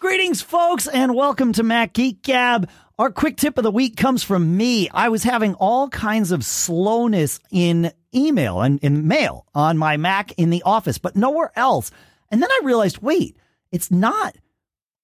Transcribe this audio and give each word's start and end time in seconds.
Greetings, 0.00 0.42
folks, 0.42 0.86
and 0.86 1.14
welcome 1.14 1.52
to 1.54 1.62
Mac 1.62 1.94
Geek 1.94 2.22
Gab. 2.22 2.68
Our 2.98 3.10
quick 3.10 3.36
tip 3.36 3.56
of 3.56 3.64
the 3.64 3.70
week 3.70 3.96
comes 3.96 4.22
from 4.22 4.56
me. 4.56 4.88
I 4.90 5.08
was 5.08 5.22
having 5.22 5.54
all 5.54 5.88
kinds 5.88 6.30
of 6.30 6.44
slowness 6.44 7.40
in 7.50 7.90
email 8.14 8.60
and 8.60 8.78
in 8.80 9.08
mail 9.08 9.46
on 9.54 9.78
my 9.78 9.96
Mac 9.96 10.32
in 10.32 10.50
the 10.50 10.62
office, 10.64 10.98
but 10.98 11.16
nowhere 11.16 11.52
else. 11.56 11.90
And 12.30 12.42
then 12.42 12.50
I 12.50 12.60
realized, 12.64 12.98
wait, 12.98 13.36
it's 13.72 13.90
not 13.90 14.36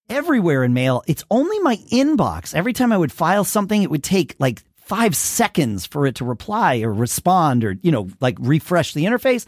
everywhere 0.07 0.63
in 0.63 0.73
mail. 0.73 1.03
It's 1.07 1.23
only 1.31 1.59
my 1.59 1.77
inbox. 1.91 2.53
Every 2.53 2.73
time 2.73 2.91
I 2.91 2.97
would 2.97 3.11
file 3.11 3.43
something, 3.43 3.81
it 3.81 3.89
would 3.89 4.03
take 4.03 4.35
like 4.39 4.61
five 4.75 5.15
seconds 5.15 5.85
for 5.85 6.05
it 6.05 6.15
to 6.15 6.25
reply 6.25 6.81
or 6.81 6.93
respond 6.93 7.63
or, 7.63 7.75
you 7.81 7.91
know, 7.91 8.09
like 8.19 8.37
refresh 8.39 8.93
the 8.93 9.05
interface. 9.05 9.45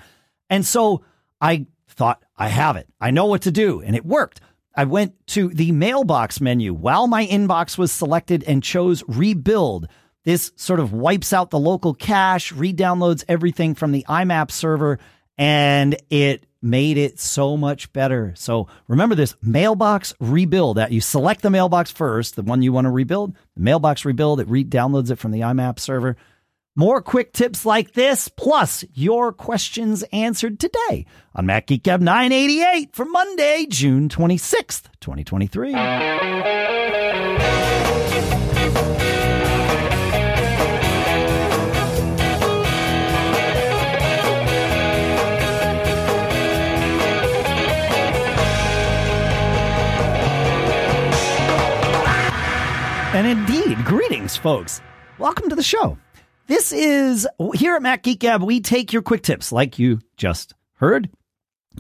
And 0.50 0.66
so 0.66 1.04
I 1.40 1.68
thought, 1.90 2.24
I 2.36 2.48
have 2.48 2.76
it. 2.76 2.88
I 3.00 3.12
know 3.12 3.26
what 3.26 3.44
to 3.44 3.52
do. 3.52 3.82
And 3.82 3.96
it 3.96 4.06
worked. 4.06 4.42
I 4.76 4.86
went 4.86 5.16
to 5.28 5.50
the 5.50 5.72
mailbox 5.72 6.42
menu 6.42 6.74
while 6.74 7.08
my 7.08 7.26
inbox 7.28 7.78
was 7.78 7.92
selected 7.92 8.44
and 8.46 8.64
chose 8.64 9.04
rebuild. 9.08 9.88
This 10.24 10.52
sort 10.56 10.80
of 10.80 10.94
wipes 10.94 11.34
out 11.34 11.50
the 11.50 11.60
local 11.60 11.94
cache, 11.94 12.52
re-downloads 12.52 13.24
everything 13.28 13.76
from 13.76 13.92
the 13.92 14.06
IMAP 14.08 14.52
server, 14.52 15.00
and 15.38 15.96
it 16.10 16.46
made 16.62 16.98
it 16.98 17.20
so 17.20 17.58
much 17.58 17.92
better. 17.92 18.34
So 18.38 18.68
remember 18.88 19.16
this 19.16 19.36
mailbox 19.42 20.14
rebuild 20.20 20.78
that 20.78 20.94
you 20.94 21.02
select 21.02 21.42
the 21.42 21.50
mailbox 21.50 21.92
first, 21.92 22.36
the 22.36 22.42
one 22.42 22.62
you 22.62 22.72
want 22.72 22.86
to 22.86 22.92
rebuild, 22.92 23.36
the 23.56 23.62
mailbox 23.62 24.06
rebuild, 24.06 24.40
it 24.40 24.48
re-downloads 24.48 25.12
it 25.12 25.18
from 25.18 25.32
the 25.32 25.42
IMAP 25.42 25.78
server. 25.78 26.16
More 26.76 27.04
quick 27.04 27.34
tips 27.34 27.68
like 27.68 27.94
this, 27.94 28.30
plus 28.30 28.84
your 28.96 29.32
questions 29.32 30.04
answered 30.12 30.60
today 30.60 31.06
on 31.36 31.46
Mac 31.46 31.68
Geek 31.68 31.84
Gab 31.84 32.02
988 32.02 32.96
for 32.96 33.06
Monday, 33.06 33.68
June 33.70 34.10
26th, 34.10 34.86
2023. 35.00 35.76
And 53.14 53.28
indeed, 53.28 53.86
greetings, 53.86 54.36
folks. 54.36 54.82
Welcome 55.20 55.50
to 55.50 55.56
the 55.56 55.62
show. 55.62 56.00
This 56.48 56.74
is 56.74 57.28
here 57.56 57.76
at 57.76 57.82
Mac 57.82 58.04
Geek 58.04 58.20
Gab. 58.20 58.44
We 58.44 58.60
take 58.60 58.92
your 58.92 59.02
quick 59.02 59.24
tips, 59.24 59.52
like 59.52 59.80
you 59.80 60.00
just 60.18 60.54
heard, 60.76 61.10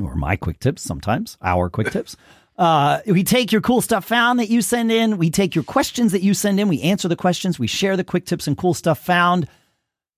or 0.01 0.15
my 0.15 0.37
quick 0.37 0.59
tips 0.59 0.81
sometimes, 0.81 1.37
our 1.41 1.69
quick 1.69 1.91
tips. 1.91 2.15
Uh, 2.57 2.99
we 3.05 3.23
take 3.23 3.51
your 3.51 3.61
cool 3.61 3.81
stuff 3.81 4.05
found 4.05 4.39
that 4.39 4.49
you 4.49 4.61
send 4.61 4.91
in. 4.91 5.17
We 5.17 5.29
take 5.29 5.53
your 5.53 5.63
questions 5.65 6.11
that 6.13 6.21
you 6.21 6.33
send 6.33 6.59
in. 6.59 6.69
We 6.69 6.81
answer 6.81 7.07
the 7.07 7.15
questions. 7.15 7.59
We 7.59 7.67
share 7.67 7.97
the 7.97 8.03
quick 8.03 8.25
tips 8.25 8.47
and 8.47 8.57
cool 8.57 8.73
stuff 8.73 8.99
found. 8.99 9.47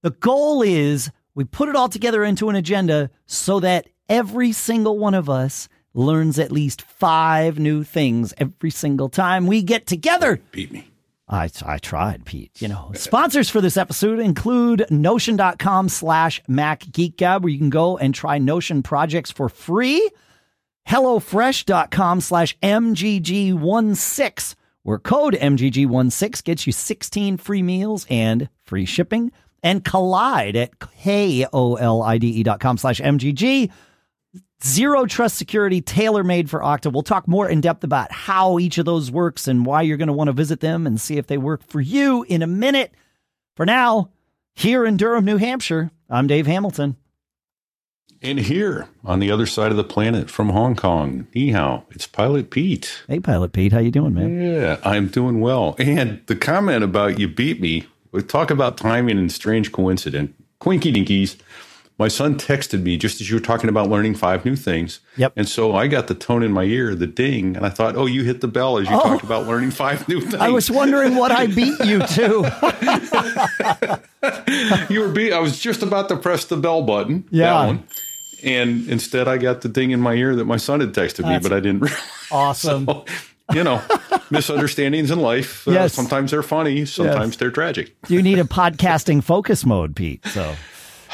The 0.04 0.12
goal 0.12 0.62
is 0.62 1.09
we 1.34 1.44
put 1.44 1.70
it 1.70 1.76
all 1.76 1.90
together 1.90 2.24
into 2.24 2.50
an 2.50 2.56
agenda 2.56 3.09
so 3.26 3.59
that 3.62 3.88
every 4.09 4.52
single 4.52 5.00
one 5.00 5.16
of 5.16 5.30
us 5.30 5.68
learns 5.96 6.38
at 6.38 6.52
least 6.52 6.82
five 6.84 7.58
new 7.58 7.84
things 7.84 8.34
every 8.38 8.70
single 8.70 9.09
time 9.09 9.48
we 9.48 9.64
get 9.64 9.88
together. 9.88 10.40
Beat 10.52 10.72
me. 10.72 10.90
I, 11.28 11.50
I 11.66 11.80
tried, 11.80 12.23
Pete. 12.26 12.62
You 12.62 12.68
know, 12.68 12.92
sponsors 12.94 13.50
for 13.50 13.59
this 13.62 13.78
episode 13.78 14.20
include 14.20 14.86
notion.com 14.90 15.90
slash 15.90 16.42
Mac 16.48 16.84
Geek 16.92 17.18
Gab, 17.18 17.44
where 17.44 17.52
you 17.52 17.58
can 17.58 17.72
go 17.72 17.98
and 17.98 18.14
try 18.14 18.38
Notion 18.38 18.84
projects 18.84 19.31
for 19.31 19.50
free. 19.50 20.08
HelloFresh.com 20.88 22.22
slash 22.22 22.56
MGG16, 22.59 24.53
where 24.84 25.00
code 25.00 25.34
MGG16 25.34 26.44
gets 26.44 26.68
you 26.68 26.73
16 26.73 27.38
free 27.38 27.64
meals 27.64 28.06
and 28.09 28.50
free 28.64 28.86
shipping. 28.86 29.31
And 29.64 29.84
Kolide 29.84 30.56
at 30.56 30.78
K-O-L-I-D-E.com 30.78 32.78
slash 32.78 33.02
MGG 33.02 33.72
zero 34.66 35.06
trust 35.06 35.38
security 35.38 35.80
tailor 35.80 36.24
made 36.24 36.50
for 36.50 36.59
Okta. 36.59 36.92
We'll 36.92 37.03
talk 37.03 37.28
more 37.28 37.48
in 37.48 37.62
depth 37.62 37.84
about 37.84 38.12
how 38.12 38.58
each 38.58 38.78
of 38.78 38.86
those 38.86 39.12
works 39.12 39.48
and 39.48 39.66
why 39.66 39.84
you're 39.84 39.98
going 39.98 40.08
to 40.08 40.14
want 40.14 40.28
to 40.30 40.34
visit 40.34 40.59
them 40.59 40.88
and 40.88 41.00
see 41.00 41.18
if 41.18 41.28
they 41.28 41.38
work 41.38 41.64
for 41.64 41.80
you 41.80 42.26
in 42.28 42.42
a 42.42 42.48
minute. 42.48 42.92
For 43.56 43.66
now, 43.66 44.09
here 44.56 44.86
in 44.86 44.98
Durham, 44.98 45.25
New 45.25 45.38
Hampshire, 45.38 45.92
I'm 46.09 46.28
Dave 46.28 46.48
Hamilton. 46.48 46.98
And 48.22 48.40
here 48.40 48.88
on 49.04 49.20
the 49.20 49.30
other 49.30 49.46
side 49.46 49.70
of 49.70 49.78
the 49.78 49.84
planet 49.84 50.31
from 50.31 50.50
Hong 50.50 50.75
Kong, 50.75 51.28
ni 51.36 51.52
hao, 51.52 51.86
it's 51.92 52.08
Pilot 52.08 52.50
Pete. 52.50 53.04
Hey, 53.08 53.20
Pilot 53.20 53.54
Pete, 53.54 53.72
how 53.72 53.80
you 53.80 53.92
doing, 53.92 54.16
man? 54.16 54.42
Yeah, 54.42 54.80
I'm 54.84 55.09
doing 55.09 55.42
well. 55.42 55.75
And 55.78 56.22
the 56.25 56.36
comment 56.36 56.84
about 56.84 57.20
you 57.20 57.28
beat 57.28 57.62
me, 57.62 57.86
talk 58.28 58.50
about 58.50 58.78
timing 58.78 59.20
and 59.20 59.31
strange 59.31 59.72
coincidence, 59.72 60.31
quinky 60.59 60.92
dinkies 60.92 61.38
my 61.97 62.09
son 62.09 62.35
texted 62.35 62.81
me 62.81 62.97
just 62.97 63.22
as 63.22 63.29
you 63.29 63.38
were 63.38 63.41
talking 63.41 63.69
about 63.69 63.89
learning 63.89 64.16
five 64.16 64.44
new 64.44 64.56
things. 64.57 65.00
Yep. 65.16 65.33
And 65.38 65.47
so 65.47 65.75
I 65.75 65.88
got 65.88 66.07
the 66.07 66.16
tone 66.16 66.44
in 66.44 66.51
my 66.51 66.63
ear, 66.63 66.94
the 66.94 67.07
ding, 67.07 67.56
and 67.56 67.66
I 67.66 67.69
thought, 67.69 67.95
oh, 67.95 68.06
you 68.06 68.23
hit 68.23 68.41
the 68.41 68.50
bell 68.50 68.78
as 68.78 68.89
you 68.89 68.95
oh, 68.95 69.01
talked 69.01 69.23
about 69.23 69.47
learning 69.47 69.72
five 69.72 70.06
new 70.09 70.19
things. 70.29 70.35
I 70.35 70.50
was 70.50 70.69
wondering 70.69 71.16
what 71.16 71.31
I 71.31 71.47
beat 71.47 71.79
you 71.85 72.00
to. 72.00 72.41
you 74.89 75.00
were 75.00 75.09
beat. 75.09 75.31
I 75.31 75.39
was 75.39 75.57
just 75.57 75.81
about 75.83 76.09
to 76.09 76.17
press 76.17 76.45
the 76.45 76.57
bell 76.57 76.81
button. 76.81 77.23
Yeah. 77.31 77.78
And 78.44 78.88
instead, 78.89 79.27
I 79.29 79.38
got 79.38 79.62
the 79.62 79.69
ding 79.69 79.91
in 79.91 80.01
my 80.01 80.13
ear 80.13 80.35
that 80.35 80.45
my 80.45 80.57
son 80.57 80.81
had 80.81 80.89
texted 80.94 81.23
That's 81.23 81.44
me, 81.44 81.50
but 81.50 81.53
I 81.53 81.59
didn't. 81.59 81.81
Realize. 81.81 82.01
Awesome. 82.31 82.88
So, 82.88 83.06
you 83.53 83.63
know, 83.63 83.79
misunderstandings 84.31 85.12
in 85.12 85.19
life. 85.19 85.67
Uh, 85.67 85.73
yes. 85.73 85.94
sometimes 85.94 86.31
they're 86.31 86.41
funny, 86.41 86.85
sometimes 86.85 87.33
yes. 87.33 87.35
they're 87.35 87.51
tragic. 87.51 87.95
You 88.07 88.23
need 88.23 88.39
a 88.39 88.45
podcasting 88.45 89.23
focus 89.23 89.63
mode, 89.63 89.95
Pete. 89.95 90.25
So 90.25 90.56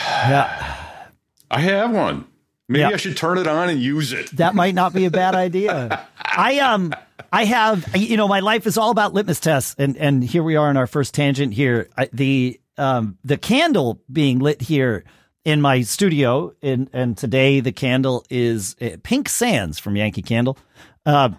yeah. 0.07 1.07
I 1.49 1.59
have 1.59 1.91
one. 1.91 2.25
Maybe 2.71 2.93
I 2.93 2.97
should 2.97 3.17
turn 3.17 3.37
it 3.37 3.47
on 3.47 3.69
and 3.69 3.81
use 3.81 4.13
it. 4.13 4.31
That 4.37 4.55
might 4.55 4.73
not 4.73 4.93
be 4.93 5.05
a 5.05 5.11
bad 5.11 5.35
idea. 5.35 6.07
I 6.17 6.59
um 6.59 6.93
I 7.31 7.45
have 7.45 7.95
you 7.95 8.15
know 8.15 8.27
my 8.27 8.39
life 8.39 8.65
is 8.65 8.77
all 8.77 8.91
about 8.91 9.13
litmus 9.13 9.39
tests 9.39 9.75
and 9.77 9.97
and 9.97 10.23
here 10.23 10.43
we 10.43 10.55
are 10.55 10.69
in 10.69 10.77
our 10.77 10.87
first 10.87 11.13
tangent 11.13 11.53
here. 11.53 11.89
I, 11.97 12.09
the 12.13 12.59
um 12.77 13.17
the 13.23 13.37
candle 13.37 14.01
being 14.11 14.39
lit 14.39 14.61
here 14.61 15.03
in 15.43 15.59
my 15.59 15.81
studio 15.81 16.53
and 16.61 16.89
and 16.93 17.17
today 17.17 17.59
the 17.59 17.73
candle 17.73 18.25
is 18.29 18.75
uh, 18.81 18.91
Pink 19.03 19.27
Sands 19.27 19.77
from 19.77 19.97
Yankee 19.97 20.21
Candle. 20.21 20.57
Uh, 21.05 21.29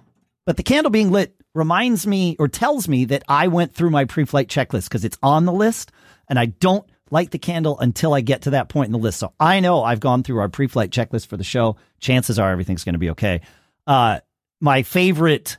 but 0.45 0.57
the 0.59 0.63
candle 0.63 0.91
being 0.91 1.11
lit 1.11 1.35
reminds 1.55 2.07
me 2.07 2.37
or 2.39 2.49
tells 2.49 2.89
me 2.89 3.07
that 3.07 3.23
I 3.29 3.49
went 3.49 3.75
through 3.75 3.91
my 3.91 4.05
pre-flight 4.05 4.49
checklist 4.49 4.85
because 4.85 5.05
it's 5.05 5.19
on 5.23 5.45
the 5.47 5.53
list 5.53 5.93
and 6.29 6.39
I 6.39 6.47
don't 6.47 6.85
light 7.13 7.31
the 7.31 7.39
candle 7.39 7.79
until 7.79 8.15
I 8.15 8.23
get 8.23 8.43
to 8.43 8.51
that 8.51 8.71
point 8.71 8.87
in 8.87 8.93
the 8.93 8.99
list. 8.99 9.19
So 9.19 9.35
I 9.39 9.61
know 9.61 9.85
I've 9.85 10.01
gone 10.01 10.23
through 10.23 10.41
our 10.41 10.49
pre-flight 10.49 10.91
checklist 10.91 11.27
for 11.27 11.37
the 11.37 11.45
show. 11.45 11.77
Chances 12.01 12.39
are 12.39 12.51
everything's 12.51 12.85
going 12.85 12.95
to 12.95 12.99
be 12.99 13.11
okay. 13.11 13.43
Uh, 13.87 14.21
my 14.61 14.83
favorite 14.83 15.59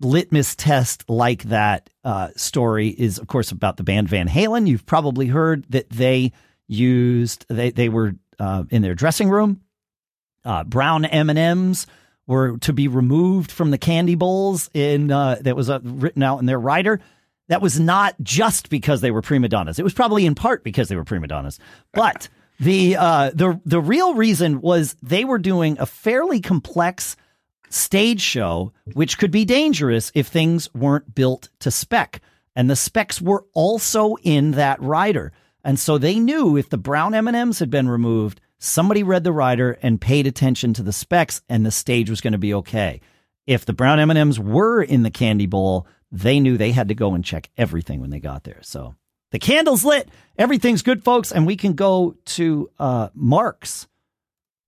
litmus 0.00 0.54
test 0.54 1.08
like 1.08 1.42
that 1.44 1.90
uh, 2.04 2.30
story 2.36 2.88
is, 2.88 3.18
of 3.18 3.26
course, 3.26 3.52
about 3.52 3.76
the 3.76 3.84
band 3.84 4.08
Van 4.08 4.28
Halen. 4.28 4.66
You've 4.66 4.86
probably 4.86 5.26
heard 5.26 5.66
that 5.68 5.90
they 5.90 6.32
used 6.66 7.44
they 7.48 7.70
they 7.70 7.90
were 7.90 8.14
uh, 8.38 8.64
in 8.70 8.80
their 8.80 8.94
dressing 8.94 9.28
room. 9.28 9.60
Uh, 10.42 10.64
brown 10.64 11.04
M 11.04 11.28
and 11.28 11.38
M's 11.38 11.86
were 12.26 12.56
to 12.58 12.72
be 12.72 12.88
removed 12.88 13.50
from 13.50 13.70
the 13.70 13.78
candy 13.78 14.14
bowls 14.14 14.70
in 14.72 15.10
uh, 15.10 15.36
that 15.42 15.54
was 15.54 15.68
uh, 15.68 15.80
written 15.82 16.22
out 16.22 16.38
in 16.38 16.46
their 16.46 16.58
rider 16.58 17.00
that 17.48 17.62
was 17.62 17.78
not 17.78 18.14
just 18.22 18.70
because 18.70 19.00
they 19.00 19.10
were 19.10 19.22
prima 19.22 19.48
donnas. 19.48 19.78
It 19.78 19.84
was 19.84 19.94
probably 19.94 20.26
in 20.26 20.34
part 20.34 20.64
because 20.64 20.88
they 20.88 20.96
were 20.96 21.04
prima 21.04 21.26
donnas. 21.26 21.58
But 21.92 22.28
the 22.60 22.96
uh, 22.96 23.30
the 23.34 23.60
the 23.64 23.80
real 23.80 24.14
reason 24.14 24.60
was 24.60 24.96
they 25.02 25.24
were 25.24 25.38
doing 25.38 25.76
a 25.78 25.86
fairly 25.86 26.40
complex 26.40 27.16
stage 27.70 28.20
show, 28.20 28.72
which 28.92 29.18
could 29.18 29.30
be 29.30 29.44
dangerous 29.44 30.12
if 30.14 30.28
things 30.28 30.72
weren't 30.74 31.14
built 31.14 31.48
to 31.60 31.70
spec. 31.70 32.20
And 32.56 32.70
the 32.70 32.76
specs 32.76 33.20
were 33.20 33.44
also 33.52 34.14
in 34.22 34.52
that 34.52 34.80
rider. 34.80 35.32
And 35.64 35.78
so 35.78 35.98
they 35.98 36.20
knew 36.20 36.56
if 36.56 36.68
the 36.68 36.78
brown 36.78 37.14
M&Ms 37.14 37.58
had 37.58 37.70
been 37.70 37.88
removed, 37.88 38.40
somebody 38.58 39.02
read 39.02 39.24
the 39.24 39.32
rider 39.32 39.78
and 39.82 40.00
paid 40.00 40.26
attention 40.26 40.72
to 40.74 40.82
the 40.82 40.92
specs 40.92 41.42
and 41.48 41.66
the 41.66 41.70
stage 41.70 42.10
was 42.10 42.20
going 42.20 42.32
to 42.32 42.38
be 42.38 42.54
okay. 42.54 43.00
If 43.46 43.64
the 43.64 43.72
brown 43.72 43.98
M&Ms 43.98 44.38
were 44.38 44.82
in 44.82 45.02
the 45.02 45.10
candy 45.10 45.46
bowl, 45.46 45.86
they 46.10 46.40
knew 46.40 46.56
they 46.56 46.72
had 46.72 46.88
to 46.88 46.94
go 46.94 47.14
and 47.14 47.24
check 47.24 47.50
everything 47.56 48.00
when 48.00 48.10
they 48.10 48.20
got 48.20 48.44
there. 48.44 48.60
So 48.62 48.94
the 49.32 49.38
candle's 49.38 49.84
lit, 49.84 50.08
everything's 50.38 50.82
good, 50.82 51.02
folks, 51.02 51.32
and 51.32 51.46
we 51.46 51.56
can 51.56 51.72
go 51.72 52.16
to 52.26 52.70
uh, 52.78 53.08
Mark's 53.14 53.88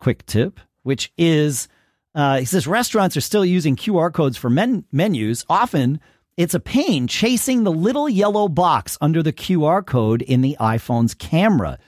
quick 0.00 0.26
tip, 0.26 0.60
which 0.82 1.12
is 1.16 1.68
uh, 2.14 2.38
he 2.38 2.44
says 2.44 2.66
restaurants 2.66 3.16
are 3.16 3.20
still 3.20 3.44
using 3.44 3.76
QR 3.76 4.12
codes 4.12 4.36
for 4.36 4.50
men- 4.50 4.84
menus. 4.90 5.44
Often 5.48 6.00
it's 6.36 6.54
a 6.54 6.60
pain 6.60 7.06
chasing 7.06 7.62
the 7.62 7.72
little 7.72 8.08
yellow 8.08 8.48
box 8.48 8.98
under 9.00 9.22
the 9.22 9.32
QR 9.32 9.84
code 9.84 10.22
in 10.22 10.40
the 10.40 10.56
iPhone's 10.58 11.14
camera. 11.14 11.78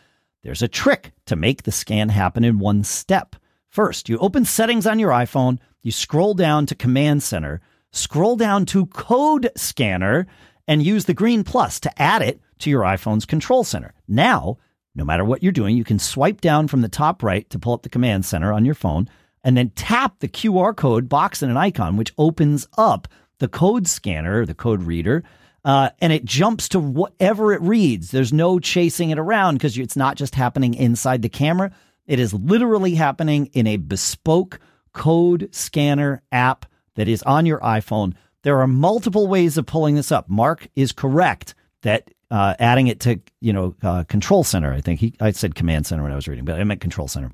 There's 0.42 0.62
a 0.62 0.68
trick 0.68 1.12
to 1.26 1.36
make 1.36 1.64
the 1.64 1.72
scan 1.72 2.10
happen 2.10 2.44
in 2.44 2.58
one 2.58 2.84
step. 2.84 3.36
First, 3.68 4.08
you 4.08 4.18
open 4.18 4.44
settings 4.44 4.86
on 4.86 4.98
your 4.98 5.10
iPhone, 5.10 5.58
you 5.82 5.92
scroll 5.92 6.34
down 6.34 6.66
to 6.66 6.74
Command 6.74 7.22
Center 7.22 7.60
scroll 7.92 8.36
down 8.36 8.66
to 8.66 8.86
Code 8.86 9.50
Scanner 9.56 10.26
and 10.66 10.82
use 10.82 11.06
the 11.06 11.14
green 11.14 11.44
plus 11.44 11.80
to 11.80 12.02
add 12.02 12.22
it 12.22 12.40
to 12.60 12.70
your 12.70 12.82
iPhone's 12.82 13.24
control 13.24 13.64
center. 13.64 13.94
Now, 14.06 14.58
no 14.94 15.04
matter 15.04 15.24
what 15.24 15.42
you're 15.42 15.52
doing, 15.52 15.76
you 15.76 15.84
can 15.84 15.98
swipe 15.98 16.40
down 16.40 16.68
from 16.68 16.82
the 16.82 16.88
top 16.88 17.22
right 17.22 17.48
to 17.50 17.58
pull 17.58 17.72
up 17.72 17.82
the 17.82 17.88
command 17.88 18.24
center 18.24 18.52
on 18.52 18.64
your 18.64 18.74
phone 18.74 19.08
and 19.44 19.56
then 19.56 19.70
tap 19.70 20.18
the 20.18 20.28
QR 20.28 20.76
code 20.76 21.08
box 21.08 21.42
and 21.42 21.50
an 21.50 21.56
icon, 21.56 21.96
which 21.96 22.12
opens 22.18 22.66
up 22.76 23.08
the 23.38 23.48
code 23.48 23.86
scanner, 23.86 24.44
the 24.44 24.54
code 24.54 24.82
reader, 24.82 25.22
uh, 25.64 25.90
and 26.00 26.12
it 26.12 26.24
jumps 26.24 26.68
to 26.70 26.80
whatever 26.80 27.52
it 27.52 27.62
reads. 27.62 28.10
There's 28.10 28.32
no 28.32 28.58
chasing 28.58 29.10
it 29.10 29.18
around 29.18 29.54
because 29.54 29.78
it's 29.78 29.96
not 29.96 30.16
just 30.16 30.34
happening 30.34 30.74
inside 30.74 31.22
the 31.22 31.28
camera. 31.28 31.70
It 32.06 32.18
is 32.18 32.34
literally 32.34 32.94
happening 32.94 33.46
in 33.52 33.66
a 33.66 33.76
bespoke 33.76 34.58
code 34.92 35.48
scanner 35.52 36.22
app 36.32 36.66
that 36.98 37.06
is 37.08 37.22
on 37.22 37.46
your 37.46 37.60
iPhone. 37.60 38.14
There 38.42 38.60
are 38.60 38.66
multiple 38.66 39.28
ways 39.28 39.56
of 39.56 39.66
pulling 39.66 39.94
this 39.94 40.10
up. 40.10 40.28
Mark 40.28 40.66
is 40.74 40.90
correct 40.90 41.54
that 41.82 42.10
uh, 42.28 42.54
adding 42.58 42.88
it 42.88 42.98
to 43.00 43.20
you 43.40 43.52
know 43.52 43.76
uh, 43.82 44.02
control 44.04 44.42
center. 44.42 44.72
I 44.72 44.80
think 44.80 44.98
he 44.98 45.14
I 45.20 45.30
said 45.30 45.54
command 45.54 45.86
center 45.86 46.02
when 46.02 46.10
I 46.10 46.16
was 46.16 46.26
reading, 46.26 46.44
but 46.44 46.60
I 46.60 46.64
meant 46.64 46.80
control 46.80 47.06
center. 47.06 47.30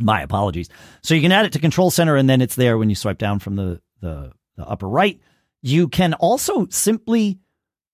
My 0.00 0.22
apologies. 0.22 0.68
So 1.02 1.14
you 1.14 1.22
can 1.22 1.32
add 1.32 1.44
it 1.44 1.52
to 1.52 1.58
control 1.58 1.90
center, 1.90 2.16
and 2.16 2.30
then 2.30 2.40
it's 2.40 2.54
there 2.54 2.78
when 2.78 2.88
you 2.88 2.94
swipe 2.94 3.18
down 3.18 3.40
from 3.40 3.56
the 3.56 3.80
the, 4.00 4.32
the 4.56 4.64
upper 4.64 4.88
right. 4.88 5.20
You 5.60 5.88
can 5.88 6.14
also 6.14 6.68
simply 6.70 7.40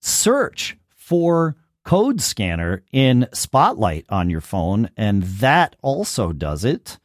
search 0.03 0.77
for 0.95 1.57
code 1.85 2.21
scanner 2.21 2.85
in 2.93 3.27
Spotlight 3.33 4.05
on 4.11 4.29
your 4.29 4.43
phone, 4.43 4.91
and 4.99 5.23
that 5.23 5.77
also 5.81 6.33
does 6.33 6.65
it. 6.65 6.99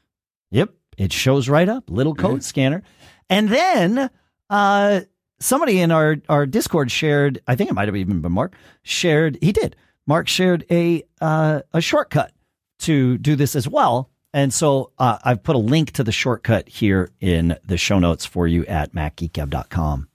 Yep, 0.52 0.72
it 0.98 1.14
shows 1.14 1.48
right 1.48 1.70
up, 1.70 1.90
little 1.90 2.14
code 2.14 2.40
mm-hmm. 2.40 2.42
scanner. 2.42 2.84
And 3.30 3.50
then 3.50 4.10
uh, 4.50 5.02
somebody 5.40 5.80
in 5.80 5.92
our, 5.92 6.18
our 6.30 6.46
Discord 6.46 6.92
shared, 6.92 7.42
I 7.48 7.56
think 7.56 7.70
it 7.70 7.74
might 7.74 7.88
have 7.88 7.96
even 7.96 8.22
been 8.22 8.32
Mark, 8.32 8.56
shared, 8.84 9.38
he 9.42 9.52
did. 9.52 9.76
Mark 10.08 10.28
shared 10.28 10.66
a 10.70 11.04
uh, 11.20 11.62
a 11.74 11.82
shortcut 11.82 12.32
to 12.80 13.18
do 13.18 13.36
this 13.36 13.56
as 13.56 13.68
well. 13.68 14.12
And 14.34 14.54
so 14.54 14.92
uh, 15.00 15.18
I've 15.24 15.44
put 15.44 15.56
a 15.56 15.60
link 15.60 15.92
to 15.92 16.04
the 16.04 16.12
shortcut 16.12 16.68
here 16.68 17.10
in 17.20 17.58
the 17.66 17.78
show 17.78 18.00
notes 18.00 18.26
for 18.26 18.48
you 18.48 18.66
at 18.66 18.94
macgeekgab.com 18.94 20.10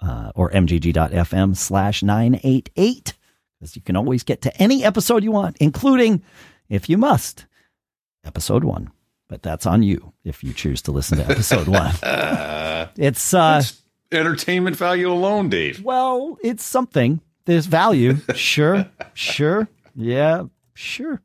uh, 0.00 0.32
or 0.34 0.50
mgg.fm 0.50 1.56
slash 1.56 2.02
988. 2.02 3.14
Because 3.58 3.76
you 3.76 3.82
can 3.82 3.96
always 3.96 4.22
get 4.22 4.42
to 4.42 4.62
any 4.62 4.84
episode 4.84 5.24
you 5.24 5.32
want, 5.32 5.56
including, 5.58 6.22
if 6.68 6.88
you 6.88 6.96
must, 6.96 7.46
episode 8.24 8.64
one. 8.64 8.90
But 9.34 9.42
that's 9.42 9.66
on 9.66 9.82
you 9.82 10.12
if 10.22 10.44
you 10.44 10.52
choose 10.52 10.80
to 10.82 10.92
listen 10.92 11.18
to 11.18 11.24
episode 11.28 11.66
one. 11.66 11.92
it's, 12.96 13.34
uh, 13.34 13.62
it's 13.64 13.82
entertainment 14.12 14.76
value 14.76 15.10
alone, 15.10 15.48
Dave. 15.48 15.82
Well, 15.82 16.38
it's 16.40 16.62
something. 16.62 17.20
There's 17.44 17.66
value. 17.66 18.18
sure. 18.36 18.88
Sure. 19.14 19.66
Yeah. 19.96 20.44
Sure. 20.74 21.20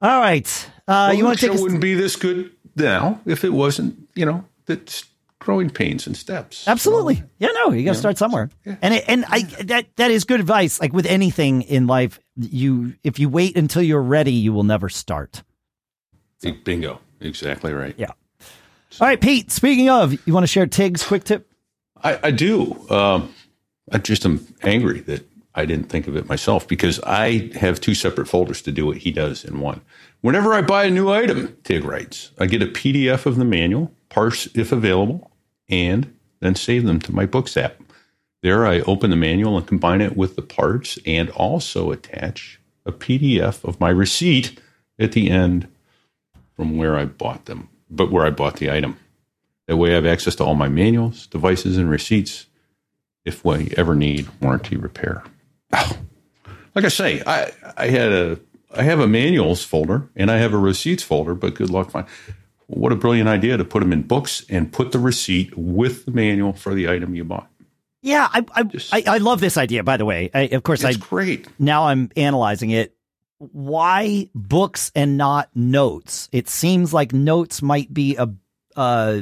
All 0.00 0.20
right. 0.20 0.70
Uh, 0.86 1.10
well, 1.10 1.14
you 1.14 1.24
want 1.24 1.40
to 1.40 1.48
take? 1.48 1.58
Wouldn't 1.58 1.80
be 1.80 1.94
this 1.94 2.14
good 2.14 2.52
now 2.76 3.20
if 3.26 3.42
it 3.42 3.52
wasn't. 3.52 4.08
You 4.14 4.26
know 4.26 4.44
that 4.66 5.02
growing 5.40 5.70
pains 5.70 6.06
and 6.06 6.16
steps. 6.16 6.68
Absolutely. 6.68 7.16
So, 7.16 7.24
yeah. 7.40 7.48
No, 7.52 7.72
you 7.72 7.84
got 7.84 7.94
to 7.94 7.98
start 7.98 8.16
somewhere. 8.16 8.48
Yeah. 8.64 8.76
And 8.80 8.94
it, 8.94 9.04
and 9.08 9.24
I 9.26 9.42
that 9.64 9.86
that 9.96 10.12
is 10.12 10.22
good 10.22 10.38
advice. 10.38 10.80
Like 10.80 10.92
with 10.92 11.06
anything 11.06 11.62
in 11.62 11.88
life, 11.88 12.20
you 12.36 12.94
if 13.02 13.18
you 13.18 13.28
wait 13.28 13.56
until 13.56 13.82
you're 13.82 14.00
ready, 14.00 14.34
you 14.34 14.52
will 14.52 14.62
never 14.62 14.88
start. 14.88 15.42
So. 16.42 16.52
Bingo. 16.64 17.00
Exactly 17.20 17.72
right. 17.72 17.94
Yeah. 17.96 18.10
All 19.00 19.06
right, 19.06 19.20
Pete. 19.20 19.50
Speaking 19.50 19.88
of, 19.88 20.12
you 20.26 20.34
want 20.34 20.44
to 20.44 20.48
share 20.48 20.66
Tig's 20.66 21.04
quick 21.04 21.24
tip? 21.24 21.48
I, 22.02 22.18
I 22.24 22.30
do. 22.30 22.88
Um, 22.90 23.32
I 23.90 23.98
just 23.98 24.26
am 24.26 24.46
angry 24.62 25.00
that 25.00 25.26
I 25.54 25.64
didn't 25.66 25.88
think 25.88 26.08
of 26.08 26.16
it 26.16 26.28
myself 26.28 26.66
because 26.66 27.00
I 27.00 27.50
have 27.54 27.80
two 27.80 27.94
separate 27.94 28.26
folders 28.26 28.60
to 28.62 28.72
do 28.72 28.86
what 28.86 28.98
he 28.98 29.12
does 29.12 29.44
in 29.44 29.60
one. 29.60 29.80
Whenever 30.20 30.52
I 30.52 30.62
buy 30.62 30.84
a 30.84 30.90
new 30.90 31.10
item, 31.10 31.56
Tig 31.64 31.84
writes, 31.84 32.32
I 32.38 32.46
get 32.46 32.62
a 32.62 32.66
PDF 32.66 33.26
of 33.26 33.36
the 33.36 33.44
manual, 33.44 33.92
parse 34.08 34.46
if 34.54 34.72
available, 34.72 35.30
and 35.68 36.14
then 36.40 36.54
save 36.54 36.84
them 36.84 37.00
to 37.00 37.14
my 37.14 37.26
Books 37.26 37.56
app. 37.56 37.76
There, 38.42 38.66
I 38.66 38.80
open 38.80 39.10
the 39.10 39.16
manual 39.16 39.56
and 39.56 39.66
combine 39.66 40.00
it 40.00 40.16
with 40.16 40.36
the 40.36 40.42
parts 40.42 40.98
and 41.06 41.30
also 41.30 41.92
attach 41.92 42.60
a 42.84 42.92
PDF 42.92 43.62
of 43.64 43.78
my 43.78 43.90
receipt 43.90 44.60
at 44.98 45.12
the 45.12 45.30
end 45.30 45.68
from 46.56 46.76
where 46.76 46.96
I 46.96 47.04
bought 47.04 47.46
them, 47.46 47.68
but 47.90 48.10
where 48.10 48.26
I 48.26 48.30
bought 48.30 48.56
the 48.56 48.70
item. 48.70 48.98
That 49.66 49.76
way, 49.76 49.92
I 49.92 49.94
have 49.94 50.06
access 50.06 50.34
to 50.36 50.44
all 50.44 50.54
my 50.54 50.68
manuals, 50.68 51.26
devices, 51.26 51.78
and 51.78 51.88
receipts 51.88 52.46
if 53.24 53.44
we 53.44 53.72
ever 53.76 53.94
need 53.94 54.28
warranty 54.40 54.76
repair. 54.76 55.22
Oh, 55.72 55.96
like 56.74 56.84
I 56.84 56.88
say, 56.88 57.22
I 57.26 57.52
I 57.76 57.86
had 57.88 58.12
a 58.12 58.38
I 58.74 58.82
have 58.82 59.00
a 59.00 59.06
manuals 59.06 59.64
folder 59.64 60.08
and 60.16 60.30
I 60.30 60.38
have 60.38 60.52
a 60.52 60.58
receipts 60.58 61.02
folder, 61.02 61.34
but 61.34 61.54
good 61.54 61.70
luck 61.70 61.90
finding. 61.90 62.12
What 62.66 62.92
a 62.92 62.96
brilliant 62.96 63.28
idea 63.28 63.56
to 63.56 63.64
put 63.64 63.80
them 63.80 63.92
in 63.92 64.02
books 64.02 64.46
and 64.48 64.72
put 64.72 64.92
the 64.92 64.98
receipt 64.98 65.56
with 65.56 66.06
the 66.06 66.10
manual 66.10 66.54
for 66.54 66.74
the 66.74 66.88
item 66.88 67.14
you 67.14 67.24
bought. 67.24 67.48
Yeah, 68.00 68.28
I 68.32 68.44
I, 68.54 68.62
Just, 68.64 68.92
I, 68.92 69.04
I, 69.06 69.18
love 69.18 69.40
this 69.40 69.56
idea. 69.56 69.84
By 69.84 69.96
the 69.96 70.04
way, 70.04 70.30
I, 70.34 70.40
of 70.48 70.62
course, 70.62 70.82
it's 70.82 70.96
I 70.96 70.98
great. 70.98 71.46
Now 71.58 71.86
I'm 71.86 72.10
analyzing 72.16 72.70
it. 72.70 72.96
Why 73.50 74.28
books 74.34 74.92
and 74.94 75.16
not 75.16 75.50
notes? 75.54 76.28
It 76.32 76.48
seems 76.48 76.94
like 76.94 77.12
notes 77.12 77.60
might 77.62 77.92
be 77.92 78.16
a 78.16 78.28
uh, 78.76 79.20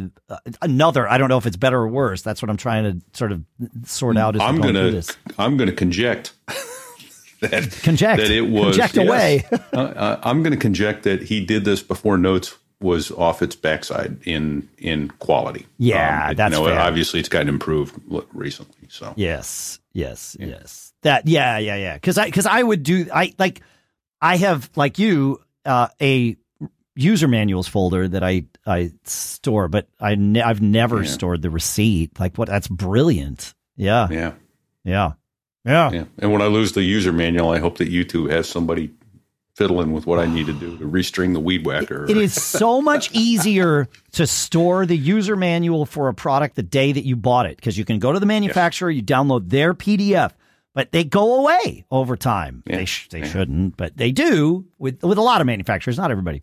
another. 0.63 1.09
I 1.09 1.19
don't 1.19 1.29
know 1.29 1.39
if 1.39 1.47
it's 1.47 1.57
better 1.57 1.79
or 1.79 1.89
worse. 1.89 2.23
That's 2.23 2.43
what 2.43 2.51
I'm 2.51 2.57
trying 2.57 2.85
to 2.85 3.07
sort 3.17 3.33
of 3.33 3.45
sort 3.85 4.17
out. 4.17 4.37
As 4.37 4.43
I'm 4.43 4.61
gonna 4.61 5.03
I'm 5.39 5.57
gonna 5.57 5.73
conject 5.73 6.35
that 7.41 7.71
conject 7.83 8.21
that 8.21 8.31
it 8.31 8.43
was 8.43 8.77
conject 8.77 8.97
yes, 8.97 9.07
away. 9.07 9.45
uh, 9.73 10.17
I'm 10.23 10.43
going 10.43 10.53
to 10.53 10.59
conject 10.59 11.05
that 11.05 11.23
he 11.23 11.45
did 11.45 11.65
this 11.65 11.83
before 11.83 12.19
Notes 12.19 12.57
was 12.81 13.11
off 13.11 13.43
its 13.43 13.55
backside 13.55 14.19
in 14.25 14.69
in 14.79 15.09
quality. 15.19 15.67
Yeah, 15.79 16.25
um, 16.27 16.31
it, 16.31 16.37
that's 16.37 16.55
you 16.55 16.63
know, 16.63 16.69
fair. 16.69 16.81
obviously 16.81 17.21
it's 17.21 17.29
gotten 17.29 17.49
improved 17.49 17.99
recently. 18.33 18.89
So 18.89 19.13
yes, 19.17 19.79
yes, 19.93 20.37
yeah. 20.39 20.47
yes. 20.47 20.93
That 21.03 21.27
yeah, 21.27 21.59
yeah, 21.59 21.77
yeah. 21.77 21.95
Because 21.95 22.19
I 22.19 22.27
because 22.27 22.47
I 22.47 22.63
would 22.63 22.83
do 22.83 23.07
I 23.13 23.35
like 23.39 23.63
I 24.21 24.37
have 24.37 24.71
like 24.77 24.99
you 24.99 25.41
uh, 25.65 25.89
a 26.01 26.37
user 26.95 27.29
manuals 27.29 27.69
folder 27.69 28.09
that 28.09 28.23
I 28.23 28.45
I 28.67 28.91
store, 29.05 29.69
but 29.69 29.89
I 29.99 30.15
ne- 30.15 30.43
I've 30.43 30.61
never 30.61 31.03
yeah. 31.03 31.09
stored 31.09 31.43
the 31.43 31.51
receipt. 31.51 32.19
Like 32.21 32.37
what? 32.37 32.49
That's 32.49 32.69
brilliant. 32.69 33.55
Yeah. 33.77 34.09
Yeah. 34.11 34.33
Yeah. 34.85 35.13
Yeah. 35.65 35.91
Yeah. 35.91 36.05
And 36.19 36.33
when 36.33 36.43
I 36.43 36.47
lose 36.47 36.73
the 36.73 36.83
user 36.83 37.13
manual, 37.13 37.51
I 37.51 37.59
hope 37.59 37.79
that 37.79 37.91
YouTube 37.91 38.31
has 38.31 38.49
somebody 38.49 38.91
fiddling 39.55 39.93
with 39.93 40.07
what 40.07 40.19
I 40.19 40.25
need 40.25 40.47
to 40.47 40.55
do 40.55 40.79
to 40.79 40.85
restring 40.87 41.35
the 41.35 41.41
weed 41.41 41.67
whacker. 41.67 42.07
It 42.09 42.17
is 42.17 42.33
so 42.33 42.81
much 42.81 43.13
easier 43.13 43.89
to 44.13 44.27
store 44.27 44.87
the 44.87 44.97
user 44.97 45.37
manual 45.37 45.85
for 45.85 46.09
a 46.09 46.15
product 46.15 46.57
the 46.57 46.63
day 46.63 46.93
that 46.93 47.05
you 47.05 47.15
bought 47.15 47.45
it 47.45 47.57
because 47.57 47.77
you 47.77 47.85
can 47.85 47.99
go 47.99 48.13
to 48.13 48.19
the 48.19 48.25
manufacturer, 48.27 48.91
yes. 48.91 48.97
you 48.97 49.03
download 49.03 49.51
their 49.51 49.75
PDF, 49.75 50.33
but 50.75 50.93
they 50.93 51.05
go 51.05 51.41
away 51.41 51.85
over 51.91 52.17
time. 52.17 52.63
Yeah. 52.67 52.77
They 52.77 52.85
sh- 52.85 53.09
they 53.11 53.21
yeah. 53.21 53.27
shouldn't, 53.27 53.77
but 53.77 53.97
they 53.97 54.13
do 54.13 54.67
with 54.79 55.03
with 55.03 55.19
a 55.19 55.23
lot 55.23 55.41
of 55.41 55.47
manufacturers, 55.47 55.99
not 55.99 56.11
everybody. 56.11 56.43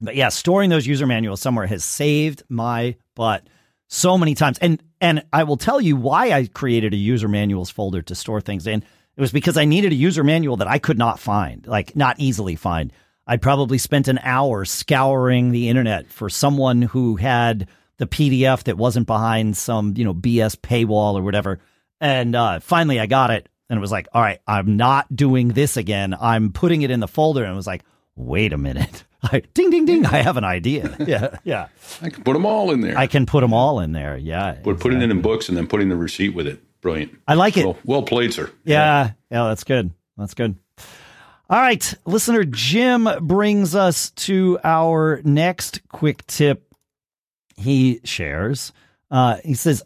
But 0.00 0.14
yeah, 0.14 0.28
storing 0.28 0.70
those 0.70 0.86
user 0.86 1.06
manuals 1.06 1.40
somewhere 1.40 1.66
has 1.66 1.84
saved 1.84 2.42
my 2.48 2.96
butt 3.14 3.46
so 3.88 4.18
many 4.18 4.34
times. 4.34 4.58
And 4.58 4.82
and 5.00 5.24
I 5.32 5.44
will 5.44 5.56
tell 5.56 5.80
you 5.80 5.96
why 5.96 6.32
I 6.32 6.46
created 6.46 6.92
a 6.92 6.98
user 6.98 7.28
manuals 7.28 7.70
folder 7.70 8.02
to 8.02 8.14
store 8.14 8.40
things 8.40 8.66
in. 8.66 8.82
It 9.16 9.20
was 9.20 9.32
because 9.32 9.56
I 9.56 9.64
needed 9.64 9.92
a 9.92 9.96
user 9.96 10.22
manual 10.22 10.58
that 10.58 10.68
I 10.68 10.78
could 10.78 10.98
not 10.98 11.18
find, 11.18 11.66
like 11.66 11.96
not 11.96 12.16
easily 12.18 12.56
find. 12.56 12.92
I 13.26 13.38
probably 13.38 13.78
spent 13.78 14.08
an 14.08 14.20
hour 14.22 14.64
scouring 14.64 15.50
the 15.50 15.68
internet 15.68 16.12
for 16.12 16.28
someone 16.28 16.82
who 16.82 17.16
had 17.16 17.66
the 17.98 18.06
PDF 18.06 18.64
that 18.64 18.76
wasn't 18.76 19.06
behind 19.06 19.56
some, 19.56 19.94
you 19.96 20.04
know, 20.04 20.14
BS 20.14 20.56
paywall 20.56 21.14
or 21.14 21.22
whatever. 21.22 21.58
And 22.00 22.34
uh, 22.36 22.60
finally 22.60 23.00
I 23.00 23.06
got 23.06 23.30
it 23.30 23.48
and 23.68 23.76
it 23.76 23.80
was 23.80 23.92
like, 23.92 24.08
all 24.12 24.22
right, 24.22 24.40
I'm 24.46 24.76
not 24.76 25.14
doing 25.14 25.48
this 25.48 25.76
again. 25.76 26.14
I'm 26.18 26.52
putting 26.52 26.82
it 26.82 26.90
in 26.90 27.00
the 27.00 27.08
folder. 27.08 27.42
And 27.42 27.52
it 27.52 27.56
was 27.56 27.66
like, 27.66 27.82
wait 28.14 28.52
a 28.52 28.58
minute. 28.58 29.04
I, 29.22 29.42
ding, 29.54 29.70
ding, 29.70 29.86
ding. 29.86 30.06
I 30.06 30.18
have 30.18 30.36
an 30.36 30.44
idea. 30.44 30.96
Yeah. 31.06 31.38
Yeah. 31.44 31.68
I 32.02 32.10
can 32.10 32.22
put 32.22 32.32
them 32.32 32.46
all 32.46 32.70
in 32.70 32.80
there. 32.80 32.96
I 32.96 33.06
can 33.06 33.26
put 33.26 33.40
them 33.40 33.52
all 33.52 33.80
in 33.80 33.92
there. 33.92 34.16
Yeah. 34.16 34.52
But 34.52 34.70
exactly. 34.70 34.74
putting 34.74 35.02
it 35.02 35.10
in 35.10 35.20
books 35.20 35.48
and 35.48 35.56
then 35.56 35.66
putting 35.66 35.88
the 35.88 35.96
receipt 35.96 36.34
with 36.34 36.46
it. 36.46 36.60
Brilliant. 36.80 37.16
I 37.26 37.34
like 37.34 37.56
it. 37.56 37.64
Well, 37.64 37.78
well 37.84 38.02
played, 38.02 38.32
sir. 38.32 38.50
Yeah. 38.64 39.12
Yeah. 39.30 39.48
That's 39.48 39.64
good. 39.64 39.90
That's 40.16 40.34
good. 40.34 40.56
All 41.48 41.60
right. 41.60 41.94
Listener 42.04 42.44
Jim 42.44 43.08
brings 43.20 43.74
us 43.74 44.10
to 44.10 44.58
our 44.62 45.20
next 45.24 45.80
quick 45.88 46.26
tip. 46.26 46.72
He 47.56 48.00
shares. 48.04 48.72
Uh, 49.10 49.38
he 49.44 49.54
says, 49.54 49.82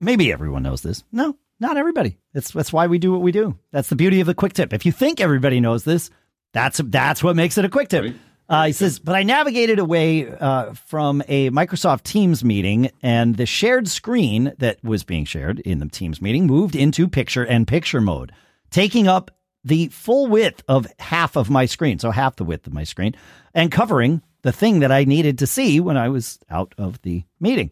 maybe 0.00 0.32
everyone 0.32 0.62
knows 0.62 0.82
this. 0.82 1.04
No, 1.12 1.36
not 1.60 1.76
everybody. 1.76 2.18
That's 2.32 2.50
that's 2.52 2.72
why 2.72 2.86
we 2.86 2.98
do 2.98 3.12
what 3.12 3.20
we 3.20 3.32
do. 3.32 3.58
That's 3.72 3.88
the 3.88 3.96
beauty 3.96 4.20
of 4.20 4.26
the 4.26 4.34
quick 4.34 4.52
tip. 4.52 4.72
If 4.72 4.86
you 4.86 4.92
think 4.92 5.20
everybody 5.20 5.60
knows 5.60 5.84
this, 5.84 6.10
that's 6.52 6.80
that's 6.84 7.22
what 7.22 7.36
makes 7.36 7.58
it 7.58 7.64
a 7.64 7.68
quick 7.68 7.88
tip. 7.88 8.04
Right. 8.04 8.16
Uh, 8.50 8.66
he 8.66 8.72
says, 8.72 8.98
but 8.98 9.14
I 9.14 9.24
navigated 9.24 9.78
away 9.78 10.26
uh, 10.26 10.72
from 10.72 11.22
a 11.28 11.50
Microsoft 11.50 12.04
Teams 12.04 12.42
meeting, 12.42 12.90
and 13.02 13.36
the 13.36 13.44
shared 13.44 13.88
screen 13.88 14.54
that 14.56 14.82
was 14.82 15.04
being 15.04 15.26
shared 15.26 15.60
in 15.60 15.80
the 15.80 15.88
Teams 15.88 16.22
meeting 16.22 16.46
moved 16.46 16.74
into 16.74 17.08
picture 17.08 17.44
and 17.44 17.68
picture 17.68 18.00
mode, 18.00 18.32
taking 18.70 19.06
up 19.06 19.30
the 19.64 19.88
full 19.88 20.28
width 20.28 20.62
of 20.66 20.86
half 20.98 21.36
of 21.36 21.50
my 21.50 21.66
screen, 21.66 21.98
so 21.98 22.10
half 22.10 22.36
the 22.36 22.44
width 22.44 22.66
of 22.66 22.72
my 22.72 22.84
screen, 22.84 23.14
and 23.52 23.70
covering 23.70 24.22
the 24.40 24.52
thing 24.52 24.80
that 24.80 24.92
I 24.92 25.04
needed 25.04 25.38
to 25.40 25.46
see 25.46 25.78
when 25.78 25.98
I 25.98 26.08
was 26.08 26.38
out 26.48 26.74
of 26.78 27.02
the 27.02 27.24
meeting. 27.38 27.68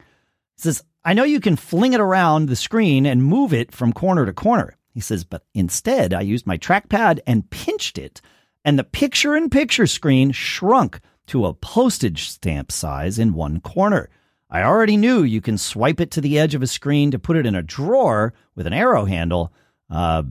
He 0.57 0.63
says, 0.63 0.85
I 1.07 1.15
know 1.15 1.23
you 1.23 1.39
can 1.39 1.55
fling 1.55 1.93
it 1.93 2.01
around 2.01 2.49
the 2.49 2.57
screen 2.57 3.07
and 3.07 3.23
move 3.23 3.53
it 3.53 3.71
from 3.71 3.93
corner 3.93 4.27
to 4.27 4.33
corner. 4.33 4.77
He 4.93 4.99
says, 4.99 5.23
but 5.23 5.45
instead, 5.55 6.13
I 6.13 6.23
used 6.23 6.49
my 6.49 6.59
trackpad 6.59 7.21
and 7.29 7.49
pinched 7.49 7.97
it, 7.97 8.21
and 8.65 8.77
the 8.77 8.83
picture 8.83 9.37
in 9.37 9.49
picture 9.49 9.87
screen 9.87 10.33
shrunk 10.33 10.99
to 11.29 11.47
a 11.47 11.55
postage 11.55 12.29
stamp 12.29 12.73
size 12.73 13.21
in 13.21 13.35
one 13.35 13.61
corner. 13.61 14.11
I 14.51 14.65
already 14.65 14.97
knew 14.97 15.23
you 15.23 15.41
can 15.41 15.59
swipe 15.59 16.01
it 16.01 16.11
to 16.13 16.21
the 16.21 16.41
edge 16.41 16.57
of 16.57 16.63
a 16.63 16.67
screen 16.67 17.13
to 17.13 17.21
put 17.21 17.37
it 17.37 17.47
in 17.47 17.55
a 17.55 17.63
drawer 17.63 18.35
with 18.57 18.67
an 18.67 18.73
arrow 18.73 19.05
handle, 19.05 19.53
uh, 19.89 20.25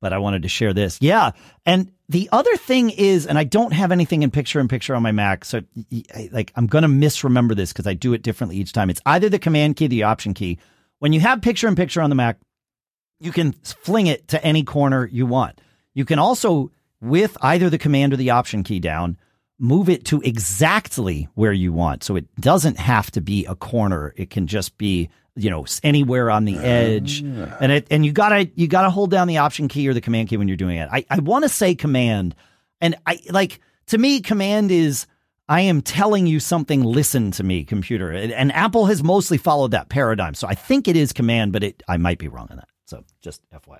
but 0.00 0.12
I 0.12 0.18
wanted 0.18 0.42
to 0.42 0.48
share 0.48 0.72
this. 0.72 0.98
Yeah. 1.00 1.30
And 1.64 1.92
the 2.10 2.28
other 2.32 2.56
thing 2.56 2.90
is, 2.90 3.24
and 3.24 3.38
I 3.38 3.44
don't 3.44 3.72
have 3.72 3.92
anything 3.92 4.24
in 4.24 4.32
picture 4.32 4.58
in 4.58 4.66
picture 4.66 4.96
on 4.96 5.02
my 5.02 5.12
Mac. 5.12 5.44
So 5.44 5.62
like, 6.32 6.52
I'm 6.56 6.66
going 6.66 6.82
to 6.82 6.88
misremember 6.88 7.54
this 7.54 7.72
because 7.72 7.86
I 7.86 7.94
do 7.94 8.12
it 8.14 8.22
differently 8.22 8.56
each 8.56 8.72
time. 8.72 8.90
It's 8.90 9.00
either 9.06 9.28
the 9.28 9.38
command 9.38 9.76
key, 9.76 9.86
the 9.86 10.02
option 10.02 10.34
key. 10.34 10.58
When 10.98 11.12
you 11.12 11.20
have 11.20 11.40
picture 11.40 11.68
in 11.68 11.76
picture 11.76 12.02
on 12.02 12.10
the 12.10 12.16
Mac, 12.16 12.40
you 13.20 13.30
can 13.30 13.52
fling 13.52 14.08
it 14.08 14.26
to 14.28 14.44
any 14.44 14.64
corner 14.64 15.06
you 15.06 15.24
want. 15.24 15.60
You 15.94 16.04
can 16.04 16.18
also, 16.18 16.72
with 17.00 17.36
either 17.42 17.70
the 17.70 17.78
command 17.78 18.12
or 18.12 18.16
the 18.16 18.30
option 18.30 18.64
key 18.64 18.80
down, 18.80 19.16
move 19.60 19.88
it 19.88 20.04
to 20.06 20.20
exactly 20.22 21.28
where 21.34 21.52
you 21.52 21.72
want. 21.72 22.02
So 22.02 22.16
it 22.16 22.26
doesn't 22.40 22.78
have 22.78 23.12
to 23.12 23.20
be 23.20 23.46
a 23.46 23.54
corner. 23.54 24.14
It 24.16 24.30
can 24.30 24.48
just 24.48 24.76
be 24.78 25.10
you 25.36 25.50
know 25.50 25.64
anywhere 25.82 26.30
on 26.30 26.44
the 26.44 26.56
edge. 26.56 27.22
Uh, 27.22 27.56
and 27.60 27.72
it 27.72 27.86
and 27.90 28.04
you 28.04 28.12
gotta 28.12 28.50
you 28.54 28.68
gotta 28.68 28.90
hold 28.90 29.10
down 29.10 29.28
the 29.28 29.38
option 29.38 29.68
key 29.68 29.88
or 29.88 29.94
the 29.94 30.00
command 30.00 30.28
key 30.28 30.36
when 30.36 30.48
you're 30.48 30.56
doing 30.56 30.76
it. 30.76 30.88
I, 30.90 31.04
I 31.10 31.18
want 31.20 31.44
to 31.44 31.48
say 31.48 31.74
command. 31.74 32.34
And 32.80 32.96
i 33.06 33.20
like 33.30 33.60
to 33.86 33.98
me 33.98 34.20
command 34.20 34.70
is 34.70 35.06
i 35.48 35.60
am 35.60 35.82
telling 35.82 36.26
you 36.26 36.40
something 36.40 36.82
listen 36.82 37.30
to 37.32 37.42
me 37.42 37.64
computer. 37.64 38.10
And, 38.10 38.32
and 38.32 38.52
apple 38.52 38.86
has 38.86 39.02
mostly 39.02 39.38
followed 39.38 39.72
that 39.72 39.88
paradigm. 39.88 40.34
So 40.34 40.48
i 40.48 40.54
think 40.54 40.88
it 40.88 40.96
is 40.96 41.12
command 41.12 41.52
but 41.52 41.62
it 41.62 41.82
i 41.88 41.96
might 41.96 42.18
be 42.18 42.28
wrong 42.28 42.48
on 42.50 42.56
that. 42.56 42.68
So 42.86 43.04
just 43.20 43.42
fyi 43.50 43.78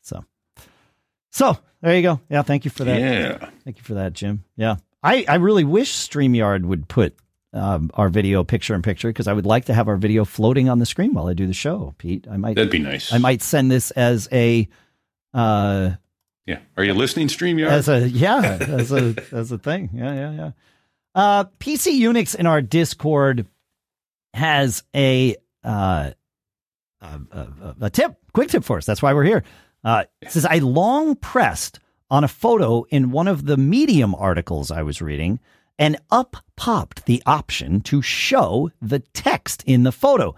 so 0.00 0.24
so 1.30 1.58
there 1.80 1.96
you 1.96 2.02
go. 2.02 2.20
Yeah 2.28 2.42
thank 2.42 2.64
you 2.64 2.70
for 2.70 2.84
that. 2.84 3.00
Yeah. 3.00 3.50
Thank 3.64 3.78
you 3.78 3.84
for 3.84 3.94
that 3.94 4.14
jim. 4.14 4.44
Yeah. 4.56 4.76
I 5.02 5.24
i 5.28 5.34
really 5.34 5.64
wish 5.64 5.92
streamyard 5.92 6.64
would 6.64 6.88
put 6.88 7.16
um, 7.52 7.90
our 7.94 8.08
video 8.08 8.44
picture 8.44 8.74
in 8.74 8.82
picture 8.82 9.08
because 9.08 9.28
I 9.28 9.32
would 9.32 9.46
like 9.46 9.66
to 9.66 9.74
have 9.74 9.88
our 9.88 9.96
video 9.96 10.24
floating 10.24 10.68
on 10.68 10.78
the 10.78 10.86
screen 10.86 11.14
while 11.14 11.28
I 11.28 11.34
do 11.34 11.46
the 11.46 11.52
show. 11.52 11.94
Pete, 11.98 12.26
I 12.30 12.36
might 12.36 12.56
that'd 12.56 12.70
be 12.70 12.78
nice. 12.78 13.12
I 13.12 13.18
might 13.18 13.42
send 13.42 13.70
this 13.70 13.90
as 13.92 14.28
a 14.32 14.68
uh, 15.34 15.92
yeah. 16.46 16.58
Are 16.76 16.84
you 16.84 16.94
listening, 16.94 17.28
Streamyard? 17.28 17.68
As 17.68 17.88
a 17.88 18.08
yeah, 18.08 18.58
as 18.60 18.92
a 18.92 19.14
as 19.32 19.52
a 19.52 19.58
thing. 19.58 19.90
Yeah, 19.94 20.14
yeah, 20.14 20.32
yeah. 20.32 20.50
Uh, 21.14 21.44
PC 21.60 22.00
Unix 22.00 22.34
in 22.34 22.46
our 22.46 22.62
Discord 22.62 23.46
has 24.34 24.82
a 24.94 25.36
uh, 25.62 26.10
a, 27.00 27.20
a, 27.30 27.76
a, 27.82 27.90
tip, 27.90 28.16
quick 28.32 28.48
tip 28.48 28.64
for 28.64 28.78
us. 28.78 28.86
That's 28.86 29.02
why 29.02 29.12
we're 29.12 29.24
here. 29.24 29.44
Uh, 29.84 30.04
it 30.20 30.30
says 30.30 30.46
I 30.46 30.58
long 30.58 31.16
pressed 31.16 31.80
on 32.10 32.24
a 32.24 32.28
photo 32.28 32.84
in 32.84 33.10
one 33.10 33.28
of 33.28 33.44
the 33.46 33.56
Medium 33.56 34.14
articles 34.14 34.70
I 34.70 34.82
was 34.82 35.02
reading 35.02 35.40
and 35.82 35.98
up 36.12 36.36
popped 36.54 37.06
the 37.06 37.20
option 37.26 37.80
to 37.80 38.00
show 38.00 38.70
the 38.80 39.00
text 39.00 39.64
in 39.66 39.82
the 39.82 39.90
photo. 39.90 40.32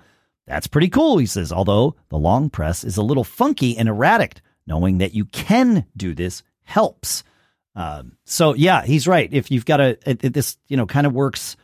That's 0.46 0.66
pretty 0.66 0.88
cool, 0.88 1.18
he 1.18 1.26
says, 1.26 1.52
although 1.52 1.96
the 2.08 2.16
long 2.16 2.48
press 2.48 2.82
is 2.82 2.96
a 2.96 3.02
little 3.02 3.24
funky 3.24 3.76
and 3.76 3.86
erratic. 3.86 4.40
Knowing 4.66 4.96
that 4.98 5.12
you 5.12 5.26
can 5.26 5.84
do 5.94 6.14
this 6.14 6.42
helps. 6.62 7.24
Um, 7.76 8.16
so 8.24 8.54
yeah, 8.54 8.86
he's 8.86 9.06
right. 9.06 9.28
If 9.30 9.50
you've 9.50 9.66
got 9.66 9.82
a, 9.82 9.98
it, 10.08 10.32
this, 10.32 10.56
you 10.68 10.78
know, 10.78 10.86
kind 10.86 11.06
of 11.06 11.12
works 11.12 11.58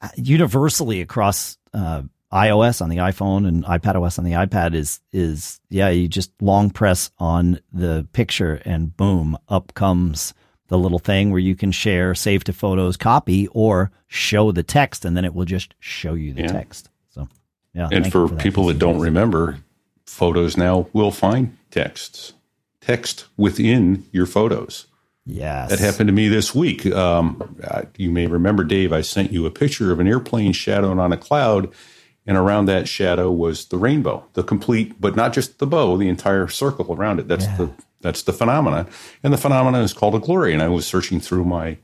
uh, 0.00 0.10
universally 0.14 1.00
across 1.00 1.58
uh, 1.74 2.02
iOS 2.32 2.80
on 2.80 2.90
the 2.90 2.98
iPhone 2.98 3.48
and 3.48 3.64
iPad 3.64 4.00
OS 4.00 4.20
on 4.20 4.24
the 4.24 4.34
iPad 4.34 4.76
is 4.76 5.00
is 5.12 5.60
yeah, 5.68 5.88
you 5.88 6.06
just 6.06 6.30
long 6.40 6.70
press 6.70 7.10
on 7.18 7.58
the 7.72 8.06
picture 8.12 8.62
and 8.64 8.96
boom, 8.96 9.36
up 9.48 9.74
comes 9.74 10.32
the 10.70 10.78
little 10.78 11.00
thing 11.00 11.30
where 11.30 11.40
you 11.40 11.54
can 11.54 11.72
share, 11.72 12.14
save 12.14 12.44
to 12.44 12.52
photos, 12.52 12.96
copy, 12.96 13.48
or 13.48 13.90
show 14.06 14.52
the 14.52 14.62
text, 14.62 15.04
and 15.04 15.16
then 15.16 15.24
it 15.24 15.34
will 15.34 15.44
just 15.44 15.74
show 15.80 16.14
you 16.14 16.32
the 16.32 16.42
yeah. 16.42 16.52
text. 16.52 16.88
So, 17.10 17.28
yeah. 17.74 17.88
And 17.92 18.10
for, 18.10 18.28
for 18.28 18.34
that. 18.34 18.42
people 18.42 18.66
that 18.66 18.78
don't 18.78 19.00
remember, 19.00 19.58
photos 20.06 20.56
now 20.56 20.86
will 20.92 21.10
find 21.10 21.58
texts, 21.72 22.34
text 22.80 23.26
within 23.36 24.06
your 24.12 24.26
photos. 24.26 24.86
Yes. 25.26 25.70
That 25.70 25.80
happened 25.80 26.06
to 26.06 26.14
me 26.14 26.28
this 26.28 26.54
week. 26.54 26.86
Um, 26.86 27.56
you 27.96 28.10
may 28.12 28.28
remember, 28.28 28.62
Dave, 28.62 28.92
I 28.92 29.00
sent 29.00 29.32
you 29.32 29.46
a 29.46 29.50
picture 29.50 29.90
of 29.90 29.98
an 29.98 30.06
airplane 30.06 30.52
shadowed 30.52 30.98
on 30.98 31.12
a 31.12 31.16
cloud, 31.16 31.72
and 32.26 32.36
around 32.36 32.66
that 32.66 32.86
shadow 32.86 33.30
was 33.32 33.66
the 33.66 33.76
rainbow, 33.76 34.24
the 34.34 34.44
complete, 34.44 35.00
but 35.00 35.16
not 35.16 35.32
just 35.32 35.58
the 35.58 35.66
bow, 35.66 35.96
the 35.96 36.08
entire 36.08 36.46
circle 36.46 36.94
around 36.94 37.18
it. 37.18 37.26
That's 37.26 37.46
yeah. 37.46 37.56
the 37.56 37.70
that's 38.00 38.22
the 38.22 38.32
phenomenon. 38.32 38.88
And 39.22 39.32
the 39.32 39.38
phenomenon 39.38 39.82
is 39.82 39.92
called 39.92 40.14
a 40.14 40.18
glory. 40.18 40.52
And 40.52 40.62
I 40.62 40.68
was 40.68 40.86
searching 40.86 41.20
through 41.20 41.44
my 41.44 41.78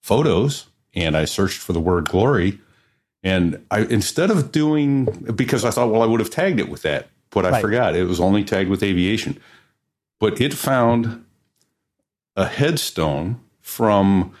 photos 0.00 0.66
and 0.94 1.16
I 1.16 1.24
searched 1.24 1.58
for 1.58 1.72
the 1.72 1.80
word 1.80 2.08
glory. 2.08 2.60
And 3.22 3.64
I 3.70 3.80
instead 3.80 4.30
of 4.30 4.52
doing 4.52 5.04
because 5.34 5.64
I 5.64 5.70
thought, 5.70 5.90
well, 5.90 6.02
I 6.02 6.06
would 6.06 6.20
have 6.20 6.30
tagged 6.30 6.60
it 6.60 6.68
with 6.68 6.82
that, 6.82 7.08
but 7.30 7.44
I 7.44 7.50
right. 7.50 7.60
forgot 7.60 7.96
it 7.96 8.04
was 8.04 8.20
only 8.20 8.44
tagged 8.44 8.70
with 8.70 8.82
aviation. 8.82 9.40
But 10.20 10.40
it 10.40 10.54
found 10.54 11.24
a 12.36 12.46
headstone 12.46 13.40
from 13.60 14.34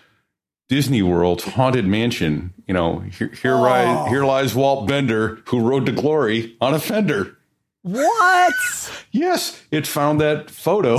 Disney 0.68 1.02
World's 1.02 1.44
Haunted 1.44 1.86
Mansion. 1.86 2.52
You 2.66 2.74
know, 2.74 3.00
here 3.00 3.28
here, 3.28 3.54
oh. 3.54 3.62
rise, 3.62 4.08
here 4.08 4.24
lies 4.24 4.54
Walt 4.54 4.86
Bender, 4.86 5.40
who 5.46 5.60
rode 5.60 5.86
to 5.86 5.92
glory 5.92 6.56
on 6.60 6.74
a 6.74 6.78
fender. 6.78 7.37
What? 7.92 8.54
yes, 9.12 9.62
it 9.70 9.86
found 9.86 10.20
that 10.20 10.50
photo 10.50 10.98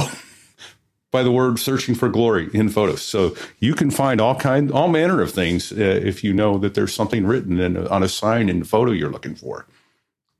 by 1.11 1.23
the 1.23 1.31
word 1.31 1.59
searching 1.59 1.95
for 1.95 2.09
glory 2.09 2.49
in 2.53 2.69
photos. 2.69 3.01
So 3.01 3.35
you 3.59 3.73
can 3.75 3.91
find 3.91 4.21
all 4.21 4.35
kind, 4.35 4.71
all 4.71 4.87
manner 4.87 5.21
of 5.21 5.31
things 5.31 5.71
uh, 5.71 5.75
if 5.77 6.23
you 6.23 6.33
know 6.33 6.57
that 6.57 6.73
there's 6.73 6.93
something 6.93 7.25
written 7.25 7.59
in, 7.59 7.87
on 7.87 8.03
a 8.03 8.09
sign 8.09 8.49
in 8.49 8.59
the 8.59 8.65
photo 8.65 8.91
you're 8.91 9.11
looking 9.11 9.35
for. 9.35 9.65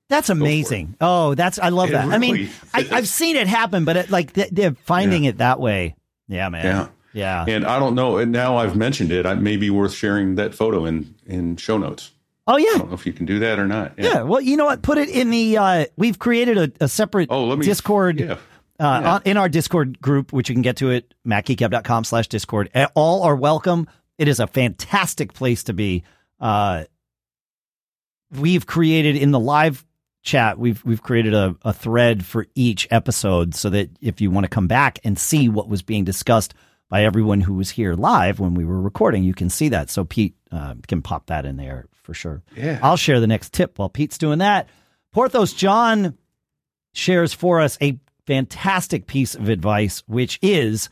That's 0.09 0.29
amazing. 0.29 0.95
Oh, 0.99 1.35
that's 1.35 1.59
I 1.59 1.69
love 1.69 1.89
it 1.89 1.93
that. 1.93 2.05
Really 2.05 2.15
I 2.15 2.17
mean, 2.19 2.49
I, 2.73 2.81
have 2.95 3.07
seen 3.07 3.35
it 3.35 3.47
happen, 3.47 3.85
but 3.85 3.95
it, 3.95 4.09
like 4.09 4.33
they're 4.33 4.73
finding 4.73 5.23
yeah. 5.23 5.29
it 5.29 5.37
that 5.37 5.59
way. 5.59 5.95
Yeah, 6.27 6.49
man. 6.49 6.65
Yeah. 6.65 6.87
Yeah. 7.11 7.45
And 7.47 7.65
I 7.65 7.79
don't 7.79 7.95
know. 7.95 8.17
And 8.17 8.31
now 8.31 8.57
I've 8.57 8.75
mentioned 8.75 9.11
it. 9.11 9.25
It 9.25 9.39
may 9.39 9.57
be 9.57 9.69
worth 9.69 9.93
sharing 9.93 10.35
that 10.35 10.53
photo 10.53 10.85
in 10.85 11.15
in 11.25 11.57
show 11.57 11.77
notes. 11.77 12.11
Oh 12.49 12.57
yeah. 12.57 12.71
I 12.73 12.77
don't 12.79 12.89
know 12.89 12.95
if 12.95 13.05
you 13.05 13.13
can 13.13 13.27
do 13.27 13.37
that 13.39 13.59
or 13.59 13.67
not. 13.67 13.93
Yeah. 13.95 14.05
yeah 14.05 14.21
well, 14.23 14.41
you 14.41 14.57
know 14.57 14.65
what? 14.65 14.81
Put 14.81 14.97
it 14.97 15.07
in 15.07 15.29
the. 15.29 15.57
Uh, 15.57 15.85
we've 15.97 16.17
created 16.17 16.57
a, 16.57 16.71
a 16.83 16.87
separate 16.87 17.29
oh, 17.31 17.45
let 17.45 17.59
me, 17.59 17.65
Discord. 17.65 18.19
Yeah. 18.19 18.37
Uh, 18.79 19.19
yeah. 19.23 19.31
in 19.31 19.37
our 19.37 19.47
Discord 19.47 20.01
group, 20.01 20.33
which 20.33 20.49
you 20.49 20.55
can 20.55 20.63
get 20.63 20.77
to 20.77 20.91
at 20.91 21.03
macgeekgab.com 21.27 22.05
slash 22.05 22.27
Discord. 22.27 22.71
All 22.95 23.21
are 23.21 23.35
welcome. 23.35 23.87
It 24.17 24.27
is 24.27 24.39
a 24.39 24.47
fantastic 24.47 25.33
place 25.33 25.63
to 25.65 25.73
be. 25.73 26.03
Uh, 26.39 26.85
we've 28.31 28.65
created 28.65 29.15
in 29.15 29.29
the 29.29 29.39
live 29.39 29.85
chat, 30.23 30.57
we've 30.57 30.83
we've 30.83 31.03
created 31.03 31.35
a, 31.35 31.55
a 31.61 31.71
thread 31.71 32.25
for 32.25 32.47
each 32.55 32.87
episode 32.89 33.53
so 33.53 33.69
that 33.69 33.91
if 34.01 34.21
you 34.21 34.31
want 34.31 34.45
to 34.45 34.49
come 34.49 34.67
back 34.67 34.97
and 35.03 35.19
see 35.19 35.49
what 35.49 35.69
was 35.69 35.83
being 35.83 36.03
discussed 36.03 36.55
by 36.89 37.03
everyone 37.03 37.41
who 37.41 37.53
was 37.53 37.69
here 37.69 37.93
live 37.93 38.39
when 38.39 38.55
we 38.55 38.65
were 38.65 38.81
recording, 38.81 39.23
you 39.23 39.35
can 39.35 39.51
see 39.51 39.69
that. 39.69 39.91
So 39.91 40.03
Pete 40.03 40.35
uh, 40.51 40.73
can 40.87 41.03
pop 41.03 41.27
that 41.27 41.45
in 41.45 41.55
there 41.55 41.85
for 42.09 42.15
sure. 42.15 42.41
Yeah. 42.57 42.79
I'll 42.81 42.97
share 42.97 43.19
the 43.19 43.27
next 43.27 43.53
tip 43.53 43.77
while 43.77 43.87
Pete's 43.87 44.17
doing 44.17 44.39
that. 44.39 44.67
Porthos 45.13 45.53
John 45.53 46.17
shares 46.91 47.33
for 47.33 47.61
us 47.61 47.77
a 47.83 47.99
fantastic 48.25 49.05
piece 49.05 49.35
of 49.35 49.47
advice, 49.47 50.01
which 50.07 50.39
is 50.41 50.89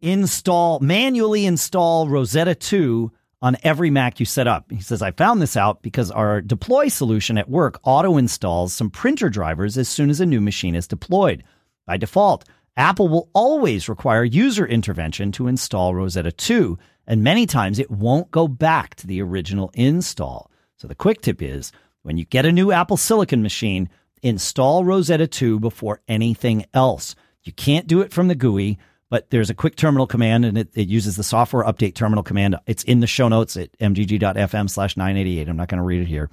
install 0.00 0.80
manually 0.80 1.44
install 1.44 2.08
Rosetta 2.08 2.54
2 2.54 3.12
on 3.42 3.58
every 3.62 3.90
Mac 3.90 4.20
you 4.20 4.24
set 4.24 4.46
up. 4.46 4.70
He 4.70 4.80
says, 4.80 5.02
I 5.02 5.10
found 5.10 5.42
this 5.42 5.54
out 5.54 5.82
because 5.82 6.10
our 6.10 6.40
deploy 6.40 6.88
solution 6.88 7.36
at 7.36 7.50
work 7.50 7.78
auto 7.82 8.16
installs 8.16 8.72
some 8.72 8.88
printer 8.88 9.28
drivers 9.28 9.76
as 9.76 9.86
soon 9.86 10.08
as 10.08 10.18
a 10.18 10.24
new 10.24 10.40
machine 10.40 10.74
is 10.74 10.86
deployed. 10.86 11.44
By 11.86 11.98
default, 11.98 12.48
Apple 12.74 13.08
will 13.08 13.28
always 13.34 13.86
require 13.86 14.24
user 14.24 14.64
intervention 14.64 15.30
to 15.32 15.46
install 15.46 15.94
Rosetta 15.94 16.32
2, 16.32 16.78
and 17.12 17.22
many 17.22 17.44
times 17.44 17.78
it 17.78 17.90
won't 17.90 18.30
go 18.30 18.48
back 18.48 18.94
to 18.94 19.06
the 19.06 19.20
original 19.20 19.70
install. 19.74 20.50
So 20.78 20.88
the 20.88 20.94
quick 20.94 21.20
tip 21.20 21.42
is 21.42 21.70
when 22.00 22.16
you 22.16 22.24
get 22.24 22.46
a 22.46 22.52
new 22.52 22.72
Apple 22.72 22.96
Silicon 22.96 23.42
machine, 23.42 23.90
install 24.22 24.82
Rosetta 24.82 25.26
2 25.26 25.60
before 25.60 26.00
anything 26.08 26.64
else. 26.72 27.14
You 27.42 27.52
can't 27.52 27.86
do 27.86 28.00
it 28.00 28.14
from 28.14 28.28
the 28.28 28.34
GUI, 28.34 28.78
but 29.10 29.28
there's 29.28 29.50
a 29.50 29.54
quick 29.54 29.76
terminal 29.76 30.06
command 30.06 30.46
and 30.46 30.56
it, 30.56 30.70
it 30.72 30.88
uses 30.88 31.16
the 31.16 31.22
software 31.22 31.64
update 31.64 31.94
terminal 31.94 32.22
command. 32.22 32.56
It's 32.66 32.82
in 32.82 33.00
the 33.00 33.06
show 33.06 33.28
notes 33.28 33.58
at 33.58 33.78
mgg.fm 33.78 34.70
slash 34.70 34.96
988. 34.96 35.50
I'm 35.50 35.56
not 35.58 35.68
going 35.68 35.80
to 35.80 35.84
read 35.84 36.00
it 36.00 36.08
here. 36.08 36.30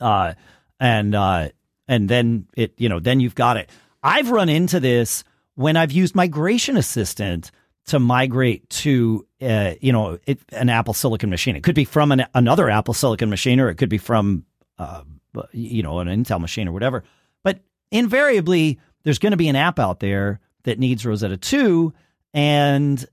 Uh, 0.00 0.34
and, 0.78 1.16
uh, 1.16 1.48
and 1.88 2.08
then 2.08 2.46
it, 2.56 2.74
you 2.76 2.88
know, 2.88 3.00
then 3.00 3.18
you've 3.18 3.34
got 3.34 3.56
it. 3.56 3.68
I've 4.04 4.30
run 4.30 4.48
into 4.48 4.78
this 4.78 5.24
when 5.56 5.76
I've 5.76 5.90
used 5.90 6.14
Migration 6.14 6.76
Assistant 6.76 7.50
to 7.90 7.98
migrate 7.98 8.68
to, 8.70 9.26
uh, 9.42 9.74
you 9.80 9.92
know, 9.92 10.18
it, 10.26 10.38
an 10.52 10.68
Apple 10.68 10.94
Silicon 10.94 11.28
machine. 11.28 11.56
It 11.56 11.62
could 11.62 11.74
be 11.74 11.84
from 11.84 12.12
an, 12.12 12.24
another 12.34 12.70
Apple 12.70 12.94
Silicon 12.94 13.30
machine, 13.30 13.58
or 13.58 13.68
it 13.68 13.76
could 13.76 13.88
be 13.88 13.98
from, 13.98 14.44
uh, 14.78 15.02
you 15.52 15.82
know, 15.82 15.98
an 15.98 16.06
Intel 16.06 16.40
machine 16.40 16.68
or 16.68 16.72
whatever. 16.72 17.02
But 17.42 17.60
invariably, 17.90 18.78
there's 19.02 19.18
going 19.18 19.32
to 19.32 19.36
be 19.36 19.48
an 19.48 19.56
app 19.56 19.80
out 19.80 19.98
there 19.98 20.38
that 20.62 20.78
needs 20.78 21.04
Rosetta 21.04 21.36
2 21.36 21.92
and 22.32 23.04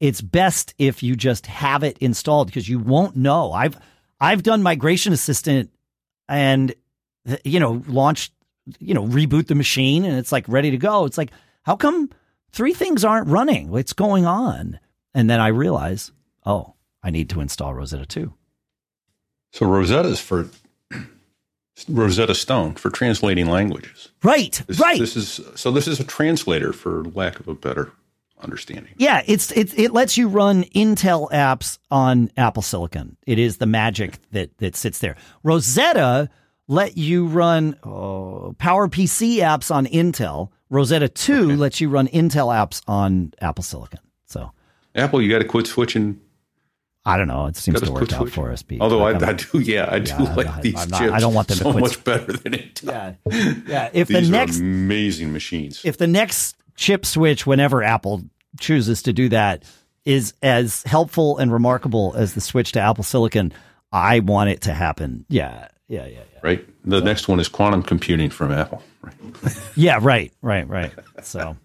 it's 0.00 0.22
best 0.22 0.74
if 0.78 1.02
you 1.02 1.14
just 1.14 1.46
have 1.46 1.84
it 1.84 1.98
installed 1.98 2.46
because 2.46 2.68
you 2.68 2.78
won't 2.78 3.16
know. 3.16 3.52
I've 3.52 3.78
I've 4.18 4.42
done 4.42 4.62
migration 4.62 5.12
assistant 5.12 5.70
and 6.26 6.74
you 7.44 7.60
know 7.60 7.82
launched 7.86 8.32
you 8.78 8.94
know 8.94 9.06
reboot 9.06 9.46
the 9.46 9.54
machine 9.54 10.04
and 10.04 10.16
it's 10.16 10.32
like 10.32 10.48
ready 10.48 10.70
to 10.70 10.78
go. 10.78 11.04
It's 11.04 11.18
like 11.18 11.32
how 11.64 11.76
come 11.76 12.10
three 12.52 12.74
things 12.74 13.04
aren't 13.04 13.28
running? 13.28 13.70
What's 13.70 13.92
going 13.92 14.26
on? 14.26 14.78
And 15.14 15.28
then 15.28 15.40
I 15.40 15.48
realize, 15.48 16.12
oh, 16.46 16.74
I 17.02 17.10
need 17.10 17.28
to 17.30 17.40
install 17.40 17.74
Rosetta 17.74 18.06
2. 18.06 18.32
So 19.52 19.66
Rosetta 19.66 20.08
is 20.08 20.20
for 20.20 20.48
Rosetta 21.88 22.34
Stone 22.34 22.74
for 22.74 22.90
translating 22.90 23.46
languages. 23.46 24.08
Right, 24.22 24.62
This, 24.66 24.78
right. 24.78 24.98
This 24.98 25.16
is 25.16 25.40
so. 25.54 25.70
This 25.70 25.86
is 25.88 26.00
a 26.00 26.04
translator, 26.04 26.72
for 26.72 27.04
lack 27.04 27.38
of 27.40 27.48
a 27.48 27.54
better 27.54 27.92
understanding. 28.40 28.94
Yeah, 28.96 29.22
it's 29.26 29.52
it 29.52 29.78
it 29.78 29.92
lets 29.92 30.16
you 30.16 30.28
run 30.28 30.64
Intel 30.64 31.30
apps 31.30 31.78
on 31.90 32.30
Apple 32.36 32.62
Silicon. 32.62 33.16
It 33.26 33.38
is 33.38 33.58
the 33.58 33.66
magic 33.66 34.18
that 34.32 34.56
that 34.58 34.74
sits 34.76 35.00
there. 35.00 35.16
Rosetta 35.42 36.30
let 36.68 36.96
you 36.96 37.26
run 37.26 37.76
oh, 37.82 38.54
Power 38.58 38.88
PC 38.88 39.36
apps 39.38 39.74
on 39.74 39.86
Intel. 39.86 40.50
Rosetta 40.70 41.08
2 41.08 41.56
lets 41.56 41.80
you 41.80 41.88
run 41.90 42.08
Intel 42.08 42.48
apps 42.48 42.80
on 42.88 43.32
Apple 43.40 43.62
Silicon. 43.64 44.00
So 44.26 44.50
Apple, 44.94 45.20
you 45.20 45.30
got 45.30 45.40
to 45.40 45.44
quit 45.44 45.66
switching. 45.66 46.18
I 47.04 47.16
don't 47.16 47.26
know. 47.28 47.46
It 47.46 47.56
seems 47.56 47.80
Gotta 47.80 47.92
work 47.92 48.04
out 48.12 48.18
switching. 48.18 48.32
for 48.32 48.52
us. 48.52 48.62
Pete. 48.62 48.80
Although 48.80 49.02
I, 49.04 49.10
I 49.18 49.32
do, 49.32 49.58
yeah, 49.58 49.88
I 49.90 49.98
do 49.98 50.12
Yeah, 50.12 50.34
like 50.34 50.46
I- 50.46 50.60
these 50.60 50.88
not- 50.88 51.00
chips. 51.00 51.12
I 51.12 51.18
don't 51.18 51.34
want 51.34 51.48
them 51.48 51.58
to 51.58 51.64
so 51.64 51.70
quit- 51.72 51.82
much 51.82 52.04
better 52.04 52.32
than 52.32 52.52
Intel. 52.52 53.16
yeah, 53.30 53.54
yeah. 53.66 53.90
If 53.92 54.08
the 54.08 54.22
next 54.22 54.60
amazing 54.60 55.32
machines. 55.32 55.80
if 55.84 55.96
the 55.98 56.06
next 56.06 56.56
chip 56.76 57.04
switch, 57.04 57.44
whenever 57.46 57.82
Apple 57.82 58.22
chooses 58.60 59.02
to 59.02 59.12
do 59.12 59.28
that, 59.30 59.64
is 60.04 60.32
as 60.42 60.82
helpful 60.84 61.38
and 61.38 61.52
remarkable 61.52 62.14
as 62.16 62.34
the 62.34 62.40
switch 62.40 62.72
to 62.72 62.80
Apple 62.80 63.04
Silicon, 63.04 63.52
I 63.92 64.20
want 64.20 64.50
it 64.50 64.62
to 64.62 64.72
happen. 64.72 65.26
Yeah, 65.28 65.68
yeah, 65.92 66.06
yeah, 66.06 66.20
yeah. 66.32 66.40
right. 66.42 66.66
The 66.86 67.02
next 67.02 67.28
one 67.28 67.38
is 67.38 67.48
quantum 67.48 67.82
computing 67.82 68.30
from 68.30 68.50
Apple. 68.50 68.82
Right. 69.02 69.14
Yeah, 69.76 69.98
right, 70.00 70.32
right, 70.42 70.68
right. 70.68 70.92
So, 71.22 71.56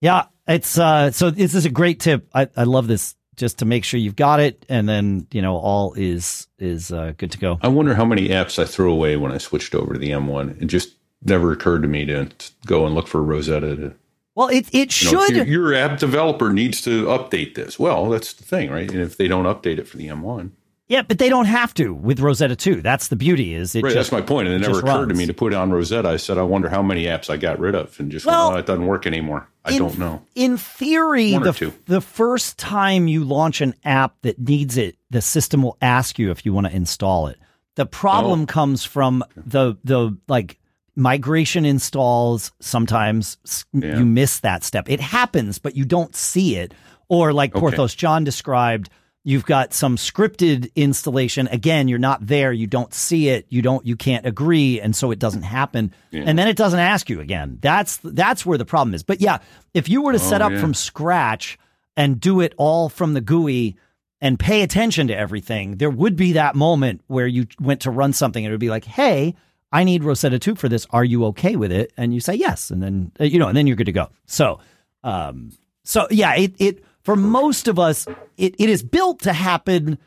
yeah, 0.00 0.24
it's 0.48 0.78
uh, 0.78 1.10
so 1.12 1.30
this 1.30 1.54
is 1.54 1.64
a 1.64 1.70
great 1.70 2.00
tip. 2.00 2.28
I, 2.34 2.48
I 2.56 2.64
love 2.64 2.86
this 2.88 3.14
just 3.36 3.58
to 3.58 3.64
make 3.64 3.84
sure 3.84 3.98
you've 4.00 4.16
got 4.16 4.40
it, 4.40 4.64
and 4.68 4.88
then 4.88 5.26
you 5.32 5.42
know 5.42 5.56
all 5.56 5.94
is 5.94 6.48
is 6.58 6.92
uh, 6.92 7.12
good 7.16 7.30
to 7.32 7.38
go. 7.38 7.58
I 7.62 7.68
wonder 7.68 7.94
how 7.94 8.04
many 8.04 8.28
apps 8.28 8.58
I 8.60 8.64
threw 8.64 8.92
away 8.92 9.16
when 9.16 9.32
I 9.32 9.38
switched 9.38 9.74
over 9.74 9.92
to 9.92 9.98
the 9.98 10.10
M1. 10.10 10.62
It 10.62 10.66
just 10.66 10.94
never 11.22 11.52
occurred 11.52 11.82
to 11.82 11.88
me 11.88 12.04
to, 12.06 12.28
go 12.66 12.84
and 12.86 12.94
look 12.94 13.06
for 13.06 13.22
Rosetta. 13.22 13.76
To, 13.76 13.94
Well, 14.34 14.48
it 14.48 14.68
it 14.72 15.02
you 15.02 15.12
know, 15.12 15.26
should. 15.26 15.36
your, 15.36 15.46
your 15.46 15.74
app 15.74 15.98
developer 15.98 16.52
needs 16.52 16.80
to 16.82 17.06
update 17.06 17.54
this. 17.54 17.78
Well, 17.78 18.08
that's 18.08 18.32
the 18.32 18.44
thing, 18.44 18.70
right? 18.70 18.90
And 18.90 19.00
if 19.00 19.16
they 19.16 19.28
don't 19.28 19.46
update 19.46 19.78
it 19.78 19.86
for 19.88 19.96
the 19.98 20.08
M1, 20.08 20.50
yeah, 20.88 21.02
but 21.02 21.18
they 21.18 21.28
don't 21.28 21.46
have 21.46 21.72
to 21.74 21.94
with 21.94 22.20
Rosetta 22.20 22.56
2. 22.56 22.82
That's 22.82 23.08
the 23.08 23.16
beauty. 23.16 23.54
Is 23.54 23.74
it 23.74 23.82
right? 23.84 23.92
just 23.94 24.10
that's 24.10 24.20
my 24.20 24.26
point. 24.26 24.48
And 24.48 24.56
it 24.56 24.60
never 24.60 24.74
just 24.74 24.84
occurred 24.84 25.08
to 25.08 25.14
me 25.14 25.26
to 25.26 25.34
put 25.34 25.52
it 25.52 25.56
on 25.56 25.70
Rosetta. 25.70 26.08
I 26.08 26.16
said, 26.18 26.36
I 26.38 26.42
wonder 26.42 26.68
how 26.68 26.82
many 26.82 27.04
apps 27.04 27.30
I 27.30 27.36
got 27.36 27.58
rid 27.58 27.74
of, 27.74 27.98
and 27.98 28.10
just 28.10 28.26
Well, 28.26 28.48
went, 28.48 28.56
oh, 28.56 28.60
it 28.60 28.66
doesn't 28.66 28.86
work 28.86 29.06
anymore. 29.06 29.48
I 29.64 29.72
in- 29.72 29.78
don't 29.78 29.98
know. 29.98 30.22
In 30.34 30.56
theory, 30.58 31.32
One 31.32 31.42
the, 31.42 31.72
the 31.86 32.00
first 32.00 32.58
time 32.58 33.08
you 33.08 33.24
launch 33.24 33.60
an 33.62 33.74
app 33.84 34.14
that 34.22 34.38
needs 34.38 34.76
it, 34.76 34.96
the 35.10 35.22
system 35.22 35.62
will 35.62 35.78
ask 35.80 36.18
you 36.18 36.30
if 36.30 36.44
you 36.44 36.52
want 36.52 36.66
to 36.66 36.74
install 36.76 37.28
it. 37.28 37.38
The 37.76 37.86
problem 37.86 38.42
Oh. 38.42 38.46
comes 38.46 38.84
from 38.84 39.24
the 39.36 39.76
the 39.84 40.16
like 40.28 40.58
migration 40.96 41.64
installs. 41.64 42.52
Sometimes 42.60 43.36
Yeah. 43.72 43.98
you 43.98 44.04
miss 44.04 44.40
that 44.40 44.62
step. 44.64 44.88
It 44.88 45.00
happens, 45.00 45.58
but 45.58 45.76
you 45.76 45.84
don't 45.84 46.14
see 46.14 46.56
it. 46.56 46.72
Or 47.08 47.32
like 47.32 47.52
Okay. 47.52 47.60
Porthos 47.60 47.94
John 47.94 48.22
described, 48.24 48.90
you've 49.24 49.46
got 49.46 49.72
some 49.72 49.96
scripted 49.96 50.72
installation. 50.76 51.48
Again, 51.48 51.88
you're 51.88 51.98
not 51.98 52.26
there. 52.26 52.52
You 52.52 52.66
don't 52.66 52.92
see 52.94 53.30
it. 53.30 53.46
You 53.48 53.62
don't. 53.62 53.84
You 53.84 53.96
can't 53.96 54.24
agree, 54.26 54.80
and 54.80 54.94
so 54.94 55.10
it 55.10 55.18
doesn't 55.18 55.42
happen. 55.42 55.92
And 56.12 56.38
then 56.38 56.46
it 56.46 56.56
doesn't 56.56 56.78
ask 56.78 57.08
you 57.10 57.20
again. 57.20 57.58
That's 57.60 57.96
that's 58.04 58.44
where 58.46 58.58
the 58.58 58.64
problem 58.64 58.94
is. 58.94 59.02
But 59.02 59.20
yeah, 59.20 59.38
if 59.72 59.88
you 59.88 60.02
were 60.02 60.12
to 60.12 60.18
set 60.18 60.42
Oh, 60.42 60.46
up 60.46 60.52
yeah. 60.52 60.60
from 60.60 60.74
scratch 60.74 61.58
and 61.96 62.20
do 62.20 62.40
it 62.40 62.54
all 62.56 62.88
from 62.88 63.14
the 63.14 63.20
GUI 63.20 63.76
and 64.20 64.38
pay 64.38 64.62
attention 64.62 65.08
to 65.08 65.16
everything, 65.16 65.76
there 65.78 65.90
would 65.90 66.16
be 66.16 66.32
that 66.32 66.54
moment 66.54 67.00
where 67.08 67.26
you 67.26 67.46
went 67.60 67.80
to 67.82 67.90
run 67.90 68.12
something 68.12 68.44
and 68.44 68.50
it 68.50 68.54
would 68.54 68.60
be 68.60 68.70
like, 68.70 68.84
"Hey, 68.84 69.34
I 69.72 69.84
need 69.84 70.04
Rosetta 70.04 70.38
2 70.38 70.54
for 70.54 70.68
this. 70.68 70.86
Are 70.90 71.04
you 71.04 71.24
okay 71.26 71.56
with 71.56 71.72
it?" 71.72 71.92
And 71.96 72.14
you 72.14 72.20
say 72.20 72.34
yes, 72.34 72.70
and 72.70 72.82
then 72.82 73.12
uh, 73.20 73.24
you 73.24 73.38
know, 73.38 73.48
and 73.48 73.56
then 73.56 73.66
you're 73.66 73.76
good 73.76 73.86
to 73.86 73.92
go. 73.92 74.08
So, 74.26 74.60
um, 75.02 75.50
so 75.84 76.06
yeah, 76.10 76.34
it 76.36 76.54
it 76.58 76.84
for 77.04 77.16
most 77.16 77.68
of 77.68 77.78
us, 77.78 78.06
it, 78.36 78.54
it 78.58 78.68
is 78.70 78.82
built 78.82 79.20
to 79.20 79.32
happen 79.32 79.98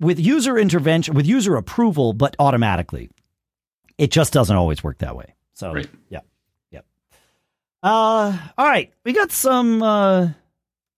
with 0.00 0.18
user 0.18 0.58
intervention, 0.58 1.14
with 1.14 1.26
user 1.26 1.56
approval, 1.56 2.12
but 2.12 2.34
automatically. 2.38 3.08
It 3.96 4.10
just 4.10 4.32
doesn't 4.32 4.54
always 4.56 4.82
work 4.82 4.98
that 4.98 5.16
way. 5.16 5.34
So, 5.54 5.72
Right. 5.72 5.88
yeah, 6.08 6.20
yeah. 6.72 6.80
Uh, 7.82 8.36
all 8.58 8.66
right, 8.66 8.92
we 9.04 9.12
got 9.12 9.30
some. 9.30 9.82
Uh, 9.82 10.28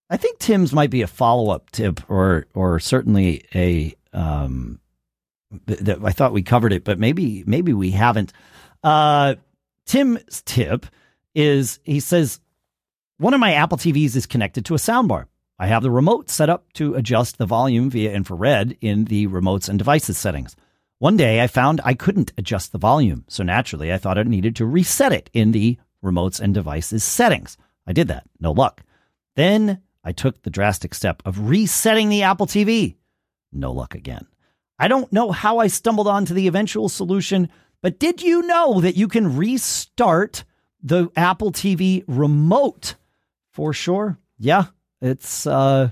I 0.09 0.16
think 0.16 0.38
Tim's 0.38 0.72
might 0.72 0.90
be 0.90 1.03
a 1.03 1.07
follow 1.07 1.51
up 1.51 1.70
tip, 1.70 2.01
or 2.09 2.46
or 2.55 2.79
certainly 2.81 3.44
a. 3.55 3.94
Um, 4.12 4.81
that 5.66 5.99
I 6.03 6.12
thought 6.12 6.33
we 6.33 6.42
covered 6.42 6.72
it, 6.72 6.85
but 6.85 6.99
maybe 6.99 7.44
maybe 7.46 7.72
we 7.72 7.90
haven't. 7.90 8.33
Uh, 8.83 9.35
Tim's 9.85 10.42
tip 10.46 10.87
is 11.35 11.81
he 11.85 12.01
says 12.01 12.40
one 13.18 13.33
of 13.33 13.40
my 13.40 13.55
Apple 13.55 13.79
TVs 13.79 14.14
is 14.14 14.26
connected 14.26 14.64
to 14.66 14.74
a 14.74 14.79
soundbar. 14.79 15.26
I 15.59 15.68
have 15.68 15.83
the 15.83 15.90
remote 15.90 16.29
set 16.29 16.50
up 16.50 16.70
to 16.74 16.94
adjust 16.94 17.38
the 17.38 17.46
volume 17.46 17.88
via 17.88 18.12
infrared 18.12 18.76
in 18.83 19.07
the 19.07 19.26
remotes 19.29 19.70
and 19.70 19.79
devices 19.79 20.18
settings. 20.18 20.55
One 20.98 21.16
day 21.16 21.42
I 21.42 21.46
found 21.46 21.81
I 21.83 21.94
couldn't 21.94 22.35
adjust 22.37 22.72
the 22.72 22.79
volume, 22.79 23.24
so 23.26 23.42
naturally 23.42 23.90
I 23.90 23.96
thought 23.96 24.18
I 24.18 24.22
needed 24.24 24.55
to 24.57 24.66
reset 24.66 25.14
it 25.14 25.31
in 25.33 25.52
the 25.52 25.79
remotes 26.05 26.40
and 26.40 26.52
devices 26.52 27.05
settings. 27.05 27.57
I 27.87 27.94
did 27.94 28.09
that, 28.09 28.24
no 28.38 28.52
luck. 28.52 28.83
Then 29.35 29.81
I 30.05 30.12
took 30.12 30.42
the 30.42 30.50
drastic 30.50 30.92
step 30.92 31.22
of 31.24 31.48
resetting 31.48 32.11
the 32.11 32.22
Apple 32.22 32.46
TV. 32.46 32.96
No 33.50 33.72
luck 33.72 33.94
again. 33.94 34.26
I 34.79 34.88
don't 34.88 35.11
know 35.11 35.33
how 35.33 35.57
I 35.59 35.68
stumbled 35.68 36.07
onto 36.07 36.35
the 36.35 36.48
eventual 36.48 36.90
solution, 36.90 37.48
but 37.81 37.98
did 37.98 38.22
you 38.22 38.42
know 38.42 38.83
that 38.83 38.96
you 38.96 39.09
can 39.09 39.38
restart 39.38 40.44
the 40.83 41.09
Apple 41.16 41.50
TV 41.50 42.05
remote 42.07 42.94
for 43.56 43.72
sure? 43.72 44.18
Yeah, 44.38 44.66
it's 45.00 45.46
uh 45.46 45.88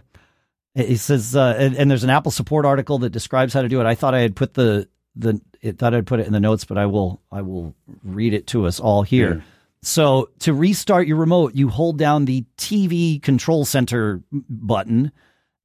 it 0.74 0.98
says 0.98 1.34
uh 1.34 1.56
and, 1.58 1.74
and 1.74 1.90
there's 1.90 2.04
an 2.04 2.10
Apple 2.10 2.30
support 2.30 2.66
article 2.66 2.98
that 2.98 3.08
describes 3.08 3.54
how 3.54 3.62
to 3.62 3.68
do 3.70 3.80
it. 3.80 3.86
I 3.86 3.94
thought 3.94 4.14
I 4.14 4.20
had 4.20 4.36
put 4.36 4.52
the 4.52 4.86
the 5.16 5.40
it 5.62 5.78
thought 5.78 5.94
I'd 5.94 6.06
put 6.06 6.20
it 6.20 6.26
in 6.26 6.34
the 6.34 6.40
notes, 6.40 6.66
but 6.66 6.76
I 6.76 6.84
will 6.84 7.22
I 7.32 7.40
will 7.40 7.74
read 8.02 8.34
it 8.34 8.46
to 8.48 8.66
us 8.66 8.80
all 8.80 9.02
here. 9.02 9.36
Yeah. 9.36 9.40
So 9.80 10.28
to 10.40 10.52
restart 10.52 11.06
your 11.06 11.16
remote, 11.16 11.54
you 11.54 11.70
hold 11.70 11.96
down 11.96 12.26
the 12.26 12.44
TV 12.58 13.22
control 13.22 13.64
center 13.64 14.22
button 14.30 15.10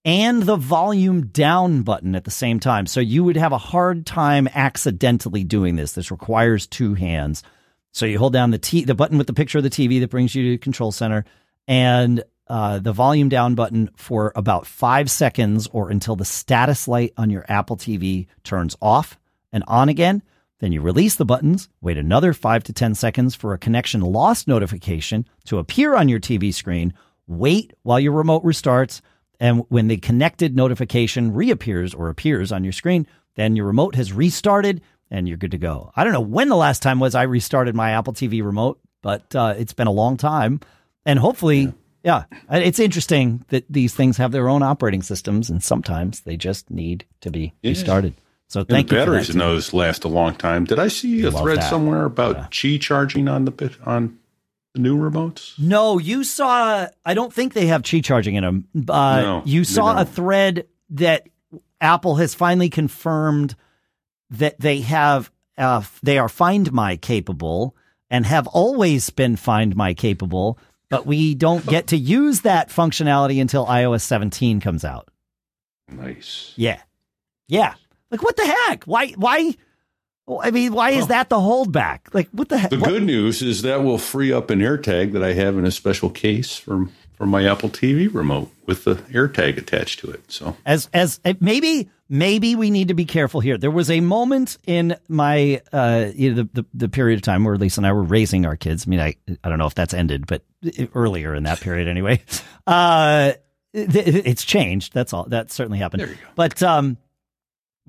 and 0.06 0.44
the 0.44 0.56
volume 0.56 1.28
down 1.28 1.82
button 1.82 2.16
at 2.16 2.24
the 2.24 2.32
same 2.32 2.62
time. 2.62 2.86
So 2.86 3.02
you 3.02 3.26
would 3.26 3.36
have 3.36 3.52
a 3.52 3.58
hard 3.58 4.06
time 4.06 4.48
accidentally 4.56 5.44
doing 5.44 5.76
this. 5.76 5.92
This 5.92 6.12
requires 6.12 6.66
two 6.66 6.94
hands. 6.94 7.44
So 7.92 8.06
you 8.06 8.20
hold 8.20 8.32
down 8.32 8.52
the 8.52 8.58
t 8.58 8.86
the 8.86 8.96
button 8.96 9.18
with 9.18 9.28
the 9.28 9.34
picture 9.34 9.58
of 9.58 9.66
the 9.66 9.70
TV 9.70 10.00
that 10.00 10.10
brings 10.10 10.34
you 10.34 10.52
to 10.52 10.58
control 10.58 10.94
center 10.94 11.26
and 11.70 12.24
uh, 12.48 12.80
the 12.80 12.92
volume 12.92 13.30
down 13.30 13.54
button 13.54 13.92
for 13.96 14.34
about 14.36 14.66
five 14.66 15.10
seconds 15.10 15.70
or 15.72 15.92
until 15.92 16.16
the 16.16 16.26
status 16.26 16.88
light 16.88 17.14
on 17.16 17.30
your 17.30 17.46
Apple 17.48 17.78
TV 17.78 18.26
turns 18.44 18.76
off 18.82 19.20
and 19.54 19.64
on 19.68 19.88
again. 19.88 20.24
Then 20.58 20.72
you 20.72 20.82
release 20.82 21.16
the 21.16 21.26
buttons, 21.26 21.70
wait 21.80 21.98
another 21.98 22.34
five 22.34 22.64
to 22.66 22.74
10 22.74 22.96
seconds 22.96 23.36
for 23.36 23.54
a 23.54 23.60
connection 23.60 24.02
lost 24.02 24.48
notification 24.48 25.26
to 25.46 25.60
appear 25.60 25.96
on 25.96 26.10
your 26.10 26.20
TV 26.20 26.52
screen, 26.52 26.92
wait 27.28 27.72
while 27.84 28.00
your 28.00 28.14
remote 28.14 28.44
restarts, 28.44 29.00
and 29.40 29.64
when 29.70 29.88
the 29.88 29.98
connected 29.98 30.56
notification 30.56 31.34
reappears 31.34 31.94
or 31.94 32.10
appears 32.10 32.52
on 32.52 32.64
your 32.64 32.74
screen, 32.74 33.06
then 33.36 33.56
your 33.56 33.68
remote 33.68 33.94
has 33.94 34.12
restarted 34.12 34.82
and 35.12 35.28
you're 35.28 35.38
good 35.38 35.52
to 35.52 35.58
go. 35.60 35.92
I 35.96 36.04
don't 36.04 36.14
know 36.14 36.20
when 36.20 36.50
the 36.50 36.56
last 36.56 36.82
time 36.82 37.00
was 37.00 37.14
I 37.14 37.24
restarted 37.24 37.76
my 37.76 37.92
Apple 37.92 38.14
TV 38.14 38.44
remote, 38.44 38.80
but 39.02 39.34
uh, 39.36 39.54
it's 39.56 39.74
been 39.74 39.88
a 39.88 39.92
long 39.92 40.18
time. 40.18 40.60
And 41.06 41.20
hopefully 41.20 41.74
Yeah, 42.02 42.24
Uh, 42.50 42.62
it's 42.64 42.80
interesting 42.80 43.44
that 43.50 43.66
these 43.70 43.94
things 43.94 44.16
have 44.18 44.32
their 44.32 44.48
own 44.48 44.64
operating 44.64 45.02
systems, 45.02 45.50
and 45.50 45.62
sometimes 45.62 46.22
they 46.22 46.38
just 46.38 46.72
need 46.72 47.04
to 47.20 47.30
be 47.30 47.52
Yeah. 47.62 47.72
restarted. 47.72 48.14
So 48.48 48.62
And 48.62 48.70
thank 48.70 48.88
the 48.88 48.96
you. 48.96 49.02
for 49.02 49.06
batteries 49.08 49.28
that, 49.28 49.34
in 49.34 49.40
those 49.40 49.74
last 49.74 50.06
a 50.06 50.08
long 50.08 50.34
time. 50.36 50.64
Did 50.64 50.80
I 50.80 50.88
see 50.88 51.22
a 51.24 51.30
Love 51.30 51.42
thread 51.42 51.58
that. 51.60 51.70
somewhere 51.70 52.06
about 52.06 52.52
Qi 52.52 52.80
charging 52.80 53.28
on 53.28 53.44
the 53.44 53.52
bit 53.52 53.74
on 53.86 54.18
the 54.74 54.80
new 54.80 54.98
remotes? 54.98 55.60
No, 55.60 55.98
you 56.00 56.24
saw. 56.24 56.88
I 57.06 57.14
don't 57.14 57.34
think 57.34 57.52
they 57.54 57.68
have 57.68 57.82
Qi 57.84 58.02
charging 58.02 58.36
in 58.36 58.44
them. 58.46 58.66
Uh, 58.88 59.22
No, 59.22 59.42
you 59.46 59.66
saw 59.66 60.00
a 60.00 60.06
thread 60.06 60.68
that 60.92 61.28
Apple 61.82 62.16
has 62.16 62.34
finally 62.34 62.70
confirmed 62.70 63.56
that 64.30 64.58
they 64.58 64.80
have. 64.82 65.30
Uh, 65.58 65.82
they 66.02 66.18
are 66.18 66.30
Find 66.30 66.72
My 66.72 66.96
capable 66.96 67.76
and 68.10 68.26
have 68.26 68.48
always 68.48 69.10
been 69.10 69.36
Find 69.36 69.76
My 69.76 69.94
capable, 69.94 70.58
but 70.90 71.06
we 71.06 71.36
don't 71.36 71.66
get 71.66 71.88
to 71.88 71.98
use 71.98 72.42
that 72.42 72.70
functionality 72.70 73.42
until 73.42 73.66
iOS 73.66 74.02
17 74.02 74.60
comes 74.60 74.84
out. 74.84 75.10
Nice. 75.88 76.54
Yeah, 76.56 76.82
yeah. 77.48 77.76
Like 78.12 78.24
what 78.24 78.38
the 78.38 78.46
heck? 78.46 78.84
Why? 78.86 79.10
Why? 79.12 79.56
I 80.44 80.52
mean, 80.52 80.74
why 80.74 80.92
is 80.92 81.08
that 81.08 81.30
the 81.30 81.38
holdback? 81.38 82.14
Like 82.14 82.30
what 82.32 82.50
the 82.50 82.58
heck? 82.58 82.70
The 82.70 82.78
what- 82.80 82.90
good 82.90 83.04
news 83.04 83.42
is 83.42 83.62
that 83.64 83.84
will 83.84 83.98
free 83.98 84.32
up 84.32 84.50
an 84.50 84.60
AirTag 84.60 85.14
that 85.14 85.24
I 85.24 85.34
have 85.34 85.58
in 85.58 85.66
a 85.66 85.72
special 85.72 86.10
case 86.10 86.58
from 86.58 86.92
from 87.16 87.30
my 87.30 87.46
Apple 87.46 87.70
TV 87.70 88.14
remote 88.14 88.50
with 88.66 88.86
the 88.86 88.96
AirTag 88.96 89.58
attached 89.58 90.00
to 90.00 90.12
it. 90.12 90.32
So 90.32 90.56
as 90.66 90.90
as 90.94 91.20
uh, 91.26 91.34
maybe 91.40 91.90
maybe 92.08 92.56
we 92.56 92.70
need 92.72 92.88
to 92.88 92.94
be 92.94 93.06
careful 93.06 93.42
here. 93.42 93.58
There 93.58 93.72
was 93.72 93.92
a 93.92 94.00
moment 94.02 94.58
in 94.66 94.96
my 95.10 95.62
uh 95.74 96.12
you 96.16 96.34
know, 96.34 96.44
the, 96.44 96.62
the 96.62 96.66
the 96.74 96.90
period 96.90 97.18
of 97.18 97.24
time 97.24 97.44
where 97.44 97.58
Lisa 97.58 97.80
and 97.82 97.88
I 97.88 97.92
were 97.94 98.04
raising 98.04 98.46
our 98.46 98.56
kids. 98.56 98.86
I 98.88 98.90
mean, 98.90 99.00
I 99.00 99.16
I 99.44 99.50
don't 99.50 99.58
know 99.58 99.68
if 99.68 99.76
that's 99.76 99.94
ended, 99.94 100.28
but 100.28 100.44
earlier 100.94 101.34
in 101.36 101.44
that 101.44 101.60
period 101.60 101.88
anyway. 101.88 102.22
Uh, 102.68 103.34
th- 103.74 103.88
it's 104.26 104.46
changed. 104.46 104.94
That's 104.94 105.12
all. 105.12 105.24
That 105.24 105.50
certainly 105.52 105.80
happened. 105.80 106.02
There 106.02 106.10
you 106.10 106.16
go. 106.18 106.28
But 106.36 106.62
um, 106.62 106.98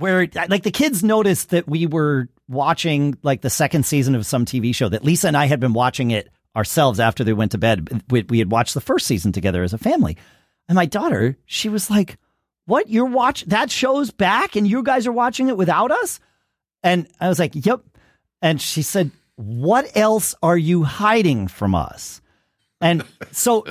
where 0.00 0.28
like 0.48 0.62
the 0.62 0.70
kids 0.70 1.04
noticed 1.04 1.50
that 1.50 1.68
we 1.68 1.86
were 1.86 2.28
watching 2.48 3.16
like 3.22 3.40
the 3.40 3.50
second 3.50 3.86
season 3.86 4.14
of 4.14 4.26
some 4.26 4.44
TV 4.44 4.74
show 4.74 4.88
that 4.88 5.04
Lisa 5.04 5.28
and 5.28 5.36
I 5.36 5.46
had 5.46 5.60
been 5.60 5.72
watching 5.72 6.10
it 6.10 6.28
ourselves 6.56 6.98
after 6.98 7.22
they 7.22 7.32
went 7.32 7.52
to 7.52 7.58
bed. 7.58 8.02
We, 8.10 8.22
we 8.22 8.38
had 8.38 8.50
watched 8.50 8.74
the 8.74 8.80
first 8.80 9.06
season 9.06 9.32
together 9.32 9.62
as 9.62 9.72
a 9.72 9.78
family, 9.78 10.16
and 10.68 10.76
my 10.76 10.86
daughter, 10.86 11.36
she 11.46 11.68
was 11.68 11.90
like, 11.90 12.18
"What? 12.66 12.88
You're 12.88 13.04
watch 13.04 13.44
that 13.46 13.70
show's 13.70 14.10
back, 14.10 14.56
and 14.56 14.66
you 14.66 14.82
guys 14.82 15.06
are 15.06 15.12
watching 15.12 15.48
it 15.48 15.56
without 15.56 15.90
us?" 15.90 16.18
And 16.82 17.06
I 17.20 17.28
was 17.28 17.38
like, 17.38 17.52
"Yep." 17.54 17.82
And 18.42 18.60
she 18.60 18.82
said, 18.82 19.10
"What 19.36 19.96
else 19.96 20.34
are 20.42 20.58
you 20.58 20.82
hiding 20.82 21.48
from 21.48 21.74
us?" 21.74 22.20
And 22.80 23.04
so 23.30 23.64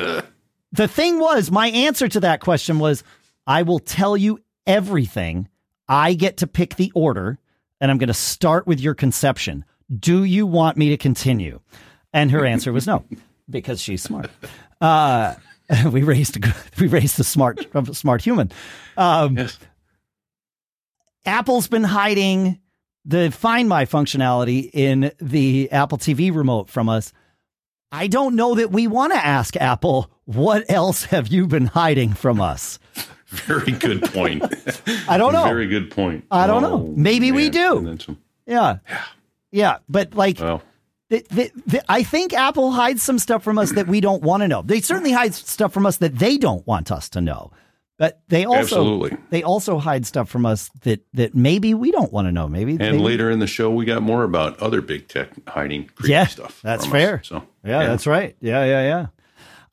the 0.72 0.88
thing 0.88 1.20
was, 1.20 1.52
my 1.52 1.68
answer 1.70 2.08
to 2.08 2.20
that 2.22 2.42
question 2.42 2.80
was, 2.80 3.04
I 3.48 3.64
will 3.64 3.80
tell 3.80 4.16
you 4.16 4.40
everything. 4.68 5.48
I 5.90 6.14
get 6.14 6.38
to 6.38 6.48
pick 6.48 6.76
the 6.76 6.92
order, 6.94 7.40
and 7.82 7.90
I'm 7.90 7.98
going 7.98 8.08
to 8.08 8.14
start 8.14 8.68
with 8.68 8.80
your 8.80 8.94
conception. 8.94 9.66
Do 9.94 10.24
you 10.24 10.46
want 10.46 10.78
me 10.78 10.90
to 10.90 10.98
continue? 10.98 11.60
And 12.14 12.32
her 12.32 12.46
answer 12.46 12.72
was 12.72 12.88
no, 12.88 13.04
because 13.50 13.82
she's 13.82 14.04
smart. 14.04 14.30
Uh, 14.80 15.34
we 15.92 16.04
raised 16.04 16.38
we 16.80 16.88
raised 16.88 17.20
a 17.20 17.24
smart 17.24 17.66
smart 17.94 18.22
human. 18.22 18.52
Um, 18.96 19.38
yes, 19.38 19.58
Apple's 21.26 21.68
been 21.68 21.84
hiding 21.84 22.60
the 23.06 23.32
Find 23.32 23.68
My 23.68 23.86
functionality 23.86 24.70
in 24.72 25.12
the 25.20 25.72
Apple 25.72 25.98
TV 25.98 26.34
remote 26.34 26.70
from 26.70 26.90
us. 26.90 27.12
I 27.92 28.08
don't 28.08 28.36
know 28.36 28.54
that 28.56 28.72
we 28.72 28.86
want 28.86 29.14
to 29.14 29.26
ask 29.26 29.56
Apple, 29.58 30.12
what 30.26 30.64
else 30.70 31.06
have 31.06 31.28
you 31.28 31.48
been 31.48 31.66
hiding 31.66 32.14
from 32.14 32.40
us? 32.40 32.78
Very 33.30 33.72
good 33.72 34.04
point. 34.04 34.44
I 35.08 35.18
don't 35.18 35.34
know. 35.34 35.44
Very 35.46 35.68
good 35.68 35.92
point. 35.92 36.26
I 36.32 36.48
don't 36.48 36.62
know. 36.62 36.74
Oh, 36.74 36.94
Maybe 36.96 37.32
we 37.32 37.50
do. 37.50 37.98
Some- 38.00 38.18
Yeah. 38.46 38.78
Yeah. 39.52 39.78
But 39.88 40.14
like, 40.16 40.40
well, 40.40 40.62
th- 41.10 41.28
th- 41.28 41.52
th- 41.70 41.84
I 41.90 42.04
think 42.04 42.34
Apple 42.34 42.72
hides 42.72 43.02
some 43.04 43.20
stuff 43.20 43.44
from 43.44 43.58
us 43.58 43.72
that 43.74 43.88
we 43.88 44.02
don't 44.02 44.22
want 44.24 44.42
to 44.42 44.48
know. 44.48 44.62
They 44.62 44.82
certainly 44.82 45.12
hide 45.12 45.34
stuff 45.36 45.74
from 45.74 45.86
us 45.86 45.98
that 45.98 46.18
they 46.18 46.38
don't 46.38 46.66
want 46.68 46.92
us 46.92 47.10
to 47.10 47.22
know. 47.22 47.52
But 47.98 48.22
they 48.30 48.46
also 48.46 48.60
Absolutely. 48.62 49.18
they 49.30 49.44
also 49.44 49.78
hide 49.78 50.06
stuff 50.06 50.30
from 50.30 50.46
us 50.46 50.70
that 50.84 51.02
that 51.16 51.36
maybe 51.36 51.74
we 51.74 51.92
don't 51.92 52.14
want 52.14 52.28
to 52.30 52.32
know. 52.32 52.48
Maybe 52.48 52.78
and 52.80 53.02
later 53.02 53.30
in 53.30 53.40
the 53.40 53.48
show, 53.48 53.70
we 53.70 53.84
got 53.84 54.02
more 54.02 54.24
about 54.24 54.58
other 54.62 54.82
big 54.82 55.10
tech 55.10 55.32
hiding 55.50 55.90
creepy 55.96 56.14
Yeah, 56.14 56.26
stuff. 56.28 56.62
that's 56.64 56.86
fair. 56.86 57.16
Us. 57.20 57.28
So 57.28 57.44
Yeah, 57.66 57.86
that's 57.88 58.08
right. 58.08 58.38
Yeah, 58.40 58.64
yeah, 58.64 58.82
yeah. 58.84 59.06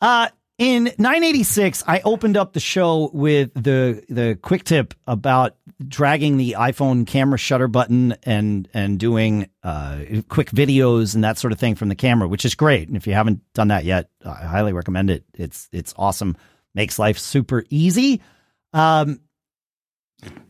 Uh, 0.01 0.29
in 0.59 0.85
986, 0.99 1.85
I 1.87 2.01
opened 2.05 2.37
up 2.37 2.53
the 2.55 2.61
show 2.61 3.11
with 3.12 3.53
the 3.55 4.03
the 4.09 4.38
quick 4.40 4.64
tip 4.64 4.95
about 5.07 5.57
dragging 5.87 6.38
the 6.38 6.57
iPhone 6.59 7.07
camera 7.07 7.37
shutter 7.38 7.69
button 7.69 8.14
and 8.23 8.66
and 8.73 8.99
doing 8.99 9.49
uh, 9.62 9.99
quick 10.29 10.51
videos 10.51 11.14
and 11.14 11.23
that 11.25 11.37
sort 11.37 11.53
of 11.53 11.59
thing 11.59 11.75
from 11.75 11.88
the 11.90 11.95
camera, 11.95 12.27
which 12.27 12.45
is 12.47 12.55
great. 12.55 12.88
And 12.88 12.97
if 12.97 13.07
you 13.07 13.12
haven't 13.12 13.40
done 13.53 13.69
that 13.69 13.85
yet, 13.85 14.09
I 14.25 14.45
highly 14.47 14.73
recommend 14.73 15.11
it. 15.11 15.25
It's 15.35 15.69
it's 15.73 15.92
awesome. 15.99 16.37
Makes 16.75 16.99
life 16.99 17.19
super 17.19 17.64
easy. 17.69 18.23
Um, 18.73 19.21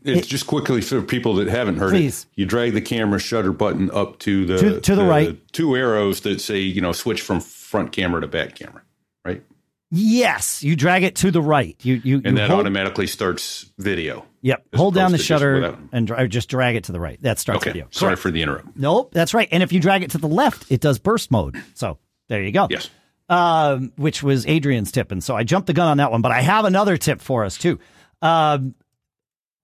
It's 0.03 0.27
just 0.27 0.47
quickly 0.47 0.79
for 0.81 1.01
people 1.01 1.35
that 1.35 1.47
haven't 1.49 1.77
heard 1.77 1.91
Please. 1.91 2.23
it. 2.23 2.39
You 2.39 2.45
drag 2.45 2.73
the 2.73 2.81
camera 2.81 3.19
shutter 3.19 3.51
button 3.51 3.91
up 3.91 4.19
to 4.19 4.45
the 4.45 4.57
To- 4.57 4.81
to 4.81 4.95
the 4.95 5.03
right. 5.05 5.37
two 5.51 5.75
arrows 5.75 6.21
that 6.21 6.39
say 6.39 6.59
you 6.59 6.79
know 6.79 6.93
switch 6.93 7.21
from 7.21 7.41
front 7.41 7.91
camera 7.91 8.21
to 8.21 8.27
back 8.27 8.55
camera, 8.55 8.83
right? 9.25 9.43
Yes, 9.91 10.63
you 10.63 10.75
drag 10.75 11.03
it 11.03 11.15
to 11.17 11.31
the 11.31 11.41
right. 11.41 11.75
You 11.83 11.95
you 12.03 12.15
And 12.17 12.25
you 12.25 12.31
that 12.35 12.49
hold- 12.49 12.61
automatically 12.61 13.07
starts 13.07 13.71
video. 13.77 14.25
Yep, 14.41 14.65
hold 14.75 14.93
down 14.95 15.11
the 15.11 15.17
shutter 15.17 15.55
without- 15.55 15.79
and 15.91 16.07
dra- 16.07 16.27
just 16.27 16.49
drag 16.49 16.75
it 16.75 16.85
to 16.85 16.91
the 16.91 16.99
right. 16.99 17.21
That 17.21 17.39
starts 17.39 17.61
Okay, 17.63 17.71
video. 17.71 17.87
sorry 17.91 18.11
Correct. 18.11 18.21
for 18.21 18.31
the 18.31 18.41
interrupt. 18.41 18.77
Nope, 18.77 19.11
that's 19.13 19.33
right. 19.33 19.47
And 19.51 19.61
if 19.63 19.71
you 19.73 19.79
drag 19.79 20.03
it 20.03 20.11
to 20.11 20.17
the 20.17 20.27
left, 20.27 20.71
it 20.71 20.79
does 20.81 20.99
burst 20.99 21.31
mode. 21.31 21.61
So 21.73 21.97
there 22.29 22.41
you 22.41 22.51
go. 22.51 22.67
Yes, 22.69 22.89
Um, 23.29 23.91
which 23.97 24.23
was 24.23 24.45
Adrian's 24.47 24.91
tip. 24.91 25.11
And 25.11 25.21
so 25.23 25.35
I 25.35 25.43
jumped 25.43 25.67
the 25.67 25.73
gun 25.73 25.87
on 25.89 25.97
that 25.97 26.11
one, 26.11 26.21
but 26.21 26.31
I 26.31 26.41
have 26.41 26.63
another 26.65 26.95
tip 26.97 27.19
for 27.19 27.43
us 27.43 27.57
too. 27.57 27.79
Um, 28.21 28.73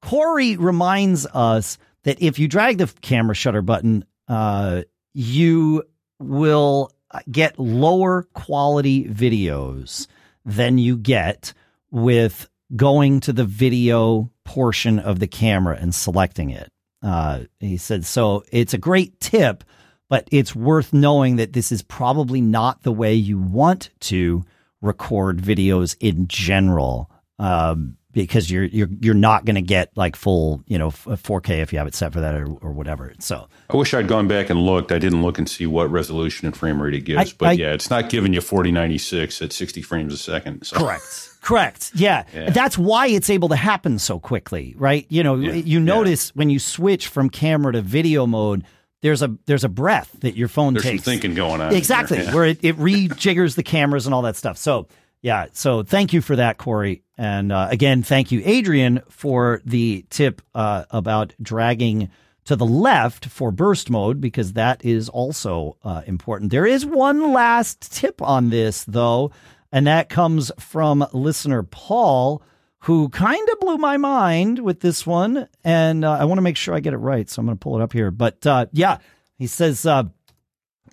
Corey 0.01 0.57
reminds 0.57 1.25
us 1.27 1.77
that 2.03 2.21
if 2.21 2.39
you 2.39 2.47
drag 2.49 2.77
the 2.77 2.87
camera 3.01 3.35
shutter 3.35 3.61
button, 3.61 4.03
uh, 4.27 4.81
you 5.13 5.83
will 6.19 6.91
get 7.31 7.59
lower 7.59 8.23
quality 8.33 9.05
videos 9.05 10.07
than 10.45 10.77
you 10.77 10.97
get 10.97 11.53
with 11.91 12.49
going 12.75 13.19
to 13.21 13.33
the 13.33 13.45
video 13.45 14.31
portion 14.45 14.99
of 14.99 15.19
the 15.19 15.27
camera 15.27 15.77
and 15.79 15.93
selecting 15.93 16.49
it. 16.49 16.69
Uh, 17.01 17.41
he 17.59 17.77
said, 17.77 18.05
so 18.05 18.43
it's 18.51 18.73
a 18.73 18.77
great 18.77 19.19
tip, 19.19 19.63
but 20.09 20.27
it's 20.31 20.55
worth 20.55 20.93
knowing 20.93 21.35
that 21.35 21.53
this 21.53 21.71
is 21.71 21.81
probably 21.81 22.41
not 22.41 22.83
the 22.83 22.91
way 22.91 23.13
you 23.13 23.37
want 23.37 23.89
to 23.99 24.43
record 24.81 25.39
videos 25.39 25.95
in 25.99 26.27
general. 26.27 27.09
Um, 27.39 27.97
because 28.13 28.49
you're 28.49 28.63
you're 28.63 28.87
you're 29.01 29.13
not 29.13 29.43
going 29.45 29.55
to 29.55 29.61
get 29.61 29.91
like 29.97 30.15
full 30.15 30.63
you 30.67 30.77
know 30.77 30.91
4K 30.91 31.61
if 31.61 31.73
you 31.73 31.79
have 31.79 31.87
it 31.87 31.95
set 31.95 32.13
for 32.13 32.21
that 32.21 32.35
or, 32.35 32.45
or 32.61 32.71
whatever. 32.71 33.13
So 33.19 33.47
I 33.69 33.75
wish 33.75 33.93
I'd 33.93 34.07
gone 34.07 34.27
back 34.27 34.49
and 34.49 34.61
looked. 34.61 34.91
I 34.91 34.99
didn't 34.99 35.21
look 35.23 35.37
and 35.37 35.49
see 35.49 35.65
what 35.65 35.91
resolution 35.91 36.45
and 36.45 36.55
frame 36.55 36.81
rate 36.81 36.93
it 36.93 37.01
gives, 37.01 37.31
I- 37.31 37.35
but 37.37 37.49
I- 37.49 37.51
yeah, 37.53 37.73
it's 37.73 37.89
not 37.89 38.09
giving 38.09 38.33
you 38.33 38.41
4096 38.41 39.41
at 39.41 39.51
60 39.53 39.81
frames 39.81 40.13
a 40.13 40.17
second. 40.17 40.63
So. 40.65 40.77
Correct. 40.77 41.29
Correct. 41.41 41.91
Yeah. 41.95 42.23
Yeah. 42.33 42.51
That's 42.51 42.77
why 42.77 43.07
it's 43.07 43.29
able 43.29 43.49
to 43.49 43.55
happen 43.57 43.99
so 43.99 44.17
quickly, 44.19 44.75
right? 44.77 45.05
You 45.09 45.23
know, 45.23 45.35
you 45.35 45.79
notice 45.79 46.33
when 46.35 46.49
you 46.49 46.57
switch 46.59 47.07
from 47.09 47.29
camera 47.29 47.73
to 47.73 47.81
video 47.81 48.25
mode, 48.25 48.63
there's 49.01 49.21
a 49.21 49.35
there's 49.47 49.65
a 49.65 49.69
breath 49.69 50.15
that 50.21 50.37
your 50.37 50.47
phone 50.47 50.73
There's 50.75 50.85
some 50.85 50.91
takes. 50.93 51.03
thinking 51.03 51.33
going 51.35 51.59
on. 51.59 51.73
exactly 51.75 52.19
yeah. 52.19 52.33
where 52.33 52.45
it, 52.45 52.59
it 52.63 52.77
rejiggers 52.77 53.55
the 53.55 53.63
cameras 53.63 54.05
and 54.05 54.15
all 54.15 54.21
that 54.21 54.37
stuff. 54.37 54.57
So 54.57 54.87
yeah, 55.23 55.47
so 55.53 55.83
thank 55.83 56.11
you 56.11 56.21
for 56.21 56.35
that, 56.35 56.57
Corey, 56.57 57.01
and 57.17 57.53
uh, 57.53 57.69
again, 57.71 58.03
thank 58.03 58.33
you, 58.33 58.41
Adrian, 58.43 59.01
for 59.09 59.61
the 59.63 60.05
tip 60.09 60.41
uh, 60.53 60.83
about 60.91 61.33
dragging 61.41 62.09
to 62.43 62.57
the 62.57 62.65
left 62.65 63.27
for 63.27 63.49
burst 63.49 63.89
mode 63.89 64.19
because 64.19 64.53
that 64.53 64.83
is 64.83 65.07
also 65.07 65.77
uh, 65.81 66.01
important. 66.05 66.51
There 66.51 66.65
is 66.65 66.85
one 66.85 67.31
last 67.31 67.89
tip 67.93 68.21
on 68.21 68.49
this 68.49 68.83
though, 68.83 69.31
and 69.71 69.87
that 69.87 70.09
comes 70.09 70.51
from 70.59 71.07
listener 71.13 71.63
Paul. 71.63 72.43
Who 72.79 73.07
kind 73.07 73.47
of 73.47 73.61
blew 73.61 73.77
my 73.77 73.95
mind 73.95 74.59
with 74.59 74.81
this 74.81 75.07
one, 75.07 75.47
and 75.63 76.03
uh, 76.03 76.17
I 76.19 76.25
want 76.25 76.37
to 76.37 76.41
make 76.41 76.57
sure 76.57 76.75
I 76.75 76.81
get 76.81 76.91
it 76.91 76.97
right, 76.97 77.29
so 77.29 77.39
I'm 77.39 77.45
going 77.45 77.57
to 77.57 77.63
pull 77.63 77.79
it 77.79 77.81
up 77.81 77.93
here. 77.93 78.11
But 78.11 78.45
uh, 78.45 78.65
yeah, 78.73 78.97
he 79.37 79.47
says, 79.47 79.85
uh, 79.85 80.03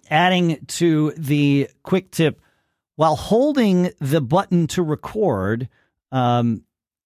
adding 0.09 0.65
to 0.67 1.11
the 1.17 1.69
quick 1.83 2.13
tip 2.13 2.41
while 3.01 3.17
holding 3.17 3.91
the 3.99 4.21
button 4.21 4.67
to 4.67 4.83
record 4.83 5.71
um, 6.13 6.63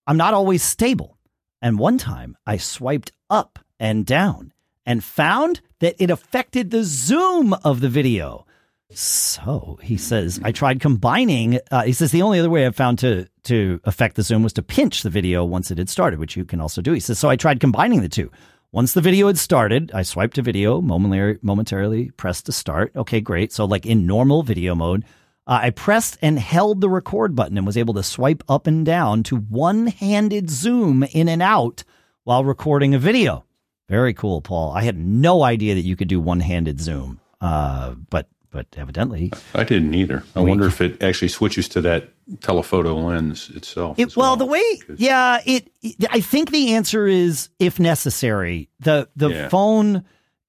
i'm 0.09 0.17
not 0.17 0.35
always 0.35 0.61
stable 0.61 1.17
and 1.63 1.79
one 1.79 1.99
time 1.99 2.37
i 2.47 2.57
swiped 2.57 3.13
up 3.31 3.61
and 3.79 4.05
down 4.05 4.53
and 4.85 5.05
found 5.05 5.61
that 5.79 5.95
it 6.03 6.11
affected 6.11 6.73
the 6.73 6.83
zoom 6.83 7.55
of 7.63 7.81
the 7.81 7.89
video 7.89 8.45
So 8.91 9.79
he 9.83 9.97
says, 9.97 10.41
I 10.45 10.53
tried 10.53 10.81
combining. 10.81 11.59
Uh, 11.71 11.83
he 11.83 11.93
says 11.93 12.11
the 12.13 12.23
only 12.23 12.39
other 12.39 12.51
way 12.51 12.65
I've 12.67 12.77
found 12.77 12.99
to 13.01 13.27
to 13.45 13.81
affect 13.85 14.15
the 14.17 14.23
zoom 14.23 14.43
was 14.43 14.53
to 14.55 14.63
pinch 14.63 15.03
the 15.03 15.11
video 15.11 15.45
once 15.45 15.71
it 15.71 15.79
had 15.79 15.89
started, 15.89 16.19
which 16.21 16.37
you 16.37 16.45
can 16.45 16.61
also 16.61 16.81
do. 16.81 16.93
He 16.93 17.01
says, 17.01 17.19
so 17.19 17.29
I 17.29 17.37
tried 17.37 17.61
combining 17.61 18.03
the 18.03 18.09
two. 18.09 18.31
Once 18.73 18.93
the 18.93 19.01
video 19.01 19.27
had 19.27 19.39
started, 19.39 19.91
I 19.95 20.03
swiped 20.03 20.37
to 20.37 20.43
video, 20.43 20.81
momentarily, 20.81 21.39
momentarily 21.43 22.11
pressed 22.13 22.47
to 22.47 22.53
start. 22.53 22.93
Okay, 22.95 23.21
great. 23.21 23.53
So 23.53 23.65
like 23.65 23.87
in 23.87 24.07
normal 24.07 24.43
video 24.43 24.75
mode, 24.75 25.05
uh, 25.47 25.61
I 25.63 25.71
pressed 25.71 26.19
and 26.23 26.39
held 26.39 26.81
the 26.81 26.89
record 26.89 27.35
button 27.35 27.59
and 27.59 27.67
was 27.67 27.77
able 27.77 27.95
to 27.95 28.03
swipe 28.03 28.43
up 28.49 28.67
and 28.67 28.85
down 28.85 29.23
to 29.25 29.37
one-handed 29.37 30.49
zoom 30.51 31.03
in 31.03 31.29
and 31.29 31.43
out 31.43 31.85
while 32.25 32.45
recording 32.45 32.95
a 32.95 32.99
video. 32.99 33.45
Very 33.89 34.15
cool, 34.15 34.41
Paul. 34.41 34.73
I 34.73 34.83
had 34.83 34.97
no 34.97 35.43
idea 35.43 35.75
that 35.75 35.83
you 35.83 35.97
could 35.97 36.09
do 36.09 36.19
one-handed 36.19 36.81
zoom, 36.81 37.21
uh, 37.41 37.95
but 38.11 38.29
but 38.51 38.67
evidently 38.77 39.33
I 39.53 39.65
didn't 39.65 39.95
either. 39.95 40.23
I 40.35 40.41
we, 40.41 40.49
wonder 40.49 40.67
if 40.67 40.81
it 40.81 41.03
actually 41.03 41.29
switches 41.29 41.69
to 41.71 41.81
that 41.83 42.11
telephoto 42.41 42.95
lens 42.95 43.51
itself. 43.51 43.99
It, 43.99 44.17
well, 44.17 44.29
well, 44.29 44.37
the 44.37 44.47
way, 44.47 44.81
yeah, 44.97 45.41
it, 45.45 45.71
it, 45.83 45.97
I 46.11 46.21
think 46.21 46.51
the 46.51 46.75
answer 46.75 47.07
is 47.07 47.51
if 47.59 47.79
necessary. 47.79 48.71
The 48.81 49.09
the 49.17 49.29
yeah. 49.29 49.49
phone 49.49 50.05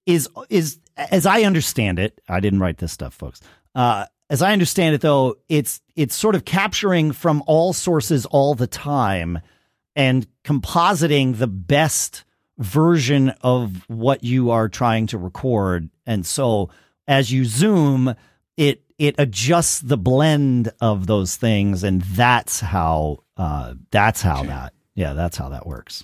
is 0.05 0.29
is 0.49 0.79
as 0.95 1.25
I 1.25 1.41
understand 1.41 1.99
it. 1.99 2.21
I 2.29 2.39
didn't 2.39 2.59
write 2.59 2.77
this 2.77 2.93
stuff, 2.93 3.13
folks. 3.13 3.41
Uh, 3.73 4.05
as 4.29 4.41
I 4.41 4.53
understand 4.53 4.95
it, 4.95 5.01
though, 5.01 5.35
it's 5.49 5.81
it's 5.95 6.15
sort 6.15 6.35
of 6.35 6.45
capturing 6.45 7.11
from 7.11 7.43
all 7.47 7.73
sources 7.73 8.25
all 8.25 8.55
the 8.55 8.67
time 8.67 9.39
and 9.95 10.27
compositing 10.43 11.37
the 11.37 11.47
best 11.47 12.25
version 12.57 13.29
of 13.41 13.87
what 13.87 14.23
you 14.23 14.51
are 14.51 14.69
trying 14.69 15.07
to 15.07 15.17
record. 15.17 15.89
And 16.05 16.25
so 16.25 16.69
as 17.07 17.31
you 17.31 17.45
zoom, 17.45 18.15
it 18.57 18.81
it 18.97 19.15
adjusts 19.17 19.79
the 19.79 19.97
blend 19.97 20.71
of 20.81 21.07
those 21.07 21.35
things, 21.35 21.83
and 21.83 22.01
that's 22.01 22.59
how 22.59 23.23
uh, 23.37 23.75
that's 23.91 24.21
how 24.21 24.43
that 24.43 24.73
yeah 24.95 25.13
that's 25.13 25.37
how 25.37 25.49
that 25.49 25.67
works. 25.67 26.03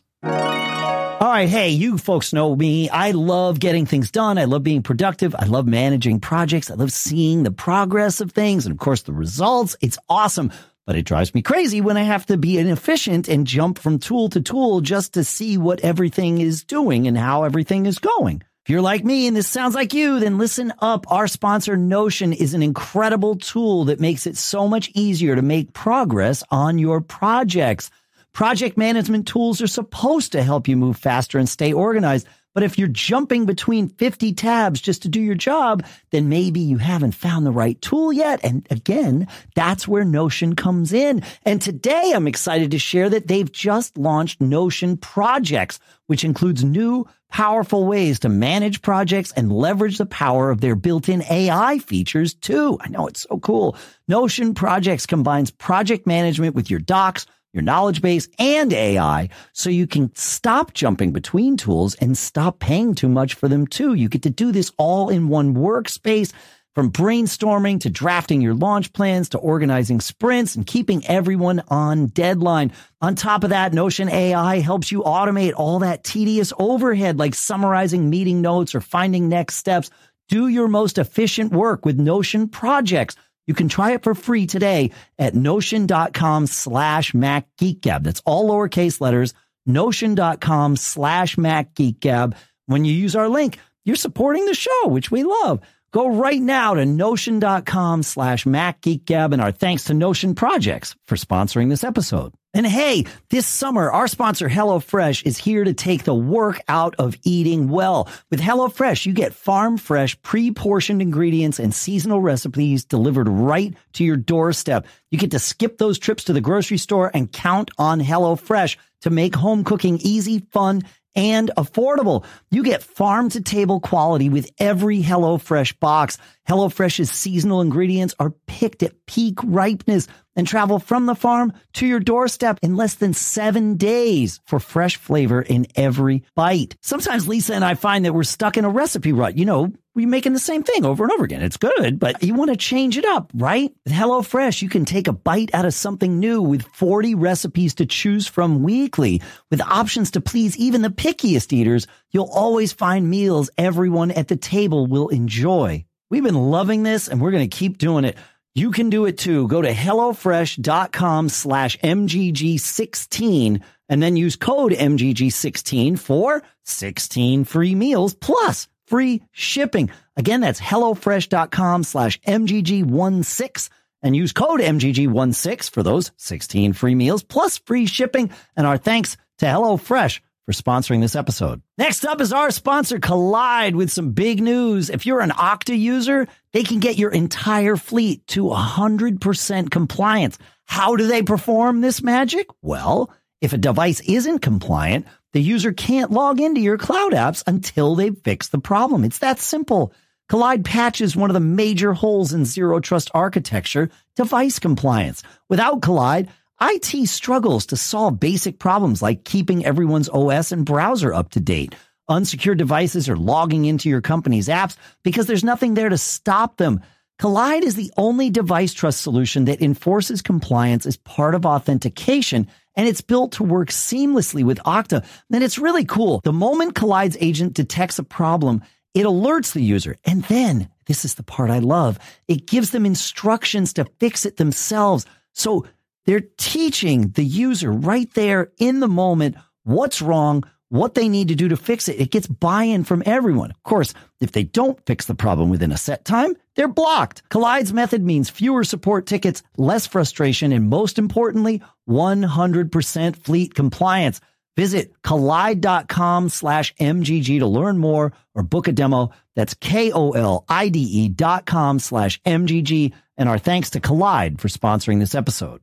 All 1.21 1.27
right, 1.27 1.47
hey, 1.47 1.69
you 1.69 1.99
folks 1.99 2.33
know 2.33 2.55
me. 2.55 2.89
I 2.89 3.11
love 3.11 3.59
getting 3.59 3.85
things 3.85 4.09
done. 4.09 4.39
I 4.39 4.45
love 4.45 4.63
being 4.63 4.81
productive. 4.81 5.35
I 5.37 5.45
love 5.45 5.67
managing 5.67 6.19
projects. 6.19 6.71
I 6.71 6.73
love 6.73 6.91
seeing 6.91 7.43
the 7.43 7.51
progress 7.51 8.21
of 8.21 8.31
things 8.31 8.65
and, 8.65 8.73
of 8.73 8.79
course, 8.79 9.03
the 9.03 9.13
results. 9.13 9.77
It's 9.81 9.99
awesome. 10.09 10.51
But 10.87 10.95
it 10.95 11.03
drives 11.03 11.35
me 11.35 11.43
crazy 11.43 11.79
when 11.79 11.95
I 11.95 12.01
have 12.01 12.25
to 12.25 12.37
be 12.37 12.57
inefficient 12.57 13.27
and 13.27 13.45
jump 13.45 13.77
from 13.77 13.99
tool 13.99 14.29
to 14.29 14.41
tool 14.41 14.81
just 14.81 15.13
to 15.13 15.23
see 15.23 15.59
what 15.59 15.81
everything 15.81 16.39
is 16.39 16.63
doing 16.63 17.05
and 17.05 17.15
how 17.15 17.43
everything 17.43 17.85
is 17.85 17.99
going. 17.99 18.41
If 18.65 18.71
you're 18.71 18.81
like 18.81 19.05
me 19.05 19.27
and 19.27 19.37
this 19.37 19.47
sounds 19.47 19.75
like 19.75 19.93
you, 19.93 20.19
then 20.19 20.39
listen 20.39 20.73
up. 20.79 21.05
Our 21.11 21.27
sponsor 21.27 21.77
Notion 21.77 22.33
is 22.33 22.55
an 22.55 22.63
incredible 22.63 23.35
tool 23.35 23.85
that 23.85 23.99
makes 23.99 24.25
it 24.25 24.37
so 24.37 24.67
much 24.67 24.89
easier 24.95 25.35
to 25.35 25.43
make 25.43 25.73
progress 25.73 26.43
on 26.49 26.79
your 26.79 26.99
projects. 26.99 27.91
Project 28.33 28.77
management 28.77 29.27
tools 29.27 29.61
are 29.61 29.67
supposed 29.67 30.31
to 30.31 30.43
help 30.43 30.67
you 30.67 30.77
move 30.77 30.97
faster 30.97 31.37
and 31.37 31.49
stay 31.49 31.73
organized. 31.73 32.27
But 32.53 32.63
if 32.63 32.77
you're 32.77 32.87
jumping 32.89 33.45
between 33.45 33.89
50 33.89 34.33
tabs 34.33 34.81
just 34.81 35.03
to 35.03 35.09
do 35.09 35.21
your 35.21 35.35
job, 35.35 35.85
then 36.11 36.27
maybe 36.27 36.59
you 36.59 36.77
haven't 36.77 37.13
found 37.13 37.45
the 37.45 37.51
right 37.51 37.81
tool 37.81 38.11
yet. 38.11 38.41
And 38.43 38.67
again, 38.69 39.27
that's 39.55 39.87
where 39.87 40.03
Notion 40.03 40.55
comes 40.55 40.91
in. 40.91 41.23
And 41.43 41.61
today 41.61 42.11
I'm 42.13 42.27
excited 42.27 42.71
to 42.71 42.79
share 42.79 43.09
that 43.09 43.27
they've 43.27 43.51
just 43.51 43.97
launched 43.97 44.41
Notion 44.41 44.97
Projects, 44.97 45.79
which 46.07 46.25
includes 46.25 46.63
new 46.63 47.07
powerful 47.29 47.85
ways 47.85 48.19
to 48.19 48.29
manage 48.29 48.81
projects 48.81 49.31
and 49.37 49.51
leverage 49.51 49.97
the 49.97 50.05
power 50.05 50.49
of 50.49 50.59
their 50.59 50.75
built-in 50.75 51.23
AI 51.29 51.79
features 51.79 52.33
too. 52.33 52.77
I 52.81 52.89
know 52.89 53.07
it's 53.07 53.21
so 53.21 53.39
cool. 53.39 53.77
Notion 54.09 54.53
Projects 54.53 55.05
combines 55.05 55.51
project 55.51 56.05
management 56.05 56.55
with 56.55 56.69
your 56.69 56.81
docs, 56.81 57.25
your 57.53 57.63
knowledge 57.63 58.01
base 58.01 58.27
and 58.39 58.71
AI 58.71 59.29
so 59.53 59.69
you 59.69 59.87
can 59.87 60.13
stop 60.15 60.73
jumping 60.73 61.11
between 61.11 61.57
tools 61.57 61.95
and 61.95 62.17
stop 62.17 62.59
paying 62.59 62.95
too 62.95 63.09
much 63.09 63.33
for 63.33 63.47
them 63.47 63.67
too. 63.67 63.93
You 63.93 64.09
get 64.09 64.23
to 64.23 64.29
do 64.29 64.51
this 64.51 64.71
all 64.77 65.09
in 65.09 65.27
one 65.27 65.55
workspace 65.55 66.31
from 66.73 66.89
brainstorming 66.89 67.81
to 67.81 67.89
drafting 67.89 68.39
your 68.39 68.53
launch 68.53 68.93
plans 68.93 69.27
to 69.29 69.37
organizing 69.37 69.99
sprints 69.99 70.55
and 70.55 70.65
keeping 70.65 71.05
everyone 71.05 71.61
on 71.67 72.07
deadline. 72.07 72.71
On 73.01 73.13
top 73.13 73.43
of 73.43 73.49
that, 73.49 73.73
Notion 73.73 74.07
AI 74.07 74.59
helps 74.59 74.89
you 74.91 75.01
automate 75.01 75.53
all 75.57 75.79
that 75.79 76.05
tedious 76.05 76.53
overhead 76.57 77.19
like 77.19 77.35
summarizing 77.35 78.09
meeting 78.09 78.41
notes 78.41 78.73
or 78.73 78.79
finding 78.79 79.27
next 79.27 79.55
steps. 79.55 79.89
Do 80.29 80.47
your 80.47 80.69
most 80.69 80.97
efficient 80.97 81.51
work 81.51 81.85
with 81.85 81.99
Notion 81.99 82.47
projects. 82.47 83.17
You 83.47 83.53
can 83.53 83.69
try 83.69 83.91
it 83.91 84.03
for 84.03 84.13
free 84.13 84.45
today 84.45 84.91
at 85.17 85.35
notion.com 85.35 86.47
slash 86.47 87.13
macgeekgab. 87.13 88.03
That's 88.03 88.21
all 88.25 88.49
lowercase 88.49 89.01
letters, 89.01 89.33
notion.com 89.65 90.75
slash 90.75 91.35
macgeekgab. 91.35 92.35
When 92.67 92.85
you 92.85 92.93
use 92.93 93.15
our 93.15 93.29
link, 93.29 93.59
you're 93.83 93.95
supporting 93.95 94.45
the 94.45 94.53
show, 94.53 94.87
which 94.87 95.09
we 95.11 95.23
love. 95.23 95.61
Go 95.91 96.09
right 96.09 96.41
now 96.41 96.75
to 96.75 96.85
notion.com 96.85 98.03
slash 98.03 98.45
macgeekgab 98.45 99.33
and 99.33 99.41
our 99.41 99.51
thanks 99.51 99.85
to 99.85 99.93
Notion 99.93 100.35
Projects 100.35 100.95
for 101.05 101.15
sponsoring 101.15 101.69
this 101.69 101.83
episode. 101.83 102.33
And 102.53 102.67
hey, 102.67 103.05
this 103.29 103.47
summer, 103.47 103.89
our 103.89 104.09
sponsor 104.09 104.49
HelloFresh 104.49 105.25
is 105.25 105.37
here 105.37 105.63
to 105.63 105.73
take 105.73 106.03
the 106.03 106.13
work 106.13 106.59
out 106.67 106.95
of 106.99 107.15
eating 107.23 107.69
well. 107.69 108.09
With 108.29 108.41
HelloFresh, 108.41 109.05
you 109.05 109.13
get 109.13 109.33
farm 109.33 109.77
fresh, 109.77 110.21
pre-portioned 110.21 111.01
ingredients 111.01 111.59
and 111.59 111.73
seasonal 111.73 112.19
recipes 112.19 112.83
delivered 112.83 113.29
right 113.29 113.73
to 113.93 114.03
your 114.03 114.17
doorstep. 114.17 114.85
You 115.11 115.17
get 115.17 115.31
to 115.31 115.39
skip 115.39 115.77
those 115.77 115.97
trips 115.97 116.25
to 116.25 116.33
the 116.33 116.41
grocery 116.41 116.77
store 116.77 117.09
and 117.13 117.31
count 117.31 117.71
on 117.77 118.01
HelloFresh 118.01 118.75
to 119.03 119.09
make 119.09 119.33
home 119.33 119.63
cooking 119.63 119.99
easy, 120.01 120.39
fun, 120.51 120.81
and 121.15 121.51
affordable. 121.57 122.25
You 122.51 122.63
get 122.63 122.83
farm 122.83 123.29
to 123.29 123.41
table 123.41 123.79
quality 123.79 124.29
with 124.29 124.51
every 124.57 125.01
HelloFresh 125.01 125.79
box. 125.79 126.17
HelloFresh's 126.51 127.09
seasonal 127.09 127.61
ingredients 127.61 128.13
are 128.19 128.31
picked 128.45 128.83
at 128.83 129.05
peak 129.05 129.39
ripeness 129.41 130.07
and 130.35 130.45
travel 130.45 130.79
from 130.79 131.05
the 131.05 131.15
farm 131.15 131.53
to 131.75 131.87
your 131.87 132.01
doorstep 132.01 132.59
in 132.61 132.75
less 132.75 132.95
than 132.95 133.13
seven 133.13 133.77
days 133.77 134.41
for 134.47 134.59
fresh 134.59 134.97
flavor 134.97 135.41
in 135.41 135.65
every 135.77 136.25
bite. 136.35 136.75
Sometimes 136.81 137.25
Lisa 137.25 137.55
and 137.55 137.63
I 137.63 137.75
find 137.75 138.03
that 138.03 138.13
we're 138.13 138.23
stuck 138.23 138.57
in 138.57 138.65
a 138.65 138.69
recipe 138.69 139.13
rut. 139.13 139.37
You 139.37 139.45
know, 139.45 139.71
we're 139.95 140.09
making 140.09 140.33
the 140.33 140.39
same 140.39 140.63
thing 140.63 140.83
over 140.83 141.05
and 141.05 141.13
over 141.13 141.23
again. 141.23 141.41
It's 141.41 141.55
good, 141.55 141.99
but 141.99 142.21
you 142.21 142.33
want 142.33 142.51
to 142.51 142.57
change 142.57 142.97
it 142.97 143.05
up, 143.05 143.31
right? 143.33 143.73
With 143.85 143.93
HelloFresh, 143.93 144.61
you 144.61 144.67
can 144.67 144.83
take 144.83 145.07
a 145.07 145.13
bite 145.13 145.53
out 145.53 145.63
of 145.63 145.73
something 145.73 146.19
new 146.19 146.41
with 146.41 146.63
40 146.63 147.15
recipes 147.15 147.75
to 147.75 147.85
choose 147.85 148.27
from 148.27 148.61
weekly. 148.61 149.21
With 149.49 149.61
options 149.61 150.11
to 150.11 150.21
please 150.21 150.57
even 150.57 150.81
the 150.81 150.89
pickiest 150.89 151.53
eaters, 151.53 151.87
you'll 152.09 152.29
always 152.29 152.73
find 152.73 153.09
meals 153.09 153.49
everyone 153.57 154.11
at 154.11 154.27
the 154.27 154.35
table 154.35 154.85
will 154.85 155.07
enjoy. 155.07 155.85
We've 156.11 156.21
been 156.21 156.35
loving 156.35 156.83
this 156.83 157.07
and 157.07 157.21
we're 157.21 157.31
going 157.31 157.49
to 157.49 157.57
keep 157.57 157.77
doing 157.77 158.03
it. 158.03 158.17
You 158.53 158.71
can 158.71 158.89
do 158.89 159.05
it 159.05 159.17
too. 159.17 159.47
Go 159.47 159.61
to 159.61 159.71
HelloFresh.com 159.71 161.29
slash 161.29 161.77
MGG16 161.77 163.61
and 163.87 164.03
then 164.03 164.17
use 164.17 164.35
code 164.35 164.73
MGG16 164.73 165.97
for 165.97 166.43
16 166.65 167.45
free 167.45 167.75
meals 167.75 168.13
plus 168.13 168.67
free 168.87 169.23
shipping. 169.31 169.89
Again, 170.17 170.41
that's 170.41 170.59
HelloFresh.com 170.59 171.83
slash 171.83 172.19
MGG16 172.27 173.69
and 174.03 174.13
use 174.13 174.33
code 174.33 174.59
MGG16 174.59 175.69
for 175.69 175.81
those 175.81 176.11
16 176.17 176.73
free 176.73 176.95
meals 176.95 177.23
plus 177.23 177.57
free 177.59 177.85
shipping. 177.85 178.31
And 178.57 178.67
our 178.67 178.77
thanks 178.77 179.15
to 179.37 179.45
HelloFresh 179.45 180.19
for 180.45 180.53
sponsoring 180.53 181.01
this 181.01 181.15
episode. 181.15 181.61
Next 181.77 182.05
up 182.05 182.21
is 182.21 182.33
our 182.33 182.51
sponsor, 182.51 182.99
Kolide, 182.99 183.75
with 183.75 183.91
some 183.91 184.11
big 184.11 184.41
news. 184.41 184.89
If 184.89 185.05
you're 185.05 185.21
an 185.21 185.29
Okta 185.29 185.77
user, 185.77 186.27
they 186.53 186.63
can 186.63 186.79
get 186.79 186.97
your 186.97 187.11
entire 187.11 187.75
fleet 187.75 188.25
to 188.27 188.45
100% 188.45 189.71
compliance. 189.71 190.37
How 190.65 190.95
do 190.95 191.07
they 191.07 191.23
perform 191.23 191.81
this 191.81 192.01
magic? 192.01 192.47
Well, 192.61 193.11
if 193.41 193.53
a 193.53 193.57
device 193.57 193.99
isn't 194.01 194.39
compliant, 194.39 195.07
the 195.33 195.41
user 195.41 195.71
can't 195.71 196.11
log 196.11 196.41
into 196.41 196.61
your 196.61 196.77
cloud 196.77 197.13
apps 197.13 197.43
until 197.47 197.95
they 197.95 198.11
fix 198.11 198.49
the 198.49 198.59
problem. 198.59 199.03
It's 199.03 199.19
that 199.19 199.39
simple. 199.39 199.93
Kolide 200.29 200.63
patches 200.63 201.15
one 201.15 201.29
of 201.29 201.33
the 201.33 201.39
major 201.41 201.93
holes 201.93 202.31
in 202.31 202.45
zero 202.45 202.79
trust 202.79 203.11
architecture, 203.13 203.89
device 204.15 204.59
compliance. 204.59 205.23
Without 205.49 205.81
Kolide, 205.81 206.29
IT 206.61 207.07
struggles 207.07 207.65
to 207.67 207.75
solve 207.75 208.19
basic 208.19 208.59
problems 208.59 209.01
like 209.01 209.23
keeping 209.23 209.65
everyone's 209.65 210.09
OS 210.09 210.51
and 210.51 210.63
browser 210.63 211.11
up 211.11 211.31
to 211.31 211.39
date. 211.39 211.73
Unsecured 212.07 212.59
devices 212.59 213.09
are 213.09 213.17
logging 213.17 213.65
into 213.65 213.89
your 213.89 214.01
company's 214.01 214.47
apps 214.47 214.75
because 215.01 215.25
there's 215.25 215.43
nothing 215.43 215.73
there 215.73 215.89
to 215.89 215.97
stop 215.97 216.57
them. 216.57 216.81
Kolide 217.19 217.63
is 217.63 217.75
the 217.75 217.91
only 217.97 218.29
device 218.29 218.73
trust 218.73 219.01
solution 219.01 219.45
that 219.45 219.61
enforces 219.61 220.21
compliance 220.21 220.85
as 220.85 220.97
part 220.97 221.33
of 221.33 221.45
authentication, 221.45 222.47
and 222.75 222.87
it's 222.87 223.01
built 223.01 223.33
to 223.33 223.43
work 223.43 223.69
seamlessly 223.69 224.43
with 224.43 224.59
Okta. 224.59 225.03
And 225.31 225.43
it's 225.43 225.57
really 225.57 225.85
cool. 225.85 226.21
The 226.23 226.33
moment 226.33 226.75
Kolide's 226.75 227.17
agent 227.19 227.53
detects 227.53 227.97
a 227.97 228.03
problem, 228.03 228.61
it 228.93 229.05
alerts 229.05 229.53
the 229.53 229.63
user. 229.63 229.97
And 230.05 230.23
then 230.25 230.69
this 230.85 231.05
is 231.05 231.15
the 231.15 231.23
part 231.23 231.49
I 231.49 231.59
love. 231.59 231.97
It 232.27 232.45
gives 232.45 232.69
them 232.71 232.85
instructions 232.85 233.73
to 233.73 233.85
fix 233.99 234.25
it 234.25 234.37
themselves. 234.37 235.05
So 235.33 235.65
they're 236.05 236.23
teaching 236.37 237.09
the 237.09 237.23
user 237.23 237.71
right 237.71 238.11
there 238.13 238.51
in 238.57 238.79
the 238.79 238.87
moment 238.87 239.35
what's 239.63 240.01
wrong, 240.01 240.43
what 240.69 240.95
they 240.95 241.09
need 241.09 241.27
to 241.27 241.35
do 241.35 241.49
to 241.49 241.57
fix 241.57 241.89
it. 241.89 241.99
It 241.99 242.11
gets 242.11 242.27
buy 242.27 242.63
in 242.63 242.83
from 242.83 243.03
everyone. 243.05 243.51
Of 243.51 243.61
course, 243.63 243.93
if 244.19 244.31
they 244.31 244.43
don't 244.43 244.83
fix 244.85 245.05
the 245.05 245.15
problem 245.15 245.49
within 245.49 245.71
a 245.71 245.77
set 245.77 246.05
time, 246.05 246.35
they're 246.55 246.67
blocked. 246.67 247.27
Kolide's 247.29 247.73
method 247.73 248.03
means 248.03 248.29
fewer 248.29 248.63
support 248.63 249.05
tickets, 249.05 249.43
less 249.57 249.85
frustration, 249.85 250.51
and 250.51 250.69
most 250.69 250.97
importantly, 250.97 251.61
100% 251.89 253.15
fleet 253.17 253.53
compliance. 253.53 254.21
Visit 254.57 254.93
kolide.com 255.01 256.29
slash 256.29 256.73
MGG 256.75 257.39
to 257.39 257.47
learn 257.47 257.77
more 257.77 258.11
or 258.35 258.43
book 258.43 258.67
a 258.67 258.71
demo. 258.71 259.11
That's 259.35 259.53
K-O-L-I-D-E 259.53 261.09
dot 261.09 261.45
com 261.45 261.79
slash 261.79 262.21
MGG. 262.23 262.93
And 263.17 263.29
our 263.29 263.37
thanks 263.37 263.69
to 263.71 263.79
Kolide 263.79 264.39
for 264.39 264.49
sponsoring 264.49 264.99
this 264.99 265.15
episode. 265.15 265.61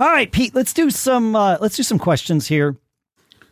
All 0.00 0.08
right, 0.10 0.32
Pete, 0.32 0.54
let's 0.54 0.72
do 0.72 0.88
some, 0.88 1.36
uh, 1.36 1.58
let's 1.60 1.76
do 1.76 1.82
some 1.82 1.98
questions 1.98 2.48
here. 2.48 2.74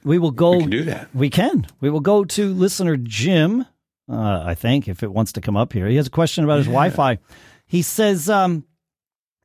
We 0.03 0.19
will 0.19 0.31
go. 0.31 0.53
We 0.53 0.61
can 0.61 0.71
do 0.71 0.85
that. 0.85 1.15
We 1.15 1.29
can. 1.29 1.67
We 1.81 1.91
will 1.91 2.01
go 2.01 2.25
to 2.25 2.55
listener 2.55 2.97
Jim, 2.97 3.67
uh, 4.11 4.45
I 4.47 4.55
think, 4.55 4.89
if 4.89 5.03
it 5.03 5.13
wants 5.13 5.33
to 5.33 5.43
come 5.43 5.59
up 5.59 5.75
here. 5.75 5.87
He 5.89 5.97
has 5.97 6.07
a 6.07 6.11
question 6.11 6.45
about 6.45 6.57
his 6.57 6.67
Yeah. 6.67 6.73
Wi-Fi. 6.73 7.19
He 7.67 7.83
says, 7.83 8.31
um, 8.31 8.65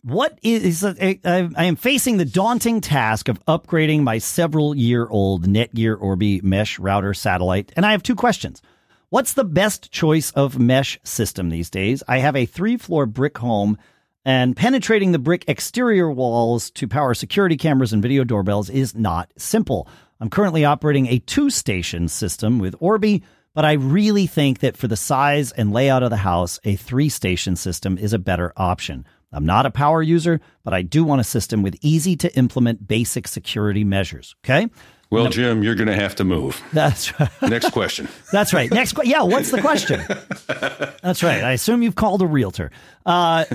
what 0.01 0.39
is, 0.43 0.85
I, 0.85 1.19
I 1.25 1.49
I 1.57 1.65
am 1.65 1.75
facing 1.75 2.17
the 2.17 2.25
daunting 2.25 2.79
task 2.79 3.27
of 3.27 3.43
upgrading 3.47 4.03
my 4.03 4.17
several 4.17 4.73
year 4.73 5.05
old 5.09 5.45
Netgear 5.45 5.99
Orbi 5.99 6.39
mesh 6.41 6.79
router 6.79 7.13
satellite, 7.13 7.73
and 7.75 7.85
I 7.85 7.91
have 7.91 8.03
two 8.03 8.15
questions. 8.15 8.61
What's 9.09 9.33
the 9.33 9.43
best 9.43 9.91
choice 9.91 10.31
of 10.31 10.57
mesh 10.57 10.99
system 11.03 11.49
these 11.49 11.69
days? 11.69 12.01
I 12.07 12.19
have 12.19 12.37
a 12.37 12.45
three 12.45 12.77
floor 12.77 13.05
brick 13.05 13.37
home, 13.39 13.77
and 14.25 14.55
penetrating 14.55 15.11
the 15.11 15.19
brick 15.19 15.45
exterior 15.47 16.09
walls 16.09 16.71
to 16.71 16.87
power 16.87 17.13
security 17.13 17.57
cameras 17.57 17.93
and 17.93 18.01
video 18.01 18.23
doorbells 18.23 18.69
is 18.69 18.95
not 18.95 19.31
simple. 19.37 19.87
I'm 20.19 20.29
currently 20.29 20.63
operating 20.63 21.07
a 21.07 21.19
two 21.19 21.49
station 21.49 22.07
system 22.07 22.59
with 22.59 22.75
Orbi, 22.79 23.23
but 23.53 23.65
I 23.65 23.73
really 23.73 24.25
think 24.25 24.59
that 24.59 24.77
for 24.77 24.87
the 24.87 24.95
size 24.95 25.51
and 25.51 25.71
layout 25.71 26.03
of 26.03 26.09
the 26.09 26.17
house, 26.17 26.59
a 26.63 26.75
three 26.75 27.09
station 27.09 27.55
system 27.55 27.97
is 27.97 28.13
a 28.13 28.19
better 28.19 28.53
option. 28.55 29.05
I'm 29.33 29.45
not 29.45 29.65
a 29.65 29.71
power 29.71 30.01
user, 30.01 30.39
but 30.63 30.73
I 30.73 30.81
do 30.81 31.03
want 31.03 31.21
a 31.21 31.23
system 31.23 31.63
with 31.63 31.75
easy 31.81 32.15
to 32.17 32.35
implement 32.37 32.87
basic 32.87 33.27
security 33.27 33.83
measures. 33.83 34.35
Okay. 34.45 34.69
Well, 35.13 35.29
Jim, 35.29 35.61
you're 35.61 35.75
going 35.75 35.89
to 35.89 35.95
have 35.95 36.15
to 36.15 36.23
move. 36.23 36.59
That's 36.73 37.19
right. 37.19 37.29
Next 37.43 37.69
question. 37.71 38.07
That's 38.31 38.51
right. 38.51 38.71
Next, 38.71 38.97
yeah. 39.03 39.21
What's 39.21 39.51
the 39.51 39.61
question? 39.61 40.01
That's 41.03 41.21
right. 41.21 41.43
I 41.43 41.51
assume 41.51 41.83
you've 41.83 41.93
called 41.93 42.23
a 42.23 42.25
realtor. 42.25 42.71
Uh, 43.05 43.45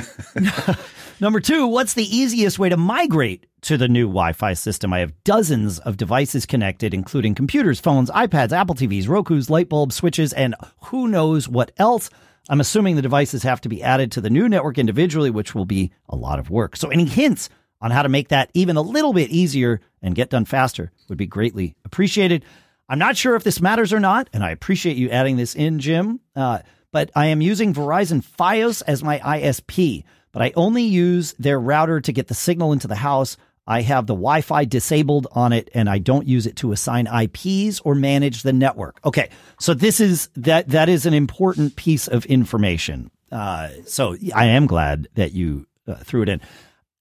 number 1.21 1.41
two, 1.41 1.67
what's 1.67 1.95
the 1.95 2.05
easiest 2.05 2.61
way 2.61 2.69
to 2.69 2.77
migrate 2.77 3.47
to 3.63 3.77
the 3.77 3.89
new 3.89 4.07
Wi-Fi 4.07 4.53
system? 4.53 4.93
I 4.93 5.01
have 5.01 5.13
dozens 5.25 5.81
of 5.81 5.97
devices 5.97 6.47
connected, 6.47 6.95
including 6.95 7.35
computers, 7.35 7.81
phones, 7.81 8.09
iPads, 8.11 8.53
Apple 8.53 8.77
TVs, 8.77 9.09
Roku's, 9.09 9.51
light 9.51 9.69
bulbs, 9.69 9.97
switches, 9.97 10.33
and 10.33 10.55
who 10.85 11.09
knows 11.09 11.49
what 11.49 11.73
else. 11.77 12.09
I'm 12.49 12.61
assuming 12.61 12.97
the 12.97 13.03
devices 13.03 13.43
have 13.43 13.61
to 13.63 13.69
be 13.69 13.83
added 13.83 14.13
to 14.13 14.21
the 14.21 14.31
new 14.31 14.49
network 14.49 14.79
individually, 14.79 15.31
which 15.31 15.55
will 15.55 15.67
be 15.67 15.93
a 16.09 16.17
lot 16.17 16.39
of 16.39 16.51
work. 16.51 16.77
So, 16.77 16.89
any 16.89 17.05
hints 17.05 17.51
on 17.81 17.91
how 17.91 18.03
to 18.03 18.09
make 18.09 18.29
that 18.29 18.51
even 18.55 18.77
a 18.77 18.83
little 18.83 19.13
bit 19.13 19.31
easier 19.31 19.81
and 20.03 20.15
get 20.15 20.31
done 20.31 20.45
faster 20.45 20.91
would 21.09 21.19
be 21.19 21.27
greatly 21.27 21.77
appreciated. 21.85 22.45
I'm 22.89 22.99
not 22.99 23.17
sure 23.17 23.37
if 23.37 23.45
this 23.45 23.61
matters 23.61 23.93
or 23.93 24.01
not, 24.01 24.31
and 24.33 24.43
I 24.43 24.51
appreciate 24.51 24.97
you 24.97 25.11
adding 25.11 25.37
this 25.37 25.55
in, 25.55 25.79
Jim. 25.79 26.21
Uh, 26.35 26.61
but 26.91 27.11
I 27.15 27.27
am 27.27 27.43
using 27.43 27.75
Verizon 27.75 28.25
Fios 28.25 28.83
as 28.87 29.05
my 29.05 29.19
ISP, 29.19 30.05
but 30.33 30.43
I 30.43 30.53
only 30.57 30.85
use 30.85 31.35
their 31.39 31.61
router 31.61 32.01
to 32.01 32.13
get 32.13 32.29
the 32.29 32.35
signal 32.35 32.73
into 32.73 32.89
the 32.89 32.95
house. 32.95 33.37
I 33.69 33.83
have 33.83 34.07
the 34.07 34.15
Wi 34.15 34.41
Fi 34.41 34.65
disabled 34.65 35.27
on 35.33 35.53
it 35.53 35.69
and 35.75 35.91
I 35.91 35.99
don't 35.99 36.27
use 36.27 36.47
it 36.47 36.57
to 36.57 36.73
assign 36.73 37.07
IPs 37.07 37.81
or 37.81 37.95
manage 37.95 38.43
the 38.43 38.53
network. 38.53 38.99
Okay. 39.05 39.29
So 39.61 39.75
this 39.75 40.01
is 40.01 40.31
that, 40.37 40.69
that 40.69 40.89
is 40.89 41.05
an 41.05 41.13
important 41.13 41.77
piece 41.77 42.09
of 42.09 42.25
information. 42.27 43.11
Uh, 43.31 43.69
so 43.85 44.17
I 44.35 44.47
am 44.47 44.67
glad 44.67 45.09
that 45.15 45.33
you 45.33 45.67
uh, 45.87 45.97
threw 45.97 46.23
it 46.23 46.31
in. 46.31 46.41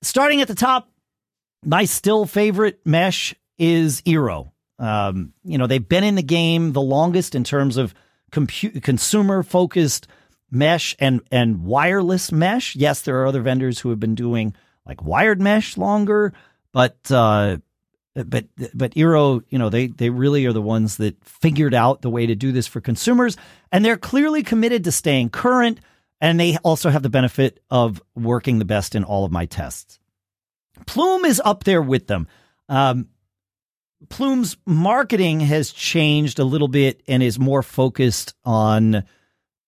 Starting 0.01 0.41
at 0.41 0.49
the 0.49 0.56
top, 0.56 0.91
my 1.63 1.86
still 1.86 2.25
favorite 2.25 2.82
mesh 2.86 3.34
is 3.58 4.01
Eero. 4.01 4.51
Um, 4.77 5.34
you 5.45 5.58
know, 5.58 5.67
they've 5.67 5.88
been 5.88 6.03
in 6.03 6.15
the 6.15 6.21
game 6.21 6.73
the 6.73 6.82
longest 6.82 7.34
in 7.34 7.45
terms 7.45 7.77
of 7.77 7.95
compu- 8.34 8.84
consumer 8.84 9.41
focused 9.41 10.08
mesh 10.51 10.97
and, 10.99 11.21
and 11.32 11.63
wireless 11.63 12.30
mesh. 12.30 12.75
Yes, 12.75 13.01
there 13.01 13.21
are 13.21 13.25
other 13.25 13.41
vendors 13.41 13.80
who 13.80 13.89
have 13.89 14.01
been 14.01 14.15
doing 14.15 14.53
like 14.86 15.01
wired 15.01 15.41
mesh 15.41 15.77
longer, 15.77 16.34
but, 16.73 16.97
uh, 17.12 17.58
but, 18.13 18.45
but 18.73 18.93
Eero, 18.95 19.43
you 19.49 19.60
know, 19.60 19.69
they, 19.69 19.88
they 19.88 20.10
really 20.10 20.45
are 20.45 20.53
the 20.53 20.62
ones 20.62 20.97
that 20.97 21.23
figured 21.23 21.73
out 21.73 22.01
the 22.01 22.10
way 22.10 22.25
to 22.25 22.36
do 22.36 22.51
this 22.51 22.67
for 22.67 22.82
consumers. 22.82 23.38
And 23.71 23.86
they're 23.86 23.97
clearly 23.97 24.43
committed 24.43 24.84
to 24.86 24.91
staying 24.91 25.30
current. 25.30 25.80
And 26.19 26.39
they 26.39 26.58
also 26.63 26.89
have 26.89 27.03
the 27.03 27.10
benefit 27.10 27.60
of 27.69 28.01
working 28.15 28.58
the 28.58 28.65
best 28.65 28.95
in 28.95 29.03
all 29.03 29.23
of 29.23 29.32
my 29.32 29.45
tests. 29.45 29.99
Plume 30.88 31.25
is 31.25 31.41
up 31.43 31.63
there 31.63 31.82
with 31.82 32.08
them. 32.08 32.27
Um, 32.69 33.10
Plume's 34.10 34.58
marketing 34.65 35.39
has 35.41 35.71
changed 35.71 36.39
a 36.39 36.43
little 36.43 36.67
bit 36.67 37.01
and 37.08 37.21
is 37.21 37.39
more 37.39 37.63
focused 37.63 38.34
on, 38.45 39.03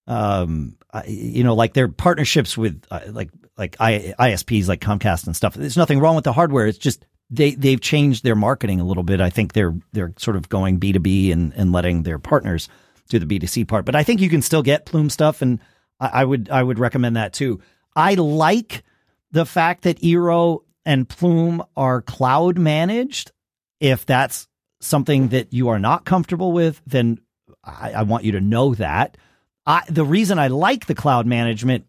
um, 0.10 0.76
you 1.08 1.44
know, 1.44 1.54
like 1.54 1.74
their 1.74 1.88
partnerships 1.88 2.58
with 2.58 2.84
uh, 2.92 3.02
like 3.08 3.30
like 3.58 3.78
ISPs 3.78 4.68
like 4.68 4.82
Comcast 4.82 5.28
and 5.28 5.36
stuff. 5.36 5.54
There's 5.54 5.78
nothing 5.78 6.00
wrong 6.00 6.16
with 6.16 6.26
the 6.26 6.34
hardware. 6.34 6.68
It's 6.68 6.78
just 6.78 7.06
they 7.30 7.52
they've 7.52 7.80
changed 7.80 8.24
their 8.24 8.36
marketing 8.36 8.80
a 8.80 8.86
little 8.86 9.04
bit. 9.04 9.22
I 9.22 9.30
think 9.30 9.54
they're 9.54 9.76
they're 9.94 10.14
sort 10.18 10.36
of 10.36 10.50
going 10.50 10.78
B 10.78 10.92
two 10.92 11.00
B 11.00 11.32
and 11.32 11.54
and 11.54 11.72
letting 11.72 12.04
their 12.04 12.20
partners 12.20 12.68
do 13.08 13.20
the 13.20 13.26
B 13.26 13.40
two 13.40 13.48
C 13.48 13.64
part. 13.64 13.86
But 13.86 13.96
I 13.96 14.04
think 14.04 14.20
you 14.20 14.30
can 14.30 14.42
still 14.42 14.64
get 14.64 14.86
Plume 14.86 15.10
stuff, 15.10 15.42
and 15.42 15.60
I, 16.00 16.08
I 16.08 16.26
would 16.26 16.50
I 16.50 16.64
would 16.64 16.80
recommend 16.80 17.16
that 17.16 17.34
too. 17.34 17.62
I 17.96 18.16
like 18.16 18.84
the 19.32 19.46
fact 19.46 19.84
that 19.84 20.02
Eero 20.02 20.62
and 20.86 21.08
Plume 21.08 21.64
are 21.78 22.02
cloud 22.02 22.58
managed 22.58 23.32
if 23.80 24.06
that's 24.06 24.48
something 24.82 25.30
that 25.30 25.54
you 25.54 25.70
are 25.70 25.80
not 25.80 26.06
comfortable 26.06 26.52
with, 26.52 26.82
then 26.86 27.20
I, 27.64 27.92
I 27.92 28.02
want 28.04 28.24
you 28.24 28.34
to 28.34 28.42
know 28.42 28.74
that. 28.76 29.18
I, 29.66 29.84
the 29.90 30.06
reason 30.06 30.40
I 30.40 30.48
like 30.48 30.86
the 30.86 30.96
cloud 30.96 31.28
management 31.28 31.86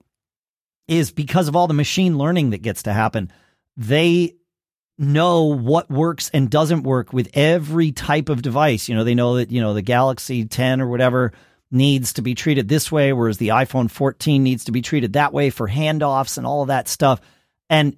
is 0.89 1.11
because 1.13 1.49
of 1.49 1.57
all 1.57 1.67
the 1.67 1.75
machine 1.75 2.19
learning 2.19 2.51
that 2.51 2.63
gets 2.63 2.83
to 2.83 2.93
happen. 2.93 3.31
They 3.77 4.37
know 4.99 5.45
what 5.45 5.91
works 5.91 6.31
and 6.35 6.51
doesn't 6.51 6.83
work 6.83 7.13
with 7.13 7.31
every 7.33 7.93
type 7.93 8.29
of 8.29 8.43
device. 8.43 8.89
You 8.89 8.95
know, 8.95 9.05
they 9.05 9.15
know 9.15 9.37
that, 9.37 9.51
you 9.51 9.61
know, 9.61 9.73
the 9.73 9.83
Galaxy 9.83 10.45
10 10.45 10.81
or 10.81 10.89
whatever 10.89 11.33
needs 11.71 12.15
to 12.15 12.23
be 12.23 12.35
treated 12.35 12.69
this 12.69 12.91
way, 12.91 13.13
whereas 13.13 13.39
the 13.39 13.49
iPhone 13.49 13.91
14 13.91 14.43
needs 14.43 14.65
to 14.65 14.73
be 14.73 14.83
treated 14.83 15.15
that 15.15 15.33
way 15.33 15.51
for 15.51 15.69
handoffs 15.69 16.37
and 16.37 16.47
all 16.47 16.63
of 16.63 16.69
that 16.69 16.89
stuff. 16.89 17.21
And 17.71 17.97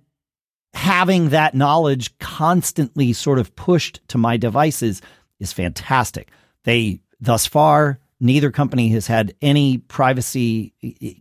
having 0.74 1.30
that 1.30 1.54
knowledge 1.54 2.16
constantly 2.18 3.12
sort 3.12 3.38
of 3.38 3.56
pushed 3.56 4.00
to 4.08 4.18
my 4.18 4.36
devices 4.36 5.02
is 5.40 5.52
fantastic. 5.52 6.30
They 6.64 7.00
thus 7.20 7.46
far 7.46 7.98
neither 8.22 8.50
company 8.50 8.88
has 8.90 9.06
had 9.06 9.34
any 9.42 9.78
privacy 9.78 10.72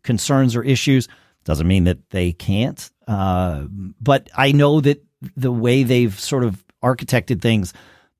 concerns 0.03 0.55
or 0.55 0.63
issues. 0.63 1.07
Doesn't 1.43 1.67
mean 1.67 1.85
that 1.85 2.11
they 2.11 2.31
can't, 2.31 2.89
uh, 3.07 3.65
but 3.99 4.29
I 4.35 4.51
know 4.51 4.79
that 4.81 5.03
the 5.35 5.51
way 5.51 5.83
they've 5.83 6.17
sort 6.17 6.43
of 6.43 6.63
architected 6.83 7.41
things, 7.41 7.73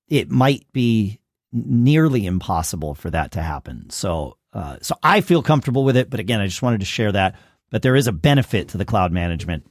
it 0.08 0.30
might 0.30 0.66
be 0.74 1.20
nearly 1.54 2.26
impossible 2.26 2.96
for 2.96 3.10
that 3.12 3.32
to 3.34 3.42
happen. 3.42 3.90
So, 3.90 4.38
uh, 4.54 4.78
so 4.82 4.96
I 5.04 5.22
feel 5.22 5.44
comfortable 5.44 5.84
with 5.84 5.98
it. 5.98 6.10
But 6.10 6.20
again, 6.20 6.42
I 6.42 6.48
just 6.48 6.62
wanted 6.62 6.80
to 6.80 6.86
share 6.86 7.12
that. 7.12 7.36
But 7.70 7.84
there 7.84 7.96
is 7.96 8.08
a 8.08 8.12
benefit 8.12 8.70
to 8.70 8.78
the 8.78 8.86
cloud 8.86 9.12
management. 9.12 9.66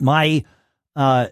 My 0.00 0.44
uh, 0.96 1.28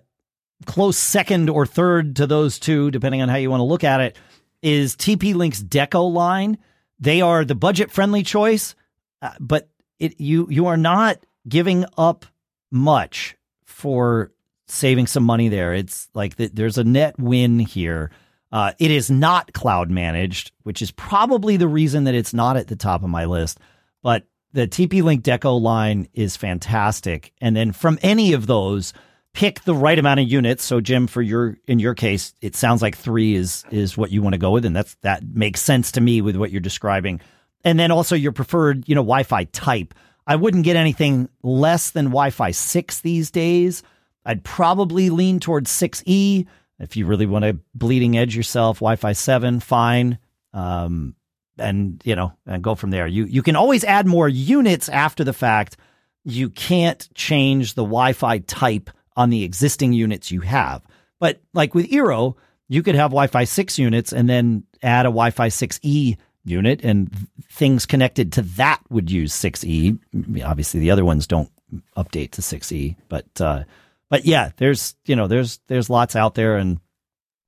close 0.65 0.99
second 0.99 1.49
or 1.49 1.67
third 1.67 2.17
to 2.17 2.27
those 2.27 2.59
two, 2.59 2.91
depending 2.91 3.23
on 3.23 3.29
how 3.29 3.37
you 3.37 3.51
want 3.51 3.61
to 3.61 3.65
look 3.65 3.85
at 3.85 4.01
it, 4.01 4.17
is 4.63 4.97
TP 4.97 5.35
Link's 5.35 5.63
Deco 5.63 6.13
line. 6.13 6.59
They 6.99 7.21
are 7.21 7.45
the 7.45 7.55
budget 7.55 7.91
friendly 7.91 8.23
choice, 8.23 8.75
uh, 9.23 9.33
but 9.41 9.69
it 9.99 10.21
you 10.21 10.47
you 10.51 10.67
are 10.67 10.77
not 10.77 11.19
giving 11.49 11.85
up 11.97 12.27
much 12.71 13.37
for 13.65 14.33
saving 14.67 15.07
some 15.07 15.25
money 15.25 15.49
there. 15.49 15.75
It's 15.75 16.09
like 16.15 16.37
the, 16.37 16.49
there's 16.49 16.79
a 16.79 16.85
net 16.85 17.19
win 17.19 17.59
here. 17.59 18.11
Uh, 18.51 18.73
it 18.79 18.91
is 18.91 19.11
not 19.11 19.53
cloud 19.53 19.91
managed, 19.91 20.53
which 20.63 20.81
is 20.81 20.91
probably 20.93 21.57
the 21.57 21.69
reason 21.69 22.05
that 22.05 22.15
it's 22.15 22.35
not 22.35 22.57
at 22.57 22.69
the 22.69 22.77
top 22.77 23.03
of 23.03 23.11
my 23.11 23.25
list. 23.25 23.59
But 24.03 24.25
the 24.53 24.67
TP 24.67 25.03
Link 25.03 25.23
Deco 25.23 25.61
line 25.61 26.09
is 26.15 26.37
fantastic, 26.37 27.33
and 27.41 27.55
then 27.55 27.73
from 27.73 27.99
any 28.03 28.33
of 28.33 28.47
those 28.47 28.93
pick 29.37 29.61
the 29.65 29.75
right 29.75 29.99
amount 29.99 30.19
of 30.19 30.27
units. 30.27 30.65
So 30.65 30.81
Jim, 30.81 31.07
for 31.07 31.21
your 31.21 31.59
in 31.67 31.79
your 31.79 31.95
case, 31.95 32.33
it 32.41 32.57
sounds 32.57 32.81
like 32.81 32.97
three 32.97 33.35
is 33.35 33.65
is 33.71 33.95
what 33.95 34.11
you 34.11 34.23
want 34.23 34.33
to 34.33 34.39
go 34.39 34.51
with, 34.51 34.65
and 34.65 34.75
that's 34.75 34.97
that 35.03 35.23
makes 35.23 35.61
sense 35.61 35.93
to 35.93 36.01
me 36.01 36.23
with 36.23 36.37
what 36.37 36.51
you're 36.51 36.61
describing. 36.61 37.21
and 37.65 37.79
then 37.79 37.91
also 37.91 38.15
your 38.15 38.33
preferred, 38.33 38.89
you 38.89 38.95
know, 38.95 39.03
Wi-Fi 39.03 39.45
type. 39.53 39.93
I 40.27 40.37
wouldn't 40.37 40.65
get 40.65 40.77
anything 40.77 41.29
less 41.43 41.91
than 41.91 42.07
Wi-Fi 42.07 42.53
6 42.53 43.01
these 43.01 43.31
days. 43.31 43.83
I'd 44.25 44.43
probably 44.45 45.11
lean 45.11 45.41
towards 45.41 45.71
6E. 45.71 46.47
If 46.79 46.97
you 46.97 47.07
really 47.07 47.27
want 47.27 47.45
to 47.45 47.59
bleeding 47.75 48.17
edge 48.17 48.37
yourself, 48.37 48.79
Wi-Fi 48.79 49.13
7, 49.13 49.61
fine. 49.61 50.19
Um, 50.53 51.15
and 51.59 52.01
you 52.05 52.17
know, 52.17 52.33
and 52.47 52.63
go 52.63 52.75
from 52.75 52.91
there. 52.91 53.07
You 53.07 53.25
you 53.25 53.43
can 53.43 53.57
always 53.57 53.85
add 53.85 54.07
more 54.07 54.29
units 54.29 54.89
after 54.89 55.25
the 55.25 55.33
fact. 55.33 55.77
You 56.25 56.51
can't 56.51 57.09
change 57.15 57.75
the 57.75 57.85
Wi-Fi 57.85 58.39
type 58.41 58.91
on 59.17 59.31
the 59.31 59.45
existing 59.45 59.93
units 59.93 60.31
you 60.31 60.41
have. 60.43 60.83
But 61.19 61.41
like 61.55 61.75
with 61.75 61.91
Eero, 61.91 62.35
you 62.69 62.83
could 62.83 62.95
have 62.95 63.11
Wi-Fi 63.11 63.45
6 63.45 63.79
units 63.79 64.13
and 64.13 64.29
then 64.29 64.65
add 64.83 65.07
a 65.07 65.09
Wi-Fi 65.09 65.49
6E 65.49 66.17
unit 66.45 66.85
and 66.85 67.11
things 67.51 67.87
connected 67.87 68.33
to 68.33 68.43
that 68.43 68.81
would 68.91 69.11
use 69.11 69.33
6E. 69.33 69.99
Obviously 70.45 70.81
the 70.81 70.91
other 70.91 71.05
ones 71.05 71.27
don't 71.27 71.51
update 71.97 72.33
to 72.33 72.43
6E, 72.43 72.97
but 73.09 73.27
uh, 73.41 73.65
but 74.09 74.25
yeah, 74.25 74.51
there's 74.57 74.95
you 75.05 75.17
know 75.17 75.27
there's 75.27 75.59
there's 75.67 75.91
lots 75.91 76.15
out 76.15 76.35
there, 76.35 76.57
and 76.57 76.79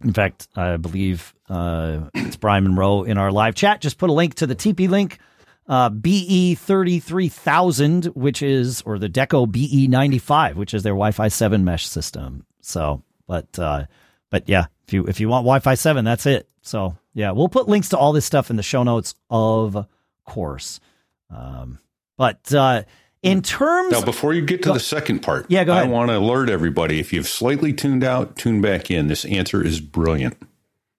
in 0.02 0.12
fact, 0.12 0.48
I 0.56 0.76
believe 0.76 1.34
uh, 1.48 2.10
it's 2.14 2.36
Brian 2.36 2.64
Monroe 2.64 3.04
in 3.04 3.18
our 3.18 3.30
live 3.30 3.54
chat. 3.54 3.80
Just 3.80 3.98
put 3.98 4.10
a 4.10 4.12
link 4.12 4.34
to 4.36 4.46
the 4.46 4.56
TP 4.56 4.88
link. 4.88 5.18
Uh, 5.68 5.90
BE 5.90 6.54
thirty 6.54 6.98
three 6.98 7.28
thousand, 7.28 8.06
which 8.06 8.40
is 8.40 8.82
or 8.82 8.98
the 8.98 9.08
Deco 9.08 9.50
BE 9.50 9.86
ninety 9.86 10.18
five, 10.18 10.56
which 10.56 10.72
is 10.72 10.82
their 10.82 10.94
Wi 10.94 11.10
Fi 11.10 11.28
seven 11.28 11.64
mesh 11.64 11.86
system. 11.86 12.46
So, 12.62 13.02
but 13.26 13.58
uh, 13.58 13.84
but 14.30 14.48
yeah, 14.48 14.66
if 14.86 14.94
you 14.94 15.04
if 15.04 15.20
you 15.20 15.28
want 15.28 15.44
Wi 15.44 15.58
Fi 15.58 15.74
seven, 15.74 16.06
that's 16.06 16.24
it. 16.24 16.48
So 16.62 16.96
yeah, 17.12 17.32
we'll 17.32 17.48
put 17.48 17.68
links 17.68 17.90
to 17.90 17.98
all 17.98 18.12
this 18.12 18.24
stuff 18.24 18.48
in 18.48 18.56
the 18.56 18.62
show 18.62 18.82
notes, 18.82 19.14
of 19.28 19.86
course. 20.24 20.80
Um, 21.30 21.78
but 22.16 22.52
uh, 22.54 22.84
in 23.22 23.42
terms 23.42 23.92
now, 23.92 24.04
before 24.04 24.32
you 24.32 24.42
get 24.42 24.62
to 24.62 24.68
go, 24.68 24.74
the 24.74 24.80
second 24.80 25.20
part, 25.20 25.46
yeah, 25.48 25.64
go 25.64 25.72
ahead. 25.72 25.84
I 25.84 25.88
want 25.88 26.10
to 26.10 26.16
alert 26.16 26.48
everybody: 26.48 27.00
if 27.00 27.12
you've 27.12 27.28
slightly 27.28 27.72
tuned 27.72 28.04
out, 28.04 28.36
tune 28.36 28.60
back 28.60 28.90
in. 28.90 29.08
This 29.08 29.24
answer 29.24 29.62
is 29.62 29.80
brilliant. 29.80 30.36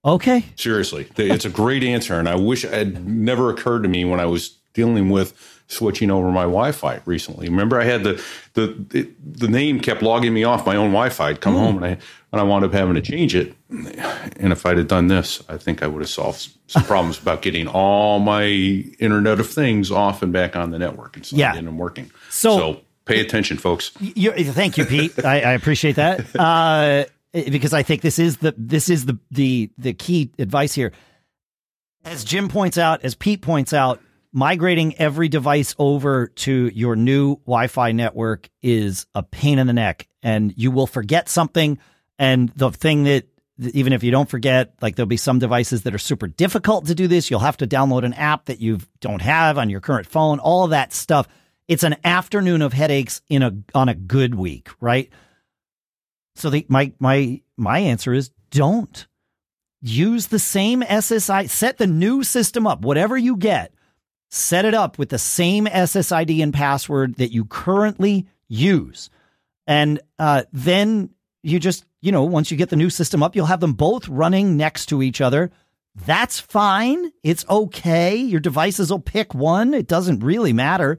Okay, 0.06 0.46
seriously, 0.56 1.08
it's 1.18 1.46
a 1.46 1.50
great 1.50 1.84
answer, 1.84 2.20
and 2.20 2.30
I 2.30 2.36
wish 2.36 2.64
it 2.64 2.72
had 2.72 3.08
never 3.08 3.50
occurred 3.50 3.84
to 3.84 3.90
me 3.90 4.06
when 4.06 4.20
I 4.20 4.26
was 4.26 4.59
dealing 4.80 5.10
with 5.10 5.34
switching 5.68 6.10
over 6.10 6.32
my 6.32 6.44
Wi-Fi 6.44 7.02
recently. 7.06 7.48
Remember, 7.48 7.80
I 7.80 7.84
had 7.84 8.04
the 8.04 8.24
the 8.54 9.08
the 9.24 9.48
name 9.48 9.80
kept 9.80 10.02
logging 10.02 10.34
me 10.34 10.44
off 10.44 10.66
my 10.66 10.76
own 10.76 10.92
Wi-Fi. 10.92 11.30
I'd 11.30 11.42
come 11.42 11.56
mm. 11.56 11.60
home 11.60 11.84
and 11.84 11.86
I 11.86 11.90
and 12.32 12.42
I 12.42 12.44
wound 12.44 12.64
up 12.64 12.72
having 12.72 12.96
to 12.96 13.02
change 13.02 13.36
it. 13.36 13.56
And 13.70 14.54
if 14.54 14.66
I'd 14.66 14.78
have 14.78 14.88
done 14.88 15.08
this, 15.08 15.44
I 15.50 15.58
think 15.58 15.84
I 15.84 15.88
would 15.88 16.02
have 16.02 16.10
solved 16.10 16.50
some 16.68 16.84
problems 16.84 17.20
about 17.22 17.42
getting 17.42 17.68
all 17.68 18.20
my 18.20 18.46
Internet 18.46 19.40
of 19.40 19.50
Things 19.50 19.92
off 19.92 20.22
and 20.24 20.32
back 20.32 20.56
on 20.56 20.72
the 20.72 20.80
network 20.80 21.16
and 21.18 21.32
yeah. 21.32 21.56
and 21.56 21.78
working. 21.78 22.12
So, 22.30 22.58
so 22.58 22.82
pay 23.06 23.20
attention, 23.20 23.58
folks. 23.58 23.92
thank 24.54 24.78
you, 24.78 24.86
Pete. 24.86 25.24
I, 25.24 25.42
I, 25.42 25.52
appreciate 25.54 25.96
that 25.98 26.36
uh, 26.40 27.06
because 27.34 27.74
I 27.74 27.84
think 27.84 28.02
this 28.02 28.18
is 28.18 28.38
the 28.38 28.56
this 28.58 28.90
is 28.90 29.06
the 29.06 29.18
the 29.32 29.70
the 29.78 29.94
key 29.94 30.32
advice 30.40 30.74
here. 30.74 30.94
As 32.06 32.24
Jim 32.24 32.48
points 32.48 32.78
out, 32.78 33.04
as 33.04 33.14
Pete 33.14 33.42
points 33.42 33.74
out, 33.74 34.02
migrating 34.32 34.96
every 34.98 35.28
device 35.28 35.76
over 35.80 36.28
to 36.28 36.72
your 36.74 36.96
new 36.96 37.38
Wi-Fi 37.46 37.92
network 37.92 38.50
is 38.62 39.06
a 39.16 39.24
pain 39.24 39.60
in 39.60 39.68
the 39.68 39.74
neck, 39.74 40.08
and 40.22 40.54
you 40.58 40.72
will 40.72 40.88
forget 40.88 41.30
something 41.30 41.80
and 42.18 42.50
the 42.50 42.70
thing 42.72 43.06
that 43.06 43.28
even 43.74 43.92
if 43.92 44.04
you 44.04 44.12
don't 44.12 44.30
forget, 44.30 44.74
like 44.82 44.96
there'll 44.96 45.08
be 45.08 45.18
some 45.18 45.40
devices 45.40 45.84
that 45.84 45.94
are 45.94 46.00
super 46.00 46.28
difficult 46.28 46.86
to 46.88 46.96
do 46.96 47.08
this. 47.08 47.30
You'll 47.30 47.42
have 47.42 47.58
to 47.58 47.68
download 47.68 48.06
an 48.06 48.14
app 48.14 48.46
that 48.46 48.62
you 48.62 48.80
don't 49.02 49.22
have 49.22 49.58
on 49.58 49.70
your 49.70 49.82
current 49.82 50.08
phone, 50.08 50.40
all 50.40 50.64
of 50.64 50.70
that 50.70 50.94
stuff. 50.94 51.28
It's 51.68 51.84
an 51.84 51.98
afternoon 52.04 52.62
of 52.62 52.74
headaches 52.74 53.22
in 53.30 53.44
a 53.44 53.54
on 53.74 53.90
a 53.90 53.96
good 53.96 54.36
week, 54.36 54.70
right? 54.80 55.10
So 56.36 56.50
the 56.50 56.66
my 56.70 56.94
my 57.00 57.42
my 57.58 57.80
answer 57.80 58.14
is 58.14 58.32
don't 58.50 59.08
use 59.82 60.28
the 60.28 60.40
same 60.40 60.82
SSID. 60.82 61.50
Set 61.50 61.78
the 61.78 61.88
new 61.88 62.24
system 62.24 62.66
up, 62.66 62.82
whatever 62.82 63.18
you 63.18 63.36
get, 63.36 63.74
set 64.30 64.66
it 64.66 64.74
up 64.74 64.98
with 64.98 65.10
the 65.10 65.18
same 65.18 65.66
SSID 65.66 66.42
and 66.42 66.54
password 66.54 67.16
that 67.16 67.32
you 67.32 67.46
currently 67.46 68.28
use, 68.48 69.10
and 69.68 70.00
uh, 70.18 70.44
then 70.54 71.10
you 71.44 71.60
just 71.60 71.86
you 72.02 72.12
know, 72.12 72.24
once 72.24 72.50
you 72.50 72.58
get 72.58 72.70
the 72.70 72.76
new 72.76 72.90
system 72.90 73.22
up, 73.22 73.36
you'll 73.36 73.48
have 73.48 73.60
them 73.60 73.74
both 73.74 74.08
running 74.08 74.56
next 74.56 74.88
to 74.88 75.04
each 75.04 75.22
other. 75.22 75.52
That's 76.06 76.40
fine. 76.40 77.12
It's 77.24 77.46
okay. 77.50 78.16
Your 78.16 78.40
devices 78.40 78.90
will 78.90 79.00
pick 79.00 79.34
one. 79.34 79.74
It 79.74 79.88
doesn't 79.88 80.24
really 80.24 80.54
matter. 80.54 80.98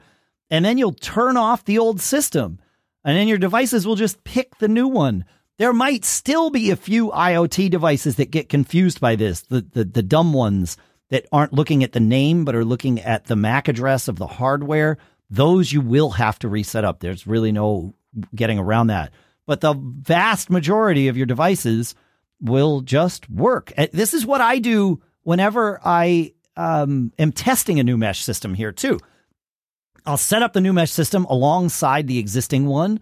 And 0.51 0.65
then 0.65 0.79
you'll 0.79 0.93
turn 0.93 1.37
off 1.37 1.65
the 1.65 1.79
old 1.79 2.01
system. 2.01 2.59
And 3.03 3.17
then 3.17 3.29
your 3.29 3.39
devices 3.39 3.87
will 3.87 3.97
just 3.97 4.25
pick 4.25 4.59
the 4.59 4.69
new 4.69 4.89
one. 4.89 5.25
There 5.57 5.73
might 5.73 6.05
still 6.05 6.51
be 6.51 6.71
a 6.71 6.77
few 6.77 7.11
IoT 7.11 7.71
devices 7.71 8.17
that 8.17 8.31
get 8.31 8.49
confused 8.49 9.01
by 9.01 9.17
this, 9.17 9.43
the, 9.43 9.63
the, 9.63 9.85
the 9.85 10.03
dumb 10.03 10.33
ones 10.33 10.77
that 11.11 11.27
aren't 11.31 11.53
looking 11.53 11.85
at 11.85 11.93
the 11.93 12.01
name, 12.01 12.45
but 12.45 12.55
are 12.55 12.65
looking 12.65 13.01
at 13.01 13.27
the 13.27 13.37
MAC 13.37 13.69
address 13.69 14.09
of 14.09 14.17
the 14.17 14.27
hardware. 14.27 14.99
Those 15.29 15.73
you 15.73 15.81
will 15.81 16.11
have 16.11 16.39
to 16.41 16.49
reset 16.49 16.85
up. 16.85 17.01
There's 17.01 17.27
really 17.27 17.53
no 17.53 17.95
getting 18.35 18.59
around 18.59 18.89
that 18.89 19.13
but 19.51 19.61
the 19.61 19.75
vast 19.75 20.49
majority 20.49 21.09
of 21.09 21.17
your 21.17 21.27
devices 21.27 21.97
will 22.41 22.83
just 22.83 23.29
work. 23.29 23.73
This 23.93 24.15
is 24.15 24.25
what 24.25 24.41
I 24.41 24.61
do 24.61 25.03
whenever 25.25 25.81
I 25.85 26.35
um, 26.57 27.13
am 27.19 27.33
testing 27.33 27.81
a 27.81 27.83
new 27.83 27.97
mesh 27.97 28.23
system 28.23 28.55
here 28.55 28.71
too. 28.71 29.01
I'll 30.07 30.17
set 30.17 30.45
up 30.45 30.53
the 30.53 30.61
new 30.61 30.73
mesh 30.73 30.93
system 30.93 31.25
alongside 31.25 32.07
the 32.07 32.21
existing 32.21 32.67
one 32.67 33.01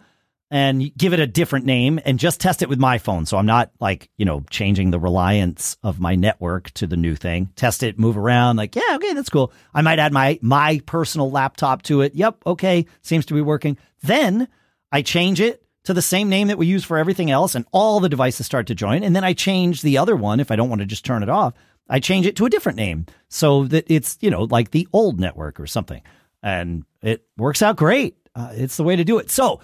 and 0.51 0.95
give 0.97 1.13
it 1.13 1.21
a 1.21 1.27
different 1.27 1.67
name 1.67 2.01
and 2.05 2.19
just 2.19 2.41
test 2.41 2.63
it 2.63 2.69
with 2.69 2.79
my 2.79 2.99
phone. 2.99 3.27
So 3.27 3.37
I'm 3.37 3.47
not 3.47 3.71
like, 3.81 4.09
you 4.17 4.25
know, 4.25 4.45
changing 4.51 4.91
the 4.91 4.99
reliance 4.99 5.77
of 5.83 6.01
my 6.01 6.15
network 6.15 6.71
to 6.73 6.87
the 6.87 6.97
new 6.97 7.17
thing. 7.17 7.51
Test 7.55 7.83
it, 7.83 7.99
move 7.99 8.17
around 8.17 8.57
like, 8.57 8.75
yeah, 8.75 8.95
okay, 8.95 9.13
that's 9.13 9.29
cool. 9.29 9.53
I 9.75 9.83
might 9.83 9.99
add 9.99 10.13
my 10.13 10.39
my 10.41 10.81
personal 10.87 11.31
laptop 11.31 11.83
to 11.83 12.01
it. 12.01 12.15
Yep, 12.15 12.39
okay, 12.47 12.87
seems 13.03 13.27
to 13.27 13.35
be 13.35 13.43
working. 13.43 13.77
Then 14.03 14.49
I 14.91 15.03
change 15.03 15.41
it 15.41 15.63
to 15.85 15.95
the 15.95 16.03
same 16.03 16.29
name 16.29 16.49
that 16.49 16.59
we 16.59 16.67
use 16.67 16.85
for 16.85 16.99
everything 16.99 17.31
else, 17.31 17.55
and 17.55 17.65
all 17.73 18.01
the 18.01 18.09
devices 18.09 18.47
start 18.47 18.67
to 18.69 18.75
join. 18.75 19.03
And 19.03 19.15
then 19.15 19.25
I 19.25 19.33
change 19.33 19.83
the 19.83 19.99
other 19.99 20.17
one 20.17 20.41
if 20.41 20.51
I 20.51 20.57
don't 20.57 20.69
want 20.69 20.81
to 20.81 20.87
just 20.87 21.05
turn 21.05 21.23
it 21.23 21.29
off. 21.29 21.55
I 21.89 22.01
change 22.01 22.27
it 22.27 22.37
to 22.37 22.47
a 22.47 22.51
different 22.51 22.77
name 22.77 23.07
so 23.29 23.65
that 23.65 23.87
it's, 23.89 24.19
you 24.21 24.31
know, 24.31 24.45
like 24.45 24.71
the 24.71 24.87
old 24.93 25.19
network 25.19 25.59
or 25.59 25.67
something. 25.67 26.03
And 26.43 26.85
it 27.03 27.25
works 27.39 27.63
out 27.63 27.77
great. 27.77 28.17
Uh, 28.35 28.53
it's 28.53 28.77
the 28.77 28.85
way 28.85 28.97
to 28.97 29.05
do 29.05 29.19
it. 29.19 29.31
So 29.31 29.61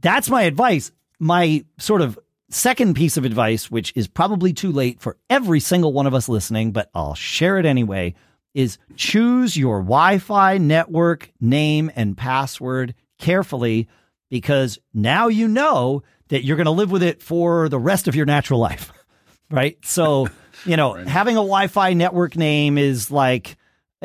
that's 0.00 0.28
my 0.28 0.42
advice. 0.42 0.92
My 1.18 1.64
sort 1.78 2.02
of 2.02 2.18
second 2.50 2.94
piece 2.94 3.16
of 3.16 3.24
advice, 3.24 3.70
which 3.70 3.92
is 3.96 4.06
probably 4.06 4.52
too 4.52 4.72
late 4.72 5.00
for 5.00 5.16
every 5.28 5.60
single 5.60 5.92
one 5.92 6.06
of 6.06 6.14
us 6.14 6.28
listening, 6.28 6.72
but 6.72 6.90
I'll 6.94 7.14
share 7.14 7.58
it 7.58 7.66
anyway, 7.66 8.14
is 8.54 8.78
choose 8.96 9.56
your 9.56 9.80
Wi 9.80 10.18
Fi 10.18 10.58
network 10.58 11.32
name 11.40 11.90
and 11.94 12.16
password 12.16 12.94
carefully 13.18 13.88
because 14.30 14.78
now 14.94 15.28
you 15.28 15.48
know 15.48 16.02
that 16.28 16.44
you're 16.44 16.56
going 16.56 16.66
to 16.66 16.70
live 16.72 16.90
with 16.90 17.02
it 17.02 17.22
for 17.22 17.68
the 17.68 17.78
rest 17.78 18.08
of 18.08 18.16
your 18.16 18.26
natural 18.26 18.60
life. 18.60 18.92
right. 19.50 19.78
So, 19.84 20.28
you 20.64 20.76
know, 20.76 20.94
right. 20.94 21.06
having 21.06 21.36
a 21.36 21.40
Wi 21.40 21.66
Fi 21.68 21.92
network 21.94 22.36
name 22.36 22.78
is 22.78 23.10
like, 23.10 23.56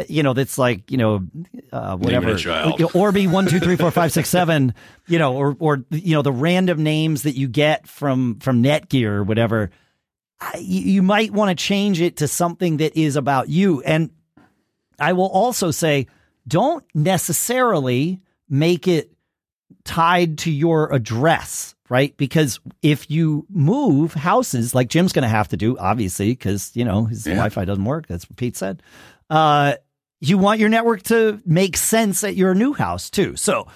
you 0.08 0.24
know, 0.24 0.34
that's 0.34 0.58
like, 0.58 0.90
you 0.90 0.98
know, 0.98 1.28
uh, 1.72 1.98
whatever, 1.98 2.38
Orbi 2.94 3.28
one, 3.28 3.46
two, 3.48 3.60
three, 3.60 3.76
four, 3.76 3.92
five, 3.92 4.12
six, 4.12 4.30
seven, 4.30 4.74
you 5.08 5.20
know, 5.20 5.36
or, 5.36 5.56
or, 5.60 5.84
you 5.90 6.16
know, 6.16 6.22
the 6.22 6.32
random 6.32 6.84
names 6.84 7.24
that 7.24 7.36
you 7.36 7.48
get 7.48 7.88
from, 7.88 8.40
from 8.40 8.64
Netgear 8.64 9.08
or 9.08 9.24
whatever. 9.24 9.70
You, 10.58 10.82
you 10.82 11.04
might 11.04 11.32
want 11.32 11.58
to 11.58 11.64
change 11.64 12.02
it 12.02 12.18
to 12.18 12.28
something 12.28 12.78
that 12.78 12.98
is 12.98 13.16
about 13.16 13.50
you. 13.50 13.82
And 13.82 14.12
I 15.00 15.14
will 15.14 15.30
also 15.30 15.72
say, 15.72 16.08
don't 16.48 16.86
necessarily 16.94 18.22
make 18.50 18.88
it 18.88 19.12
tied 19.84 20.40
to 20.40 20.52
your 20.52 20.92
address, 20.94 21.76
right? 21.90 22.16
Because 22.18 22.60
if 22.82 23.10
you 23.10 23.46
move 23.50 24.14
houses, 24.14 24.74
like 24.76 24.90
Jim's 24.90 25.14
going 25.14 25.24
to 25.24 25.30
have 25.30 25.50
to 25.50 25.58
do, 25.58 25.78
obviously, 25.78 26.30
because 26.30 26.72
you 26.76 26.86
know 26.86 27.06
his 27.06 27.26
yeah. 27.26 27.34
Wi-Fi 27.34 27.66
doesn't 27.66 27.86
work. 27.86 28.08
That's 28.08 28.30
what 28.30 28.38
Pete 28.38 28.58
said. 28.58 28.82
Uh, 29.32 29.76
you 30.20 30.38
want 30.38 30.60
your 30.60 30.70
network 30.70 31.04
to 31.04 31.42
make 31.46 31.78
sense 31.78 32.24
at 32.24 32.36
your 32.36 32.54
new 32.54 32.74
house 32.74 33.10
too. 33.10 33.36
So, 33.38 33.68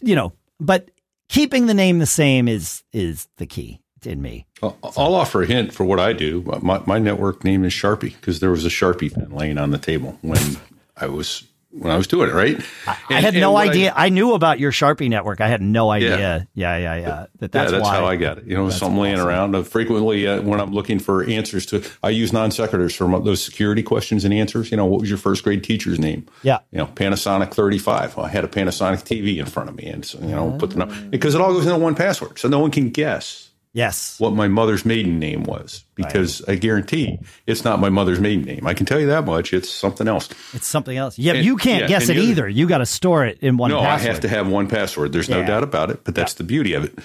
you 0.00 0.14
know, 0.14 0.34
but 0.60 0.90
keeping 1.28 1.66
the 1.66 1.74
name 1.74 1.98
the 1.98 2.06
same 2.06 2.46
is 2.46 2.84
is 2.92 3.26
the 3.38 3.46
key 3.46 3.80
in 4.04 4.20
me. 4.22 4.46
I'll, 4.62 4.76
I'll 4.82 5.14
offer 5.14 5.42
a 5.42 5.46
hint 5.46 5.72
for 5.72 5.84
what 5.84 5.98
I 5.98 6.12
do. 6.12 6.42
My, 6.62 6.82
my 6.86 6.98
network 6.98 7.42
name 7.42 7.64
is 7.64 7.72
Sharpie 7.72 8.14
because 8.14 8.40
there 8.40 8.50
was 8.50 8.64
a 8.66 8.68
Sharpie 8.68 9.12
pen 9.12 9.30
laying 9.30 9.58
on 9.58 9.70
the 9.70 9.78
table 9.78 10.18
when 10.20 10.58
I 10.96 11.06
was 11.06 11.48
when 11.70 11.92
I 11.92 11.96
was 11.96 12.06
doing 12.06 12.30
it, 12.30 12.32
right? 12.34 12.60
I, 12.86 12.96
I 13.10 13.20
had 13.20 13.34
no 13.34 13.56
idea. 13.56 13.92
I, 13.94 14.06
I, 14.06 14.08
knew 14.08 14.34
about 14.34 14.58
your 14.58 14.72
Sharpie 14.72 15.08
network. 15.08 15.40
I 15.40 15.48
had 15.48 15.62
no 15.62 15.90
idea. 15.90 16.18
Yeah, 16.18 16.44
yeah, 16.54 16.76
yeah. 16.76 16.96
yeah. 16.96 17.26
That 17.38 17.52
that's, 17.52 17.70
yeah, 17.70 17.78
that's 17.78 17.88
how 17.88 18.06
I 18.06 18.16
got 18.16 18.38
it. 18.38 18.44
You 18.44 18.56
know, 18.56 18.70
something 18.70 19.00
laying 19.00 19.16
awesome. 19.16 19.28
around. 19.28 19.54
Uh, 19.54 19.62
frequently, 19.62 20.26
uh, 20.26 20.42
when 20.42 20.60
I'm 20.60 20.72
looking 20.72 20.98
for 20.98 21.24
answers 21.24 21.66
to, 21.66 21.84
I 22.02 22.10
use 22.10 22.32
non 22.32 22.50
sequiturs 22.50 22.96
for 22.96 23.20
those 23.20 23.42
security 23.42 23.82
questions 23.82 24.24
and 24.24 24.34
answers. 24.34 24.70
You 24.70 24.76
know, 24.76 24.86
what 24.86 25.00
was 25.00 25.08
your 25.08 25.18
first 25.18 25.44
grade 25.44 25.62
teacher's 25.62 25.98
name? 25.98 26.26
Yeah. 26.42 26.58
You 26.72 26.78
know, 26.78 26.86
Panasonic 26.86 27.54
35. 27.54 28.16
Well, 28.16 28.26
I 28.26 28.30
had 28.30 28.44
a 28.44 28.48
Panasonic 28.48 29.04
TV 29.04 29.38
in 29.38 29.46
front 29.46 29.68
of 29.68 29.76
me, 29.76 29.86
and 29.86 30.04
so, 30.04 30.18
you 30.20 30.28
know, 30.28 30.52
uh, 30.52 30.58
put 30.58 30.70
the 30.70 30.78
number 30.78 31.00
because 31.08 31.34
it 31.34 31.40
all 31.40 31.52
goes 31.52 31.66
into 31.66 31.78
one 31.78 31.94
password, 31.94 32.38
so 32.38 32.48
no 32.48 32.58
one 32.58 32.70
can 32.70 32.90
guess. 32.90 33.49
Yes. 33.72 34.18
What 34.18 34.32
my 34.32 34.48
mother's 34.48 34.84
maiden 34.84 35.20
name 35.20 35.44
was, 35.44 35.84
because 35.94 36.40
right. 36.42 36.54
I 36.54 36.58
guarantee 36.58 37.20
it's 37.46 37.64
not 37.64 37.78
my 37.78 37.88
mother's 37.88 38.18
maiden 38.18 38.44
name. 38.44 38.66
I 38.66 38.74
can 38.74 38.84
tell 38.84 38.98
you 38.98 39.06
that 39.06 39.24
much. 39.24 39.52
It's 39.52 39.70
something 39.70 40.08
else. 40.08 40.28
It's 40.52 40.66
something 40.66 40.96
else. 40.96 41.18
Yeah, 41.18 41.34
and, 41.34 41.44
you 41.44 41.56
can't 41.56 41.82
yeah, 41.82 41.88
guess 41.88 42.08
it 42.08 42.16
either. 42.16 42.48
You 42.48 42.66
got 42.66 42.78
to 42.78 42.86
store 42.86 43.24
it 43.24 43.38
in 43.40 43.56
one. 43.56 43.70
No, 43.70 43.80
password. 43.80 44.08
I 44.08 44.12
have 44.12 44.20
to 44.22 44.28
have 44.28 44.48
one 44.48 44.66
password. 44.66 45.12
There's 45.12 45.28
no 45.28 45.44
doubt 45.44 45.62
about 45.62 45.90
it. 45.90 46.02
But 46.02 46.16
that's 46.16 46.34
yeah. 46.34 46.38
the 46.38 46.44
beauty 46.44 46.72
of 46.74 46.84
it. 46.84 46.98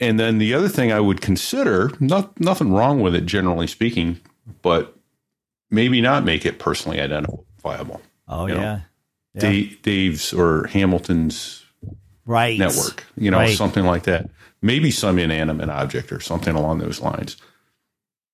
And 0.00 0.18
then 0.18 0.38
the 0.38 0.54
other 0.54 0.68
thing 0.68 0.92
I 0.92 1.00
would 1.00 1.20
consider, 1.20 1.92
not 2.00 2.38
nothing 2.40 2.72
wrong 2.72 3.00
with 3.00 3.14
it, 3.14 3.24
generally 3.24 3.66
speaking, 3.68 4.20
but 4.62 4.96
maybe 5.70 6.00
not 6.00 6.24
make 6.24 6.44
it 6.44 6.58
personally 6.58 7.00
identifiable. 7.00 8.00
Oh 8.26 8.46
yeah. 8.46 8.80
Dave, 9.36 9.80
Dave's 9.82 10.32
or 10.32 10.66
Hamilton's 10.66 11.64
right 12.26 12.58
network, 12.58 13.06
you 13.16 13.30
know, 13.30 13.38
right. 13.38 13.56
something 13.56 13.84
like 13.84 14.04
that 14.04 14.28
maybe 14.62 14.90
some 14.90 15.18
inanimate 15.18 15.68
object 15.68 16.12
or 16.12 16.20
something 16.20 16.54
along 16.54 16.78
those 16.78 17.00
lines. 17.00 17.36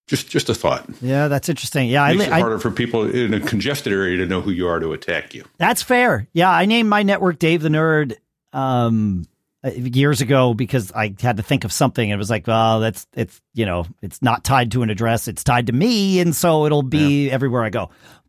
Just, 0.07 0.29
just 0.29 0.51
a 0.51 0.55
thought. 0.55 0.87
Yeah, 1.01 1.29
that's 1.29 1.49
interesting. 1.49 1.89
Yeah, 1.89 2.09
it 2.11 2.16
makes 2.16 2.31
I, 2.31 2.39
it 2.39 2.41
harder 2.41 2.57
I, 2.57 2.61
for 2.61 2.70
people 2.70 3.09
in 3.09 3.33
a 3.33 3.41
congested 3.41 3.93
area 3.93 4.18
to 4.18 4.27
know 4.27 4.43
who 4.43 4.51
you 4.51 4.68
are 4.68 4.79
to 4.79 4.93
attack 4.93 5.33
you. 5.33 5.45
That's 5.57 5.83
fair. 5.83 6.29
Yeah, 6.35 6.51
I 6.51 6.66
named 6.66 6.91
my 6.91 7.03
network 7.03 7.39
Dave 7.39 7.62
the 7.62 7.70
Nerd 7.70 8.16
um, 8.53 9.25
uh, 9.64 9.70
years 9.70 10.20
ago 10.20 10.53
because 10.53 10.93
I 10.93 11.14
had 11.18 11.39
to 11.39 11.43
think 11.43 11.64
of 11.64 11.72
something. 11.72 12.07
It 12.07 12.16
was 12.16 12.29
like, 12.29 12.47
well, 12.47 12.81
that's 12.81 13.07
it's 13.14 13.41
you 13.55 13.64
know, 13.64 13.87
it's 14.03 14.20
not 14.20 14.45
tied 14.45 14.72
to 14.72 14.83
an 14.83 14.91
address; 14.91 15.27
it's 15.27 15.43
tied 15.43 15.68
to 15.68 15.72
me, 15.72 16.20
and 16.20 16.37
so 16.37 16.66
it'll 16.66 16.83
be 16.83 17.27
yeah. 17.27 17.33
everywhere 17.33 17.64
I 17.64 17.70
go. 17.70 17.89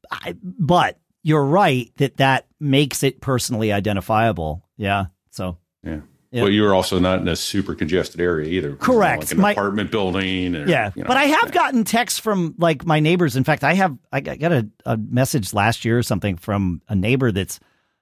I, 0.10 0.36
but 0.42 0.98
you're 1.24 1.44
right 1.44 1.92
that 1.98 2.18
that 2.18 2.48
makes 2.60 3.04
it 3.04 3.20
personally 3.20 3.74
identifiable. 3.74 4.64
Yeah. 4.78 5.08
So 5.32 5.58
yeah. 5.84 6.00
Yep. 6.36 6.44
But 6.44 6.52
you're 6.52 6.76
also 6.76 7.00
not 7.00 7.22
in 7.22 7.30
a 7.30 7.36
super 7.36 7.74
congested 7.76 8.20
area 8.20 8.50
either. 8.50 8.76
Correct. 8.76 9.24
Like 9.24 9.32
an 9.32 9.40
my, 9.40 9.52
apartment 9.54 9.90
building. 9.90 10.54
Or, 10.54 10.68
yeah. 10.68 10.92
You 10.94 11.04
know, 11.04 11.08
but 11.08 11.16
I 11.16 11.24
have 11.24 11.54
gotten 11.54 11.86
texts 11.86 12.20
from 12.20 12.56
like 12.58 12.86
my 12.86 13.00
neighbors. 13.00 13.38
In 13.38 13.46
fact, 13.46 13.64
I 13.64 13.74
have, 13.76 13.98
I 14.12 14.20
got 14.20 14.52
a, 14.52 14.68
a 14.86 14.98
message 14.98 15.54
last 15.54 15.86
year 15.86 15.98
or 15.98 16.04
something 16.04 16.36
from 16.36 16.82
a 16.90 16.96
neighbor 16.96 17.32
that's 17.32 17.62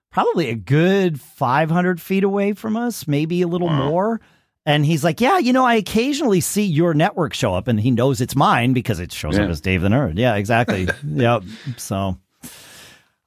probably 0.09 0.49
a 0.49 0.55
good 0.55 1.21
500 1.21 2.01
feet 2.01 2.23
away 2.23 2.53
from 2.53 2.75
us, 2.75 3.07
maybe 3.07 3.43
a 3.43 3.47
little 3.47 3.67
wow. 3.67 3.87
more. 3.87 4.21
And 4.65 4.83
he's 4.83 5.03
like, 5.03 5.21
yeah, 5.21 5.37
you 5.37 5.53
know, 5.53 5.63
I 5.63 5.75
occasionally 5.75 6.41
see 6.41 6.63
your 6.63 6.95
network 6.95 7.35
show 7.35 7.53
up 7.53 7.67
and 7.67 7.79
he 7.79 7.91
knows 7.91 8.19
it's 8.19 8.35
mine 8.35 8.73
because 8.73 8.99
it 8.99 9.11
shows 9.11 9.37
yeah. 9.37 9.43
up 9.43 9.51
as 9.51 9.61
Dave 9.61 9.83
the 9.83 9.89
Nerd. 9.89 10.17
Yeah, 10.17 10.37
exactly. 10.37 10.87
yep. 11.07 11.43
So 11.77 12.17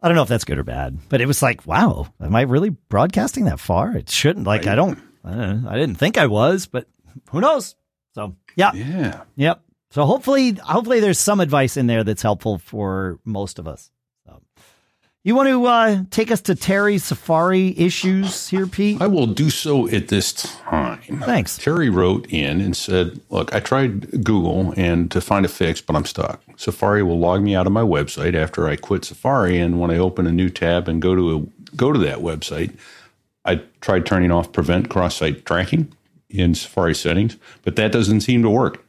I 0.02 0.08
don't 0.08 0.16
know 0.16 0.22
if 0.22 0.28
that's 0.28 0.44
good 0.44 0.58
or 0.58 0.64
bad, 0.64 0.98
but 1.08 1.20
it 1.20 1.26
was 1.26 1.42
like, 1.42 1.66
wow, 1.66 2.08
am 2.20 2.36
I 2.36 2.42
really 2.42 2.70
broadcasting 2.70 3.46
that 3.46 3.60
far? 3.60 3.96
It 3.96 4.10
shouldn't. 4.10 4.46
Like, 4.46 4.66
I 4.66 4.74
don't, 4.74 4.98
I, 5.24 5.34
don't 5.34 5.66
I 5.66 5.76
didn't 5.76 5.96
think 5.96 6.18
I 6.18 6.26
was, 6.26 6.66
but 6.66 6.86
who 7.30 7.40
knows? 7.40 7.74
So, 8.14 8.36
yeah, 8.56 8.72
yeah, 8.74 9.22
yep. 9.36 9.62
So 9.90 10.04
hopefully, 10.04 10.52
hopefully, 10.52 11.00
there's 11.00 11.18
some 11.18 11.40
advice 11.40 11.76
in 11.76 11.86
there 11.86 12.04
that's 12.04 12.22
helpful 12.22 12.58
for 12.58 13.18
most 13.24 13.58
of 13.58 13.66
us. 13.66 13.90
You 15.26 15.34
want 15.34 15.48
to 15.48 15.66
uh, 15.66 16.04
take 16.12 16.30
us 16.30 16.40
to 16.42 16.54
Terry 16.54 16.98
Safari 16.98 17.76
issues 17.76 18.46
here, 18.46 18.68
Pete? 18.68 19.02
I 19.02 19.08
will 19.08 19.26
do 19.26 19.50
so 19.50 19.88
at 19.88 20.06
this 20.06 20.32
time. 20.32 21.00
Thanks. 21.24 21.58
Terry 21.58 21.90
wrote 21.90 22.32
in 22.32 22.60
and 22.60 22.76
said, 22.76 23.18
Look, 23.28 23.52
I 23.52 23.58
tried 23.58 24.22
Google 24.22 24.72
and 24.76 25.10
to 25.10 25.20
find 25.20 25.44
a 25.44 25.48
fix, 25.48 25.80
but 25.80 25.96
I'm 25.96 26.04
stuck. 26.04 26.40
Safari 26.54 27.02
will 27.02 27.18
log 27.18 27.42
me 27.42 27.56
out 27.56 27.66
of 27.66 27.72
my 27.72 27.82
website 27.82 28.36
after 28.36 28.68
I 28.68 28.76
quit 28.76 29.04
Safari. 29.04 29.58
And 29.58 29.80
when 29.80 29.90
I 29.90 29.98
open 29.98 30.28
a 30.28 30.32
new 30.32 30.48
tab 30.48 30.86
and 30.86 31.02
go 31.02 31.16
to 31.16 31.36
a, 31.36 31.74
go 31.74 31.92
to 31.92 31.98
that 31.98 32.18
website, 32.18 32.76
I 33.44 33.62
tried 33.80 34.06
turning 34.06 34.30
off 34.30 34.52
prevent 34.52 34.90
cross 34.90 35.16
site 35.16 35.44
tracking 35.44 35.92
in 36.30 36.54
Safari 36.54 36.94
settings, 36.94 37.36
but 37.64 37.74
that 37.74 37.90
doesn't 37.90 38.20
seem 38.20 38.44
to 38.44 38.50
work. 38.50 38.84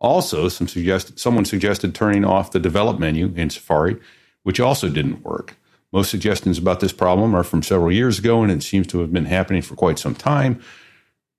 Also, 0.00 0.48
some 0.48 0.66
suggest, 0.66 1.18
someone 1.18 1.44
suggested 1.44 1.94
turning 1.94 2.24
off 2.24 2.52
the 2.52 2.58
develop 2.58 2.98
menu 2.98 3.34
in 3.36 3.50
Safari, 3.50 3.98
which 4.42 4.60
also 4.60 4.88
didn't 4.88 5.24
work. 5.24 5.56
Most 5.92 6.10
suggestions 6.10 6.58
about 6.58 6.80
this 6.80 6.92
problem 6.92 7.34
are 7.34 7.44
from 7.44 7.62
several 7.62 7.90
years 7.90 8.18
ago, 8.18 8.42
and 8.42 8.52
it 8.52 8.62
seems 8.62 8.86
to 8.88 9.00
have 9.00 9.12
been 9.12 9.24
happening 9.24 9.62
for 9.62 9.74
quite 9.74 9.98
some 9.98 10.14
time. 10.14 10.60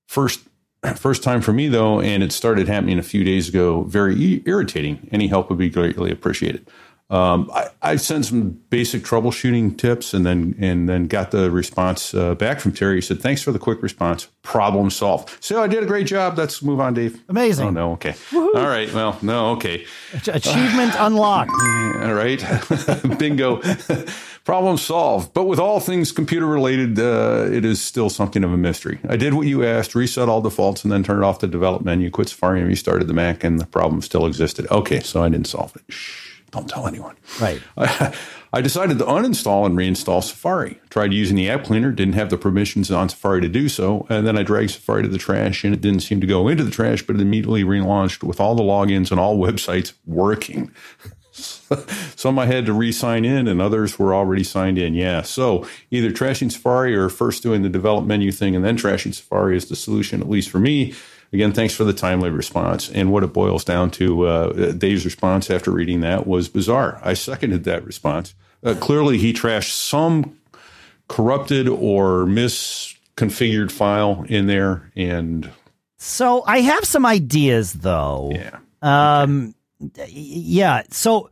First, 0.08 0.42
first 0.96 1.24
time 1.24 1.42
for 1.42 1.54
me 1.54 1.68
though, 1.68 2.02
and 2.02 2.24
it 2.24 2.32
started 2.32 2.68
happening 2.68 2.98
a 2.98 3.04
few 3.04 3.24
days 3.24 3.48
ago. 3.48 3.84
Very 3.84 4.42
irritating. 4.46 5.08
Any 5.12 5.28
help 5.28 5.50
would 5.50 5.60
be 5.60 5.70
greatly 5.70 6.12
appreciated. 6.12 6.68
Um, 7.12 7.50
I, 7.52 7.70
I, 7.82 7.96
sent 7.96 8.26
some 8.26 8.52
basic 8.70 9.02
troubleshooting 9.02 9.80
tips 9.80 10.14
and 10.14 10.24
then 10.28 10.54
and 10.60 10.88
then 10.88 11.08
got 11.08 11.32
the 11.32 11.50
response 11.50 12.14
uh, 12.14 12.36
back 12.36 12.60
from 12.60 12.72
Terry. 12.72 12.98
He 12.98 13.02
said, 13.02 13.20
"Thanks 13.20 13.42
for 13.42 13.52
the 13.52 13.58
quick 13.58 13.82
response. 13.82 14.28
Problem 14.44 14.92
solved." 14.92 15.44
So 15.44 15.64
I 15.64 15.66
did 15.66 15.82
a 15.82 15.88
great 15.88 16.06
job. 16.06 16.38
Let's 16.38 16.62
move 16.62 16.80
on, 16.80 16.94
Dave. 16.94 17.20
Amazing. 17.28 17.70
Oh 17.70 17.72
no, 17.72 17.92
okay. 17.94 18.14
Woo-hoo. 18.32 18.54
All 18.54 18.68
right. 18.68 18.94
Well, 18.94 19.18
no, 19.24 19.54
okay. 19.54 19.88
Achievement 20.28 20.94
unlocked. 21.00 21.50
All 22.04 22.14
right. 22.14 22.46
Bingo. 23.18 23.60
Problem 24.46 24.78
solved. 24.78 25.34
But 25.34 25.46
with 25.46 25.60
all 25.60 25.80
things 25.80 26.12
computer 26.12 26.46
related, 26.48 26.98
uh, 26.98 27.48
it 27.52 27.66
is 27.66 27.80
still 27.82 28.10
something 28.10 28.44
of 28.44 28.52
a 28.52 28.58
mystery. 28.58 29.00
I 29.08 29.16
did 29.16 29.36
what 29.36 29.46
you 29.46 29.64
asked, 29.64 29.94
reset 29.94 30.28
all 30.28 30.42
defaults, 30.42 30.84
and 30.84 30.92
then 30.92 31.04
turned 31.04 31.24
off 31.24 31.40
the 31.40 31.48
develop 31.48 31.84
menu, 31.84 32.10
quit 32.10 32.30
Safari, 32.30 32.60
and 32.60 32.68
restarted 32.68 33.08
the 33.08 33.14
Mac, 33.14 33.44
and 33.44 33.60
the 33.60 33.68
problem 33.68 34.02
still 34.02 34.26
existed. 34.26 34.66
Okay, 34.72 35.02
so 35.02 35.22
I 35.22 35.30
didn't 35.30 35.48
solve 35.48 35.76
it. 35.76 35.84
Shh 35.90 36.29
don't 36.52 36.70
tell 36.70 36.88
anyone. 36.88 37.16
Right. 37.40 37.62
I, 37.78 38.16
I 38.54 38.62
decided 38.62 38.98
to 38.98 39.06
uninstall 39.06 39.66
and 39.66 39.78
reinstall 39.78 40.24
Safari. 40.24 40.80
Tried 40.90 41.14
using 41.14 41.36
the 41.36 41.50
app 41.50 41.66
cleaner, 41.66 41.92
didn't 41.92 42.16
have 42.16 42.30
the 42.30 42.38
permissions 42.38 42.90
on 42.90 43.10
Safari 43.10 43.42
to 43.42 43.50
do 43.50 43.70
so, 43.70 44.08
and 44.10 44.26
then 44.26 44.38
I 44.38 44.44
dragged 44.44 44.72
Safari 44.72 45.04
to 45.04 45.10
the 45.10 45.18
trash, 45.18 45.64
and 45.64 45.74
it 45.74 45.82
didn't 45.82 46.02
seem 46.02 46.20
to 46.22 46.28
go 46.28 46.48
into 46.48 46.64
the 46.64 46.72
trash, 46.72 47.04
but 47.04 47.16
it 47.16 47.22
immediately 47.22 47.64
relaunched 47.64 48.24
with 48.24 48.40
all 48.40 48.56
the 48.56 48.64
logins 48.64 49.12
and 49.12 49.20
all 49.20 49.38
websites 49.38 49.94
working. 50.06 50.72
Some 52.16 52.40
I 52.40 52.48
had 52.48 52.66
to 52.66 52.74
re 52.74 52.92
sign 52.92 53.26
in, 53.26 53.48
and 53.48 53.62
others 53.62 54.00
were 54.00 54.14
already 54.14 54.44
signed 54.44 54.78
in. 54.78 54.94
Yeah. 54.94 55.22
So 55.22 55.68
either 55.92 56.12
trashing 56.12 56.52
Safari 56.52 56.96
or 56.96 57.10
first 57.10 57.44
doing 57.44 57.62
the 57.62 57.70
develop 57.70 58.06
menu 58.06 58.32
thing 58.32 58.56
and 58.56 58.66
then 58.66 58.78
trashing 58.78 59.14
Safari 59.14 59.56
is 59.56 59.70
the 59.70 59.76
solution, 59.76 60.22
at 60.22 60.30
least 60.30 60.50
for 60.50 60.60
me. 60.60 60.94
Again, 61.32 61.54
thanks 61.54 61.76
for 61.76 61.84
the 61.84 61.94
timely 61.94 62.30
response. 62.30 62.90
And 62.90 63.12
what 63.12 63.24
it 63.24 63.34
boils 63.34 63.64
down 63.64 63.92
to, 63.92 64.26
uh, 64.26 64.72
Dave's 64.72 65.06
response 65.06 65.50
after 65.50 65.72
reading 65.72 66.02
that 66.02 66.26
was 66.26 66.50
bizarre. 66.50 67.00
I 67.04 67.14
seconded 67.14 67.66
that 67.66 67.86
response. 67.86 68.34
Uh, 68.64 68.74
clearly, 68.74 69.18
he 69.18 69.32
trashed 69.32 69.72
some 69.72 70.38
corrupted 71.08 71.68
or 71.68 72.26
misconfigured 72.26 73.72
file 73.72 74.26
in 74.28 74.48
there. 74.48 74.92
And 74.96 75.52
so 75.98 76.44
I 76.46 76.62
have 76.62 76.84
some 76.86 77.06
ideas, 77.06 77.74
though. 77.74 78.32
Yeah. 78.34 78.58
Um, 78.82 79.54
okay. 79.84 80.10
yeah. 80.10 80.84
So 80.90 81.30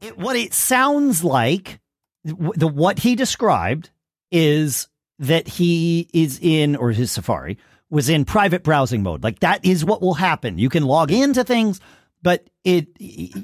it, 0.00 0.16
what 0.16 0.36
it 0.36 0.54
sounds 0.54 1.22
like, 1.24 1.80
the 2.24 2.68
what 2.68 3.00
he 3.00 3.14
described 3.14 3.90
is 4.30 4.88
that 5.18 5.48
he 5.48 6.08
is 6.12 6.38
in, 6.40 6.76
or 6.76 6.90
his 6.92 7.12
Safari 7.12 7.58
was 7.90 8.08
in 8.08 8.24
private 8.24 8.62
browsing 8.62 9.02
mode. 9.02 9.22
Like 9.22 9.40
that 9.40 9.64
is 9.64 9.84
what 9.84 10.02
will 10.02 10.14
happen. 10.14 10.58
You 10.58 10.68
can 10.68 10.84
log 10.84 11.10
into 11.10 11.44
things, 11.44 11.80
but 12.22 12.48
it 12.64 12.88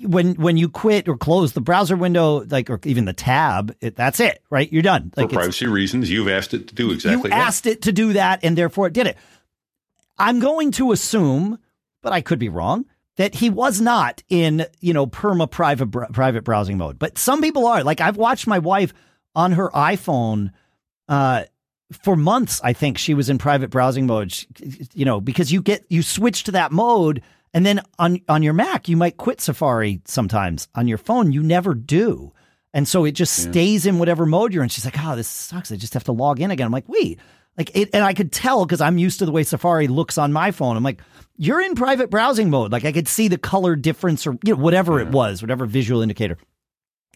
when 0.06 0.34
when 0.34 0.56
you 0.56 0.68
quit 0.68 1.08
or 1.08 1.16
close 1.16 1.52
the 1.52 1.60
browser 1.60 1.96
window, 1.96 2.44
like 2.44 2.68
or 2.68 2.80
even 2.84 3.04
the 3.04 3.12
tab, 3.12 3.74
it, 3.80 3.96
that's 3.96 4.20
it, 4.20 4.42
right? 4.50 4.70
You're 4.72 4.82
done. 4.82 5.12
Like 5.16 5.30
For 5.30 5.36
privacy 5.36 5.66
reasons, 5.66 6.10
you've 6.10 6.28
asked 6.28 6.54
it 6.54 6.68
to 6.68 6.74
do 6.74 6.90
exactly. 6.90 7.30
You 7.30 7.36
that. 7.36 7.46
asked 7.46 7.66
it 7.66 7.82
to 7.82 7.92
do 7.92 8.12
that, 8.14 8.40
and 8.42 8.58
therefore 8.58 8.88
it 8.88 8.92
did 8.92 9.06
it. 9.06 9.16
I'm 10.18 10.40
going 10.40 10.72
to 10.72 10.92
assume, 10.92 11.58
but 12.02 12.12
I 12.12 12.20
could 12.20 12.38
be 12.38 12.48
wrong, 12.48 12.84
that 13.16 13.36
he 13.36 13.50
was 13.50 13.80
not 13.80 14.22
in 14.28 14.66
you 14.80 14.92
know 14.92 15.06
perma 15.06 15.50
private 15.50 15.90
private 16.12 16.44
browsing 16.44 16.76
mode. 16.76 16.98
But 16.98 17.16
some 17.16 17.40
people 17.40 17.66
are. 17.66 17.82
Like 17.84 18.00
I've 18.00 18.16
watched 18.16 18.46
my 18.46 18.58
wife 18.58 18.92
on 19.34 19.52
her 19.52 19.70
iPhone. 19.70 20.50
Uh, 21.08 21.44
for 22.02 22.16
months, 22.16 22.60
I 22.62 22.72
think 22.72 22.98
she 22.98 23.14
was 23.14 23.28
in 23.28 23.38
private 23.38 23.70
browsing 23.70 24.06
mode. 24.06 24.32
She, 24.32 24.46
you 24.94 25.04
know, 25.04 25.20
because 25.20 25.52
you 25.52 25.62
get 25.62 25.84
you 25.88 26.02
switch 26.02 26.44
to 26.44 26.52
that 26.52 26.72
mode, 26.72 27.22
and 27.52 27.64
then 27.64 27.80
on 27.98 28.20
on 28.28 28.42
your 28.42 28.52
Mac, 28.52 28.88
you 28.88 28.96
might 28.96 29.16
quit 29.16 29.40
Safari 29.40 30.00
sometimes. 30.04 30.68
On 30.74 30.88
your 30.88 30.98
phone, 30.98 31.32
you 31.32 31.42
never 31.42 31.74
do, 31.74 32.32
and 32.72 32.86
so 32.86 33.04
it 33.04 33.12
just 33.12 33.38
yeah. 33.38 33.50
stays 33.50 33.86
in 33.86 33.98
whatever 33.98 34.26
mode 34.26 34.52
you're 34.52 34.62
in. 34.62 34.68
She's 34.68 34.84
like, 34.84 34.98
"Oh, 34.98 35.16
this 35.16 35.28
sucks. 35.28 35.72
I 35.72 35.76
just 35.76 35.94
have 35.94 36.04
to 36.04 36.12
log 36.12 36.40
in 36.40 36.50
again." 36.50 36.66
I'm 36.66 36.72
like, 36.72 36.88
"Wait." 36.88 37.18
Like 37.56 37.70
it, 37.76 37.90
and 37.92 38.04
I 38.04 38.14
could 38.14 38.32
tell 38.32 38.66
because 38.66 38.80
I'm 38.80 38.98
used 38.98 39.20
to 39.20 39.26
the 39.26 39.30
way 39.30 39.44
Safari 39.44 39.86
looks 39.86 40.18
on 40.18 40.32
my 40.32 40.50
phone. 40.50 40.76
I'm 40.76 40.82
like, 40.82 41.00
you're 41.36 41.60
in 41.60 41.74
private 41.74 42.10
browsing 42.10 42.50
mode. 42.50 42.72
Like 42.72 42.84
I 42.84 42.90
could 42.92 43.08
see 43.08 43.28
the 43.28 43.38
color 43.38 43.76
difference 43.76 44.26
or 44.26 44.36
you 44.44 44.54
know, 44.54 44.60
whatever 44.60 44.98
yeah. 44.98 45.06
it 45.06 45.12
was, 45.12 45.42
whatever 45.42 45.66
visual 45.66 46.02
indicator. 46.02 46.36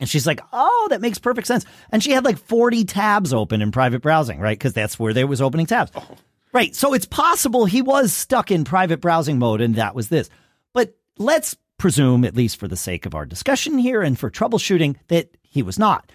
And 0.00 0.08
she's 0.08 0.26
like, 0.26 0.40
"Oh, 0.52 0.86
that 0.90 1.00
makes 1.00 1.18
perfect 1.18 1.46
sense." 1.46 1.64
And 1.90 2.02
she 2.02 2.12
had 2.12 2.24
like 2.24 2.38
40 2.38 2.84
tabs 2.84 3.32
open 3.32 3.62
in 3.62 3.72
private 3.72 4.02
browsing, 4.02 4.40
right? 4.40 4.58
Because 4.58 4.72
that's 4.72 4.98
where 4.98 5.12
they 5.12 5.24
was 5.24 5.40
opening 5.40 5.66
tabs. 5.66 5.90
Oh. 5.94 6.06
Right. 6.52 6.74
So 6.74 6.94
it's 6.94 7.06
possible 7.06 7.66
he 7.66 7.82
was 7.82 8.12
stuck 8.12 8.50
in 8.50 8.64
private 8.64 9.00
browsing 9.00 9.38
mode 9.38 9.60
and 9.60 9.74
that 9.74 9.94
was 9.94 10.08
this. 10.08 10.30
But 10.72 10.96
let's 11.18 11.56
presume, 11.78 12.24
at 12.24 12.36
least 12.36 12.58
for 12.58 12.68
the 12.68 12.76
sake 12.76 13.06
of 13.06 13.14
our 13.14 13.26
discussion 13.26 13.78
here 13.78 14.02
and 14.02 14.18
for 14.18 14.30
troubleshooting, 14.30 14.96
that 15.08 15.36
he 15.42 15.62
was 15.62 15.78
not. 15.78 16.10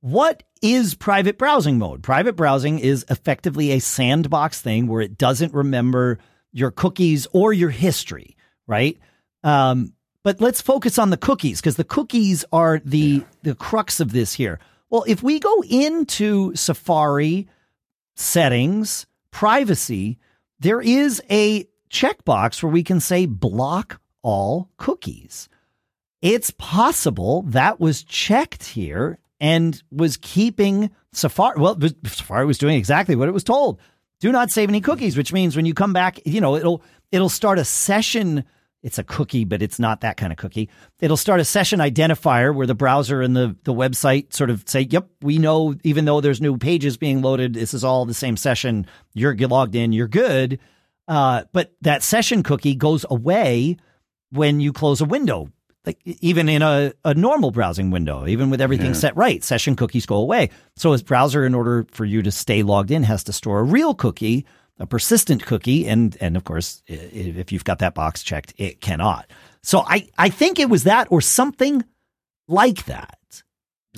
What 0.00 0.42
is 0.60 0.94
private 0.94 1.38
browsing 1.38 1.78
mode? 1.78 2.02
Private 2.02 2.36
browsing 2.36 2.78
is 2.78 3.04
effectively 3.08 3.72
a 3.72 3.78
sandbox 3.78 4.60
thing 4.60 4.86
where 4.86 5.00
it 5.00 5.16
doesn't 5.16 5.54
remember 5.54 6.18
your 6.52 6.70
cookies 6.70 7.26
or 7.32 7.52
your 7.52 7.70
history, 7.70 8.36
right? 8.66 8.98
Um, 9.42 9.92
but 10.24 10.40
let's 10.40 10.60
focus 10.60 10.98
on 10.98 11.10
the 11.10 11.16
cookies 11.16 11.60
because 11.60 11.76
the 11.76 11.84
cookies 11.84 12.44
are 12.50 12.80
the 12.84 12.98
yeah. 12.98 13.20
the 13.42 13.54
crux 13.54 14.00
of 14.00 14.10
this 14.10 14.32
here. 14.32 14.58
Well, 14.90 15.04
if 15.06 15.22
we 15.22 15.38
go 15.38 15.62
into 15.62 16.54
Safari 16.56 17.46
settings, 18.16 19.06
privacy, 19.30 20.18
there 20.58 20.80
is 20.80 21.22
a 21.30 21.68
checkbox 21.90 22.62
where 22.62 22.72
we 22.72 22.82
can 22.82 23.00
say 23.00 23.26
block 23.26 24.00
all 24.22 24.70
cookies. 24.78 25.48
It's 26.22 26.50
possible 26.52 27.42
that 27.48 27.78
was 27.78 28.02
checked 28.02 28.64
here 28.64 29.18
and 29.40 29.80
was 29.92 30.16
keeping 30.16 30.90
Safari. 31.12 31.60
Well, 31.60 31.78
Safari 32.06 32.46
was 32.46 32.58
doing 32.58 32.76
exactly 32.76 33.14
what 33.14 33.28
it 33.28 33.32
was 33.32 33.44
told. 33.44 33.78
Do 34.20 34.32
not 34.32 34.50
save 34.50 34.70
any 34.70 34.80
cookies, 34.80 35.18
which 35.18 35.34
means 35.34 35.54
when 35.54 35.66
you 35.66 35.74
come 35.74 35.92
back, 35.92 36.18
you 36.24 36.40
know, 36.40 36.56
it'll 36.56 36.82
it'll 37.12 37.28
start 37.28 37.58
a 37.58 37.64
session 37.64 38.44
it's 38.84 38.98
a 38.98 39.02
cookie, 39.02 39.46
but 39.46 39.62
it's 39.62 39.78
not 39.78 40.02
that 40.02 40.18
kind 40.18 40.30
of 40.30 40.36
cookie. 40.36 40.68
It'll 41.00 41.16
start 41.16 41.40
a 41.40 41.44
session 41.44 41.80
identifier 41.80 42.54
where 42.54 42.66
the 42.66 42.74
browser 42.74 43.22
and 43.22 43.34
the, 43.34 43.56
the 43.64 43.72
website 43.72 44.34
sort 44.34 44.50
of 44.50 44.62
say, 44.68 44.82
yep, 44.82 45.08
we 45.22 45.38
know, 45.38 45.74
even 45.84 46.04
though 46.04 46.20
there's 46.20 46.42
new 46.42 46.58
pages 46.58 46.98
being 46.98 47.22
loaded, 47.22 47.54
this 47.54 47.72
is 47.72 47.82
all 47.82 48.04
the 48.04 48.12
same 48.12 48.36
session. 48.36 48.86
You're 49.14 49.34
logged 49.34 49.74
in, 49.74 49.94
you're 49.94 50.06
good. 50.06 50.60
Uh, 51.08 51.44
but 51.52 51.72
that 51.80 52.02
session 52.02 52.42
cookie 52.42 52.74
goes 52.74 53.06
away 53.08 53.78
when 54.30 54.60
you 54.60 54.70
close 54.70 55.00
a 55.00 55.06
window, 55.06 55.48
like 55.86 55.98
even 56.04 56.50
in 56.50 56.60
a, 56.60 56.92
a 57.06 57.14
normal 57.14 57.52
browsing 57.52 57.90
window, 57.90 58.26
even 58.26 58.50
with 58.50 58.60
everything 58.60 58.88
yeah. 58.88 58.92
set 58.92 59.16
right, 59.16 59.42
session 59.42 59.76
cookies 59.76 60.04
go 60.04 60.16
away. 60.16 60.50
So 60.76 60.92
as 60.92 61.02
browser, 61.02 61.46
in 61.46 61.54
order 61.54 61.86
for 61.90 62.04
you 62.04 62.20
to 62.20 62.30
stay 62.30 62.62
logged 62.62 62.90
in, 62.90 63.02
has 63.04 63.24
to 63.24 63.32
store 63.32 63.60
a 63.60 63.64
real 63.64 63.94
cookie 63.94 64.44
a 64.78 64.86
persistent 64.86 65.46
cookie, 65.46 65.86
and 65.86 66.16
and 66.20 66.36
of 66.36 66.44
course, 66.44 66.82
if 66.86 67.52
you've 67.52 67.64
got 67.64 67.78
that 67.78 67.94
box 67.94 68.22
checked, 68.22 68.54
it 68.56 68.80
cannot. 68.80 69.30
So 69.62 69.80
I 69.80 70.08
I 70.18 70.28
think 70.28 70.58
it 70.58 70.68
was 70.68 70.84
that 70.84 71.08
or 71.10 71.20
something 71.20 71.84
like 72.48 72.84
that. 72.86 73.18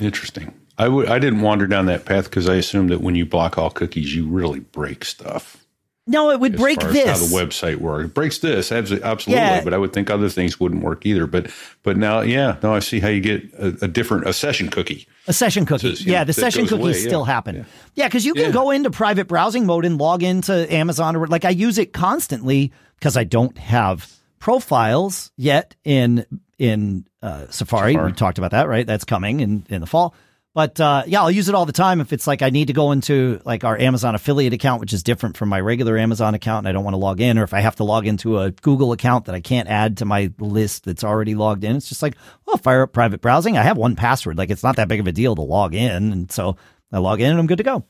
Interesting. 0.00 0.54
I 0.78 1.18
didn't 1.18 1.40
wander 1.40 1.66
down 1.66 1.86
that 1.86 2.04
path 2.04 2.24
because 2.24 2.50
I 2.50 2.56
assumed 2.56 2.90
that 2.90 3.00
when 3.00 3.14
you 3.14 3.24
block 3.24 3.56
all 3.56 3.70
cookies, 3.70 4.14
you 4.14 4.28
really 4.28 4.60
break 4.60 5.06
stuff. 5.06 5.65
No, 6.08 6.30
it 6.30 6.38
would 6.38 6.54
as 6.54 6.60
break 6.60 6.80
this. 6.80 7.08
how 7.08 7.26
the 7.26 7.34
website 7.34 7.76
works. 7.76 8.04
It 8.06 8.14
breaks 8.14 8.38
this 8.38 8.70
absolutely, 8.70 9.34
yeah. 9.34 9.64
but 9.64 9.74
I 9.74 9.78
would 9.78 9.92
think 9.92 10.08
other 10.08 10.28
things 10.28 10.60
wouldn't 10.60 10.84
work 10.84 11.04
either. 11.04 11.26
But 11.26 11.50
but 11.82 11.96
now, 11.96 12.20
yeah, 12.20 12.58
now 12.62 12.74
I 12.74 12.78
see 12.78 13.00
how 13.00 13.08
you 13.08 13.20
get 13.20 13.52
a, 13.54 13.76
a 13.82 13.88
different 13.88 14.28
a 14.28 14.32
session 14.32 14.68
cookie. 14.68 15.08
A 15.26 15.32
session 15.32 15.66
cookie, 15.66 15.96
Says, 15.96 16.06
yeah, 16.06 16.20
know, 16.20 16.26
the 16.26 16.32
session 16.32 16.68
cookies 16.68 16.84
away. 16.84 16.92
still 16.92 17.26
yeah. 17.26 17.32
happen. 17.32 17.66
Yeah, 17.96 18.06
because 18.06 18.24
yeah, 18.24 18.28
you 18.30 18.34
can 18.34 18.52
go 18.52 18.70
into 18.70 18.90
private 18.90 19.26
browsing 19.26 19.66
mode 19.66 19.84
and 19.84 19.98
log 19.98 20.22
into 20.22 20.72
Amazon 20.72 21.16
or 21.16 21.26
like 21.26 21.44
I 21.44 21.50
use 21.50 21.76
it 21.76 21.92
constantly 21.92 22.72
because 22.98 23.16
I 23.16 23.24
don't 23.24 23.58
have 23.58 24.08
profiles 24.38 25.32
yet 25.36 25.74
in 25.82 26.24
in 26.56 27.04
uh, 27.20 27.46
Safari. 27.50 27.94
Safari. 27.94 28.12
We 28.12 28.12
talked 28.12 28.38
about 28.38 28.52
that, 28.52 28.68
right? 28.68 28.86
That's 28.86 29.04
coming 29.04 29.40
in 29.40 29.66
in 29.68 29.80
the 29.80 29.86
fall. 29.88 30.14
But 30.56 30.80
uh, 30.80 31.02
yeah, 31.06 31.20
I'll 31.20 31.30
use 31.30 31.50
it 31.50 31.54
all 31.54 31.66
the 31.66 31.72
time 31.72 32.00
if 32.00 32.14
it's 32.14 32.26
like 32.26 32.40
I 32.40 32.48
need 32.48 32.68
to 32.68 32.72
go 32.72 32.92
into 32.92 33.42
like 33.44 33.62
our 33.62 33.78
Amazon 33.78 34.14
affiliate 34.14 34.54
account, 34.54 34.80
which 34.80 34.94
is 34.94 35.02
different 35.02 35.36
from 35.36 35.50
my 35.50 35.60
regular 35.60 35.98
Amazon 35.98 36.34
account, 36.34 36.60
and 36.60 36.68
I 36.68 36.72
don't 36.72 36.82
want 36.82 36.94
to 36.94 36.98
log 36.98 37.20
in, 37.20 37.36
or 37.36 37.42
if 37.42 37.52
I 37.52 37.60
have 37.60 37.76
to 37.76 37.84
log 37.84 38.06
into 38.06 38.38
a 38.38 38.52
Google 38.52 38.92
account 38.92 39.26
that 39.26 39.34
I 39.34 39.42
can't 39.42 39.68
add 39.68 39.98
to 39.98 40.06
my 40.06 40.32
list 40.38 40.84
that's 40.84 41.04
already 41.04 41.34
logged 41.34 41.62
in. 41.62 41.76
It's 41.76 41.90
just 41.90 42.00
like, 42.00 42.16
well, 42.46 42.56
fire 42.56 42.80
up 42.80 42.94
private 42.94 43.20
browsing. 43.20 43.58
I 43.58 43.64
have 43.64 43.76
one 43.76 43.96
password. 43.96 44.38
Like 44.38 44.48
it's 44.48 44.62
not 44.62 44.76
that 44.76 44.88
big 44.88 44.98
of 44.98 45.06
a 45.06 45.12
deal 45.12 45.34
to 45.34 45.42
log 45.42 45.74
in, 45.74 46.10
and 46.10 46.32
so 46.32 46.56
I 46.90 47.00
log 47.00 47.20
in 47.20 47.30
and 47.30 47.38
I'm 47.38 47.46
good 47.46 47.58
to 47.58 47.62
go. 47.62 47.84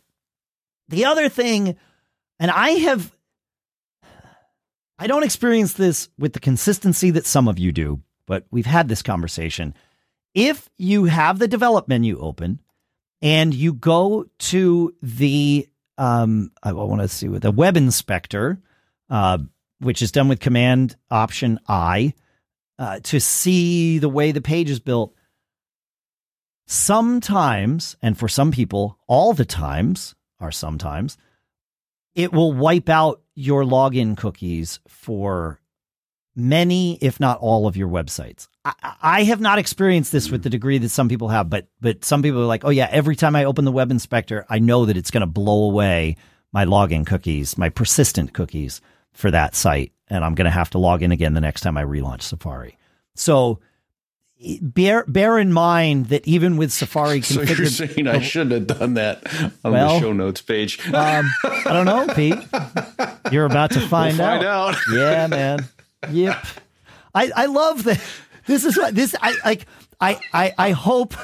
The 0.88 1.04
other 1.04 1.28
thing, 1.28 1.76
and 2.40 2.50
I 2.50 2.70
have, 2.70 3.16
I 4.98 5.06
don't 5.06 5.22
experience 5.22 5.74
this 5.74 6.08
with 6.18 6.32
the 6.32 6.40
consistency 6.40 7.12
that 7.12 7.26
some 7.26 7.46
of 7.46 7.60
you 7.60 7.70
do, 7.70 8.02
but 8.26 8.44
we've 8.50 8.66
had 8.66 8.88
this 8.88 9.02
conversation 9.02 9.72
if 10.36 10.68
you 10.76 11.06
have 11.06 11.38
the 11.40 11.48
develop 11.48 11.88
menu 11.88 12.20
open 12.20 12.60
and 13.22 13.52
you 13.54 13.72
go 13.72 14.26
to 14.38 14.94
the 15.02 15.66
um, 15.98 16.52
I 16.62 16.72
want 16.72 17.00
to 17.00 17.08
see 17.08 17.28
with 17.28 17.42
the 17.42 17.50
web 17.50 17.76
inspector, 17.76 18.60
uh, 19.08 19.38
which 19.80 20.02
is 20.02 20.12
done 20.12 20.28
with 20.28 20.40
Command 20.40 20.94
Option 21.10 21.58
I, 21.66 22.12
uh, 22.78 23.00
to 23.04 23.18
see 23.18 23.98
the 23.98 24.10
way 24.10 24.30
the 24.30 24.42
page 24.42 24.68
is 24.68 24.78
built. 24.78 25.14
Sometimes, 26.66 27.96
and 28.02 28.18
for 28.18 28.28
some 28.28 28.50
people, 28.50 28.98
all 29.06 29.32
the 29.32 29.46
times 29.46 30.14
are 30.38 30.52
sometimes, 30.52 31.16
it 32.14 32.30
will 32.30 32.52
wipe 32.52 32.90
out 32.90 33.22
your 33.34 33.62
login 33.62 34.18
cookies 34.18 34.80
for 34.86 35.60
many, 36.34 36.98
if 37.00 37.18
not 37.20 37.38
all, 37.38 37.66
of 37.66 37.76
your 37.76 37.88
websites. 37.88 38.48
I, 39.02 39.24
have 39.24 39.40
not 39.40 39.58
experienced 39.58 40.12
this 40.12 40.30
with 40.30 40.42
the 40.42 40.50
degree 40.50 40.78
that 40.78 40.88
some 40.88 41.08
people 41.08 41.28
have, 41.28 41.48
but 41.48 41.68
but 41.80 42.04
some 42.04 42.22
people 42.22 42.40
are 42.40 42.46
like, 42.46 42.64
oh 42.64 42.70
yeah, 42.70 42.88
every 42.90 43.16
time 43.16 43.36
I 43.36 43.44
open 43.44 43.64
the 43.64 43.72
web 43.72 43.90
inspector, 43.90 44.46
I 44.48 44.58
know 44.58 44.86
that 44.86 44.96
it's 44.96 45.10
going 45.10 45.20
to 45.20 45.26
blow 45.26 45.64
away 45.64 46.16
my 46.52 46.64
login 46.64 47.06
cookies, 47.06 47.58
my 47.58 47.68
persistent 47.68 48.32
cookies 48.32 48.80
for 49.12 49.30
that 49.30 49.54
site, 49.54 49.92
and 50.08 50.24
I'm 50.24 50.34
going 50.34 50.46
to 50.46 50.50
have 50.50 50.70
to 50.70 50.78
log 50.78 51.02
in 51.02 51.12
again 51.12 51.34
the 51.34 51.40
next 51.40 51.60
time 51.60 51.76
I 51.76 51.84
relaunch 51.84 52.22
Safari. 52.22 52.78
So 53.14 53.60
bear 54.60 55.04
bear 55.06 55.38
in 55.38 55.52
mind 55.52 56.06
that 56.06 56.26
even 56.26 56.56
with 56.56 56.72
Safari 56.72 57.20
configured, 57.20 57.70
so 57.70 57.84
you're 57.84 57.94
saying 57.94 58.08
I 58.08 58.20
shouldn't 58.20 58.70
have 58.70 58.78
done 58.78 58.94
that 58.94 59.22
on 59.64 59.72
well, 59.72 59.94
the 59.94 60.00
show 60.00 60.12
notes 60.12 60.42
page. 60.42 60.84
um, 60.92 61.30
I 61.44 61.62
don't 61.64 61.86
know, 61.86 62.12
Pete. 62.14 62.38
You're 63.32 63.46
about 63.46 63.70
to 63.72 63.80
find, 63.80 64.16
we'll 64.18 64.26
find 64.26 64.44
out. 64.44 64.74
out. 64.74 64.80
Yeah, 64.92 65.26
man. 65.28 65.66
Yep. 66.10 66.46
I, 67.14 67.30
I 67.34 67.46
love 67.46 67.84
that. 67.84 68.00
This 68.46 68.64
is 68.64 68.76
what 68.76 68.94
this 68.94 69.14
I 69.20 69.36
like. 69.44 69.66
I 70.00 70.18
I 70.32 70.54
I 70.58 70.70
hope. 70.70 71.14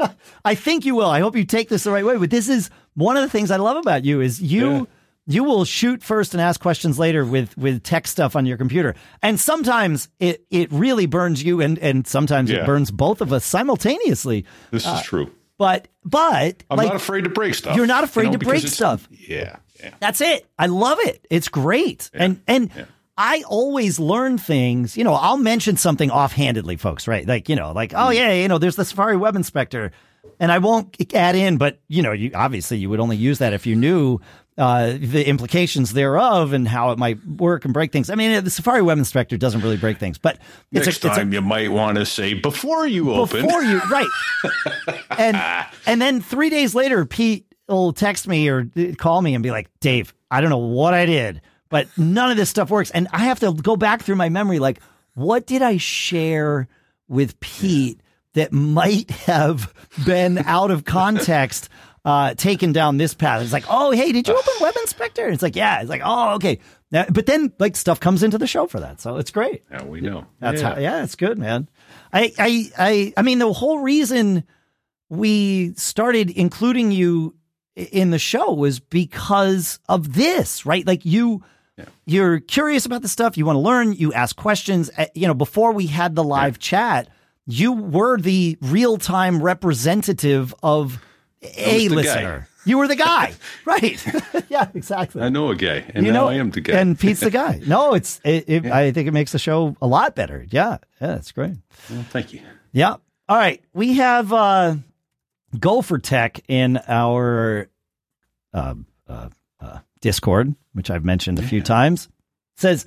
I 0.44 0.54
think 0.54 0.84
you 0.84 0.94
will. 0.94 1.10
I 1.10 1.20
hope 1.20 1.36
you 1.36 1.44
take 1.44 1.68
this 1.68 1.84
the 1.84 1.90
right 1.90 2.04
way. 2.04 2.16
But 2.16 2.30
this 2.30 2.48
is 2.48 2.70
one 2.94 3.16
of 3.16 3.22
the 3.22 3.28
things 3.28 3.50
I 3.50 3.56
love 3.56 3.76
about 3.76 4.04
you 4.04 4.20
is 4.20 4.40
you. 4.40 4.70
Yeah. 4.70 4.84
You 5.26 5.44
will 5.44 5.64
shoot 5.64 6.02
first 6.02 6.34
and 6.34 6.40
ask 6.40 6.60
questions 6.60 6.98
later 6.98 7.24
with 7.24 7.56
with 7.56 7.84
tech 7.84 8.08
stuff 8.08 8.34
on 8.34 8.46
your 8.46 8.56
computer, 8.56 8.96
and 9.22 9.38
sometimes 9.38 10.08
it 10.18 10.44
it 10.50 10.72
really 10.72 11.06
burns 11.06 11.40
you, 11.40 11.60
and 11.60 11.78
and 11.78 12.04
sometimes 12.04 12.50
yeah. 12.50 12.62
it 12.62 12.66
burns 12.66 12.90
both 12.90 13.20
of 13.20 13.32
us 13.32 13.44
simultaneously. 13.44 14.44
This 14.72 14.84
uh, 14.84 14.96
is 14.98 15.06
true. 15.06 15.30
But 15.60 15.88
but 16.02 16.64
I'm 16.70 16.78
like, 16.78 16.86
not 16.86 16.96
afraid 16.96 17.24
to 17.24 17.30
break 17.30 17.54
stuff. 17.54 17.76
You're 17.76 17.86
not 17.86 18.02
afraid 18.02 18.24
you 18.24 18.30
know, 18.30 18.38
to 18.38 18.44
break 18.46 18.66
stuff. 18.66 19.06
Yeah, 19.10 19.56
yeah. 19.78 19.94
That's 20.00 20.22
it. 20.22 20.46
I 20.58 20.66
love 20.66 20.98
it. 21.02 21.24
It's 21.28 21.48
great. 21.48 22.10
Yeah, 22.14 22.22
and 22.24 22.42
and 22.48 22.70
I 23.16 23.42
always 23.48 23.98
learn 23.98 24.38
things, 24.38 24.96
you 24.96 25.04
know, 25.04 25.14
I'll 25.14 25.36
mention 25.36 25.76
something 25.76 26.10
offhandedly, 26.10 26.76
folks, 26.76 27.06
right? 27.06 27.26
Like, 27.26 27.48
you 27.48 27.56
know, 27.56 27.72
like, 27.72 27.92
oh, 27.94 28.10
yeah, 28.10 28.32
you 28.32 28.48
know, 28.48 28.58
there's 28.58 28.76
the 28.76 28.84
Safari 28.84 29.16
Web 29.16 29.36
Inspector. 29.36 29.92
And 30.38 30.52
I 30.52 30.58
won't 30.58 30.96
add 31.14 31.34
in, 31.34 31.58
but, 31.58 31.80
you 31.88 32.02
know, 32.02 32.12
you 32.12 32.30
obviously 32.34 32.78
you 32.78 32.88
would 32.88 33.00
only 33.00 33.16
use 33.16 33.38
that 33.38 33.52
if 33.52 33.66
you 33.66 33.76
knew 33.76 34.20
uh, 34.58 34.94
the 34.98 35.26
implications 35.26 35.92
thereof 35.92 36.52
and 36.52 36.68
how 36.68 36.92
it 36.92 36.98
might 36.98 37.24
work 37.26 37.64
and 37.64 37.72
break 37.72 37.92
things. 37.92 38.10
I 38.10 38.14
mean, 38.14 38.44
the 38.44 38.50
Safari 38.50 38.82
Web 38.82 38.98
Inspector 38.98 39.36
doesn't 39.36 39.60
really 39.60 39.76
break 39.76 39.98
things, 39.98 40.18
but 40.18 40.38
next 40.72 41.04
a, 41.04 41.08
time 41.08 41.30
a, 41.30 41.34
you 41.34 41.40
might 41.40 41.72
want 41.72 41.98
to 41.98 42.06
say 42.06 42.34
before 42.34 42.86
you 42.86 43.12
open. 43.12 43.46
Before 43.46 43.62
you, 43.62 43.80
right. 43.90 44.08
and 45.18 45.36
and 45.86 46.02
then 46.02 46.20
three 46.20 46.50
days 46.50 46.74
later, 46.74 47.06
Pete 47.06 47.46
will 47.68 47.92
text 47.92 48.28
me 48.28 48.48
or 48.48 48.70
call 48.98 49.22
me 49.22 49.34
and 49.34 49.42
be 49.42 49.50
like, 49.50 49.68
Dave, 49.80 50.12
I 50.30 50.40
don't 50.40 50.50
know 50.50 50.58
what 50.58 50.92
I 50.92 51.06
did 51.06 51.40
but 51.70 51.88
none 51.96 52.30
of 52.30 52.36
this 52.36 52.50
stuff 52.50 52.68
works. 52.68 52.90
And 52.90 53.08
I 53.12 53.20
have 53.20 53.40
to 53.40 53.52
go 53.52 53.76
back 53.76 54.02
through 54.02 54.16
my 54.16 54.28
memory 54.28 54.58
like, 54.58 54.80
what 55.14 55.46
did 55.46 55.62
I 55.62 55.78
share 55.78 56.68
with 57.08 57.40
Pete 57.40 58.00
that 58.34 58.52
might 58.52 59.10
have 59.10 59.72
been 60.04 60.38
out 60.38 60.70
of 60.70 60.84
context? 60.84 61.70
Uh, 62.02 62.32
taken 62.32 62.72
down 62.72 62.96
this 62.96 63.12
path. 63.12 63.42
It's 63.42 63.52
like, 63.52 63.66
oh, 63.68 63.90
hey, 63.90 64.10
did 64.10 64.26
you 64.26 64.34
open 64.34 64.54
Web 64.58 64.74
Inspector? 64.80 65.28
It's 65.28 65.42
like, 65.42 65.54
yeah. 65.54 65.82
It's 65.82 65.90
like, 65.90 66.00
oh, 66.02 66.36
okay. 66.36 66.58
Now, 66.90 67.04
but 67.10 67.26
then, 67.26 67.52
like, 67.58 67.76
stuff 67.76 68.00
comes 68.00 68.22
into 68.22 68.38
the 68.38 68.46
show 68.46 68.66
for 68.66 68.80
that, 68.80 69.02
so 69.02 69.18
it's 69.18 69.30
great. 69.30 69.64
Yeah, 69.70 69.84
we 69.84 70.00
know. 70.00 70.24
That's 70.38 70.62
yeah. 70.62 70.74
how. 70.74 70.80
Yeah, 70.80 71.04
it's 71.04 71.14
good, 71.14 71.36
man. 71.36 71.68
I, 72.10 72.32
I, 72.38 72.70
I, 72.78 73.12
I 73.18 73.22
mean, 73.22 73.38
the 73.38 73.52
whole 73.52 73.80
reason 73.80 74.44
we 75.10 75.74
started 75.74 76.30
including 76.30 76.90
you 76.90 77.34
in 77.76 78.10
the 78.10 78.18
show 78.18 78.52
was 78.54 78.80
because 78.80 79.78
of 79.88 80.14
this, 80.14 80.64
right? 80.64 80.86
Like 80.86 81.04
you 81.04 81.42
yeah. 81.80 81.88
You're 82.06 82.40
curious 82.40 82.86
about 82.86 83.02
the 83.02 83.08
stuff. 83.08 83.36
You 83.36 83.44
want 83.46 83.56
to 83.56 83.60
learn. 83.60 83.92
You 83.92 84.12
ask 84.12 84.36
questions. 84.36 84.90
Uh, 84.96 85.06
you 85.14 85.26
know, 85.26 85.34
before 85.34 85.72
we 85.72 85.86
had 85.86 86.14
the 86.14 86.24
live 86.24 86.56
yeah. 86.56 86.60
chat, 86.60 87.08
you 87.46 87.72
were 87.72 88.18
the 88.18 88.58
real 88.60 88.96
time 88.96 89.42
representative 89.42 90.54
of 90.62 91.02
a 91.42 91.88
listener. 91.88 92.40
guy. 92.40 92.46
You 92.66 92.78
were 92.78 92.88
the 92.88 92.96
guy, 92.96 93.32
right? 93.64 94.04
yeah, 94.48 94.68
exactly. 94.74 95.22
I 95.22 95.28
know 95.28 95.50
a 95.50 95.56
guy, 95.56 95.84
and 95.94 96.04
you 96.04 96.12
now 96.12 96.24
know, 96.24 96.28
I 96.28 96.34
am 96.34 96.50
the 96.50 96.60
guy. 96.60 96.78
and 96.78 96.98
Pete's 96.98 97.20
the 97.20 97.30
guy. 97.30 97.60
No, 97.66 97.94
it's. 97.94 98.20
It, 98.24 98.44
it, 98.48 98.66
I 98.66 98.92
think 98.92 99.08
it 99.08 99.12
makes 99.12 99.32
the 99.32 99.38
show 99.38 99.76
a 99.80 99.86
lot 99.86 100.14
better. 100.14 100.46
Yeah, 100.50 100.78
yeah, 101.00 101.16
it's 101.16 101.32
great. 101.32 101.56
Well, 101.88 102.04
thank 102.10 102.32
you. 102.32 102.42
Yeah. 102.72 102.96
All 103.28 103.36
right. 103.36 103.62
We 103.72 103.94
have 103.94 104.32
uh, 104.32 104.76
Gopher 105.58 105.98
Tech 105.98 106.40
in 106.48 106.78
our 106.88 107.68
uh, 108.52 108.56
uh, 108.56 108.74
uh, 109.12 109.28
Discord, 110.00 110.54
which 110.72 110.90
I've 110.90 111.04
mentioned 111.04 111.38
a 111.38 111.42
few 111.42 111.62
times. 111.62 112.08
says, 112.56 112.86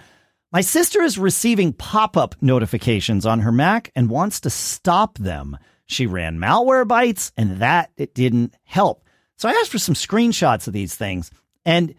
My 0.51 0.61
sister 0.61 1.01
is 1.01 1.18
receiving 1.18 1.74
pop 1.74 2.18
up 2.18 2.36
notifications 2.41 3.26
on 3.26 3.41
her 3.41 3.51
Mac 3.51 3.91
and 3.95 4.09
wants 4.09 4.39
to 4.41 4.49
stop 4.49 5.18
them. 5.18 5.57
She 5.86 6.05
ran 6.07 6.38
Malwarebytes 6.39 7.32
and 7.38 7.57
that 7.57 7.91
it 7.97 8.14
didn't 8.16 8.55
help. 8.64 9.03
So 9.38 9.49
I 9.49 9.51
asked 9.53 9.72
for 9.72 9.80
some 9.80 9.95
screenshots 9.95 10.68
of 10.68 10.74
these 10.74 10.95
things 10.95 11.30
and 11.66 11.93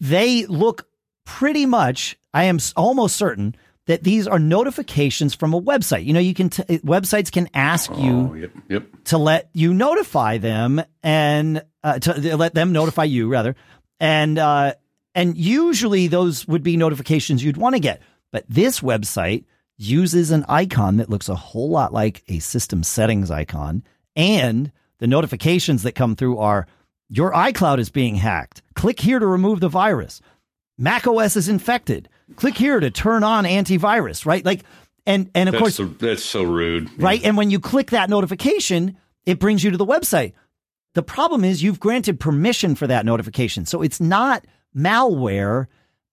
they 0.00 0.46
look 0.46 0.86
pretty 1.24 1.66
much, 1.66 2.16
I 2.32 2.44
am 2.44 2.58
almost 2.76 3.16
certain 3.16 3.54
that 3.86 4.02
these 4.02 4.26
are 4.26 4.38
notifications 4.38 5.34
from 5.34 5.52
a 5.52 5.60
website. 5.60 6.06
You 6.06 6.14
know, 6.14 6.20
you 6.20 6.32
can, 6.32 6.48
t- 6.48 6.62
websites 6.78 7.30
can 7.30 7.48
ask 7.52 7.90
you 7.98 8.30
Oh, 8.30 8.34
yep, 8.34 8.50
yep. 8.68 8.86
to 9.04 9.18
let 9.18 9.50
you 9.52 9.74
notify 9.74 10.38
them 10.38 10.82
and 11.02 11.62
uh, 11.82 11.98
to 11.98 12.36
let 12.36 12.54
them 12.54 12.72
notify 12.72 13.04
you 13.04 13.28
rather 13.28 13.54
and 14.04 14.38
uh, 14.38 14.74
and 15.14 15.36
usually 15.36 16.06
those 16.06 16.46
would 16.46 16.62
be 16.62 16.76
notifications 16.76 17.42
you'd 17.42 17.56
want 17.56 17.74
to 17.74 17.80
get 17.80 18.02
but 18.32 18.44
this 18.48 18.80
website 18.80 19.44
uses 19.76 20.30
an 20.30 20.44
icon 20.48 20.98
that 20.98 21.10
looks 21.10 21.28
a 21.28 21.34
whole 21.34 21.70
lot 21.70 21.92
like 21.92 22.22
a 22.28 22.38
system 22.38 22.82
settings 22.82 23.30
icon 23.30 23.82
and 24.14 24.70
the 24.98 25.06
notifications 25.06 25.82
that 25.82 25.92
come 25.92 26.14
through 26.14 26.38
are 26.38 26.66
your 27.08 27.32
iCloud 27.32 27.78
is 27.78 27.90
being 27.90 28.16
hacked 28.16 28.62
click 28.74 29.00
here 29.00 29.18
to 29.18 29.26
remove 29.26 29.60
the 29.60 29.68
virus 29.68 30.20
Mac 30.76 31.06
OS 31.06 31.36
is 31.36 31.48
infected 31.48 32.08
click 32.36 32.56
here 32.56 32.80
to 32.80 32.90
turn 32.90 33.24
on 33.24 33.44
antivirus 33.44 34.26
right 34.26 34.44
like 34.44 34.62
and 35.06 35.30
and 35.34 35.48
of 35.48 35.52
That's, 35.54 35.62
course 35.62 35.74
so, 35.76 35.84
that's 35.86 36.24
so 36.24 36.44
rude. 36.44 36.90
right? 37.02 37.22
And 37.24 37.36
when 37.36 37.50
you 37.50 37.60
click 37.60 37.90
that 37.90 38.08
notification, 38.08 38.96
it 39.26 39.38
brings 39.38 39.62
you 39.62 39.70
to 39.70 39.76
the 39.76 39.84
website. 39.86 40.32
The 40.94 41.02
problem 41.02 41.44
is 41.44 41.62
you've 41.62 41.80
granted 41.80 42.18
permission 42.20 42.74
for 42.74 42.86
that 42.86 43.04
notification. 43.04 43.66
So 43.66 43.82
it's 43.82 44.00
not 44.00 44.44
malware. 44.76 45.66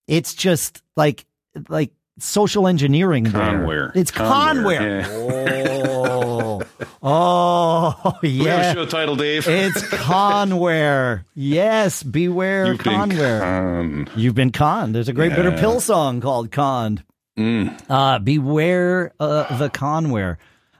It's 0.07 0.33
just 0.33 0.81
like 0.95 1.25
like 1.69 1.91
social 2.19 2.67
engineering. 2.67 3.23
there. 3.25 3.33
Conware. 3.41 3.95
It's 3.95 4.11
Conware, 4.11 5.03
conware. 5.03 6.01
Oh, 6.23 6.61
oh 7.03 8.19
a 8.23 8.27
yeah. 8.27 8.73
show 8.73 8.85
title, 8.85 9.15
Dave. 9.15 9.47
It's 9.47 9.81
conware. 9.83 11.23
Yes, 11.35 12.03
beware 12.03 12.67
You've 12.67 12.83
been 12.83 12.93
conware. 12.93 13.39
con- 13.39 14.09
You've 14.15 14.35
been 14.35 14.51
conned. 14.51 14.93
There's 14.95 15.09
a 15.09 15.13
great 15.13 15.35
bitter 15.35 15.51
pill 15.51 15.79
song 15.79 16.21
called 16.21 16.51
Conned. 16.51 17.03
Mm. 17.37 17.79
Uh, 17.89 18.19
beware 18.19 19.13
uh, 19.19 19.57
the 19.57 19.69
conware. 19.69 20.37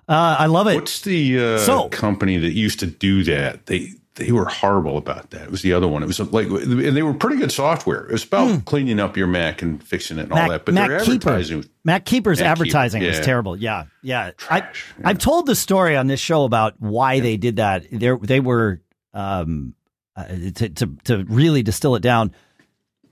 Uh, 0.07 0.35
I 0.39 0.45
love 0.47 0.67
it. 0.67 0.75
What's 0.75 1.01
the 1.01 1.39
uh, 1.39 1.57
So- 1.59 1.89
company 1.89 2.37
that 2.37 2.51
used 2.53 2.79
to 2.81 2.87
do 2.87 3.23
that? 3.25 3.65
They 3.67 3.93
they 4.15 4.31
were 4.33 4.45
horrible 4.45 4.97
about 4.97 5.29
that. 5.31 5.43
It 5.43 5.51
was 5.51 5.61
the 5.61 5.71
other 5.71 5.87
one. 5.87 6.03
It 6.03 6.05
was 6.05 6.19
like, 6.19 6.47
and 6.47 6.95
they 6.97 7.01
were 7.01 7.13
pretty 7.13 7.37
good 7.37 7.51
software. 7.51 8.05
It 8.07 8.11
was 8.11 8.25
about 8.25 8.65
cleaning 8.65 8.99
up 8.99 9.15
your 9.15 9.25
Mac 9.27 9.61
and 9.61 9.81
fixing 9.81 10.17
it 10.19 10.23
and 10.23 10.33
all 10.33 10.41
Hmm. 10.43 10.49
That. 10.49 10.65
But 10.65 10.73
Mac 10.73 10.89
their 10.89 10.99
Keeper. 10.99 11.29
advertising, 11.29 11.65
Mac 11.85 12.03
Keeper's 12.05 12.39
Mac 12.41 12.45
Keeper, 12.45 12.51
advertising 12.51 13.03
was 13.03 13.19
terrible. 13.21 13.55
Yeah, 13.55 13.85
yeah. 14.03 14.31
I, 14.49 14.59
Trash, 14.59 14.85
yeah. 14.99 15.07
I've 15.07 15.17
told 15.17 15.45
the 15.45 15.55
story 15.55 15.95
on 15.95 16.07
this 16.07 16.19
show 16.19 16.43
about 16.43 16.75
why 16.79 17.21
they 17.21 17.37
did 17.37 17.55
that. 17.55 17.85
They 17.89 18.11
they 18.21 18.39
were 18.41 18.81
um, 19.13 19.75
uh, 20.17 20.25
to 20.55 20.69
to 20.69 20.87
to 21.05 21.23
really 21.29 21.63
distill 21.63 21.95
it 21.95 22.01
down. 22.03 22.33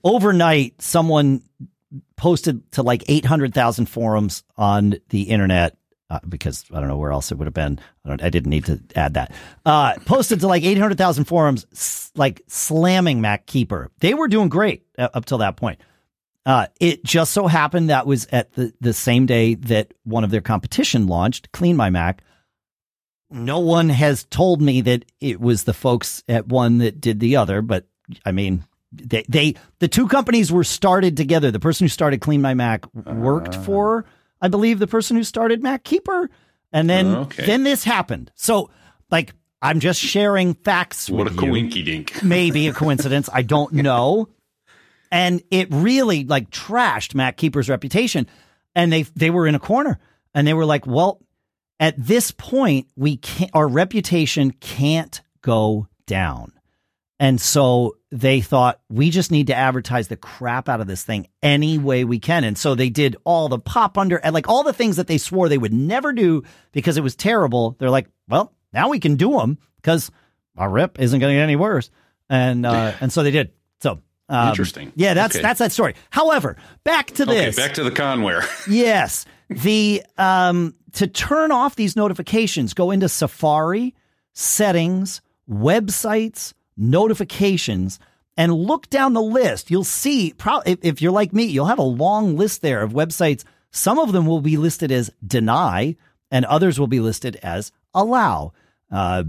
Overnight, 0.04 0.80
someone 0.82 1.42
posted 2.16 2.70
to 2.72 2.82
like 2.82 3.04
eight 3.08 3.24
hundred 3.24 3.52
thousand 3.54 3.86
forums 3.86 4.44
on 4.56 4.96
the 5.08 5.22
internet. 5.22 5.76
Uh, 6.10 6.18
because 6.28 6.64
I 6.74 6.80
don't 6.80 6.88
know 6.88 6.96
where 6.96 7.12
else 7.12 7.30
it 7.30 7.38
would 7.38 7.46
have 7.46 7.54
been. 7.54 7.78
I, 8.04 8.08
don't, 8.08 8.20
I 8.24 8.30
didn't 8.30 8.50
need 8.50 8.64
to 8.64 8.80
add 8.96 9.14
that. 9.14 9.32
Uh, 9.64 9.94
posted 10.06 10.40
to 10.40 10.48
like 10.48 10.64
800,000 10.64 11.24
forums, 11.24 11.66
s- 11.72 12.10
like 12.16 12.42
slamming 12.48 13.20
Mac 13.20 13.46
Keeper. 13.46 13.90
They 14.00 14.14
were 14.14 14.26
doing 14.26 14.48
great 14.48 14.82
uh, 14.98 15.08
up 15.14 15.24
till 15.24 15.38
that 15.38 15.56
point. 15.56 15.80
Uh, 16.44 16.66
it 16.80 17.04
just 17.04 17.32
so 17.32 17.46
happened 17.46 17.90
that 17.90 18.06
was 18.08 18.26
at 18.32 18.52
the, 18.54 18.72
the 18.80 18.92
same 18.92 19.26
day 19.26 19.54
that 19.54 19.94
one 20.02 20.24
of 20.24 20.30
their 20.32 20.40
competition 20.40 21.06
launched, 21.06 21.52
Clean 21.52 21.76
My 21.76 21.90
Mac. 21.90 22.22
No 23.30 23.60
one 23.60 23.88
has 23.88 24.24
told 24.24 24.60
me 24.60 24.80
that 24.80 25.04
it 25.20 25.40
was 25.40 25.62
the 25.62 25.72
folks 25.74 26.24
at 26.28 26.48
one 26.48 26.78
that 26.78 27.00
did 27.00 27.20
the 27.20 27.36
other, 27.36 27.62
but 27.62 27.86
I 28.26 28.32
mean, 28.32 28.64
they, 28.90 29.24
they 29.28 29.54
the 29.78 29.86
two 29.86 30.08
companies 30.08 30.50
were 30.50 30.64
started 30.64 31.16
together. 31.16 31.52
The 31.52 31.60
person 31.60 31.84
who 31.84 31.88
started 31.88 32.20
Clean 32.20 32.42
My 32.42 32.54
Mac 32.54 32.92
worked 32.94 33.54
Ah. 33.54 33.62
for, 33.62 34.04
I 34.40 34.48
believe, 34.48 34.78
the 34.78 34.86
person 34.86 35.16
who 35.16 35.24
started 35.24 35.62
Mac 35.62 35.84
Keeper, 35.84 36.30
and 36.72 36.88
then 36.88 37.06
oh, 37.06 37.20
Okay. 37.22 37.46
then 37.46 37.64
this 37.64 37.84
happened. 37.84 38.30
So, 38.34 38.70
like, 39.10 39.34
I'm 39.62 39.80
just 39.80 40.00
sharing 40.00 40.54
facts. 40.54 41.10
what 41.10 41.26
a 41.26 41.30
coinky 41.30 41.84
dink. 41.84 42.22
maybe 42.22 42.66
a 42.68 42.72
coincidence. 42.72 43.28
I 43.32 43.42
don't 43.42 43.72
know. 43.72 44.28
And 45.12 45.42
it 45.50 45.68
really 45.70 46.24
like 46.24 46.50
trashed 46.50 47.14
Mac 47.14 47.36
Keeper's 47.36 47.68
reputation. 47.68 48.26
And 48.74 48.92
they 48.92 49.02
they 49.02 49.30
were 49.30 49.46
in 49.46 49.54
a 49.54 49.58
corner 49.58 49.98
and 50.34 50.46
they 50.46 50.54
were 50.54 50.64
like, 50.64 50.86
well, 50.86 51.20
at 51.80 51.94
this 51.98 52.30
point, 52.30 52.86
we 52.96 53.16
can't 53.16 53.50
our 53.52 53.66
reputation 53.66 54.52
can't 54.52 55.20
go 55.42 55.88
down. 56.06 56.52
And 57.20 57.38
so 57.40 57.98
they 58.10 58.40
thought 58.40 58.80
we 58.88 59.10
just 59.10 59.30
need 59.30 59.48
to 59.48 59.54
advertise 59.54 60.08
the 60.08 60.16
crap 60.16 60.68
out 60.70 60.80
of 60.80 60.86
this 60.86 61.04
thing 61.04 61.28
any 61.42 61.76
way 61.78 62.02
we 62.04 62.18
can. 62.18 62.44
And 62.44 62.56
so 62.56 62.74
they 62.74 62.88
did 62.88 63.16
all 63.24 63.48
the 63.50 63.58
pop 63.58 63.98
under 63.98 64.16
and 64.16 64.32
like 64.32 64.48
all 64.48 64.62
the 64.64 64.72
things 64.72 64.96
that 64.96 65.06
they 65.06 65.18
swore 65.18 65.48
they 65.50 65.58
would 65.58 65.72
never 65.74 66.12
do 66.14 66.42
because 66.72 66.96
it 66.96 67.02
was 67.02 67.14
terrible. 67.14 67.76
They're 67.78 67.90
like, 67.90 68.08
well, 68.26 68.54
now 68.72 68.88
we 68.88 68.98
can 69.00 69.16
do 69.16 69.32
them 69.32 69.58
because 69.76 70.10
our 70.56 70.70
rep 70.70 70.98
isn't 70.98 71.20
going 71.20 71.30
to 71.32 71.36
get 71.38 71.42
any 71.42 71.56
worse. 71.56 71.90
And 72.30 72.64
uh, 72.64 72.94
and 73.02 73.12
so 73.12 73.22
they 73.22 73.30
did. 73.32 73.52
So 73.82 74.00
um, 74.30 74.48
Interesting. 74.48 74.90
Yeah, 74.96 75.12
that's 75.12 75.36
Okay. 75.36 75.42
that's 75.42 75.58
that 75.58 75.72
story. 75.72 75.96
However, 76.08 76.56
back 76.84 77.08
to 77.08 77.24
Okay, 77.24 77.44
this. 77.46 77.56
back 77.56 77.74
to 77.74 77.84
the 77.84 77.90
Conware. 77.90 78.44
Yes. 78.70 79.26
The 79.50 80.02
um 80.16 80.74
to 80.92 81.06
turn 81.06 81.52
off 81.52 81.76
these 81.76 81.96
notifications, 81.96 82.72
go 82.72 82.90
into 82.92 83.08
Safari, 83.10 83.94
settings, 84.32 85.20
websites, 85.48 86.52
notifications, 86.80 87.98
and 88.36 88.52
look 88.52 88.88
down 88.90 89.12
the 89.12 89.22
list. 89.22 89.70
You'll 89.70 89.84
see 89.84 90.32
pro- 90.32 90.62
if, 90.64 91.02
you're 91.02 91.12
like 91.12 91.32
me, 91.32 91.44
you'll 91.44 91.66
have 91.66 91.78
a 91.78 91.82
long 91.82 92.36
list 92.36 92.62
there 92.62 92.82
of 92.82 92.92
websites. 92.92 93.44
Some 93.70 93.98
of 93.98 94.12
them 94.12 94.26
will 94.26 94.40
be 94.40 94.56
listed 94.56 94.90
as 94.90 95.10
deny, 95.24 95.96
and 96.30 96.44
others 96.44 96.80
will 96.80 96.88
be 96.88 97.00
listed 97.00 97.36
as 97.42 97.70
allow. 97.94 98.52
Uh, 98.90 99.24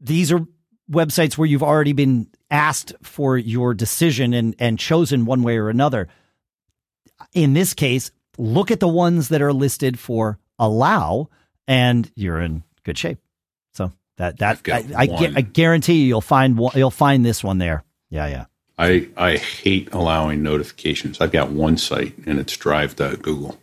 these 0.00 0.30
are 0.30 0.46
websites 0.90 1.36
where 1.36 1.46
you've 1.46 1.62
already 1.62 1.92
been 1.92 2.28
asked 2.50 2.92
for 3.02 3.36
your 3.36 3.74
decision 3.74 4.32
and, 4.32 4.54
and 4.58 4.78
chosen 4.78 5.24
one 5.24 5.42
way 5.42 5.56
or 5.56 5.68
another 5.68 6.08
in 7.32 7.54
this 7.54 7.74
case, 7.74 8.10
look 8.36 8.70
at 8.70 8.80
the 8.80 8.88
ones 8.88 9.28
that 9.28 9.42
are 9.42 9.52
listed 9.52 9.98
for 9.98 10.38
allow, 10.58 11.28
and 11.66 12.10
you're 12.14 12.40
in 12.40 12.62
good 12.84 12.98
shape. 12.98 13.18
So 14.18 14.32
that 14.36 14.38
that 14.64 14.68
I, 14.68 15.02
I, 15.02 15.06
gu- 15.06 15.32
I 15.36 15.40
guarantee 15.40 16.00
you, 16.02 16.06
you'll 16.06 16.20
find 16.20 16.58
one, 16.58 16.72
you'll 16.74 16.90
find 16.90 17.24
this 17.24 17.42
one 17.44 17.58
there. 17.58 17.84
Yeah, 18.10 18.26
yeah. 18.26 18.44
I 18.76 19.08
I 19.16 19.36
hate 19.36 19.92
allowing 19.92 20.42
notifications. 20.42 21.20
I've 21.20 21.32
got 21.32 21.50
one 21.50 21.76
site 21.76 22.16
and 22.26 22.38
it's 22.38 22.56
drive.google. 22.56 23.58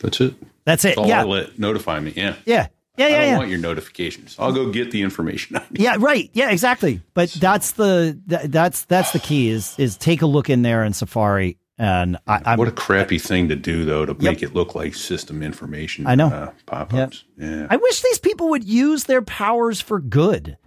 That's 0.00 0.20
it. 0.20 0.34
That's 0.64 0.84
it. 0.84 0.88
That's 0.88 0.98
all 0.98 1.08
yeah, 1.08 1.20
I 1.20 1.24
let 1.24 1.58
notify 1.58 2.00
me. 2.00 2.12
Yeah. 2.16 2.36
yeah, 2.44 2.68
yeah, 2.96 3.06
yeah, 3.08 3.16
I 3.16 3.20
don't 3.20 3.28
yeah. 3.28 3.38
want 3.38 3.50
your 3.50 3.58
notifications. 3.58 4.36
I'll 4.38 4.52
go 4.52 4.70
get 4.70 4.90
the 4.90 5.02
information. 5.02 5.56
I 5.58 5.64
need. 5.70 5.80
Yeah, 5.80 5.96
right. 5.98 6.30
Yeah, 6.32 6.50
exactly. 6.50 7.02
But 7.14 7.30
that's 7.30 7.72
the 7.72 8.18
that, 8.26 8.52
that's 8.52 8.84
that's 8.86 9.12
the 9.12 9.18
key 9.18 9.50
is 9.50 9.78
is 9.78 9.96
take 9.96 10.22
a 10.22 10.26
look 10.26 10.48
in 10.48 10.62
there 10.62 10.84
in 10.84 10.92
Safari, 10.92 11.58
and 11.80 12.18
I, 12.26 12.42
I'm 12.44 12.58
What 12.58 12.68
a 12.68 12.72
crappy 12.72 13.18
thing 13.18 13.48
to 13.48 13.56
do, 13.56 13.86
though, 13.86 14.04
to 14.04 14.12
make 14.14 14.42
it 14.42 14.52
look 14.54 14.74
like 14.74 14.94
system 14.94 15.42
information. 15.42 16.06
I 16.06 16.14
know. 16.14 16.26
uh, 16.26 16.50
pop-ups. 16.66 17.24
Yeah, 17.38 17.66
I 17.70 17.76
wish 17.76 18.02
these 18.02 18.18
people 18.18 18.50
would 18.50 18.64
use 18.64 19.04
their 19.04 19.22
powers 19.22 19.80
for 19.80 19.98
good, 19.98 20.58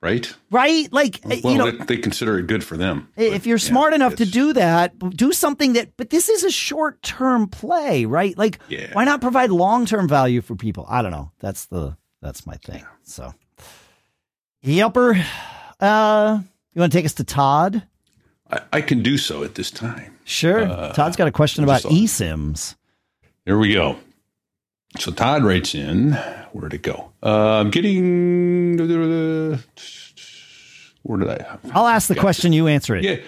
right. 0.00 0.34
right? 0.50 0.90
Like 0.90 1.20
Well, 1.24 1.52
you 1.52 1.58
know, 1.58 1.70
they, 1.70 1.84
they 1.84 1.96
consider 1.98 2.38
it 2.38 2.46
good 2.46 2.64
for 2.64 2.78
them. 2.78 3.08
if 3.16 3.42
but, 3.42 3.46
you're 3.46 3.58
yeah, 3.58 3.68
smart 3.68 3.92
enough 3.92 4.16
to 4.16 4.24
do 4.24 4.54
that, 4.54 4.98
do 5.10 5.32
something 5.32 5.74
that, 5.74 5.96
but 5.98 6.08
this 6.08 6.30
is 6.30 6.42
a 6.42 6.50
short 6.50 7.02
term 7.02 7.48
play, 7.48 8.06
right? 8.06 8.36
Like, 8.38 8.58
Yeah. 8.68 8.88
why 8.94 9.04
not 9.04 9.20
provide 9.20 9.50
long 9.50 9.84
term 9.84 10.08
value 10.08 10.40
for 10.40 10.56
people? 10.56 10.86
I 10.88 11.02
don't 11.02 11.12
know. 11.12 11.32
That's 11.38 11.66
the, 11.66 11.98
that's 12.22 12.46
my 12.46 12.54
thing. 12.56 12.86
So, 13.02 13.34
Yelper, 14.64 15.22
uh, 15.80 16.40
you 16.72 16.80
want 16.80 16.92
to 16.92 16.98
take 16.98 17.04
us 17.04 17.14
to 17.14 17.24
Todd? 17.24 17.82
I, 18.50 18.60
I 18.72 18.80
can 18.80 19.02
do 19.02 19.18
so 19.18 19.44
at 19.44 19.54
this 19.54 19.70
time. 19.70 20.11
Sure. 20.24 20.66
Todd's 20.94 21.16
got 21.16 21.28
a 21.28 21.32
question 21.32 21.64
about 21.64 21.84
Uh, 21.84 21.88
eSIMs. 21.90 22.76
Here 23.44 23.58
we 23.58 23.72
go. 23.72 23.96
So 24.98 25.10
Todd 25.10 25.42
writes 25.42 25.74
in, 25.74 26.12
where'd 26.52 26.74
it 26.74 26.82
go? 26.82 27.12
Uh, 27.22 27.60
I'm 27.60 27.70
getting. 27.70 28.76
Where 31.02 31.18
did 31.18 31.28
I? 31.28 31.58
I'll 31.72 31.86
ask 31.86 32.08
the 32.08 32.14
question, 32.14 32.52
you 32.52 32.68
answer 32.68 32.94
it. 32.96 33.24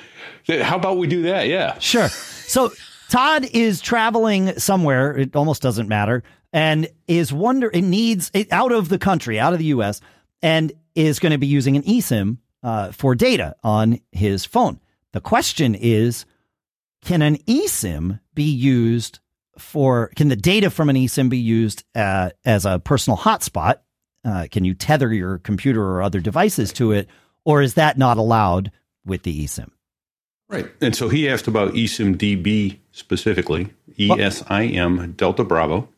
Yeah. 0.47 0.63
How 0.63 0.77
about 0.77 0.99
we 0.99 1.07
do 1.07 1.23
that? 1.23 1.49
Yeah. 1.49 1.79
Sure. 1.79 2.09
So 2.09 2.71
Todd 3.09 3.47
is 3.53 3.81
traveling 3.81 4.59
somewhere. 4.59 5.17
It 5.17 5.35
almost 5.35 5.63
doesn't 5.63 5.89
matter, 5.89 6.23
and 6.53 6.87
is 7.09 7.33
wonder. 7.33 7.71
It 7.73 7.83
needs 7.83 8.31
it 8.35 8.53
out 8.53 8.71
of 8.73 8.89
the 8.91 8.99
country, 8.99 9.41
out 9.41 9.53
of 9.55 9.59
the 9.59 9.65
U.S., 9.67 10.01
and 10.43 10.71
is 10.95 11.19
going 11.19 11.33
to 11.33 11.39
be 11.39 11.47
using 11.47 11.77
an 11.77 11.83
eSIM 11.83 12.37
uh, 12.63 12.93
for 12.93 13.15
data 13.15 13.57
on 13.65 14.01
his 14.13 14.45
phone. 14.45 14.79
The 15.13 15.21
question 15.21 15.75
is, 15.75 16.27
can 17.05 17.23
an 17.23 17.37
eSIM 17.39 18.21
be 18.35 18.45
used 18.45 19.21
for? 19.59 20.11
Can 20.17 20.29
the 20.29 20.37
data 20.37 20.71
from 20.71 20.89
an 20.91 20.97
eSIM 20.97 21.29
be 21.29 21.39
used 21.39 21.85
uh, 21.95 22.31
as 22.45 22.67
a 22.67 22.79
personal 22.79 23.17
hotspot? 23.17 23.77
Uh, 24.25 24.47
can 24.51 24.65
you 24.65 24.75
tether 24.75 25.13
your 25.13 25.39
computer 25.39 25.83
or 25.83 26.03
other 26.03 26.21
devices 26.21 26.73
to 26.73 26.93
it, 26.93 27.09
or 27.45 27.63
is 27.63 27.75
that 27.75 27.99
not 27.99 28.17
allowed 28.17 28.71
with 29.05 29.23
the 29.23 29.45
eSIM? 29.45 29.71
Right. 30.49 30.71
And 30.81 30.95
so 30.95 31.09
he 31.09 31.29
asked 31.29 31.47
about 31.47 31.75
eSIM 31.75 32.17
DB 32.17 32.79
specifically, 32.93 33.71
ESIM 33.99 35.17
Delta 35.17 35.45
Bravo. 35.45 35.89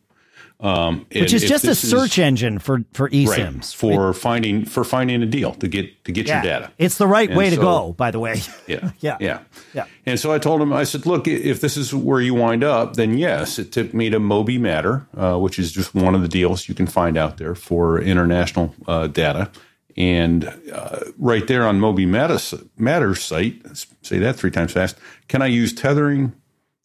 Um, 0.59 1.07
Which 1.13 1.35
is 1.35 1.43
just 1.45 1.65
a 1.65 1.75
search 1.75 2.19
is, 2.19 2.25
engine 2.25 2.59
for 2.59 2.83
for 2.95 3.11
eSIMs 3.11 3.57
right, 3.57 3.65
for 3.65 4.11
it, 4.11 4.15
finding 4.15 4.65
for 4.65 4.85
finding 4.85 5.23
a 5.23 5.27
deal 5.27 5.53
to 5.55 5.69
get 5.69 6.03
to 6.07 6.13
get 6.13 6.27
yeah, 6.27 6.43
your 6.43 6.53
data. 6.53 6.73
It's 6.79 6.97
the 6.97 7.07
right 7.07 7.29
and 7.29 7.37
way 7.37 7.51
so, 7.51 7.57
to 7.57 7.63
go, 7.63 7.93
by 7.93 8.11
the 8.11 8.19
way. 8.19 8.41
yeah, 8.67 8.93
yeah, 9.01 9.19
yeah, 9.21 9.41
yeah. 9.75 9.85
And 10.07 10.19
so 10.19 10.33
I 10.33 10.39
told 10.39 10.63
him, 10.63 10.73
I 10.73 10.85
said, 10.85 11.05
look, 11.05 11.29
if 11.29 11.61
this 11.61 11.77
is 11.77 11.95
where 11.95 12.23
you 12.23 12.33
wind 12.33 12.65
up, 12.65 12.95
then 12.95 13.19
yes, 13.19 13.59
it 13.59 13.71
took 13.71 13.93
me 13.93 14.09
to 14.09 14.19
MobiMatter, 14.19 15.07
uh, 15.15 15.39
which 15.39 15.59
is 15.59 15.73
just 15.73 15.95
one 15.95 16.15
of 16.15 16.23
the 16.23 16.29
deals 16.29 16.71
you 16.71 16.75
can 16.75 16.87
find 16.87 17.19
out 17.19 17.37
there 17.37 17.55
for 17.55 18.01
international 18.01 18.75
uh, 18.89 19.09
data. 19.09 19.51
And 19.99 20.45
uh, 20.73 21.01
right 21.19 21.47
there 21.47 21.67
on 21.67 21.81
MobiMatters, 21.81 22.67
Matters 22.79 23.23
site, 23.23 23.61
say 24.03 24.19
that 24.19 24.37
three 24.37 24.51
times 24.51 24.73
fast. 24.73 24.97
Can 25.29 25.43
I 25.43 25.47
use 25.47 25.75
tethering 25.75 26.35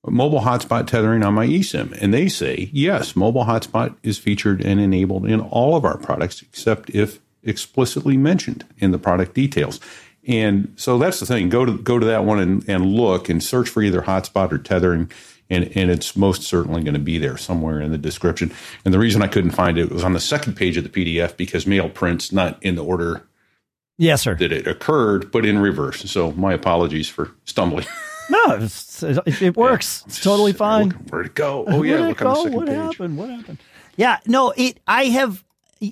mobile 0.08 0.42
hotspot 0.42 0.88
tethering 0.88 1.24
on 1.24 1.34
my 1.34 1.46
eSIM? 1.48 1.98
And 2.02 2.14
they 2.14 2.28
say, 2.28 2.70
yes, 2.72 3.16
mobile 3.16 3.46
hotspot 3.46 3.96
is 4.04 4.18
featured 4.18 4.64
and 4.64 4.80
enabled 4.80 5.26
in 5.26 5.40
all 5.40 5.76
of 5.76 5.86
our 5.86 5.98
products, 5.98 6.42
except 6.42 6.90
if 6.90 7.20
explicitly 7.44 8.18
mentioned 8.18 8.66
in 8.78 8.92
the 8.92 9.00
product 9.00 9.34
details. 9.34 9.80
And 10.28 10.74
so 10.76 10.98
that's 10.98 11.20
the 11.20 11.26
thing. 11.26 11.50
Go 11.50 11.66
to 11.66 11.78
go 11.78 11.98
to 11.98 12.06
that 12.06 12.26
one 12.26 12.40
and, 12.40 12.70
and 12.70 12.86
look 12.86 13.30
and 13.30 13.44
search 13.44 13.70
for 13.70 13.82
either 13.82 14.04
hotspot 14.04 14.52
or 14.52 14.60
tethering, 14.60 15.12
and, 15.50 15.72
and 15.76 15.90
it's 15.90 16.16
most 16.16 16.44
certainly 16.44 16.84
going 16.84 16.94
to 16.94 17.00
be 17.00 17.18
there 17.18 17.38
somewhere 17.38 17.82
in 17.82 17.92
the 17.92 17.98
description. 17.98 18.52
And 18.86 18.94
the 18.94 19.00
reason 19.00 19.22
I 19.22 19.28
couldn't 19.28 19.52
find 19.52 19.78
it 19.78 19.92
was 19.92 20.04
on 20.04 20.14
the 20.14 20.20
second 20.20 20.56
page 20.56 20.78
of 20.78 20.84
the 20.84 20.90
PDF 20.90 21.36
because 21.38 21.66
mail 21.66 21.90
prints 21.90 22.32
not 22.32 22.62
in 22.62 22.76
the 22.76 22.84
order 22.84 23.28
yes, 23.98 24.22
sir. 24.22 24.36
that 24.36 24.52
it 24.52 24.68
occurred, 24.68 25.32
but 25.32 25.46
in 25.46 25.58
reverse. 25.58 26.10
So 26.10 26.32
my 26.34 26.54
apologies 26.54 27.10
for 27.10 27.32
stumbling. 27.46 27.88
No, 28.32 28.68
it 29.42 29.58
works. 29.58 30.02
Yeah. 30.02 30.08
It's 30.08 30.22
totally 30.22 30.54
fine. 30.54 30.92
Where'd 30.92 31.26
it 31.28 31.36
go? 31.36 31.66
Oh 31.68 31.84
yeah, 31.84 32.08
look 32.08 32.22
on 32.22 32.34
the 32.34 32.36
second 32.36 32.54
what 32.56 32.68
page. 32.68 32.76
happened? 32.76 33.18
What 33.18 33.30
happened? 33.30 33.58
Yeah, 33.98 34.20
no, 34.26 34.54
it. 34.56 34.80
I 34.88 35.06
have, 35.06 35.44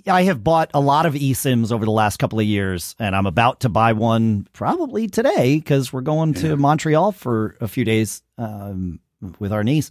I 0.07 0.23
have 0.23 0.43
bought 0.43 0.71
a 0.73 0.79
lot 0.79 1.05
of 1.05 1.13
eSIMs 1.15 1.71
over 1.71 1.83
the 1.83 1.91
last 1.91 2.17
couple 2.17 2.39
of 2.39 2.45
years, 2.45 2.95
and 2.97 3.15
I'm 3.15 3.25
about 3.25 3.59
to 3.61 3.69
buy 3.69 3.93
one 3.93 4.47
probably 4.53 5.07
today 5.07 5.57
because 5.57 5.91
we're 5.91 6.01
going 6.01 6.33
to. 6.35 6.55
Montreal 6.55 7.11
for 7.11 7.57
a 7.59 7.67
few 7.67 7.83
days 7.83 8.23
um, 8.37 8.99
with 9.39 9.51
our 9.51 9.63
niece, 9.63 9.89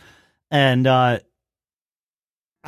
and 0.50 0.86
uh, 0.86 1.18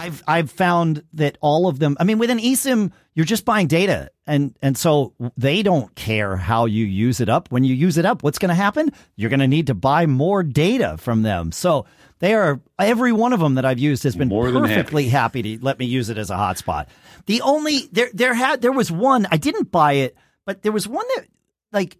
I've 0.00 0.22
I've 0.26 0.50
found 0.50 1.02
that 1.12 1.36
all 1.42 1.68
of 1.68 1.78
them. 1.78 1.96
I 2.00 2.04
mean, 2.04 2.18
with 2.18 2.30
an 2.30 2.38
eSIM, 2.38 2.90
you're 3.14 3.26
just 3.26 3.44
buying 3.44 3.66
data, 3.66 4.10
and 4.26 4.56
and 4.62 4.76
so 4.76 5.12
they 5.36 5.62
don't 5.62 5.94
care 5.94 6.38
how 6.38 6.64
you 6.64 6.86
use 6.86 7.20
it 7.20 7.28
up. 7.28 7.52
When 7.52 7.64
you 7.64 7.74
use 7.74 7.98
it 7.98 8.06
up, 8.06 8.22
what's 8.22 8.38
going 8.38 8.48
to 8.48 8.54
happen? 8.54 8.92
You're 9.16 9.28
going 9.28 9.40
to 9.40 9.46
need 9.46 9.66
to 9.66 9.74
buy 9.74 10.06
more 10.06 10.42
data 10.42 10.96
from 10.96 11.20
them. 11.20 11.52
So 11.52 11.84
they 12.20 12.32
are 12.32 12.60
every 12.78 13.12
one 13.12 13.34
of 13.34 13.40
them 13.40 13.56
that 13.56 13.66
I've 13.66 13.78
used 13.78 14.04
has 14.04 14.16
been 14.16 14.28
more 14.28 14.50
perfectly 14.50 15.08
happy. 15.08 15.40
happy 15.40 15.58
to 15.58 15.64
let 15.64 15.78
me 15.78 15.84
use 15.84 16.08
it 16.08 16.16
as 16.16 16.30
a 16.30 16.34
hotspot. 16.34 16.86
The 17.26 17.42
only 17.42 17.88
there 17.92 18.10
there 18.14 18.32
had 18.32 18.62
there 18.62 18.72
was 18.72 18.90
one 18.90 19.26
I 19.30 19.36
didn't 19.36 19.70
buy 19.70 19.92
it, 19.92 20.16
but 20.46 20.62
there 20.62 20.72
was 20.72 20.88
one 20.88 21.06
that 21.16 21.26
like 21.72 21.98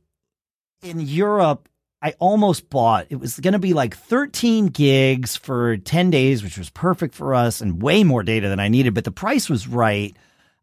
in 0.83 1.01
Europe 1.01 1.69
I 2.03 2.15
almost 2.19 2.71
bought. 2.71 3.07
It 3.11 3.17
was 3.17 3.39
going 3.39 3.53
to 3.53 3.59
be 3.59 3.75
like 3.75 3.97
13 3.97 4.69
gigs 4.69 5.37
for 5.37 5.77
10 5.77 6.11
days, 6.11 6.43
which 6.43 6.57
was 6.57 6.71
perfect 6.71 7.15
for 7.15 7.35
us 7.35 7.61
and 7.61 7.83
way 7.83 8.05
more 8.05 8.23
data 8.23 8.49
than 8.49 8.59
I 8.61 8.69
needed, 8.69 8.95
but 8.95 9.05
the 9.05 9.11
price 9.11 9.51
was 9.51 9.69
right. 9.69 10.17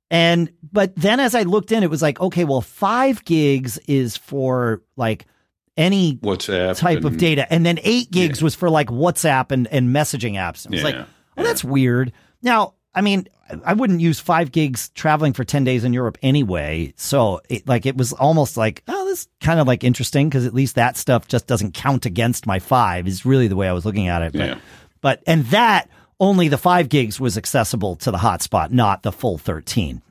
And, 0.10 0.52
but 0.72 0.96
then 0.96 1.20
as 1.20 1.36
I 1.36 1.44
looked 1.44 1.72
in, 1.72 1.84
it 1.84 1.90
was 1.90 2.02
like, 2.02 2.20
okay, 2.20 2.44
well, 2.44 2.62
five 2.62 3.24
gigs 3.24 3.78
is 3.88 4.18
for 4.18 4.82
like 4.96 5.28
any 5.76 6.16
WhatsApp 6.18 6.78
type 6.78 6.98
and, 6.98 7.06
of 7.06 7.18
data. 7.18 7.52
And 7.52 7.66
then 7.66 7.78
eight 7.84 8.10
gigs 8.10 8.40
yeah. 8.40 8.46
was 8.46 8.56
for 8.56 8.70
like 8.70 8.88
WhatsApp 8.88 9.52
and, 9.52 9.68
and 9.68 9.90
messaging 9.96 10.34
apps. 10.34 10.66
It 10.66 10.72
was 10.72 10.80
yeah, 10.80 10.86
like, 10.86 10.96
oh, 10.96 11.06
yeah. 11.38 11.44
that's 11.44 11.64
weird. 11.64 12.14
Now, 12.42 12.74
I 12.96 13.02
mean, 13.02 13.28
I 13.64 13.74
wouldn't 13.74 14.00
use 14.00 14.20
five 14.20 14.52
gigs 14.52 14.90
traveling 14.90 15.34
for 15.34 15.44
10 15.44 15.64
days 15.64 15.84
in 15.84 15.94
Europe 15.94 16.18
anyway. 16.24 16.94
So 16.98 17.42
it, 17.48 17.68
like, 17.68 17.86
it 17.86 17.96
was 17.96 18.12
almost 18.12 18.58
like, 18.58 18.82
oh, 18.88 18.97
this 19.18 19.28
kind 19.42 19.60
of 19.60 19.68
like 19.68 19.84
interesting 19.84 20.30
because 20.30 20.46
at 20.46 20.54
least 20.54 20.76
that 20.76 20.98
stuff 20.98 21.28
just 21.28 21.48
doesn't 21.48 21.74
count 21.74 22.06
against 22.06 22.46
my 22.46 22.60
five 22.60 23.08
is 23.08 23.26
really 23.26 23.48
the 23.48 23.56
way 23.56 23.68
I 23.68 23.74
was 23.74 23.86
looking 23.86 24.08
at 24.08 24.22
it. 24.22 24.34
But, 24.34 24.48
yeah. 24.48 24.60
but, 25.02 25.24
and 25.26 25.46
that 25.48 25.90
only 26.20 26.48
the 26.48 26.58
five 26.58 26.90
gigs 26.90 27.20
was 27.20 27.38
accessible 27.38 27.96
to 27.98 28.12
the 28.12 28.18
hotspot, 28.18 28.72
not 28.72 29.04
the 29.04 29.12
full 29.12 29.38
13. 29.38 30.02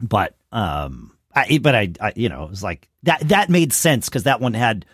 But, 0.00 0.36
um, 0.52 1.16
I, 1.34 1.58
but 1.58 1.74
I, 1.74 1.92
I, 2.00 2.12
you 2.16 2.28
know, 2.28 2.44
it 2.44 2.50
was 2.50 2.62
like 2.62 2.88
that, 3.04 3.28
that 3.28 3.50
made 3.50 3.72
sense 3.72 4.08
because 4.08 4.24
that 4.24 4.40
one 4.40 4.54
had, 4.54 4.84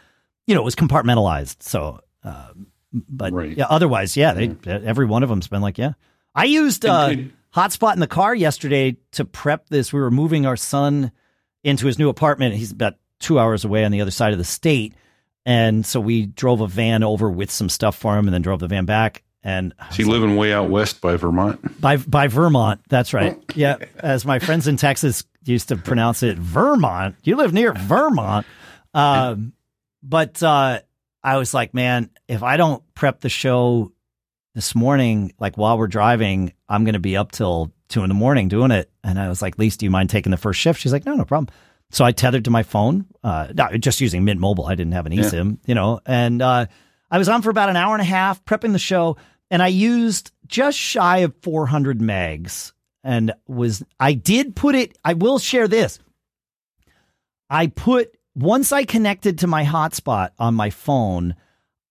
you 0.47 0.55
know, 0.55 0.63
it 0.63 0.65
was 0.65 0.77
compartmentalized. 0.77 1.63
So, 1.63 2.01
um, 2.25 2.69
but 2.93 3.33
right. 3.33 3.57
yeah, 3.57 3.67
otherwise, 3.69 4.17
yeah, 4.17 4.33
they, 4.33 4.57
yeah. 4.65 4.81
every 4.85 5.07
one 5.07 5.23
of 5.23 5.29
them's 5.29 5.49
been 5.49 5.63
like, 5.63 5.79
yeah. 5.79 5.93
I 6.35 6.45
used, 6.45 6.87
uh, 6.87 7.15
hotspot 7.55 7.95
in 7.95 8.01
the 8.01 8.07
car 8.07 8.35
yesterday 8.35 8.97
to 9.13 9.25
prep 9.25 9.69
this. 9.69 9.93
We 9.93 10.01
were 10.01 10.11
moving 10.11 10.47
our 10.47 10.57
son 10.57 11.11
into 11.65 11.87
his 11.87 11.99
new 11.99 12.09
apartment. 12.09 12.55
He's 12.55 12.73
about 12.73 12.95
two 13.21 13.39
hours 13.39 13.65
away 13.65 13.85
on 13.85 13.93
the 13.93 14.01
other 14.01 14.11
side 14.11 14.33
of 14.33 14.39
the 14.39 14.45
state. 14.45 14.95
And 15.47 15.87
so 15.87 16.01
we 16.01 16.27
drove 16.27 16.61
a 16.61 16.67
van 16.67 17.03
over 17.03 17.31
with 17.31 17.51
some 17.51 17.69
stuff 17.69 17.97
for 17.97 18.17
him 18.19 18.27
and 18.27 18.35
then 18.35 18.43
drove 18.43 18.61
the 18.61 18.69
van 18.69 18.85
back. 18.85 19.23
And 19.43 19.73
is 19.91 19.97
he 19.97 20.05
living 20.05 20.37
way 20.37 20.53
out 20.53 20.69
west 20.69 21.01
by 21.01 21.17
Vermont? 21.17 21.81
By 21.81 21.97
by 21.97 22.27
Vermont, 22.27 22.83
that's 22.91 23.15
right. 23.15 23.37
Oh. 23.39 23.45
yeah, 23.55 23.77
as 23.97 24.27
my 24.27 24.39
friends 24.39 24.69
in 24.69 24.77
Texas 24.77 25.25
used 25.45 25.69
to 25.69 25.77
pronounce 25.77 26.23
it, 26.23 26.37
Vermont. 26.37 27.17
You 27.25 27.37
live 27.37 27.55
near 27.55 27.73
Vermont. 27.73 28.47
Um, 28.93 29.55
but 30.03 30.43
uh, 30.43 30.81
I 31.23 31.37
was 31.39 31.55
like, 31.55 31.73
man, 31.73 32.11
if 32.29 32.43
I 32.43 32.59
don't 32.59 32.83
prep 32.95 33.21
the 33.21 33.31
show 33.31 33.93
this 34.55 34.75
morning, 34.75 35.33
like 35.39 35.57
while 35.57 35.79
we're 35.79 35.87
driving, 35.87 36.53
I'm 36.69 36.85
going 36.85 36.95
to 36.95 37.01
be 37.01 37.17
up 37.17 37.33
till 37.33 37.73
two 37.89 38.03
in 38.03 38.09
the 38.09 38.15
morning 38.15 38.49
doing 38.49 38.71
it. 38.71 38.91
And 39.03 39.19
I 39.19 39.29
was 39.29 39.41
like, 39.41 39.59
Lise, 39.59 39.77
do 39.77 39.87
you 39.87 39.91
mind 39.91 40.11
taking 40.11 40.31
the 40.31 40.37
first 40.37 40.61
shift? 40.61 40.81
She's 40.81 40.93
like, 40.93 41.07
no, 41.07 41.15
no 41.15 41.25
problem. 41.25 41.49
So 41.91 42.05
I 42.05 42.13
tethered 42.13 42.45
to 42.45 42.51
my 42.51 42.63
phone, 42.63 43.07
uh, 43.25 43.53
just 43.79 44.01
using 44.01 44.25
Mint 44.25 44.41
Mobile. 44.41 44.67
I 44.67 44.75
didn't 44.75 44.93
have 44.93 45.07
an 45.07 45.13
eSIM, 45.13 45.51
yeah. 45.51 45.57
you 45.67 45.75
know, 45.75 46.01
and 46.07 46.41
uh, 46.41 46.67
I 47.11 47.19
was 47.19 47.29
on 47.29 47.43
for 47.43 47.51
about 47.51 47.69
an 47.69 47.77
hour 47.77 47.95
and 47.95 48.03
a 48.03 48.05
half 48.05 48.45
prepping 48.45 48.73
the 48.73 48.79
show, 48.79 49.17
and 49.51 49.63
I 49.63 49.69
used 49.69 50.33
just 50.47 50.79
shy 50.79 51.19
of 51.19 51.35
400 51.43 51.99
megs, 51.99 52.73
and 53.03 53.33
was 53.49 53.83
I 53.99 54.13
did 54.13 54.55
put 54.55 54.75
it. 54.75 54.97
I 55.05 55.15
will 55.15 55.39
share 55.39 55.67
this. 55.67 55.99
I 57.49 57.67
put 57.67 58.17
once 58.37 58.71
I 58.73 58.85
connected 58.85 59.41
to 59.41 59.47
my 59.47 59.65
hotspot 59.65 60.31
on 60.39 60.55
my 60.55 60.71
phone, 60.71 61.35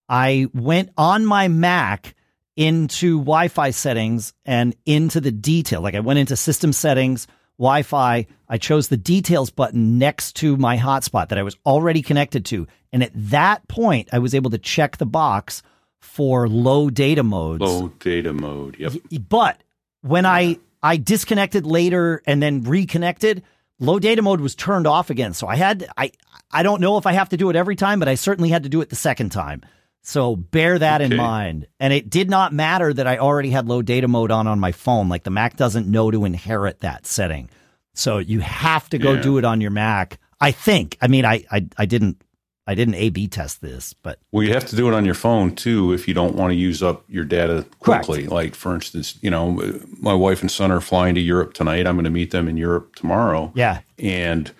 I 0.07 0.47
went 0.53 0.91
on 0.97 1.25
my 1.25 1.49
Mac 1.49 2.15
into 2.55 3.19
Wi-Fi 3.19 3.71
settings 3.71 4.33
and 4.45 4.75
into 4.85 5.21
the 5.21 5.31
detail. 5.31 5.81
Like 5.81 5.95
I 5.95 5.99
went 5.99 6.19
into 6.19 6.35
system 6.35 6.73
settings, 6.73 7.27
Wi-Fi. 7.59 8.25
I 8.47 8.57
chose 8.57 8.87
the 8.87 8.97
details 8.97 9.51
button 9.51 9.99
next 9.99 10.37
to 10.37 10.57
my 10.57 10.77
hotspot 10.77 11.29
that 11.29 11.37
I 11.37 11.43
was 11.43 11.57
already 11.65 12.01
connected 12.01 12.45
to. 12.45 12.65
And 12.91 13.03
at 13.03 13.11
that 13.13 13.67
point, 13.67 14.09
I 14.11 14.19
was 14.19 14.33
able 14.33 14.49
to 14.51 14.57
check 14.57 14.97
the 14.97 15.05
box 15.05 15.61
for 15.99 16.47
low 16.47 16.89
data 16.89 17.21
modes. 17.21 17.61
Low 17.61 17.89
data 17.99 18.33
mode. 18.33 18.77
Yep. 18.79 18.93
But 19.27 19.61
when 20.01 20.25
I 20.25 20.57
I 20.81 20.97
disconnected 20.97 21.65
later 21.65 22.23
and 22.25 22.41
then 22.41 22.63
reconnected, 22.63 23.43
low 23.79 23.99
data 23.99 24.21
mode 24.21 24.39
was 24.39 24.55
turned 24.55 24.87
off 24.87 25.09
again. 25.09 25.33
So 25.33 25.45
I 25.45 25.57
had 25.57 25.87
I 25.97 26.11
I 26.51 26.63
don't 26.63 26.81
know 26.81 26.97
if 26.97 27.05
I 27.05 27.11
have 27.11 27.29
to 27.29 27.37
do 27.37 27.49
it 27.49 27.55
every 27.55 27.75
time, 27.75 27.99
but 27.99 28.07
I 28.07 28.15
certainly 28.15 28.49
had 28.49 28.63
to 28.63 28.69
do 28.69 28.79
it 28.81 28.89
the 28.89 28.95
second 28.95 29.29
time. 29.29 29.61
So 30.01 30.35
bear 30.35 30.79
that 30.79 31.01
okay. 31.01 31.11
in 31.11 31.17
mind. 31.17 31.67
And 31.79 31.93
it 31.93 32.09
did 32.09 32.29
not 32.29 32.53
matter 32.53 32.93
that 32.93 33.05
I 33.05 33.17
already 33.17 33.49
had 33.49 33.67
low 33.67 33.81
data 33.81 34.07
mode 34.07 34.31
on 34.31 34.47
on 34.47 34.59
my 34.59 34.71
phone. 34.71 35.09
Like 35.09 35.23
the 35.23 35.29
Mac 35.29 35.57
doesn't 35.57 35.87
know 35.87 36.09
to 36.09 36.25
inherit 36.25 36.79
that 36.81 37.05
setting. 37.05 37.49
So 37.93 38.17
you 38.17 38.39
have 38.39 38.89
to 38.89 38.97
go 38.97 39.13
yeah. 39.13 39.21
do 39.21 39.37
it 39.37 39.45
on 39.45 39.61
your 39.61 39.71
Mac. 39.71 40.19
I 40.39 40.51
think. 40.51 40.97
I 41.01 41.07
mean, 41.07 41.25
I, 41.25 41.43
I, 41.51 41.67
I 41.77 41.85
didn't, 41.85 42.23
I 42.65 42.75
didn't 42.75 42.95
A 42.95 43.09
B 43.09 43.27
test 43.27 43.61
this, 43.61 43.93
but 43.93 44.19
Well, 44.31 44.43
you 44.43 44.53
have 44.53 44.65
to 44.67 44.75
do 44.75 44.87
it 44.87 44.93
on 44.93 45.03
your 45.03 45.15
phone 45.15 45.55
too 45.55 45.91
if 45.91 46.07
you 46.07 46.13
don't 46.13 46.35
want 46.35 46.51
to 46.51 46.55
use 46.55 46.81
up 46.83 47.03
your 47.09 47.25
data 47.25 47.65
quickly. 47.79 48.27
Like, 48.27 48.55
for 48.55 48.75
instance, 48.75 49.17
you 49.21 49.29
know, 49.29 49.59
my 49.99 50.13
wife 50.13 50.41
and 50.41 50.51
son 50.51 50.71
are 50.71 50.79
flying 50.79 51.15
to 51.15 51.21
Europe 51.21 51.53
tonight. 51.53 51.87
I'm 51.87 51.95
going 51.95 52.03
to 52.05 52.11
meet 52.11 52.31
them 52.31 52.47
in 52.47 52.57
Europe 52.57 52.95
tomorrow. 52.95 53.51
yeah, 53.55 53.81
And 53.97 54.51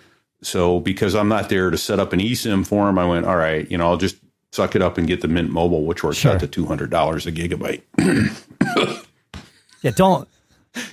so, 0.42 0.80
because 0.80 1.14
I'm 1.14 1.28
not 1.28 1.50
there 1.50 1.70
to 1.70 1.78
set 1.78 2.00
up 2.00 2.12
an 2.12 2.18
eSIM 2.18 2.66
for 2.66 2.86
them, 2.86 2.98
I 2.98 3.06
went, 3.06 3.26
all 3.26 3.36
right, 3.36 3.70
you 3.70 3.78
know, 3.78 3.86
I'll 3.88 3.96
just 3.96 4.16
suck 4.52 4.74
it 4.76 4.82
up 4.82 4.98
and 4.98 5.06
get 5.06 5.20
the 5.20 5.28
Mint 5.28 5.50
Mobile, 5.50 5.84
which 5.84 6.02
works 6.02 6.18
Sure. 6.18 6.32
out 6.32 6.40
to 6.40 6.46
$200 6.48 7.26
a 7.26 7.32
gigabyte. 7.32 9.06
yeah. 9.82 9.90
Don't 9.90 10.28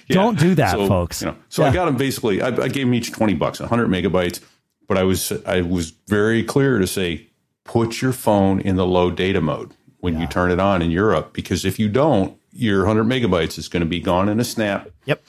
don't 0.10 0.40
do 0.40 0.56
that, 0.56 0.72
so, 0.72 0.88
folks. 0.88 1.22
You 1.22 1.28
know, 1.28 1.36
so 1.50 1.62
Yeah. 1.64 1.70
I 1.70 1.74
got 1.74 1.86
them 1.86 1.98
basically. 1.98 2.42
I, 2.42 2.48
I 2.48 2.68
gave 2.68 2.86
them 2.88 2.94
each 2.94 3.12
twenty 3.12 3.34
bucks, 3.36 3.60
hundred 3.60 3.90
megabytes. 3.90 4.40
But 4.88 4.98
I 4.98 5.04
was 5.04 5.32
I 5.46 5.62
was 5.62 5.92
very 6.08 6.44
clear 6.44 6.80
to 6.80 6.88
say, 6.88 7.28
put 7.66 8.02
your 8.02 8.14
phone 8.14 8.60
in 8.62 8.76
the 8.76 8.88
low 8.88 9.12
data 9.12 9.42
mode 9.42 9.74
when 10.00 10.20
you 10.20 10.26
turn 10.28 10.50
it 10.52 10.60
on 10.60 10.82
in 10.82 10.90
Europe, 10.92 11.34
because 11.34 11.66
if 11.66 11.78
you 11.78 11.90
don't, 11.90 12.38
your 12.54 12.86
hundred 12.86 13.04
megabytes 13.06 13.58
is 13.60 13.68
going 13.68 13.82
to 13.82 13.88
be 13.90 14.00
gone 14.00 14.30
in 14.30 14.40
a 14.40 14.44
snap. 14.46 14.90
Yep. 15.06 15.22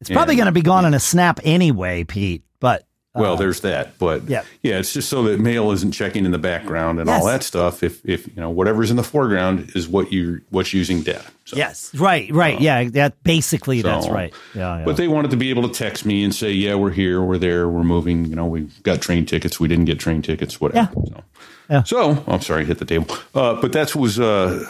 It's 0.00 0.10
probably 0.10 0.34
going 0.36 0.46
to 0.46 0.52
be 0.52 0.60
gone 0.62 0.84
in 0.84 0.92
a 0.92 1.00
snap 1.00 1.38
anyway, 1.44 2.04
Pete. 2.04 2.42
But 2.60 2.84
Well, 3.16 3.36
there's 3.36 3.60
that, 3.60 3.98
but 3.98 4.28
yeah. 4.28 4.42
yeah, 4.62 4.78
it's 4.78 4.92
just 4.92 5.08
so 5.08 5.22
that 5.24 5.40
mail 5.40 5.70
isn't 5.72 5.92
checking 5.92 6.24
in 6.24 6.30
the 6.32 6.38
background 6.38 7.00
and 7.00 7.08
all 7.10 7.24
that 7.26 7.42
stuff. 7.42 7.82
If 7.82 8.04
if 8.04 8.26
you 8.28 8.34
know 8.36 8.50
whatever's 8.50 8.90
in 8.90 8.96
the 8.96 9.02
foreground 9.02 9.72
is 9.74 9.88
what 9.88 10.12
you 10.12 10.40
what's 10.50 10.72
using 10.72 11.02
data. 11.02 11.24
So, 11.44 11.56
yes, 11.56 11.94
right, 11.94 12.28
right, 12.32 12.60
yeah. 12.60 12.84
That 12.84 13.22
basically 13.22 13.80
that's 13.82 14.08
right. 14.08 14.32
Yeah, 14.54 14.78
yeah. 14.78 14.84
But 14.84 14.96
they 14.96 15.06
wanted 15.08 15.30
to 15.30 15.36
be 15.36 15.50
able 15.50 15.68
to 15.68 15.74
text 15.74 16.04
me 16.04 16.24
and 16.24 16.34
say, 16.34 16.50
"Yeah, 16.52 16.74
we're 16.74 16.90
here, 16.90 17.22
we're 17.22 17.38
there, 17.38 17.68
we're 17.68 17.84
moving." 17.84 18.24
You 18.24 18.34
know, 18.36 18.46
we 18.46 18.62
got 18.82 19.00
train 19.00 19.24
tickets, 19.26 19.58
we 19.60 19.68
didn't 19.68 19.84
get 19.86 19.98
train 20.00 20.22
tickets, 20.22 20.60
whatever. 20.60 20.90
Yeah. 20.96 21.04
So, 21.08 21.24
Yeah. 21.70 21.82
so 21.84 22.24
I'm 22.26 22.40
sorry, 22.42 22.64
hit 22.64 22.78
the 22.78 22.84
table. 22.84 23.16
Uh, 23.34 23.60
but 23.60 23.72
that 23.72 23.94
was, 23.94 24.18
uh, 24.20 24.64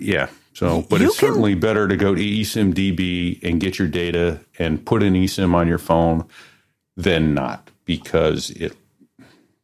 yeah. 0.00 0.28
So, 0.52 0.82
but 0.90 1.00
You 1.00 1.06
it's 1.08 1.18
can- 1.18 1.28
certainly 1.28 1.54
better 1.54 1.86
to 1.88 1.96
go 1.96 2.14
to 2.14 2.20
eSIM-DB 2.20 3.42
and 3.42 3.60
get 3.60 3.78
your 3.78 3.88
data 3.88 4.40
and 4.58 4.84
put 4.84 5.02
an 5.02 5.14
eSIM 5.14 5.54
on 5.54 5.68
your 5.68 5.78
phone 5.78 6.24
than 6.96 7.34
not 7.34 7.69
because 7.98 8.50
it 8.50 8.76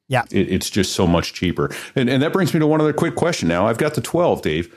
yeah. 0.08 0.24
it, 0.30 0.50
it's 0.50 0.70
just 0.70 0.92
so 0.92 1.06
much 1.06 1.32
cheaper. 1.32 1.70
And, 1.94 2.08
and 2.08 2.22
that 2.22 2.32
brings 2.32 2.52
me 2.54 2.60
to 2.60 2.66
one 2.66 2.80
other 2.80 2.92
quick 2.92 3.14
question. 3.14 3.48
Now 3.48 3.66
I've 3.66 3.78
got 3.78 3.94
the 3.94 4.00
12, 4.00 4.42
Dave. 4.42 4.76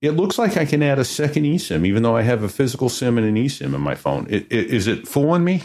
It 0.00 0.12
looks 0.12 0.38
like 0.38 0.56
I 0.56 0.64
can 0.64 0.82
add 0.82 0.98
a 1.00 1.04
second 1.04 1.42
eSIM, 1.44 1.84
even 1.84 2.02
though 2.04 2.16
I 2.16 2.22
have 2.22 2.42
a 2.44 2.48
physical 2.48 2.88
SIM 2.88 3.18
and 3.18 3.26
an 3.26 3.34
eSIM 3.34 3.74
in 3.74 3.80
my 3.80 3.94
phone. 3.96 4.26
It, 4.30 4.46
it, 4.50 4.66
is 4.72 4.86
it 4.86 5.08
fooling 5.08 5.42
me? 5.44 5.62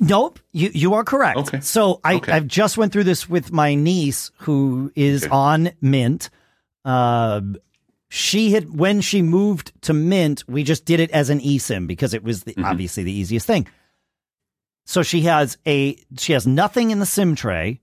Nope, 0.00 0.38
you 0.52 0.70
you 0.74 0.94
are 0.94 1.02
correct. 1.04 1.38
Okay. 1.38 1.60
So 1.60 2.00
I 2.04 2.16
Okay. 2.16 2.32
I 2.32 2.40
just 2.40 2.76
went 2.78 2.92
through 2.92 3.04
this 3.04 3.28
with 3.28 3.50
my 3.52 3.74
niece 3.74 4.30
who 4.40 4.92
is 4.94 5.24
Okay. 5.24 5.32
on 5.32 5.70
Mint. 5.80 6.28
Uh, 6.84 7.40
she 8.10 8.52
had 8.52 8.78
when 8.78 9.00
she 9.00 9.22
moved 9.22 9.72
to 9.82 9.94
Mint, 9.94 10.44
we 10.46 10.62
just 10.62 10.84
did 10.84 11.00
it 11.00 11.10
as 11.12 11.30
an 11.30 11.40
eSIM 11.40 11.86
because 11.86 12.12
it 12.12 12.22
was 12.22 12.42
the, 12.44 12.52
Mm-hmm. 12.52 12.64
obviously 12.66 13.02
the 13.02 13.12
easiest 13.12 13.46
thing. 13.46 13.66
So 14.84 15.02
she 15.02 15.22
has 15.22 15.58
a 15.66 15.96
she 16.18 16.32
has 16.32 16.46
nothing 16.46 16.90
in 16.90 16.98
the 16.98 17.06
SIM 17.06 17.34
tray, 17.34 17.80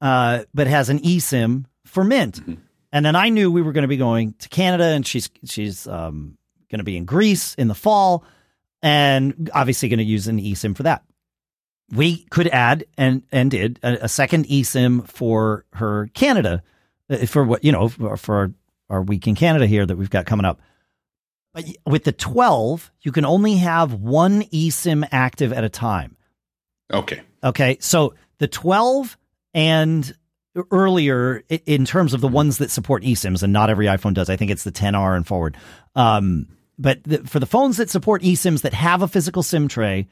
uh, 0.00 0.44
but 0.52 0.66
has 0.66 0.88
an 0.88 0.98
eSIM 1.00 1.64
for 1.86 2.04
Mint. 2.04 2.40
Mm-hmm. 2.40 2.54
And 2.92 3.06
then 3.06 3.16
I 3.16 3.30
knew 3.30 3.50
we 3.50 3.62
were 3.62 3.72
going 3.72 3.82
to 3.82 3.88
be 3.88 3.96
going 3.96 4.34
to 4.34 4.48
Canada, 4.48 4.84
and 4.84 5.06
she's 5.06 5.30
she's 5.44 5.86
um, 5.86 6.36
going 6.70 6.80
to 6.80 6.84
be 6.84 6.96
in 6.96 7.04
Greece 7.04 7.54
in 7.54 7.68
the 7.68 7.74
fall, 7.74 8.24
and 8.82 9.50
obviously 9.54 9.88
going 9.88 9.98
to 9.98 10.04
use 10.04 10.28
an 10.28 10.38
eSIM 10.38 10.76
for 10.76 10.82
that. 10.82 11.02
We 11.90 12.24
could 12.30 12.48
add 12.48 12.84
and 12.98 13.22
and 13.32 13.50
did 13.50 13.78
a, 13.82 14.04
a 14.04 14.08
second 14.08 14.46
eSIM 14.46 15.08
for 15.08 15.64
her 15.74 16.10
Canada 16.12 16.62
uh, 17.08 17.26
for 17.26 17.44
what 17.44 17.64
you 17.64 17.72
know 17.72 17.88
for, 17.88 18.16
for 18.16 18.36
our, 18.36 18.52
our 18.90 19.02
week 19.02 19.26
in 19.26 19.34
Canada 19.34 19.66
here 19.66 19.86
that 19.86 19.96
we've 19.96 20.10
got 20.10 20.26
coming 20.26 20.44
up. 20.44 20.60
But 21.54 21.64
with 21.86 22.04
the 22.04 22.12
twelve, 22.12 22.90
you 23.02 23.12
can 23.12 23.24
only 23.24 23.56
have 23.56 23.94
one 23.94 24.42
eSIM 24.42 25.06
active 25.12 25.52
at 25.52 25.64
a 25.64 25.68
time. 25.68 26.16
Okay. 26.92 27.22
Okay, 27.42 27.76
so 27.80 28.14
the 28.38 28.48
12 28.48 29.16
and 29.54 30.14
earlier 30.70 31.42
in 31.66 31.84
terms 31.84 32.14
of 32.14 32.20
the 32.20 32.28
ones 32.28 32.58
that 32.58 32.70
support 32.70 33.02
eSIMs, 33.02 33.42
and 33.42 33.52
not 33.52 33.70
every 33.70 33.86
iPhone 33.86 34.14
does. 34.14 34.28
I 34.28 34.36
think 34.36 34.50
it's 34.50 34.64
the 34.64 34.72
10R 34.72 35.16
and 35.16 35.26
forward. 35.26 35.56
Um, 35.94 36.48
but 36.78 37.02
the, 37.04 37.18
for 37.18 37.40
the 37.40 37.46
phones 37.46 37.76
that 37.78 37.90
support 37.90 38.22
eSIMs 38.22 38.62
that 38.62 38.74
have 38.74 39.02
a 39.02 39.08
physical 39.08 39.42
SIM 39.42 39.68
tray, 39.68 40.08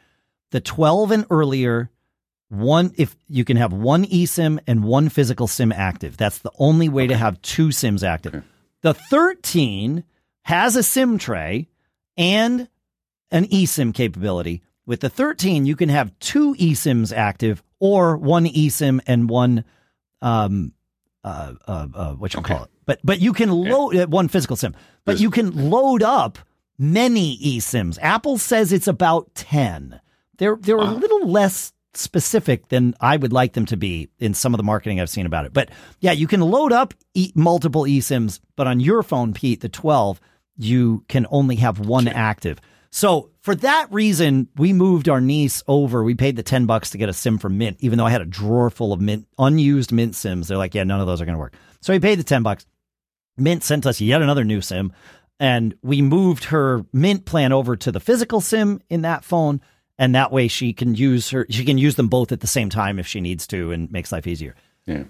the 0.50 0.60
12 0.60 1.10
and 1.10 1.26
earlier, 1.30 1.90
one 2.48 2.92
if 2.96 3.16
you 3.28 3.44
can 3.44 3.56
have 3.56 3.72
one 3.72 4.04
eSIM 4.06 4.58
and 4.66 4.84
one 4.84 5.08
physical 5.08 5.46
SIM 5.46 5.72
active. 5.72 6.16
That's 6.16 6.38
the 6.38 6.50
only 6.58 6.88
way 6.88 7.06
to 7.06 7.16
have 7.16 7.40
two 7.42 7.70
SIMs 7.70 8.02
active. 8.02 8.42
The 8.82 8.94
13 8.94 10.04
has 10.42 10.74
a 10.74 10.82
SIM 10.82 11.18
tray 11.18 11.68
and 12.16 12.68
an 13.30 13.46
eSIM 13.46 13.94
capability. 13.94 14.62
With 14.90 14.98
the 14.98 15.08
13, 15.08 15.66
you 15.66 15.76
can 15.76 15.88
have 15.88 16.10
two 16.18 16.56
eSIMs 16.56 17.16
active 17.16 17.62
or 17.78 18.16
one 18.16 18.44
eSIM 18.44 18.98
and 19.06 19.30
one 19.30 19.62
um 20.20 20.72
uh 21.22 21.52
uh, 21.68 21.86
uh 21.94 22.12
what 22.14 22.34
you 22.34 22.40
Okay. 22.40 22.54
call 22.54 22.64
it. 22.64 22.70
But 22.86 22.98
but 23.04 23.20
you 23.20 23.32
can 23.32 23.52
load 23.52 23.94
uh, 23.94 24.08
one 24.08 24.26
physical 24.26 24.56
SIM. 24.56 24.72
But 25.04 25.12
There's- 25.12 25.20
you 25.20 25.30
can 25.30 25.70
load 25.70 26.02
up 26.02 26.40
many 26.76 27.38
eSIMs. 27.38 28.00
Apple 28.02 28.36
says 28.36 28.72
it's 28.72 28.88
about 28.88 29.32
10. 29.36 30.00
They're 30.38 30.56
they're 30.60 30.76
a 30.76 30.84
little 30.84 31.24
less 31.24 31.72
specific 31.94 32.66
than 32.70 32.96
I 33.00 33.16
would 33.16 33.32
like 33.32 33.52
them 33.52 33.66
to 33.66 33.76
be 33.76 34.08
in 34.18 34.34
some 34.34 34.54
of 34.54 34.58
the 34.58 34.64
marketing 34.64 35.00
I've 35.00 35.08
seen 35.08 35.24
about 35.24 35.44
it. 35.46 35.52
But 35.52 35.70
yeah, 36.00 36.10
you 36.12 36.26
can 36.26 36.40
load 36.40 36.72
up 36.72 36.94
e- 37.14 37.30
multiple 37.36 37.84
eSIMs, 37.84 38.40
but 38.56 38.66
on 38.66 38.80
your 38.80 39.04
phone, 39.04 39.34
Pete, 39.34 39.60
the 39.60 39.68
12, 39.68 40.20
you 40.56 41.04
can 41.06 41.28
only 41.30 41.54
have 41.56 41.78
one 41.78 42.08
active. 42.08 42.60
So 42.90 43.30
for 43.40 43.54
that 43.56 43.92
reason, 43.92 44.48
we 44.56 44.72
moved 44.72 45.08
our 45.08 45.20
niece 45.20 45.62
over. 45.68 46.02
We 46.02 46.14
paid 46.14 46.36
the 46.36 46.42
10 46.42 46.66
bucks 46.66 46.90
to 46.90 46.98
get 46.98 47.08
a 47.08 47.12
SIM 47.12 47.38
from 47.38 47.56
Mint, 47.56 47.76
even 47.80 47.98
though 47.98 48.06
I 48.06 48.10
had 48.10 48.20
a 48.20 48.26
drawer 48.26 48.68
full 48.68 48.92
of 48.92 49.00
Mint, 49.00 49.26
unused 49.38 49.92
Mint 49.92 50.16
SIMs. 50.16 50.48
They're 50.48 50.58
like, 50.58 50.74
yeah, 50.74 50.84
none 50.84 51.00
of 51.00 51.06
those 51.06 51.20
are 51.20 51.24
going 51.24 51.36
to 51.36 51.40
work. 51.40 51.54
So 51.80 51.92
we 51.92 52.00
paid 52.00 52.18
the 52.18 52.24
10 52.24 52.42
bucks. 52.42 52.66
Mint 53.36 53.62
sent 53.62 53.86
us 53.86 54.00
yet 54.00 54.22
another 54.22 54.44
new 54.44 54.60
SIM, 54.60 54.92
and 55.38 55.74
we 55.82 56.02
moved 56.02 56.44
her 56.44 56.84
Mint 56.92 57.24
plan 57.24 57.52
over 57.52 57.76
to 57.76 57.92
the 57.92 58.00
physical 58.00 58.40
SIM 58.40 58.80
in 58.90 59.02
that 59.02 59.24
phone, 59.24 59.60
and 59.98 60.14
that 60.14 60.32
way 60.32 60.48
she 60.48 60.72
can 60.72 60.94
use 60.94 61.30
her 61.30 61.46
she 61.48 61.64
can 61.64 61.78
use 61.78 61.94
them 61.94 62.08
both 62.08 62.32
at 62.32 62.40
the 62.40 62.46
same 62.46 62.68
time 62.68 62.98
if 62.98 63.06
she 63.06 63.20
needs 63.20 63.46
to, 63.46 63.70
and 63.72 63.90
makes 63.90 64.12
life 64.12 64.26
easier. 64.26 64.54
Yeah. 64.84 65.04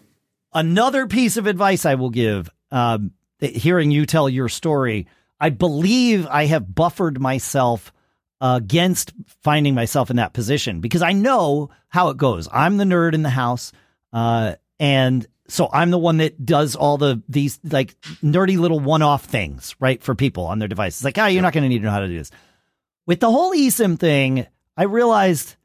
Another 0.52 1.06
piece 1.06 1.36
of 1.36 1.46
advice 1.46 1.84
I 1.84 1.94
will 1.94 2.10
give, 2.10 2.50
um, 2.70 3.12
hearing 3.40 3.90
you 3.90 4.06
tell 4.06 4.28
your 4.28 4.48
story, 4.48 5.06
I 5.40 5.50
believe 5.50 6.26
I 6.26 6.46
have 6.46 6.74
buffered 6.74 7.20
myself 7.20 7.92
against 8.40 9.12
finding 9.42 9.74
myself 9.74 10.10
in 10.10 10.16
that 10.16 10.32
position 10.32 10.80
because 10.80 11.02
I 11.02 11.12
know 11.12 11.70
how 11.88 12.08
it 12.10 12.16
goes. 12.16 12.48
I'm 12.52 12.76
the 12.76 12.84
nerd 12.84 13.14
in 13.14 13.22
the 13.22 13.30
house, 13.30 13.72
uh, 14.12 14.54
and 14.78 15.26
so 15.48 15.68
I'm 15.72 15.90
the 15.90 15.98
one 15.98 16.18
that 16.18 16.44
does 16.44 16.76
all 16.76 16.96
the 16.96 17.22
these 17.28 17.58
like 17.64 18.00
nerdy 18.22 18.58
little 18.58 18.80
one-off 18.80 19.24
things, 19.24 19.74
right, 19.80 20.02
for 20.02 20.14
people 20.14 20.44
on 20.44 20.58
their 20.58 20.68
devices. 20.68 21.04
Like, 21.04 21.18
ah, 21.18 21.26
you're 21.26 21.42
not 21.42 21.52
going 21.52 21.64
to 21.64 21.68
need 21.68 21.78
to 21.78 21.84
know 21.84 21.90
how 21.90 22.00
to 22.00 22.08
do 22.08 22.18
this. 22.18 22.30
With 23.06 23.20
the 23.20 23.30
whole 23.30 23.52
eSIM 23.52 23.98
thing, 23.98 24.46
I 24.76 24.84
realized 24.84 25.56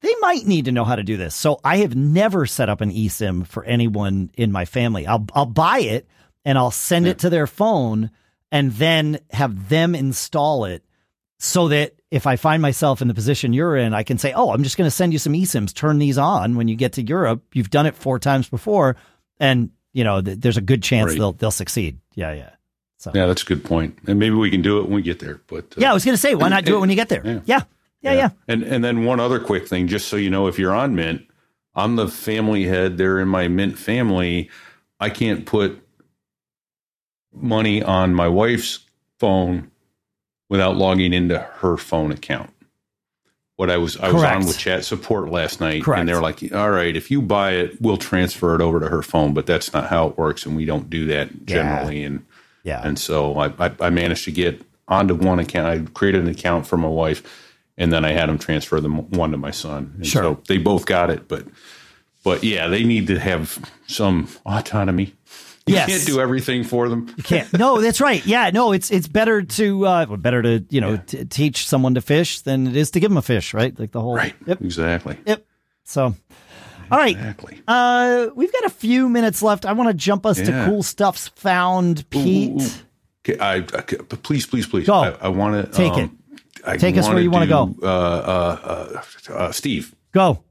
they 0.00 0.14
might 0.20 0.46
need 0.46 0.64
to 0.66 0.72
know 0.72 0.84
how 0.84 0.96
to 0.96 1.02
do 1.02 1.16
this. 1.16 1.34
So 1.34 1.60
I 1.62 1.78
have 1.78 1.94
never 1.94 2.46
set 2.46 2.68
up 2.68 2.80
an 2.80 2.90
eSIM 2.92 3.46
for 3.46 3.64
anyone 3.64 4.30
in 4.36 4.52
my 4.52 4.64
family. 4.64 5.06
I'll 5.06 5.26
I'll 5.34 5.46
buy 5.46 5.80
it 5.80 6.08
and 6.44 6.56
I'll 6.56 6.70
send 6.70 7.06
it 7.06 7.18
to 7.20 7.30
their 7.30 7.46
phone 7.46 8.10
and 8.52 8.72
then 8.72 9.18
have 9.30 9.68
them 9.68 9.94
install 9.94 10.64
it 10.64 10.84
so 11.38 11.68
that 11.68 11.94
if 12.10 12.26
I 12.26 12.36
find 12.36 12.62
myself 12.62 13.02
in 13.02 13.08
the 13.08 13.14
position 13.14 13.52
you're 13.52 13.76
in, 13.76 13.92
I 13.92 14.02
can 14.02 14.16
say, 14.18 14.32
"Oh, 14.32 14.50
I'm 14.52 14.62
just 14.62 14.76
going 14.76 14.86
to 14.86 14.90
send 14.94 15.12
you 15.12 15.18
some 15.18 15.32
eSIMs. 15.32 15.74
Turn 15.74 15.98
these 15.98 16.18
on 16.18 16.56
when 16.56 16.68
you 16.68 16.76
get 16.76 16.92
to 16.94 17.02
Europe. 17.02 17.42
You've 17.52 17.70
done 17.70 17.86
it 17.86 17.94
four 17.94 18.18
times 18.18 18.48
before, 18.48 18.96
and 19.38 19.70
you 19.92 20.04
know 20.04 20.22
th- 20.22 20.38
there's 20.38 20.56
a 20.56 20.62
good 20.62 20.82
chance 20.82 21.10
Right. 21.10 21.18
they'll 21.18 21.32
they'll 21.32 21.50
succeed." 21.50 21.98
Yeah, 22.14 22.32
yeah. 22.32 22.50
So 22.98 23.10
Yeah, 23.14 23.26
that's 23.26 23.42
a 23.42 23.46
good 23.46 23.64
point. 23.64 23.98
And 24.06 24.18
maybe 24.18 24.34
we 24.36 24.50
can 24.50 24.62
do 24.62 24.78
it 24.78 24.84
when 24.84 24.94
we 24.94 25.02
get 25.02 25.18
there. 25.20 25.40
But 25.48 25.64
uh, 25.76 25.80
yeah, 25.80 25.90
I 25.90 25.94
was 25.94 26.04
going 26.04 26.14
to 26.14 26.20
say, 26.20 26.34
why 26.34 26.48
not 26.48 26.64
do 26.64 26.76
it 26.76 26.80
when 26.80 26.88
you 26.88 26.96
get 26.96 27.10
there? 27.10 27.22
Yeah. 27.24 27.40
Yeah, 27.46 27.62
yeah, 28.00 28.12
yeah. 28.12 28.28
And 28.48 28.62
and 28.62 28.82
then 28.84 29.04
one 29.04 29.20
other 29.20 29.38
quick 29.38 29.66
thing, 29.68 29.88
just 29.88 30.08
so 30.08 30.16
you 30.16 30.30
know, 30.30 30.46
if 30.46 30.58
you're 30.58 30.74
on 30.74 30.94
Mint, 30.94 31.22
I'm 31.74 31.96
the 31.96 32.08
family 32.08 32.64
head. 32.64 32.96
They're 32.96 33.18
in 33.20 33.28
my 33.28 33.48
Mint 33.48 33.78
family. 33.78 34.48
I 35.00 35.10
can't 35.10 35.44
put 35.44 35.85
money 37.36 37.82
on 37.82 38.14
my 38.14 38.28
wife's 38.28 38.80
phone 39.18 39.70
without 40.48 40.76
logging 40.76 41.12
into 41.12 41.38
her 41.38 41.76
phone 41.76 42.12
account. 42.12 42.50
What 43.56 43.70
I 43.70 43.78
was 43.78 43.96
I 43.96 44.12
was 44.12 44.22
on 44.22 44.44
with 44.44 44.58
chat 44.58 44.84
support 44.84 45.30
last 45.30 45.60
night, 45.62 45.82
Correct. 45.82 46.00
and 46.00 46.08
they 46.08 46.12
were 46.12 46.20
like, 46.20 46.42
"All 46.54 46.70
right, 46.70 46.94
if 46.94 47.10
you 47.10 47.22
buy 47.22 47.52
it, 47.52 47.80
we'll 47.80 47.96
transfer 47.96 48.54
it 48.54 48.60
over 48.60 48.80
to 48.80 48.88
her 48.88 49.02
phone." 49.02 49.32
But 49.32 49.46
that's 49.46 49.72
not 49.72 49.88
how 49.88 50.08
it 50.08 50.18
works, 50.18 50.44
and 50.44 50.54
we 50.54 50.66
don't 50.66 50.90
do 50.90 51.06
that 51.06 51.46
generally. 51.46 52.04
And 52.04 52.26
Yeah. 52.64 52.82
and 52.84 52.98
so 52.98 53.38
I, 53.38 53.46
I, 53.66 53.70
I 53.80 53.90
managed 53.90 54.24
to 54.26 54.30
get 54.32 54.60
onto 54.88 55.14
one 55.14 55.38
account. 55.38 55.66
I 55.66 55.90
created 55.92 56.20
an 56.20 56.28
account 56.28 56.66
for 56.66 56.76
my 56.76 56.88
wife, 56.88 57.22
and 57.78 57.90
then 57.90 58.04
I 58.04 58.12
had 58.12 58.28
them 58.28 58.36
transfer 58.38 58.78
them 58.78 59.08
one 59.10 59.30
to 59.30 59.38
my 59.38 59.52
son. 59.52 59.94
And 59.96 60.06
Sure. 60.06 60.22
So 60.22 60.42
they 60.48 60.58
both 60.58 60.84
got 60.84 61.08
it, 61.08 61.26
but 61.26 61.46
But 62.24 62.44
yeah, 62.44 62.68
they 62.68 62.84
need 62.84 63.06
to 63.06 63.18
have 63.18 63.58
some 63.86 64.28
autonomy. 64.44 65.14
You 65.66 65.74
Yes. 65.74 65.88
can't 65.88 66.06
do 66.06 66.20
everything 66.20 66.62
for 66.62 66.88
them. 66.88 67.12
You 67.16 67.24
Can't. 67.24 67.52
No, 67.58 67.80
that's 67.80 68.00
right. 68.00 68.24
Yeah, 68.24 68.50
no, 68.50 68.70
it's 68.70 68.90
it's 68.92 69.08
better 69.08 69.42
to 69.42 69.84
uh, 69.86 70.06
better 70.16 70.40
to 70.42 70.64
you 70.70 70.80
know 70.80 70.96
t- 70.98 71.24
teach 71.24 71.66
someone 71.66 71.94
to 71.94 72.00
fish 72.00 72.40
than 72.42 72.68
it 72.68 72.76
is 72.76 72.92
to 72.92 73.00
give 73.00 73.10
them 73.10 73.16
a 73.18 73.22
fish, 73.22 73.52
right? 73.52 73.76
Like 73.76 73.90
the 73.90 74.00
whole. 74.00 74.14
Right. 74.14 74.34
Yep. 74.46 74.62
Exactly. 74.62 75.18
Yep. 75.26 75.44
So, 75.82 76.02
all 76.04 76.98
right. 76.98 77.16
Exactly. 77.16 77.60
Uh, 77.66 78.28
we've 78.36 78.52
got 78.52 78.64
a 78.64 78.70
few 78.70 79.08
minutes 79.08 79.42
left. 79.42 79.66
I 79.66 79.72
want 79.72 79.88
to 79.88 79.94
jump 79.94 80.24
us 80.24 80.36
to 80.36 80.64
cool 80.66 80.84
stuffs 80.84 81.28
found, 81.34 82.08
Pete. 82.10 82.50
Ooh, 82.50 82.64
ooh. 82.64 82.68
Okay, 83.28 83.38
I, 83.40 83.56
I, 83.56 83.60
but 84.08 84.22
please, 84.22 84.46
please, 84.46 84.68
please. 84.68 84.86
Go. 84.86 84.94
I, 84.94 85.08
I 85.22 85.28
want 85.28 85.64
to 85.66 85.72
Take 85.72 85.96
it. 85.98 86.10
I 86.64 86.76
Take 86.76 86.96
us 86.96 87.08
where 87.08 87.18
you 87.20 87.30
wanna 87.30 87.46
go. 87.48 87.74
Uh, 87.82 87.86
uh, 87.86 89.00
uh, 89.28 89.32
uh, 89.32 89.52
Steve. 89.52 89.94
Go. 90.12 90.42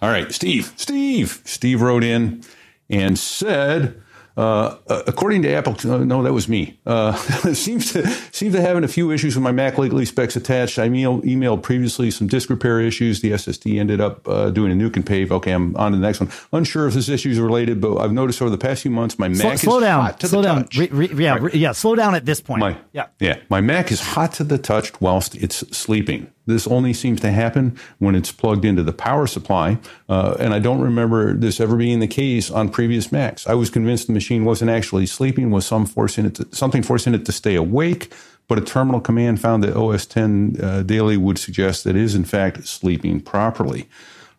All 0.00 0.08
right, 0.10 0.32
Steve. 0.32 0.72
Steve. 0.76 1.42
Steve 1.44 1.82
wrote 1.82 2.04
in 2.04 2.42
and 2.90 3.18
said, 3.18 4.02
uh, 4.36 4.76
uh, 4.88 5.02
according 5.06 5.42
to 5.42 5.52
Apple, 5.52 5.76
no, 6.04 6.22
that 6.24 6.32
was 6.32 6.48
me. 6.48 6.78
Uh, 6.84 7.12
seems 7.54 7.92
to 7.92 8.04
seems 8.32 8.52
to 8.54 8.60
having 8.60 8.82
a 8.82 8.88
few 8.88 9.12
issues 9.12 9.36
with 9.36 9.44
my 9.44 9.52
Mac 9.52 9.78
lately. 9.78 10.04
Specs 10.04 10.34
attached. 10.34 10.78
I 10.78 10.86
email, 10.86 11.20
emailed 11.22 11.62
previously 11.62 12.10
some 12.10 12.26
disk 12.26 12.50
repair 12.50 12.80
issues. 12.80 13.20
The 13.20 13.30
SSD 13.30 13.78
ended 13.78 14.00
up 14.00 14.26
uh, 14.28 14.50
doing 14.50 14.72
a 14.72 14.74
nuke 14.74 14.96
and 14.96 15.06
pave. 15.06 15.30
Okay, 15.30 15.52
I'm 15.52 15.76
on 15.76 15.92
to 15.92 15.98
the 15.98 16.02
next 16.02 16.18
one. 16.20 16.30
Unsure 16.52 16.88
if 16.88 16.94
this 16.94 17.08
issue 17.08 17.30
is 17.30 17.38
related, 17.38 17.80
but 17.80 17.96
I've 17.98 18.12
noticed 18.12 18.42
over 18.42 18.50
the 18.50 18.58
past 18.58 18.82
few 18.82 18.90
months 18.90 19.18
my 19.18 19.32
Slow, 19.32 19.48
Mac 19.50 19.58
slow 19.58 19.76
is 19.78 19.82
down. 19.84 20.02
hot 20.02 20.20
to 20.20 20.28
Slow 20.28 20.42
the 20.42 20.48
down. 20.48 20.62
touch. 20.64 20.78
Re- 20.78 20.88
re- 21.08 21.24
yeah, 21.24 21.38
re- 21.40 21.50
yeah. 21.54 21.72
Slow 21.72 21.94
down 21.94 22.14
at 22.16 22.24
this 22.26 22.40
point. 22.40 22.60
My 22.60 22.76
yeah. 22.92 23.06
yeah, 23.20 23.38
my 23.48 23.60
Mac 23.60 23.92
is 23.92 24.00
hot 24.00 24.32
to 24.34 24.44
the 24.44 24.58
touch 24.58 25.00
whilst 25.00 25.36
it's 25.36 25.58
sleeping. 25.76 26.30
This 26.46 26.66
only 26.66 26.92
seems 26.92 27.20
to 27.22 27.30
happen 27.30 27.78
when 27.98 28.14
it's 28.14 28.30
plugged 28.30 28.64
into 28.64 28.82
the 28.82 28.92
power 28.92 29.26
supply, 29.26 29.78
uh, 30.08 30.36
and 30.38 30.52
I 30.52 30.58
don't 30.58 30.80
remember 30.80 31.34
this 31.34 31.60
ever 31.60 31.76
being 31.76 32.00
the 32.00 32.06
case 32.06 32.50
on 32.50 32.68
previous 32.68 33.10
Macs. 33.10 33.46
I 33.46 33.54
was 33.54 33.70
convinced 33.70 34.06
the 34.06 34.12
machine 34.12 34.44
wasn't 34.44 34.70
actually 34.70 35.06
sleeping, 35.06 35.50
was 35.50 35.66
some 35.66 35.86
forcing 35.86 36.26
it 36.26 36.34
to, 36.36 36.48
something 36.52 36.82
forcing 36.82 37.14
it 37.14 37.24
to 37.24 37.32
stay 37.32 37.54
awake. 37.54 38.12
But 38.46 38.58
a 38.58 38.60
terminal 38.60 39.00
command 39.00 39.40
found 39.40 39.64
that 39.64 39.74
OS 39.74 40.04
10 40.04 40.58
uh, 40.62 40.82
daily 40.82 41.16
would 41.16 41.38
suggest 41.38 41.84
that 41.84 41.96
it 41.96 42.02
is 42.02 42.14
in 42.14 42.24
fact 42.24 42.66
sleeping 42.66 43.20
properly. 43.20 43.88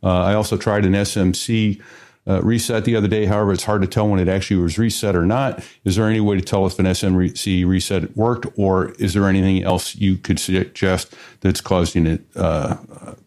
Uh, 0.04 0.22
I 0.22 0.34
also 0.36 0.58
tried 0.58 0.86
an 0.86 0.94
SMC 0.94 1.82
uh, 2.28 2.42
reset 2.42 2.86
the 2.86 2.96
other 2.96 3.08
day. 3.08 3.26
However, 3.26 3.52
it's 3.54 3.64
hard 3.64 3.82
to 3.82 3.88
tell 3.88 4.08
when 4.08 4.20
it 4.20 4.28
actually 4.28 4.58
was 4.58 4.78
reset 4.78 5.16
or 5.16 5.26
not. 5.26 5.64
Is 5.84 5.96
there 5.96 6.08
any 6.10 6.20
way 6.20 6.36
to 6.36 6.42
tell 6.42 6.66
if 6.66 6.80
an 6.80 6.86
SMC 6.86 7.66
reset 7.68 8.16
worked, 8.18 8.48
or 8.58 8.92
is 8.94 9.14
there 9.14 9.28
anything 9.28 9.64
else 9.64 9.96
you 9.96 10.18
could 10.18 10.40
suggest 10.40 11.14
that's 11.42 11.62
causing 11.62 12.08
it 12.08 12.22
uh, 12.36 12.78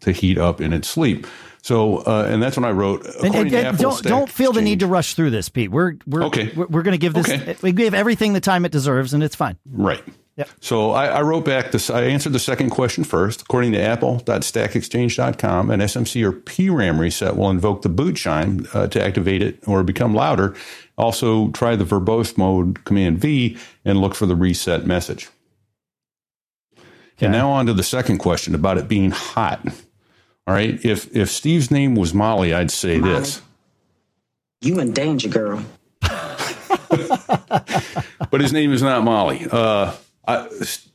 to 0.00 0.12
heat 0.12 0.38
up 0.38 0.60
in 0.60 0.72
its 0.72 0.88
sleep? 0.88 1.26
So, 1.60 1.98
uh, 1.98 2.26
and 2.30 2.42
that's 2.42 2.56
when 2.56 2.64
I 2.64 2.70
wrote. 2.70 3.04
And, 3.22 3.34
and- 3.34 3.52
and 3.52 3.78
don't 3.78 4.02
don't 4.02 4.30
feel 4.30 4.52
the 4.52 4.62
need 4.62 4.80
to 4.80 4.86
rush 4.86 5.14
through 5.14 5.30
this, 5.30 5.48
Pete. 5.48 5.70
We're 5.70 5.94
we're 6.06 6.24
Okay. 6.24 6.50
we're, 6.56 6.66
we're 6.66 6.82
going 6.82 6.92
to 6.92 6.98
give 6.98 7.14
this. 7.14 7.28
Okay. 7.28 7.56
We 7.62 7.72
give 7.72 7.94
everything 7.94 8.32
the 8.32 8.40
time 8.40 8.64
it 8.64 8.72
deserves, 8.72 9.12
and 9.12 9.22
it's 9.22 9.34
fine. 9.34 9.58
Right. 9.70 10.02
Yep. 10.38 10.48
So 10.60 10.92
I, 10.92 11.06
I 11.06 11.22
wrote 11.22 11.44
back 11.44 11.72
this. 11.72 11.90
I 11.90 12.02
answered 12.02 12.32
the 12.32 12.38
second 12.38 12.70
question 12.70 13.02
first. 13.02 13.42
According 13.42 13.72
to 13.72 13.80
Apple.stackexchange.com, 13.80 15.70
an 15.70 15.80
SMC 15.80 16.24
or 16.24 16.30
PRAM 16.30 17.00
reset 17.00 17.36
will 17.36 17.50
invoke 17.50 17.82
the 17.82 17.88
boot 17.88 18.14
chime 18.14 18.64
uh, 18.72 18.86
to 18.86 19.04
activate 19.04 19.42
it 19.42 19.58
or 19.66 19.82
become 19.82 20.14
louder. 20.14 20.54
Also, 20.96 21.48
try 21.48 21.74
the 21.74 21.84
verbose 21.84 22.38
mode 22.38 22.84
Command 22.84 23.18
V 23.18 23.58
and 23.84 24.00
look 24.00 24.14
for 24.14 24.26
the 24.26 24.36
reset 24.36 24.86
message. 24.86 25.28
And 27.20 27.32
now 27.32 27.50
on 27.50 27.66
to 27.66 27.72
the 27.72 27.82
second 27.82 28.18
question 28.18 28.54
about 28.54 28.78
it 28.78 28.86
being 28.86 29.10
hot. 29.10 29.60
All 30.46 30.54
right. 30.54 30.78
If 30.84 31.14
if 31.16 31.30
Steve's 31.30 31.68
name 31.68 31.96
was 31.96 32.14
Molly, 32.14 32.54
I'd 32.54 32.70
say 32.70 32.98
Molly. 32.98 33.14
this. 33.18 33.42
You 34.60 34.78
in 34.78 34.92
danger, 34.92 35.28
girl. 35.28 35.64
but 38.30 38.40
his 38.40 38.52
name 38.52 38.72
is 38.72 38.82
not 38.82 39.02
Molly. 39.02 39.44
Uh, 39.50 39.94
I, 40.28 40.48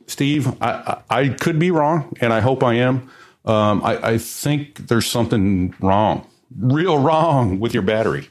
Steve, 0.06 0.62
I, 0.62 1.02
I, 1.10 1.20
I 1.20 1.28
could 1.28 1.58
be 1.58 1.70
wrong, 1.70 2.16
and 2.20 2.32
I 2.32 2.40
hope 2.40 2.62
I 2.62 2.74
am. 2.74 3.10
Um, 3.44 3.82
I, 3.84 4.12
I 4.12 4.18
think 4.18 4.86
there's 4.86 5.06
something 5.06 5.74
wrong, 5.80 6.26
real 6.58 6.98
wrong 6.98 7.60
with 7.60 7.74
your 7.74 7.82
battery. 7.82 8.30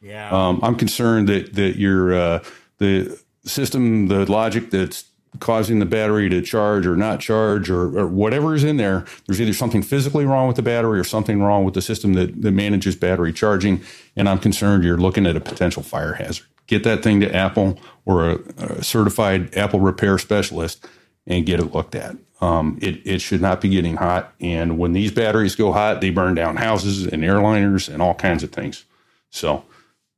Yeah. 0.00 0.30
Um, 0.30 0.60
I'm 0.62 0.76
concerned 0.76 1.28
that 1.28 1.54
that 1.54 1.76
your 1.76 2.14
uh, 2.14 2.44
the 2.78 3.18
system, 3.44 4.08
the 4.08 4.30
logic 4.30 4.70
that's 4.70 5.04
causing 5.38 5.78
the 5.78 5.86
battery 5.86 6.28
to 6.28 6.42
charge 6.42 6.86
or 6.86 6.94
not 6.94 7.18
charge 7.18 7.70
or, 7.70 7.98
or 7.98 8.06
whatever 8.06 8.54
is 8.54 8.64
in 8.64 8.76
there, 8.76 9.04
there's 9.26 9.40
either 9.40 9.54
something 9.54 9.82
physically 9.82 10.26
wrong 10.26 10.46
with 10.46 10.56
the 10.56 10.62
battery 10.62 11.00
or 11.00 11.04
something 11.04 11.42
wrong 11.42 11.64
with 11.64 11.74
the 11.74 11.80
system 11.80 12.12
that, 12.12 12.42
that 12.42 12.52
manages 12.52 12.96
battery 12.96 13.32
charging. 13.32 13.80
And 14.14 14.28
I'm 14.28 14.38
concerned 14.38 14.84
you're 14.84 14.98
looking 14.98 15.26
at 15.26 15.34
a 15.34 15.40
potential 15.40 15.82
fire 15.82 16.12
hazard. 16.14 16.46
Get 16.72 16.84
that 16.84 17.02
thing 17.02 17.20
to 17.20 17.34
Apple 17.34 17.78
or 18.06 18.30
a, 18.30 18.38
a 18.56 18.82
certified 18.82 19.54
Apple 19.54 19.78
repair 19.78 20.16
specialist 20.16 20.86
and 21.26 21.44
get 21.44 21.60
it 21.60 21.74
looked 21.74 21.94
at. 21.94 22.16
Um, 22.40 22.78
it, 22.80 23.06
it 23.06 23.18
should 23.20 23.42
not 23.42 23.60
be 23.60 23.68
getting 23.68 23.96
hot. 23.96 24.32
And 24.40 24.78
when 24.78 24.94
these 24.94 25.12
batteries 25.12 25.54
go 25.54 25.70
hot, 25.70 26.00
they 26.00 26.08
burn 26.08 26.34
down 26.34 26.56
houses 26.56 27.06
and 27.06 27.22
airliners 27.22 27.92
and 27.92 28.00
all 28.00 28.14
kinds 28.14 28.42
of 28.42 28.52
things. 28.52 28.86
So, 29.28 29.64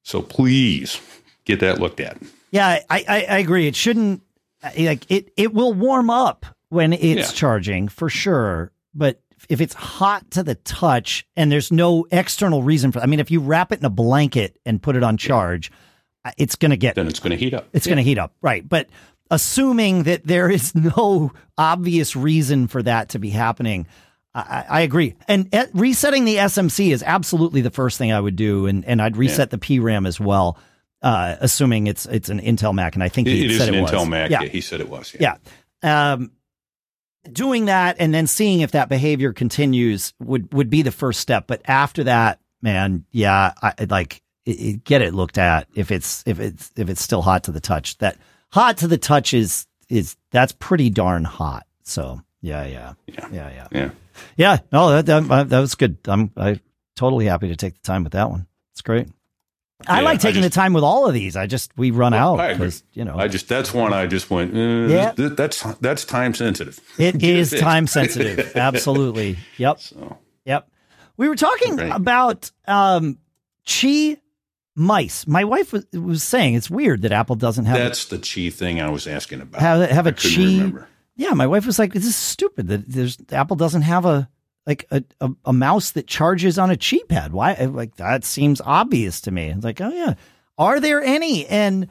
so 0.04 0.22
please 0.22 1.00
get 1.44 1.58
that 1.58 1.80
looked 1.80 1.98
at. 1.98 2.18
Yeah, 2.52 2.68
I, 2.68 3.04
I, 3.08 3.26
I 3.28 3.38
agree. 3.38 3.66
It 3.66 3.74
shouldn't 3.74 4.22
like 4.78 5.10
it. 5.10 5.32
It 5.36 5.52
will 5.52 5.72
warm 5.74 6.08
up 6.08 6.46
when 6.68 6.92
it's 6.92 7.32
Yeah. 7.32 7.36
charging 7.36 7.88
for 7.88 8.08
sure, 8.08 8.70
but 8.94 9.20
if 9.48 9.60
it's 9.60 9.74
hot 9.74 10.30
to 10.30 10.44
the 10.44 10.54
touch 10.54 11.26
and 11.36 11.50
there's 11.50 11.72
no 11.72 12.06
external 12.12 12.62
reason 12.62 12.92
for, 12.92 13.00
I 13.00 13.06
mean, 13.06 13.18
if 13.18 13.32
you 13.32 13.40
wrap 13.40 13.72
it 13.72 13.80
in 13.80 13.84
a 13.84 13.90
blanket 13.90 14.56
and 14.64 14.80
put 14.80 14.94
it 14.94 15.02
on 15.02 15.16
charge, 15.16 15.70
uh, 15.70 15.74
it's 16.38 16.56
going 16.56 16.70
to 16.70 16.76
get 16.76 16.94
Then 16.94 17.06
it's 17.08 17.20
going 17.20 17.30
to 17.30 17.36
heat 17.36 17.54
up. 17.54 17.68
it's 17.72 17.86
going 17.86 17.96
to 17.98 18.02
heat 18.02 18.18
up, 18.18 18.32
right? 18.42 18.66
But 18.68 18.88
assuming 19.30 20.04
that 20.04 20.26
there 20.26 20.50
is 20.50 20.74
no 20.96 21.32
obvious 21.58 22.14
reason 22.16 22.66
for 22.68 22.82
that 22.82 23.10
to 23.10 23.18
be 23.18 23.30
happening, 23.30 23.86
I, 24.34 24.64
I 24.68 24.80
agree. 24.82 25.14
And 25.28 25.54
uh, 25.54 25.66
resetting 25.74 26.24
the 26.24 26.36
SMC 26.36 26.92
is 26.92 27.02
absolutely 27.02 27.60
the 27.60 27.70
first 27.70 27.98
thing 27.98 28.12
I 28.12 28.20
would 28.20 28.36
do, 28.36 28.66
and 28.66 28.84
and 28.84 29.00
I'd 29.00 29.16
reset 29.16 29.50
the 29.50 29.58
PRAM 29.58 30.06
as 30.06 30.18
well, 30.18 30.58
uh, 31.02 31.36
assuming 31.40 31.86
it's 31.86 32.06
it's 32.06 32.28
an 32.30 32.40
Intel 32.40 32.74
Mac, 32.74 32.94
and 32.94 33.02
I 33.04 33.08
think 33.08 33.28
It, 33.28 33.32
he 33.32 33.44
it 33.44 33.50
is 33.52 33.58
said 33.58 33.68
an 33.68 33.74
it 33.76 33.82
was. 33.82 33.90
Intel 33.92 34.08
Mac. 34.08 34.30
Yeah, 34.30 34.42
Yeah. 34.42 34.48
he 34.48 34.60
said 34.60 34.80
it 34.80 34.88
was. 34.88 35.14
Yeah. 35.18 35.36
yeah. 35.82 36.12
Um, 36.14 36.32
doing 37.32 37.66
that 37.66 37.96
and 38.00 38.12
then 38.12 38.26
seeing 38.26 38.60
if 38.60 38.72
that 38.72 38.88
behavior 38.90 39.32
continues 39.32 40.12
would 40.20 40.52
would 40.52 40.68
be 40.68 40.82
the 40.82 40.90
first 40.92 41.20
step. 41.20 41.46
But 41.46 41.62
after 41.66 42.04
that, 42.04 42.40
man, 42.60 43.04
yeah, 43.12 43.52
I 43.62 43.72
like 43.88 44.20
it, 44.46 44.50
it- 44.50 44.84
get 44.84 45.02
it 45.02 45.14
looked 45.14 45.38
at 45.38 45.66
if 45.74 45.90
it's 45.90 46.22
if 46.26 46.38
it's 46.40 46.70
if 46.76 46.88
it's 46.88 47.02
still 47.02 47.22
hot 47.22 47.44
to 47.44 47.52
the 47.52 47.60
touch. 47.60 47.98
That 47.98 48.16
hot 48.52 48.76
to 48.78 48.86
the 48.88 48.98
touch 48.98 49.34
is 49.34 49.66
is 49.88 50.16
that's 50.30 50.52
pretty 50.52 50.90
darn 50.90 51.24
hot. 51.24 51.66
So 51.82 52.20
yeah, 52.40 52.64
yeah, 52.66 52.92
Yeah. 53.06 53.28
yeah, 53.32 53.50
yeah, 53.50 53.68
Yeah. 53.72 53.90
yeah. 54.36 54.58
No, 54.72 54.90
that 55.02 55.06
that, 55.06 55.48
that 55.48 55.60
was 55.60 55.74
good. 55.74 55.98
I'm 56.06 56.30
I 56.36 56.60
totally 56.96 57.26
happy 57.26 57.48
to 57.48 57.56
take 57.56 57.74
the 57.74 57.80
time 57.86 58.04
with 58.04 58.12
that 58.12 58.30
one. 58.30 58.46
It's 58.72 58.82
great. 58.82 59.08
I 59.86 59.98
Yeah, 59.98 60.04
like 60.04 60.14
I 60.14 60.16
taking 60.18 60.42
just- 60.42 60.54
the 60.54 60.60
time 60.60 60.72
with 60.72 60.84
all 60.84 61.06
of 61.06 61.14
these. 61.14 61.36
I 61.36 61.46
just 61.46 61.76
we 61.76 61.90
run 61.90 62.14
out 62.14 62.36
because 62.50 62.84
you 62.92 63.04
know 63.04 63.16
I 63.18 63.28
just 63.28 63.48
that's 63.48 63.74
one 63.74 63.92
I 63.92 64.06
just 64.06 64.30
went. 64.30 64.54
eh, 64.54 64.86
Yeah. 64.88 65.10
th- 65.12 65.32
that's 65.36 65.62
that's 65.80 66.04
time 66.04 66.32
sensitive. 66.34 66.78
It 66.98 67.22
is 67.22 67.50
time 67.50 67.86
sensitive. 67.86 68.56
Absolutely. 68.56 69.36
Yep. 69.58 69.80
So, 69.80 70.18
Yep. 70.44 70.68
We 71.16 71.28
were 71.28 71.36
talking 71.36 71.74
Okay. 71.74 71.90
about 71.90 72.50
um, 72.66 73.18
Qi 73.66 74.18
mice. 74.76 75.26
My 75.26 75.44
wife 75.44 75.72
was, 75.72 75.86
was 75.92 76.22
saying 76.22 76.54
it's 76.54 76.70
weird 76.70 77.02
that 77.02 77.12
Apple 77.12 77.36
doesn't 77.36 77.66
have 77.66 77.78
that's 77.78 78.06
the 78.06 78.18
Qi 78.18 78.52
thing 78.52 78.80
I 78.80 78.90
was 78.90 79.06
asking 79.06 79.40
about. 79.40 79.60
have 79.60 79.90
have 79.90 80.06
a 80.06 80.12
Qi. 80.12 80.58
remember. 80.58 80.88
Yeah, 81.16 81.32
my 81.34 81.46
wife 81.46 81.66
was 81.66 81.78
like, 81.78 81.92
"This 81.92 82.06
is 82.06 82.16
stupid 82.16 82.68
that 82.68 82.88
there's 82.88 83.18
Apple 83.30 83.56
doesn't 83.56 83.82
have 83.82 84.04
a 84.04 84.28
like 84.66 84.86
a, 84.90 85.04
a, 85.20 85.30
a 85.46 85.52
mouse 85.52 85.90
that 85.92 86.06
charges 86.06 86.58
on 86.58 86.70
a 86.70 86.76
Qi 86.76 87.06
pad. 87.08 87.32
Why? 87.32 87.54
Like 87.54 87.96
that 87.96 88.24
seems 88.24 88.60
obvious 88.64 89.20
to 89.22 89.30
me. 89.30 89.48
It's 89.48 89.64
like, 89.64 89.80
oh 89.80 89.90
yeah, 89.90 90.14
are 90.58 90.80
there 90.80 91.02
any? 91.02 91.46
And 91.46 91.88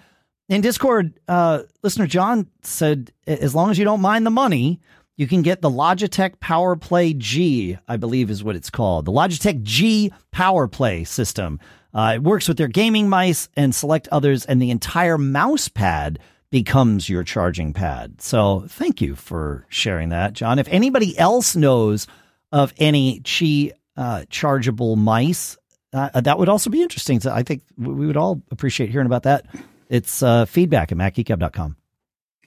in 0.50 0.62
Discord, 0.62 1.20
uh, 1.28 1.64
listener 1.84 2.08
John 2.08 2.48
said, 2.62 3.12
as 3.28 3.56
long 3.56 3.72
as 3.72 3.78
you 3.78 3.86
don't 3.86 4.02
mind 4.02 4.26
the 4.26 4.32
money, 4.32 4.80
you 5.16 5.28
can 5.28 5.42
get 5.42 5.62
the 5.62 5.70
Logitech 5.70 6.38
PowerPlay 6.38 7.18
G, 7.18 7.78
I 7.88 7.98
believe 7.98 8.30
is 8.30 8.44
what 8.44 8.56
it's 8.56 8.70
called. 8.70 9.06
The 9.06 9.12
Logitech 9.12 9.62
G 9.64 10.12
PowerPlay 10.34 11.06
system. 11.08 11.60
Uh, 11.94 12.14
it 12.16 12.24
works 12.24 12.48
with 12.48 12.58
their 12.58 12.68
gaming 12.68 13.08
mice 13.08 13.50
and 13.56 13.74
select 13.74 14.08
others, 14.12 14.46
and 14.46 14.62
the 14.62 14.72
entire 14.72 15.18
mouse 15.18 15.68
pad 15.68 16.20
becomes 16.50 17.10
your 17.10 17.24
charging 17.24 17.74
pad. 17.74 18.22
So 18.22 18.66
thank 18.68 19.02
you 19.02 19.16
for 19.16 19.66
sharing 19.70 20.10
that, 20.10 20.34
John. 20.34 20.60
If 20.60 20.68
anybody 20.70 21.18
else 21.18 21.56
knows 21.56 22.08
of 22.52 22.74
any 22.78 23.22
Qi 23.22 23.72
uh, 23.98 24.26
chargeable 24.30 24.96
mice, 24.96 25.58
uh, 25.94 26.22
that 26.22 26.40
would 26.40 26.50
also 26.50 26.70
be 26.70 26.82
interesting. 26.82 27.20
So 27.20 27.32
I 27.32 27.44
think 27.44 27.64
we 27.78 28.06
would 28.08 28.18
all 28.18 28.42
appreciate 28.52 28.90
hearing 28.90 29.06
about 29.08 29.24
that. 29.24 29.46
It's 29.90 30.24
uh, 30.24 30.46
feedback 30.46 30.92
at 30.92 30.98
macgeekgab.com. 30.98 31.76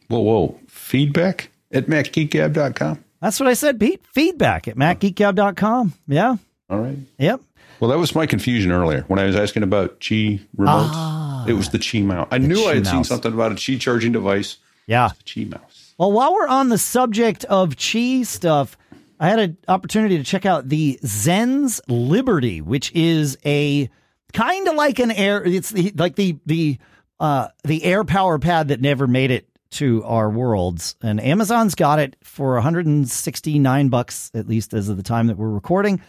Whoa, 0.08 0.20
whoa! 0.20 0.60
Feedback 0.68 1.50
at 1.72 1.86
macgeekgab.com. 1.86 3.04
That's 3.20 3.40
what 3.40 3.48
I 3.48 3.54
said, 3.54 3.80
Pete. 3.80 4.04
Feedback 4.12 4.68
at 4.68 4.76
macgeekgab.com. 4.76 5.94
Yeah. 6.06 6.36
All 6.70 6.78
right. 6.78 6.98
Yep. 7.18 7.40
Well, 7.80 7.90
that 7.90 7.98
was 7.98 8.14
my 8.14 8.26
confusion 8.26 8.72
earlier 8.72 9.02
when 9.08 9.18
I 9.18 9.24
was 9.24 9.36
asking 9.36 9.62
about 9.62 10.00
Qi 10.00 10.40
remotes. 10.56 11.48
it 11.48 11.52
was 11.52 11.70
the 11.70 11.78
Qi 11.78 12.04
mouse. 12.04 12.28
I 12.30 12.38
knew 12.38 12.56
Qi 12.56 12.70
I 12.70 12.74
had 12.76 12.86
seen 12.86 13.04
something 13.04 13.32
about 13.32 13.52
a 13.52 13.56
Qi 13.56 13.80
charging 13.80 14.12
device. 14.12 14.56
Yeah. 14.86 15.10
The 15.18 15.24
Qi 15.24 15.50
mouse. 15.50 15.94
Well, 15.98 16.12
while 16.12 16.34
we're 16.34 16.48
on 16.48 16.68
the 16.68 16.78
subject 16.78 17.44
of 17.44 17.70
Qi 17.76 18.24
stuff, 18.26 18.76
I 19.18 19.28
had 19.28 19.38
an 19.38 19.56
opportunity 19.68 20.18
to 20.18 20.24
check 20.24 20.44
out 20.44 20.68
the 20.68 20.98
Zens 21.02 21.80
Liberty, 21.88 22.60
which 22.60 22.92
is 22.92 23.38
a 23.46 23.88
kind 24.32 24.68
of 24.68 24.74
like 24.74 24.98
an 24.98 25.10
air. 25.10 25.42
It's 25.42 25.70
the, 25.70 25.92
like 25.96 26.16
the 26.16 26.36
the 26.44 26.78
uh, 27.18 27.48
the 27.64 27.80
AirPower 27.80 28.40
pad 28.40 28.68
that 28.68 28.80
never 28.80 29.06
made 29.06 29.30
it 29.30 29.48
to 29.70 30.04
our 30.04 30.28
worlds, 30.30 30.96
and 31.02 31.20
Amazon's 31.20 31.74
got 31.74 31.98
it 31.98 32.16
for 32.22 32.54
169 32.54 33.88
bucks 33.88 34.30
at 34.34 34.46
least 34.46 34.74
as 34.74 34.88
of 34.88 34.96
the 34.96 35.02
time 35.02 35.26
that 35.28 35.36
we're 35.38 35.48
recording. 35.48 36.00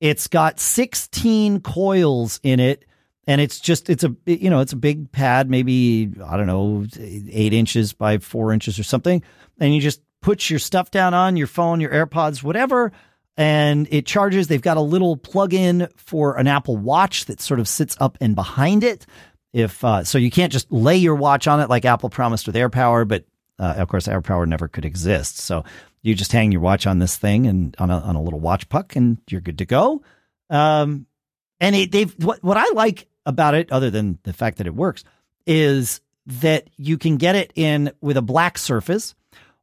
It's 0.00 0.26
got 0.26 0.60
16 0.60 1.60
coils 1.60 2.40
in 2.42 2.60
it 2.60 2.84
and 3.26 3.40
it's 3.40 3.58
just 3.58 3.90
it's 3.90 4.04
a 4.04 4.14
you 4.26 4.50
know 4.50 4.60
it's 4.60 4.72
a 4.72 4.76
big 4.76 5.10
pad 5.10 5.50
maybe 5.50 6.10
i 6.24 6.36
don't 6.36 6.46
know 6.46 6.86
eight 7.00 7.52
inches 7.52 7.92
by 7.92 8.18
four 8.18 8.52
inches 8.52 8.78
or 8.78 8.82
something. 8.84 9.22
And 9.58 9.74
you 9.74 9.80
just 9.80 10.00
put 10.22 10.50
your 10.50 10.58
stuff 10.58 10.90
down 10.90 11.14
on 11.14 11.36
your 11.36 11.46
phone 11.46 11.80
your 11.80 11.90
airpods 11.90 12.42
whatever 12.42 12.92
and 13.36 13.86
it 13.90 14.06
charges. 14.06 14.48
They've 14.48 14.62
got 14.62 14.76
a 14.76 14.82
little 14.82 15.16
plug-in 15.16 15.88
for 15.96 16.38
an 16.38 16.46
apple 16.46 16.76
watch 16.76 17.26
that 17.26 17.40
sort 17.40 17.60
of 17.60 17.68
sits 17.68 17.96
up 18.00 18.16
and 18.20 18.34
behind 18.34 18.82
it. 18.82 19.06
If 19.52 19.82
uh, 19.84 20.04
so 20.04 20.18
you 20.18 20.30
can't 20.30 20.52
just 20.52 20.70
lay 20.70 20.96
your 20.96 21.14
watch 21.14 21.46
on 21.48 21.60
it 21.60 21.70
like 21.70 21.84
apple 21.84 22.10
promised 22.10 22.46
with 22.46 22.56
airpower 22.56 23.06
but 23.06 23.24
uh, 23.58 23.74
of 23.76 23.88
course 23.88 24.06
AirPower 24.06 24.46
never 24.46 24.68
could 24.68 24.84
exist 24.84 25.38
so 25.38 25.64
you 26.02 26.14
just 26.14 26.32
hang 26.32 26.52
your 26.52 26.60
watch 26.60 26.86
on 26.86 26.98
this 26.98 27.16
thing 27.16 27.46
and 27.46 27.74
on 27.78 27.90
a, 27.90 27.98
on 27.98 28.16
a 28.16 28.22
little 28.22 28.40
watch 28.40 28.68
puck 28.68 28.96
and 28.96 29.18
you're 29.28 29.40
good 29.40 29.58
to 29.58 29.64
go 29.64 30.02
um, 30.50 31.06
and 31.60 31.74
it, 31.74 31.92
they've 31.92 32.12
what 32.24 32.42
what 32.42 32.56
I 32.56 32.66
like 32.74 33.08
about 33.24 33.54
it, 33.54 33.70
other 33.72 33.90
than 33.90 34.18
the 34.22 34.32
fact 34.32 34.58
that 34.58 34.66
it 34.66 34.74
works, 34.74 35.04
is 35.46 36.00
that 36.26 36.68
you 36.76 36.98
can 36.98 37.16
get 37.16 37.34
it 37.34 37.52
in 37.54 37.92
with 38.00 38.16
a 38.16 38.22
black 38.22 38.58
surface, 38.58 39.14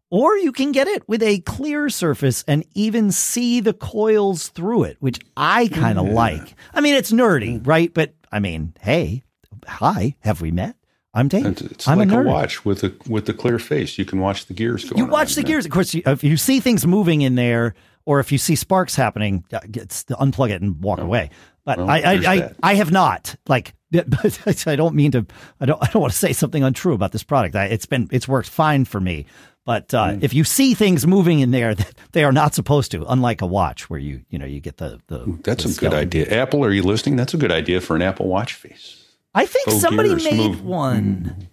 or 0.09 0.37
you 0.37 0.51
can 0.51 0.71
get 0.71 0.87
it 0.87 1.07
with 1.07 1.23
a 1.23 1.39
clear 1.39 1.89
surface 1.89 2.43
and 2.47 2.65
even 2.73 3.11
see 3.11 3.59
the 3.59 3.73
coils 3.73 4.49
through 4.49 4.83
it, 4.83 4.97
which 4.99 5.19
I 5.35 5.67
kind 5.67 5.97
of 5.97 6.07
like. 6.07 6.55
I 6.73 6.81
mean, 6.81 6.95
it's 6.95 7.11
nerdy, 7.11 7.65
right? 7.65 7.93
But 7.93 8.13
I 8.31 8.39
mean, 8.39 8.73
hey, 8.81 9.23
hi, 9.67 10.15
have 10.19 10.41
we 10.41 10.51
met? 10.51 10.75
I'm 11.13 11.27
Dave. 11.27 11.45
It's, 11.45 11.61
it's 11.61 11.87
I'm 11.87 11.99
like 11.99 12.11
a 12.11 12.19
a, 12.19 12.23
watch 12.23 12.65
with 12.65 12.83
a 12.83 12.93
with 13.07 13.25
the 13.27 13.33
clear 13.33 13.59
face. 13.59 13.97
You 13.97 14.05
can 14.05 14.19
watch 14.19 14.47
the 14.47 14.53
gears 14.53 14.83
going. 14.83 14.97
You 14.97 15.05
watch 15.05 15.35
the 15.35 15.43
gears. 15.43 15.65
Of 15.65 15.71
course, 15.71 15.93
you, 15.93 16.01
if 16.05 16.23
you 16.23 16.37
see 16.37 16.59
things 16.59 16.87
moving 16.87 17.21
in 17.21 17.35
there, 17.35 17.75
or 18.05 18.19
if 18.19 18.31
you 18.31 18.37
see 18.37 18.55
sparks 18.55 18.95
happening, 18.95 19.43
uh, 19.53 19.59
it's 19.63 20.05
unplug 20.05 20.49
it 20.49 20.61
and 20.61 20.81
walk 20.81 20.99
away. 20.99 21.29
But 21.65 21.77
Well, 21.77 21.89
I, 21.89 21.99
I, 21.99 22.13
I. 22.13 22.51
I 22.63 22.75
have 22.75 22.91
not. 22.91 23.35
Like, 23.47 23.73
but 23.91 24.67
I 24.67 24.75
don't 24.75 24.95
mean 24.95 25.11
to. 25.11 25.25
I 25.59 25.65
don't. 25.65 25.81
I 25.83 25.87
don't 25.91 26.01
want 26.01 26.13
to 26.13 26.19
say 26.19 26.33
something 26.33 26.63
untrue 26.63 26.93
about 26.93 27.11
this 27.11 27.23
product. 27.23 27.55
I, 27.55 27.65
it's 27.65 27.85
been. 27.85 28.09
It's 28.11 28.27
worked 28.27 28.49
fine 28.49 28.85
for 28.85 28.99
me. 28.99 29.25
But 29.65 29.93
uh, 29.93 30.07
Mm. 30.07 30.23
if 30.23 30.33
you 30.33 30.43
see 30.43 30.73
things 30.73 31.07
moving 31.07 31.39
in 31.39 31.51
there 31.51 31.73
that 31.75 31.93
they 32.11 32.23
are 32.25 32.33
not 32.33 32.53
supposed 32.55 32.91
to, 32.91 33.05
unlike 33.07 33.41
a 33.41 33.45
watch 33.45 33.89
where 33.89 33.99
you, 33.99 34.21
you 34.29 34.37
know, 34.39 34.45
you 34.45 34.59
get 34.59 34.77
the 34.77 34.99
the. 35.07 35.39
That's 35.43 35.63
the 35.63 35.69
a 35.69 35.89
good 35.89 35.93
idea. 35.97 36.25
Apple, 36.29 36.65
are 36.65 36.71
you 36.71 36.83
listening? 36.83 37.15
That's 37.17 37.33
a 37.35 37.37
good 37.37 37.51
idea 37.51 37.79
for 37.81 37.95
an 37.95 38.01
Apple 38.01 38.27
Watch 38.27 38.55
face. 38.55 39.02
I 39.35 39.45
think 39.45 39.67
Oh, 39.69 39.79
somebody 39.79 40.13
made 40.15 40.37
move. 40.37 40.63
one. 40.63 41.47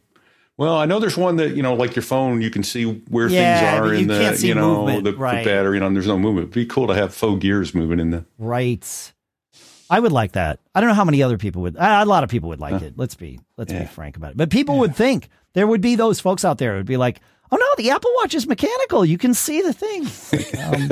Well, 0.57 0.77
I 0.77 0.85
know 0.85 0.99
there's 1.01 1.17
one 1.17 1.37
that 1.37 1.57
you 1.57 1.63
know, 1.63 1.73
like 1.75 1.97
your 1.97 2.03
phone, 2.03 2.43
you 2.43 2.51
can 2.51 2.63
see 2.63 2.85
where 2.85 3.29
Yeah, 3.29 3.61
things 3.81 3.81
are 3.81 3.95
in 3.95 4.07
the 4.09 4.37
see 4.37 4.49
you 4.49 4.55
know 4.55 4.77
movement, 4.85 5.05
the, 5.05 5.13
the 5.13 5.17
right. 5.17 5.45
battery. 5.45 5.77
You 5.77 5.81
know, 5.81 5.91
there's 5.93 6.07
no 6.07 6.19
movement. 6.19 6.45
It'd 6.49 6.55
be 6.55 6.67
cool 6.67 6.87
to 6.89 6.95
have 6.95 7.15
faux 7.15 7.41
gears 7.41 7.75
moving 7.75 7.99
in 7.99 8.11
the. 8.11 8.25
Right. 8.39 9.13
I 9.89 9.99
would 9.99 10.13
like 10.13 10.33
that. 10.33 10.61
I 10.75 10.81
don't 10.81 10.89
know 10.89 10.95
how 10.95 11.05
many 11.05 11.23
other 11.23 11.39
people 11.39 11.63
would. 11.63 11.77
A 11.79 12.05
lot 12.05 12.23
of 12.23 12.31
people 12.31 12.51
would 12.51 12.61
like 12.61 12.83
it. 12.83 12.95
Let's 12.97 13.15
be 13.15 13.41
let's 13.57 13.73
be 13.73 13.85
frank 13.87 14.17
about 14.17 14.33
it. 14.33 14.37
But 14.37 14.51
people 14.51 14.79
would 14.81 14.95
think 14.95 15.29
there 15.55 15.67
would 15.67 15.81
be 15.81 15.97
those 15.97 16.21
folks 16.21 16.45
out 16.45 16.59
there 16.59 16.73
who 16.73 16.77
would 16.77 16.87
be 16.87 16.97
like, 16.99 17.21
"Oh 17.51 17.57
no, 17.57 17.67
the 17.83 17.91
Apple 17.91 18.13
Watch 18.21 18.35
is 18.35 18.47
mechanical. 18.47 19.05
You 19.05 19.19
can 19.19 19.33
see 19.35 19.63
the 19.63 19.73
thing." 19.73 20.07
Um, 20.63 20.91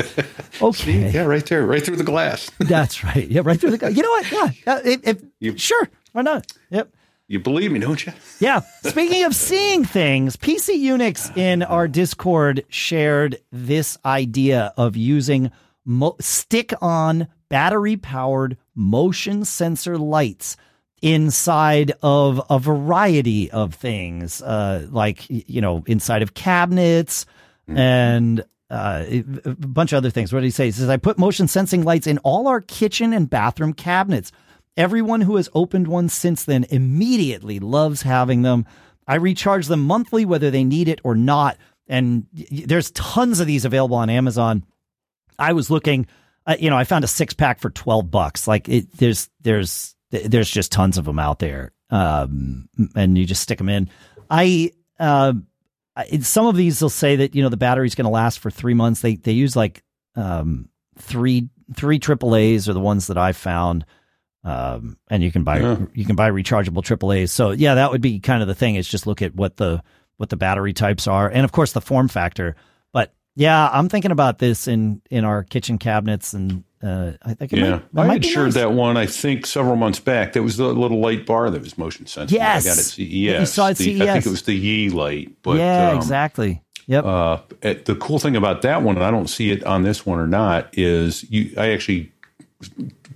okay, 0.71 1.11
Yeah, 1.13 1.25
right 1.27 1.45
there, 1.47 1.65
right 1.65 1.85
through 1.85 1.97
the 1.97 2.03
glass. 2.05 2.51
that's 2.59 3.05
right. 3.05 3.29
Yeah, 3.29 3.43
right 3.45 3.61
through 3.61 3.71
the. 3.73 3.79
Glass. 3.79 3.95
You 3.95 4.03
know 4.03 4.11
what? 4.11 4.33
Yeah, 4.67 4.81
if, 4.85 5.07
if, 5.07 5.23
You- 5.41 5.57
sure, 5.59 5.89
why 6.13 6.23
not? 6.23 6.51
You 7.29 7.39
believe 7.39 7.71
me, 7.71 7.79
don't 7.79 8.05
you? 8.07 8.13
Yeah. 8.41 8.61
Speaking 8.83 9.25
of 9.25 9.35
seeing 9.35 9.85
things, 9.85 10.37
PC 10.37 10.83
Unix 10.83 11.37
in 11.37 11.63
our 11.63 11.87
Discord 11.87 12.65
shared 12.71 13.39
this 13.53 13.99
idea 14.05 14.73
of 14.79 14.97
using 14.97 15.51
mo- 15.85 16.17
stick 16.21 16.73
on 16.81 17.29
battery 17.51 17.99
powered 17.99 18.57
motion 18.75 19.45
sensor 19.45 19.99
lights 19.99 20.57
inside 21.03 21.93
of 22.03 22.41
a 22.49 22.59
variety 22.59 23.51
of 23.51 23.75
things, 23.75 24.41
uh, 24.43 24.87
like, 24.91 25.27
you 25.29 25.61
know, 25.61 25.85
inside 25.87 26.23
of 26.23 26.33
cabinets 26.35 27.27
and 27.69 28.41
uh, 28.71 29.05
a 29.07 29.19
a 29.45 29.55
bunch 29.55 29.93
of 29.93 29.99
other 29.99 30.09
things. 30.11 30.33
What 30.33 30.41
did 30.41 30.47
he 30.47 30.51
say? 30.51 30.65
He 30.67 30.71
says, 30.73 30.89
I 30.89 30.97
put 30.97 31.19
motion 31.19 31.47
sensing 31.47 31.85
lights 31.85 32.07
in 32.07 32.17
all 32.19 32.49
our 32.49 32.63
kitchen 32.63 33.13
and 33.13 33.29
bathroom 33.29 33.75
cabinets. 33.75 34.33
Everyone 34.79 35.23
who 35.23 35.35
has 35.37 35.49
opened 35.55 35.89
one 35.89 36.09
since 36.09 36.45
then 36.45 36.65
immediately 36.71 37.59
loves 37.59 38.03
having 38.03 38.43
them. 38.43 38.65
I 39.09 39.17
recharge 39.17 39.67
them 39.67 39.81
monthly, 39.81 40.25
whether 40.25 40.53
they 40.53 40.63
need 40.63 40.87
it 40.87 41.01
or 41.03 41.17
not. 41.17 41.59
And 41.89 42.27
there's 42.33 42.93
tons 42.93 43.41
of 43.41 43.49
these 43.49 43.65
available 43.65 43.97
on 43.97 44.09
Amazon. 44.09 44.65
I 45.37 45.53
was 45.53 45.69
looking, 45.69 46.07
uh, 46.47 46.57
you 46.61 46.71
know, 46.71 46.77
I 46.77 46.85
found 46.85 47.03
a 47.03 47.09
six 47.09 47.35
pack 47.35 47.59
for 47.59 47.71
12 47.71 48.09
bucks. 48.09 48.47
Like 48.47 48.69
it, 48.69 48.97
there's, 48.99 49.29
there's, 49.41 49.97
there's 50.11 50.51
just 50.51 50.71
tons 50.71 50.97
of 50.97 51.07
them 51.07 51.19
out 51.19 51.41
there. 51.41 51.73
Um, 51.91 52.69
and 52.95 53.19
you 53.19 53.25
just 53.25 53.43
stick 53.43 53.59
them 53.59 53.69
in. 53.69 53.91
I, 54.31 54.71
uh, 55.01 55.33
some 56.21 56.47
of 56.47 56.55
these 56.55 56.81
will 56.81 56.89
say 56.89 57.17
that, 57.17 57.35
you 57.35 57.43
know, 57.43 57.49
the 57.49 57.57
battery's 57.57 57.97
going 57.97 58.05
to 58.05 58.11
last 58.11 58.39
for 58.39 58.51
three 58.51 58.75
months. 58.75 59.01
They, 59.01 59.17
they 59.17 59.33
use 59.33 59.57
like, 59.57 59.83
um, 60.15 60.69
three, 60.99 61.49
three 61.75 61.99
AAAs 61.99 62.69
are 62.69 62.75
the 62.75 62.81
ones 62.81 63.09
that 63.09 63.19
I 63.19 63.33
found. 63.33 63.85
Um, 64.49 64.97
and 65.09 65.23
you 65.23 65.31
can 65.31 65.45
buy, 65.45 65.59
Yeah. 65.61 65.77
you 65.95 66.05
can 66.05 66.17
buy 66.17 66.31
rechargeable 66.31 66.83
AAAs. 66.83 67.31
So 67.31 67.51
yeah, 67.51 67.75
that 67.75 67.91
would 67.91 68.01
be 68.01 68.19
kind 68.21 68.41
of 68.43 68.49
the 68.49 68.55
thing 68.55 68.77
is 68.77 68.89
just 68.89 69.07
look 69.07 69.21
at 69.21 69.35
what 69.35 69.57
the, 69.57 69.83
what 70.17 70.31
the 70.31 70.37
battery 70.37 70.73
types 70.73 71.07
are. 71.07 71.29
And 71.29 71.45
of 71.45 71.53
course 71.53 71.73
the 71.73 71.81
form 71.81 72.09
factor, 72.09 72.57
but 72.93 73.13
yeah, 73.37 73.69
I'm 73.73 73.89
thinking 73.89 74.11
about 74.11 74.39
this 74.39 74.67
in 74.67 75.01
in 75.11 75.25
our 75.25 75.45
kitchen 75.45 75.79
cabinets, 75.79 76.33
and 76.35 76.65
uh, 76.83 77.13
I 77.23 77.35
think 77.35 77.53
it 77.53 77.59
Yeah, 77.61 77.81
might, 77.93 78.21
that 78.21 78.27
I 78.27 78.29
shared 78.29 78.47
nice. 78.47 78.55
that 78.55 78.73
one. 78.73 78.97
I 78.97 79.07
think 79.07 79.47
several 79.47 79.77
months 79.77 80.01
back. 80.01 80.33
That 80.33 80.43
was 80.43 80.57
the 80.57 80.65
little 80.67 80.99
light 80.99 81.25
bar 81.25 81.49
that 81.51 81.61
was 81.61 81.79
motion 81.79 82.07
sensitive. 82.07 82.41
Yes. 82.41 82.67
I 82.67 82.69
got 82.71 82.79
at 82.79 82.85
CES. 82.85 82.99
You 83.41 83.47
saw 83.47 83.69
at 83.69 83.77
The- 83.77 84.03
I 84.03 84.13
think 84.15 84.27
it 84.27 84.31
was 84.31 84.43
the 84.43 84.55
Yi 84.57 84.91
light. 84.91 85.37
But 85.43 85.59
yeah, 85.59 85.91
um, 85.91 85.97
exactly. 85.99 86.63
Yep. 86.87 87.05
Uh, 87.05 87.39
eh, 87.63 87.75
the 87.85 87.95
cool 87.95 88.19
thing 88.19 88.35
about 88.35 88.63
that 88.63 88.83
one, 88.83 88.97
and 88.97 89.05
I 89.05 89.11
don't 89.13 89.29
see 89.29 89.51
it 89.53 89.63
on 89.63 89.83
this 89.85 90.05
one 90.07 90.19
or 90.19 90.27
not, 90.27 90.71
is 90.77 91.25
you. 91.31 91.53
I 91.57 91.69
actually 91.71 92.11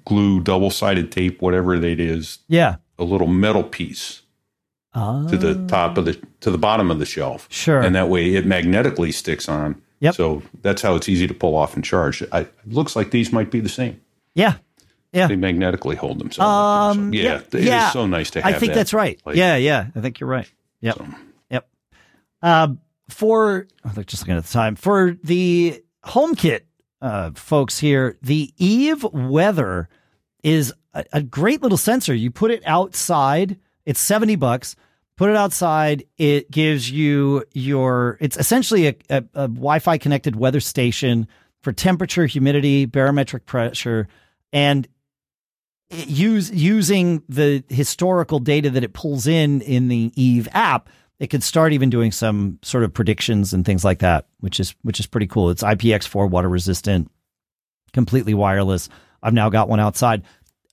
glue 0.05 0.40
double 0.40 0.70
sided 0.70 1.10
tape, 1.12 1.40
whatever 1.43 1.74
it 1.74 2.01
is, 2.01 2.39
yeah. 2.48 2.77
a 2.98 3.05
little 3.05 3.27
metal 3.27 3.62
piece 3.64 4.23
Ah, 4.94 5.27
to 5.28 5.39
the 5.39 5.66
top 5.69 5.97
of 5.97 6.05
the 6.05 6.20
to 6.40 6.51
the 6.51 6.59
bottom 6.59 6.90
of 6.90 6.98
the 6.98 7.06
shelf. 7.06 7.47
Sure. 7.51 7.81
and 7.81 7.94
that 7.94 8.09
way 8.10 8.35
it 8.35 8.44
magnetically 8.47 9.10
sticks 9.12 9.48
on. 9.48 9.81
Yep. 10.01 10.14
So 10.16 10.43
that's 10.62 10.82
how 10.82 10.97
it's 10.97 11.09
easy 11.09 11.27
to 11.27 11.35
pull 11.35 11.55
off 11.56 11.74
and 11.77 11.85
charge. 11.85 12.23
I, 12.32 12.40
it 12.40 12.52
looks 12.66 12.94
like 12.97 13.10
these 13.10 13.32
might 13.32 13.51
be 13.51 13.60
the 13.60 13.69
same. 13.69 14.01
yeah. 14.35 14.55
Yeah. 15.14 15.27
They 15.27 15.36
magnetically 15.36 15.94
hold 15.94 16.19
themselves. 16.19 16.97
Um, 16.97 17.12
So, 17.12 17.19
yeah, 17.19 17.23
yeah, 17.52 17.59
it 17.60 17.64
yeah. 17.64 17.86
is 17.89 17.93
so 17.93 18.06
nice 18.06 18.31
to 18.31 18.40
have. 18.40 18.55
I 18.55 18.59
think 18.59 18.73
that 18.73 18.77
that's 18.78 18.94
right. 18.94 19.20
light. 19.27 19.36
Yeah, 19.36 19.56
yeah. 19.56 19.89
I 19.94 20.01
think 20.01 20.20
you're 20.20 20.28
right. 20.31 20.51
Yep. 20.81 21.02
Yep. 21.51 21.69
Um, 22.40 22.81
for 23.10 23.66
oh, 23.85 23.93
look, 23.94 24.06
just 24.06 24.23
looking 24.23 24.36
at 24.36 24.44
the 24.44 24.51
time 24.51 24.74
for 24.74 25.19
the 25.23 25.82
HomeKit 26.06 26.60
uh, 27.03 27.33
folks 27.35 27.79
here, 27.81 28.16
the 28.23 28.55
Eve 28.57 29.05
Weather 29.12 29.89
is 30.43 30.73
a, 30.95 31.05
a 31.12 31.23
great 31.23 31.61
little 31.61 31.77
sensor. 31.77 32.15
You 32.15 32.31
put 32.31 32.51
it 32.51 32.62
outside. 32.65 33.59
It's 33.85 34.01
seventy 34.01 34.37
bucks. 34.37 34.77
Put 35.16 35.29
it 35.29 35.37
outside. 35.37 36.05
It 36.16 36.51
gives 36.51 36.91
you 36.91 37.45
your. 37.53 38.16
It's 38.20 38.37
essentially 38.37 38.87
a, 38.87 38.95
a, 39.11 39.16
a 39.35 39.49
Wi-Fi 39.49 39.99
connected 39.99 40.37
weather 40.37 40.61
station 40.61 41.29
for 41.62 41.73
temperature, 41.73 42.27
humidity, 42.27 42.87
barometric 42.87 43.45
pressure, 43.47 44.09
and 44.53 44.89
use 45.91 46.51
using 46.51 47.23
the 47.29 47.62
historical 47.69 48.39
data 48.39 48.70
that 48.70 48.83
it 48.83 48.95
pulls 48.95 49.27
in 49.27 49.61
in 49.61 49.89
the 49.89 50.11
Eve 50.15 50.49
app, 50.53 50.89
it 51.23 51.31
could 51.31 51.44
start 51.44 51.73
even 51.73 51.89
doing 51.89 52.11
some 52.11 52.59
sort 52.62 52.82
of 52.82 52.93
predictions 52.93 53.53
and 53.53 53.65
things 53.65 53.85
like 53.85 54.01
that, 54.01 54.27
which 54.40 54.59
is 54.59 54.74
which 54.82 54.99
is 54.99 55.07
pretty 55.07 55.28
cool. 55.28 55.51
It's 55.51 55.62
IPX4 55.62 56.28
water 56.28 56.49
resistant, 56.49 57.09
completely 57.93 58.35
wireless. 58.35 58.89
I've 59.23 59.32
now 59.32 59.49
got 59.49 59.69
one 59.69 59.78
outside. 59.78 60.24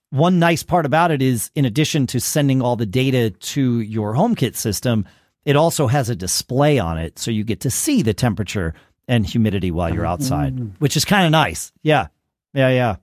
One 0.09 0.39
nice 0.39 0.63
part 0.63 0.88
about 0.88 1.11
it 1.11 1.21
is 1.21 1.51
in 1.53 1.65
addition 1.65 2.07
to 2.07 2.19
sending 2.19 2.63
all 2.63 2.76
the 2.76 2.88
data 2.88 3.30
to 3.30 3.80
your 3.81 4.15
HomeKit 4.15 4.55
system, 4.55 5.05
it 5.45 5.55
also 5.55 5.85
has 5.85 6.09
a 6.09 6.15
display 6.15 6.80
on 6.80 6.97
it 6.97 7.19
so 7.19 7.30
you 7.30 7.43
get 7.43 7.59
to 7.59 7.69
see 7.69 8.01
the 8.01 8.15
temperature 8.15 8.73
and 9.07 9.23
humidity 9.27 9.69
while 9.69 9.93
you're 9.93 10.07
outside, 10.07 10.80
which 10.80 10.97
is 10.97 11.05
kind 11.05 11.26
of 11.27 11.31
nice. 11.31 11.71
Yeah. 11.84 12.07
Yeah, 12.55 12.69
yeah. 12.69 12.95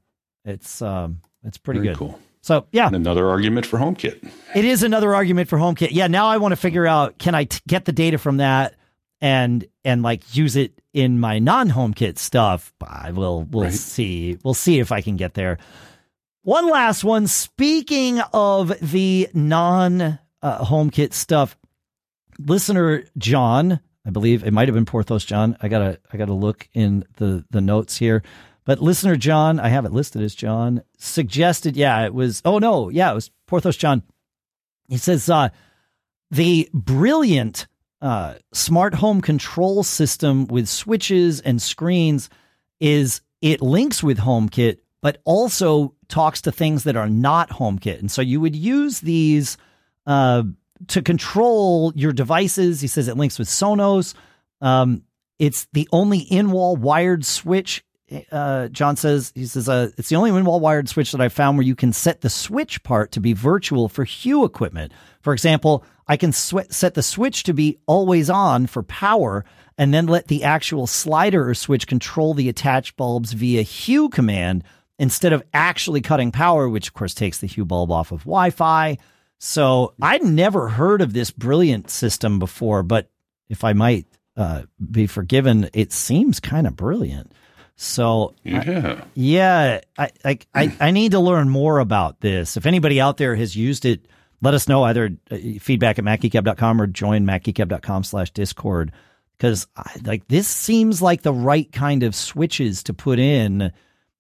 It's 0.45 0.83
um 0.83 1.21
It's 1.45 1.59
pretty 1.59 1.79
Very 1.79 1.91
good. 1.95 1.99
cool. 1.99 2.21
So 2.47 2.69
yeah, 2.71 2.89
another 2.93 3.27
argument 3.29 3.67
for 3.67 3.77
HomeKit. 3.77 4.31
it 4.55 4.65
is 4.65 4.85
another 4.85 5.13
argument 5.17 5.49
for 5.49 5.59
HomeKit. 5.59 5.89
Yeah, 5.91 6.07
now 6.07 6.29
I 6.29 6.37
want 6.37 6.53
to 6.53 6.57
figure 6.57 6.87
out 6.87 7.19
can 7.19 7.35
I 7.35 7.43
t- 7.43 7.59
get 7.67 7.87
the 7.87 7.93
data 7.93 8.19
from 8.19 8.37
that 8.37 8.77
and 9.21 9.67
and 9.85 10.03
like 10.05 10.37
use 10.37 10.55
it 10.55 10.81
in 10.93 11.19
my 11.19 11.41
non 11.41 11.71
HomeKit 11.71 12.19
stuff. 12.19 12.73
I 12.87 13.11
will 13.11 13.43
we'll 13.51 13.65
Right. 13.65 13.73
see. 13.73 14.39
We'll 14.45 14.55
see 14.55 14.79
if 14.79 14.93
I 14.93 15.01
can 15.01 15.17
get 15.17 15.35
there. 15.35 15.59
One 16.43 16.71
last 16.71 17.03
one. 17.03 17.27
Speaking 17.27 18.21
of 18.33 18.73
the 18.81 19.29
non 19.35 20.01
uh, 20.41 20.65
HomeKit 20.65 21.15
stuff, 21.15 21.57
listener 22.39 23.03
John, 23.19 23.81
I 24.07 24.11
believe 24.11 24.45
it 24.45 24.53
might 24.53 24.69
have 24.69 24.75
been 24.77 24.85
Porthos 24.87 25.25
John. 25.25 25.57
I 25.61 25.67
gotta 25.67 25.99
I 26.13 26.17
gotta 26.17 26.33
look 26.33 26.69
in 26.75 27.03
the 27.17 27.45
the 27.51 27.61
notes 27.61 27.97
here. 27.97 28.23
But 28.67 28.83
listener 28.83 29.17
John, 29.17 29.59
I 29.59 29.69
have 29.69 29.87
it 29.87 29.93
listed 29.93 30.21
as 30.21 30.35
John, 30.35 30.83
suggested, 30.99 31.77
yeah, 31.77 32.05
it 32.05 32.13
was 32.13 32.43
oh 32.45 32.59
no, 32.59 32.91
yeah, 32.91 33.11
it 33.13 33.15
was 33.15 33.31
Porthos 33.47 33.79
John. 33.79 34.03
He 34.89 34.99
says 34.99 35.31
uh 35.31 35.49
the 36.31 36.69
brilliant 36.75 37.67
uh, 38.03 38.35
smart 38.53 38.95
home 38.95 39.21
control 39.21 39.83
system 39.83 40.47
with 40.47 40.69
switches 40.69 41.41
and 41.41 41.63
screens 41.63 42.29
is 42.81 43.21
it 43.41 43.63
links 43.63 44.03
with 44.03 44.19
HomeKit, 44.19 44.79
but 45.01 45.21
also 45.25 45.95
talks 46.09 46.43
to 46.43 46.53
things 46.53 46.85
that 46.85 46.97
are 46.97 47.09
not 47.09 47.51
HomeKit. 47.51 48.01
And 48.01 48.11
so 48.11 48.23
you 48.23 48.41
would 48.41 48.57
use 48.57 49.01
these 49.01 49.57
uh, 50.07 50.43
to 50.89 51.03
control 51.03 51.93
your 51.95 52.13
devices. 52.13 52.81
He 52.81 52.89
says 52.89 53.09
it 53.09 53.17
links 53.17 53.39
with 53.39 53.49
Sonos. 53.49 54.15
Um, 54.61 55.03
it's 55.39 55.67
the 55.73 55.89
only 55.93 56.19
in-wall 56.19 56.77
wired 56.77 57.25
switch. 57.25 57.85
Uh, 58.31 58.69
John 58.69 58.97
says 58.97 59.33
he 59.35 59.47
says 59.47 59.69
uh, 59.69 59.91
it's 59.99 60.09
the 60.09 60.17
only 60.17 60.31
in-wall 60.31 60.61
wired 60.61 60.89
switch 60.89 61.11
that 61.13 61.21
I 61.21 61.29
found 61.29 61.59
where 61.59 61.67
you 61.67 61.75
can 61.75 61.93
set 61.93 62.21
the 62.21 62.31
switch 62.31 62.83
part 62.85 63.11
to 63.13 63.21
be 63.21 63.33
virtual 63.33 63.89
for 63.89 64.05
Hue 64.05 64.45
equipment. 64.45 64.93
For 65.23 65.33
example, 65.33 65.85
I 66.07 66.17
can 66.17 66.33
sw- 66.33 66.71
set 66.71 66.95
the 66.95 67.03
switch 67.03 67.43
to 67.45 67.53
be 67.53 67.79
always 67.87 68.31
on 68.31 68.69
for 68.69 68.85
power, 68.85 69.45
and 69.77 69.93
then 69.93 70.07
let 70.07 70.29
the 70.29 70.45
actual 70.45 70.87
slider 70.87 71.49
or 71.49 71.55
switch 71.55 71.89
control 71.89 72.33
the 72.33 72.49
attached 72.49 72.97
bulbs 72.97 73.33
via 73.33 73.63
Hue 73.63 74.09
command 74.09 74.63
instead 74.99 75.33
of 75.33 75.43
actually 75.53 76.01
cutting 76.01 76.31
power, 76.31 76.69
which 76.69 76.89
of 76.89 76.95
course 76.95 77.13
takes 77.13 77.39
the 77.39 77.49
Hue 77.49 77.65
bulb 77.65 77.91
off 77.91 78.13
of 78.13 78.21
Wi-Fi. 78.21 78.99
So 79.39 79.95
I'd 80.01 80.23
never 80.23 80.69
heard 80.69 81.03
of 81.03 81.13
this 81.13 81.31
brilliant 81.31 81.91
system 81.91 82.39
before, 82.39 82.83
but 82.83 83.11
if 83.49 83.65
I 83.65 83.73
might 83.73 84.07
uh, 84.37 84.63
be 84.91 85.07
forgiven, 85.07 85.69
it 85.75 85.93
seems 85.93 86.41
kind 86.41 86.67
of 86.67 86.77
brilliant. 86.77 87.33
So 87.77 88.35
Yeah. 88.43 89.05
yeah, 89.15 89.81
I, 89.99 90.11
I 90.25 90.39
I 90.55 90.77
I 90.81 90.91
need 90.91 91.13
to 91.13 91.21
learn 91.21 91.49
more 91.51 91.79
about 91.79 92.21
this. 92.21 92.57
If 92.57 92.65
anybody 92.67 93.01
out 93.01 93.19
there 93.19 93.35
has 93.37 93.55
used 93.55 93.85
it, 93.85 94.07
let 94.41 94.55
us 94.55 94.67
know 94.69 94.83
either 94.85 95.11
uh, 95.31 95.37
feedback 95.61 95.99
at 95.99 96.05
macgeekgab.com 96.05 96.81
or 96.81 96.87
join 96.87 97.27
macgeekgab.com 97.27 98.05
slash 98.05 98.31
discord 98.31 98.93
because 99.37 99.67
like 100.05 100.27
this 100.29 100.49
seems 100.49 101.03
like 101.03 101.21
the 101.23 101.33
right 101.35 101.71
kind 101.71 102.03
of 102.03 102.15
switches 102.15 102.83
to 102.85 102.95
put 102.95 103.19
in 103.19 103.71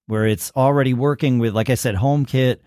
where 0.06 0.26
it's 0.26 0.52
already 0.54 0.92
working 0.94 1.38
with 1.38 1.54
like 1.54 1.70
I 1.70 1.74
said 1.76 1.94
HomeKit, 1.94 2.58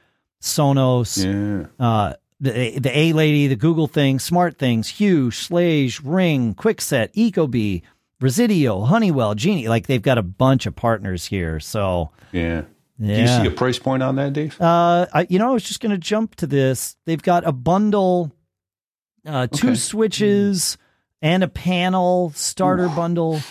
Sonos, 0.41 1.23
Yeah. 1.23 1.67
uh, 1.85 2.13
the 2.39 2.79
the 2.79 2.97
A 2.97 3.13
lady, 3.13 3.47
the 3.47 3.55
Google 3.55 3.87
thing, 3.87 4.17
Smart 4.17 4.57
Things, 4.57 4.87
Hue, 4.87 5.29
Schlage, 5.29 6.01
Ring, 6.03 6.55
Kwikset, 6.55 7.13
Ecobee, 7.13 7.83
Resideo, 8.21 8.85
Honeywell, 8.87 9.35
Genie. 9.35 9.67
Like 9.67 9.87
they've 9.87 10.01
got 10.01 10.17
a 10.17 10.23
bunch 10.23 10.65
of 10.65 10.75
partners 10.75 11.25
here. 11.25 11.59
So 11.59 12.11
Yeah. 12.31 12.63
Do 12.99 13.05
you 13.07 13.27
see 13.27 13.45
a 13.47 13.51
price 13.51 13.79
point 13.79 14.03
on 14.03 14.15
that, 14.17 14.33
Dave? 14.33 14.59
Uh, 14.59 15.05
I, 15.13 15.25
you 15.29 15.39
know, 15.39 15.49
I 15.51 15.53
was 15.53 15.63
just 15.63 15.79
going 15.79 15.91
to 15.93 15.97
jump 15.97 16.35
to 16.35 16.47
this. 16.47 16.97
They've 17.05 17.21
got 17.23 17.47
a 17.47 17.53
bundle, 17.53 18.33
uh, 19.25 19.47
two 19.47 19.67
Okay. 19.69 19.75
switches 19.75 20.77
and 21.21 21.41
a 21.41 21.47
panel 21.47 22.31
starter 22.35 22.89
bundle. 22.89 23.39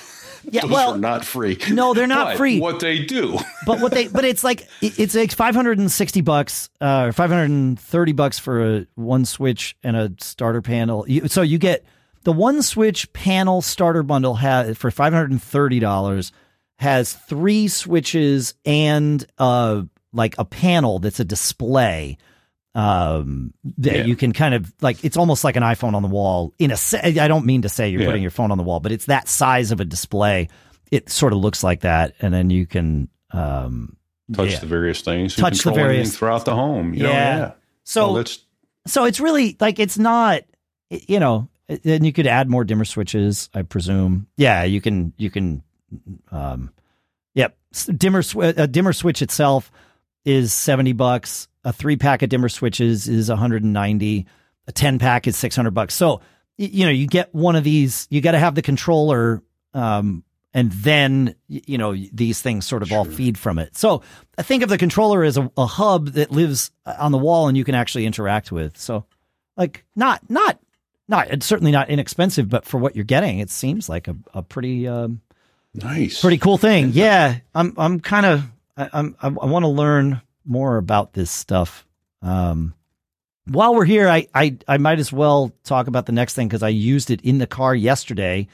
Yeah, 0.50 0.62
Those 0.62 0.70
well, 0.70 0.94
are 0.94 0.98
not 0.98 1.24
free. 1.26 1.58
no, 1.72 1.92
they're 1.92 2.06
not 2.06 2.28
But 2.28 2.36
free. 2.38 2.58
What 2.60 2.80
they 2.80 3.04
do. 3.04 3.38
but 3.66 3.80
what 3.80 3.92
they, 3.92 4.06
but 4.06 4.24
it's 4.24 4.42
like 4.42 4.66
it's 4.80 5.14
like 5.14 5.32
five 5.32 5.54
hundred 5.54 5.78
and 5.78 5.90
sixty 5.90 6.22
bucks, 6.22 6.70
uh, 6.80 7.06
or 7.06 7.12
five 7.12 7.28
hundred 7.28 7.50
and 7.50 7.78
thirty 7.78 8.12
bucks 8.12 8.38
for 8.38 8.76
a 8.78 8.86
one 8.94 9.26
switch 9.26 9.76
and 9.82 9.94
a 9.96 10.12
starter 10.20 10.62
panel. 10.62 11.04
You, 11.06 11.28
so 11.28 11.42
you 11.42 11.58
get 11.58 11.84
the 12.24 12.32
one 12.32 12.62
switch 12.62 13.12
panel 13.12 13.62
starter 13.62 14.02
bundle 14.02 14.34
has 14.34 14.76
for 14.76 14.90
five 14.90 15.12
hundred 15.12 15.30
and 15.30 15.42
thirty 15.42 15.78
dollars 15.80 16.32
has 16.78 17.12
three 17.12 17.68
switches 17.68 18.54
and 18.64 19.26
uh 19.38 19.82
like 20.12 20.34
a 20.38 20.44
panel 20.44 20.98
that's 20.98 21.20
a 21.20 21.24
display 21.24 22.16
um 22.74 23.52
that 23.78 23.96
Yeah. 23.96 24.04
you 24.04 24.14
can 24.16 24.32
kind 24.32 24.54
of 24.54 24.72
like 24.80 25.04
it's 25.04 25.16
almost 25.16 25.42
like 25.44 25.56
an 25.56 25.62
iPhone 25.62 25.94
on 25.94 26.02
the 26.02 26.08
wall 26.08 26.54
in 26.58 26.70
a 26.70 26.76
se- 26.76 27.18
I 27.18 27.26
don't 27.28 27.46
mean 27.46 27.62
to 27.62 27.68
say 27.68 27.88
you're 27.88 28.02
Yeah. 28.02 28.06
putting 28.08 28.22
your 28.22 28.30
phone 28.30 28.50
on 28.50 28.58
the 28.58 28.64
wall 28.64 28.80
but 28.80 28.92
it's 28.92 29.06
that 29.06 29.28
size 29.28 29.70
of 29.72 29.80
a 29.80 29.84
display 29.84 30.48
it 30.90 31.10
sort 31.10 31.32
of 31.32 31.38
looks 31.40 31.64
like 31.64 31.80
that 31.80 32.14
and 32.20 32.32
then 32.32 32.50
you 32.50 32.66
can 32.66 33.08
um 33.32 33.94
Touch 34.30 34.50
yeah. 34.52 34.58
the 34.58 34.66
various 34.66 35.00
things. 35.00 35.34
Touch 35.34 35.62
the 35.62 35.72
various- 35.72 36.14
throughout 36.18 36.44
the 36.44 36.54
home. 36.54 36.92
You 36.92 37.04
know, 37.04 37.08
Yeah. 37.08 37.36
yeah. 37.38 37.50
so 37.84 38.06
Well, 38.08 38.14
that's 38.16 38.44
so 38.86 39.04
it's 39.06 39.20
really 39.20 39.56
like 39.58 39.78
it's 39.78 39.96
not 39.96 40.42
you 40.90 41.18
know 41.18 41.48
and 41.68 42.06
you 42.06 42.12
could 42.12 42.26
add 42.26 42.48
more 42.48 42.64
dimmer 42.64 42.84
switches 42.84 43.50
i 43.54 43.62
presume. 43.62 44.26
Yeah 44.36 44.64
you 44.64 44.80
can 44.80 45.12
you 45.16 45.30
can 45.30 45.62
um 46.30 46.70
yep. 47.34 47.56
Dimmer 47.96 48.22
sw- 48.22 48.36
a 48.36 48.66
dimmer 48.66 48.92
switch 48.92 49.22
itself 49.22 49.70
is 50.24 50.52
70 50.52 50.92
bucks. 50.92 51.48
A 51.64 51.72
three 51.72 51.96
pack 51.96 52.22
of 52.22 52.28
dimmer 52.28 52.48
switches 52.48 53.08
is 53.08 53.28
190 53.28 54.26
a 54.66 54.72
10 54.72 54.98
pack 54.98 55.26
is 55.26 55.36
600 55.36 55.70
bucks. 55.72 55.94
So 55.94 56.20
you 56.56 56.84
know 56.84 56.90
you 56.90 57.06
get 57.06 57.34
one 57.34 57.56
of 57.56 57.64
these 57.64 58.06
you 58.10 58.20
got 58.20 58.32
to 58.32 58.38
have 58.38 58.54
the 58.54 58.62
controller 58.62 59.42
um 59.74 60.24
and 60.54 60.72
then 60.72 61.34
you 61.46 61.78
know 61.78 61.94
these 62.12 62.40
things 62.40 62.66
sort 62.66 62.82
of 62.82 62.90
all 62.92 63.04
feed 63.04 63.38
from 63.38 63.58
it. 63.58 63.76
So 63.76 64.02
I 64.36 64.42
think 64.42 64.62
of 64.62 64.68
the 64.68 64.78
controller 64.78 65.22
as 65.22 65.36
a, 65.36 65.50
a 65.56 65.66
hub 65.66 66.08
that 66.12 66.30
lives 66.30 66.70
on 66.86 67.12
the 67.12 67.18
wall 67.18 67.48
and 67.48 67.56
you 67.56 67.64
can 67.64 67.74
actually 67.74 68.06
interact 68.06 68.50
with. 68.50 68.76
So 68.76 69.04
like 69.56 69.84
not 69.94 70.28
not 70.30 70.58
not 71.08 71.28
it's 71.30 71.46
certainly 71.46 71.72
not 71.72 71.88
inexpensive 71.88 72.48
but 72.48 72.64
for 72.64 72.78
what 72.78 72.94
you're 72.94 73.04
getting 73.04 73.38
it 73.38 73.50
seems 73.50 73.88
like 73.88 74.08
a, 74.08 74.16
a 74.34 74.42
pretty 74.42 74.86
um 74.86 75.20
nice. 75.74 76.20
pretty 76.20 76.38
cool 76.38 76.58
thing. 76.58 76.90
Yeah. 76.92 77.38
I'm 77.54 77.74
i'm 77.76 78.00
kind 78.00 78.26
of 78.26 78.44
I, 78.76 78.90
i'm 78.92 79.16
i, 79.20 79.26
I 79.26 79.46
want 79.46 79.64
to 79.64 79.68
learn 79.68 80.20
more 80.44 80.76
about 80.76 81.12
this 81.12 81.30
stuff. 81.30 81.86
Um 82.22 82.74
while 83.46 83.74
we're 83.74 83.84
here 83.84 84.08
i 84.08 84.26
i, 84.34 84.56
I 84.66 84.78
might 84.78 84.98
as 84.98 85.12
well 85.12 85.52
talk 85.64 85.86
about 85.86 86.06
the 86.06 86.12
next 86.12 86.34
thing 86.34 86.48
because 86.48 86.62
i 86.62 86.68
used 86.68 87.10
it 87.10 87.22
in 87.22 87.38
the 87.38 87.46
car 87.46 87.74
yesterday. 87.74 88.48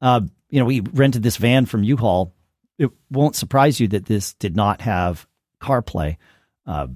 Uh 0.00 0.22
you 0.50 0.58
know 0.58 0.66
we 0.66 0.80
rented 0.80 1.22
this 1.22 1.36
van 1.36 1.66
from 1.66 1.84
u-haul. 1.84 2.32
It 2.78 2.90
won't 3.10 3.36
surprise 3.36 3.80
you 3.80 3.88
that 3.88 4.06
this 4.06 4.34
did 4.34 4.56
not 4.56 4.80
have 4.80 5.26
carplay. 5.60 6.16
Uh 6.66 6.88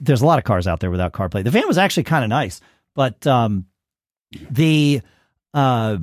there's 0.00 0.22
a 0.22 0.26
lot 0.26 0.38
of 0.38 0.44
cars 0.44 0.66
out 0.66 0.80
there 0.80 0.90
without 0.90 1.12
CarPlay. 1.12 1.44
The 1.44 1.50
van 1.50 1.66
was 1.66 1.78
actually 1.78 2.04
kind 2.04 2.24
of 2.24 2.30
nice, 2.30 2.60
but 2.94 3.26
um, 3.26 3.66
the 4.50 5.00
uh, 5.54 5.98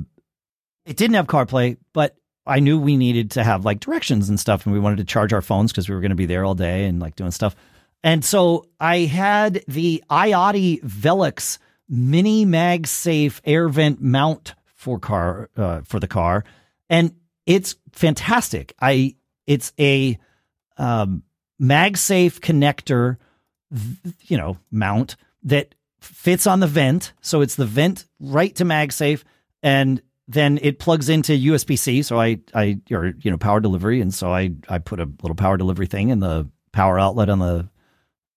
it 0.84 0.96
didn't 0.96 1.14
have 1.14 1.26
CarPlay. 1.26 1.76
But 1.92 2.16
I 2.46 2.60
knew 2.60 2.78
we 2.78 2.96
needed 2.96 3.32
to 3.32 3.44
have 3.44 3.64
like 3.64 3.80
directions 3.80 4.28
and 4.28 4.38
stuff, 4.38 4.66
and 4.66 4.72
we 4.72 4.80
wanted 4.80 4.98
to 4.98 5.04
charge 5.04 5.32
our 5.32 5.42
phones 5.42 5.72
because 5.72 5.88
we 5.88 5.94
were 5.94 6.00
going 6.00 6.10
to 6.10 6.16
be 6.16 6.26
there 6.26 6.44
all 6.44 6.54
day 6.54 6.86
and 6.86 7.00
like 7.00 7.16
doing 7.16 7.30
stuff. 7.30 7.56
And 8.02 8.24
so 8.24 8.66
I 8.78 9.00
had 9.00 9.64
the 9.66 10.04
iOttie 10.10 10.82
Velox 10.82 11.58
mini 11.88 12.44
MagSafe 12.44 13.40
air 13.44 13.68
vent 13.68 14.02
mount 14.02 14.54
for 14.74 14.98
car 14.98 15.48
uh, 15.56 15.80
for 15.82 16.00
the 16.00 16.08
car, 16.08 16.44
and 16.90 17.14
it's 17.46 17.76
fantastic. 17.92 18.74
I 18.80 19.16
it's 19.46 19.72
a 19.78 20.18
um, 20.76 21.22
MagSafe 21.60 22.40
connector 22.40 23.16
you 24.22 24.36
know, 24.36 24.58
mount 24.70 25.16
that 25.42 25.74
fits 26.04 26.46
on 26.46 26.60
the 26.60 26.66
vent. 26.66 27.12
So 27.20 27.40
it's 27.40 27.54
the 27.54 27.66
vent 27.66 28.06
right 28.20 28.54
to 28.56 28.64
MagSafe, 28.64 29.22
and 29.62 30.02
then 30.28 30.58
it 30.62 30.78
plugs 30.78 31.08
into 31.08 31.32
USB 31.32 31.78
C. 31.78 32.02
So 32.02 32.18
I, 32.18 32.40
I, 32.54 32.80
or 32.90 33.14
you 33.20 33.30
know, 33.30 33.38
power 33.38 33.60
delivery, 33.60 34.00
and 34.00 34.12
so 34.12 34.32
I, 34.32 34.50
I 34.68 34.78
put 34.78 35.00
a 35.00 35.08
little 35.22 35.34
power 35.34 35.56
delivery 35.56 35.86
thing 35.86 36.08
in 36.08 36.20
the 36.20 36.48
power 36.72 36.98
outlet 36.98 37.28
on 37.28 37.38
the, 37.38 37.68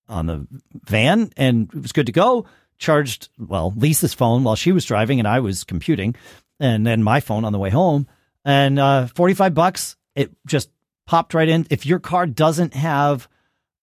on 0.10 0.26
the 0.26 0.48
van, 0.85 1.31
and 1.38 1.69
it 1.73 1.81
was 1.81 1.91
good 1.91 2.07
to 2.07 2.11
go. 2.11 2.45
Charged 2.77 3.30
well, 3.39 3.73
Lisa's 3.76 4.14
phone 4.14 4.44
while 4.44 4.56
she 4.56 4.72
was 4.72 4.85
driving, 4.85 5.19
and 5.19 5.27
I 5.27 5.39
was 5.39 5.64
computing, 5.64 6.15
and 6.60 6.85
then 6.85 7.02
my 7.02 7.19
phone 7.19 7.44
on 7.44 7.52
the 7.52 7.60
way 7.60 7.72
home, 7.72 8.07
and 8.45 8.77
uh, 8.77 9.07
forty 9.07 9.34
five 9.34 9.53
bucks. 9.56 9.95
It 10.15 10.31
just 10.45 10.69
popped 11.07 11.34
right 11.34 11.49
in. 11.49 11.65
If 11.72 11.88
your 11.88 11.99
car 11.99 12.27
doesn't 12.27 12.76
have 12.76 13.27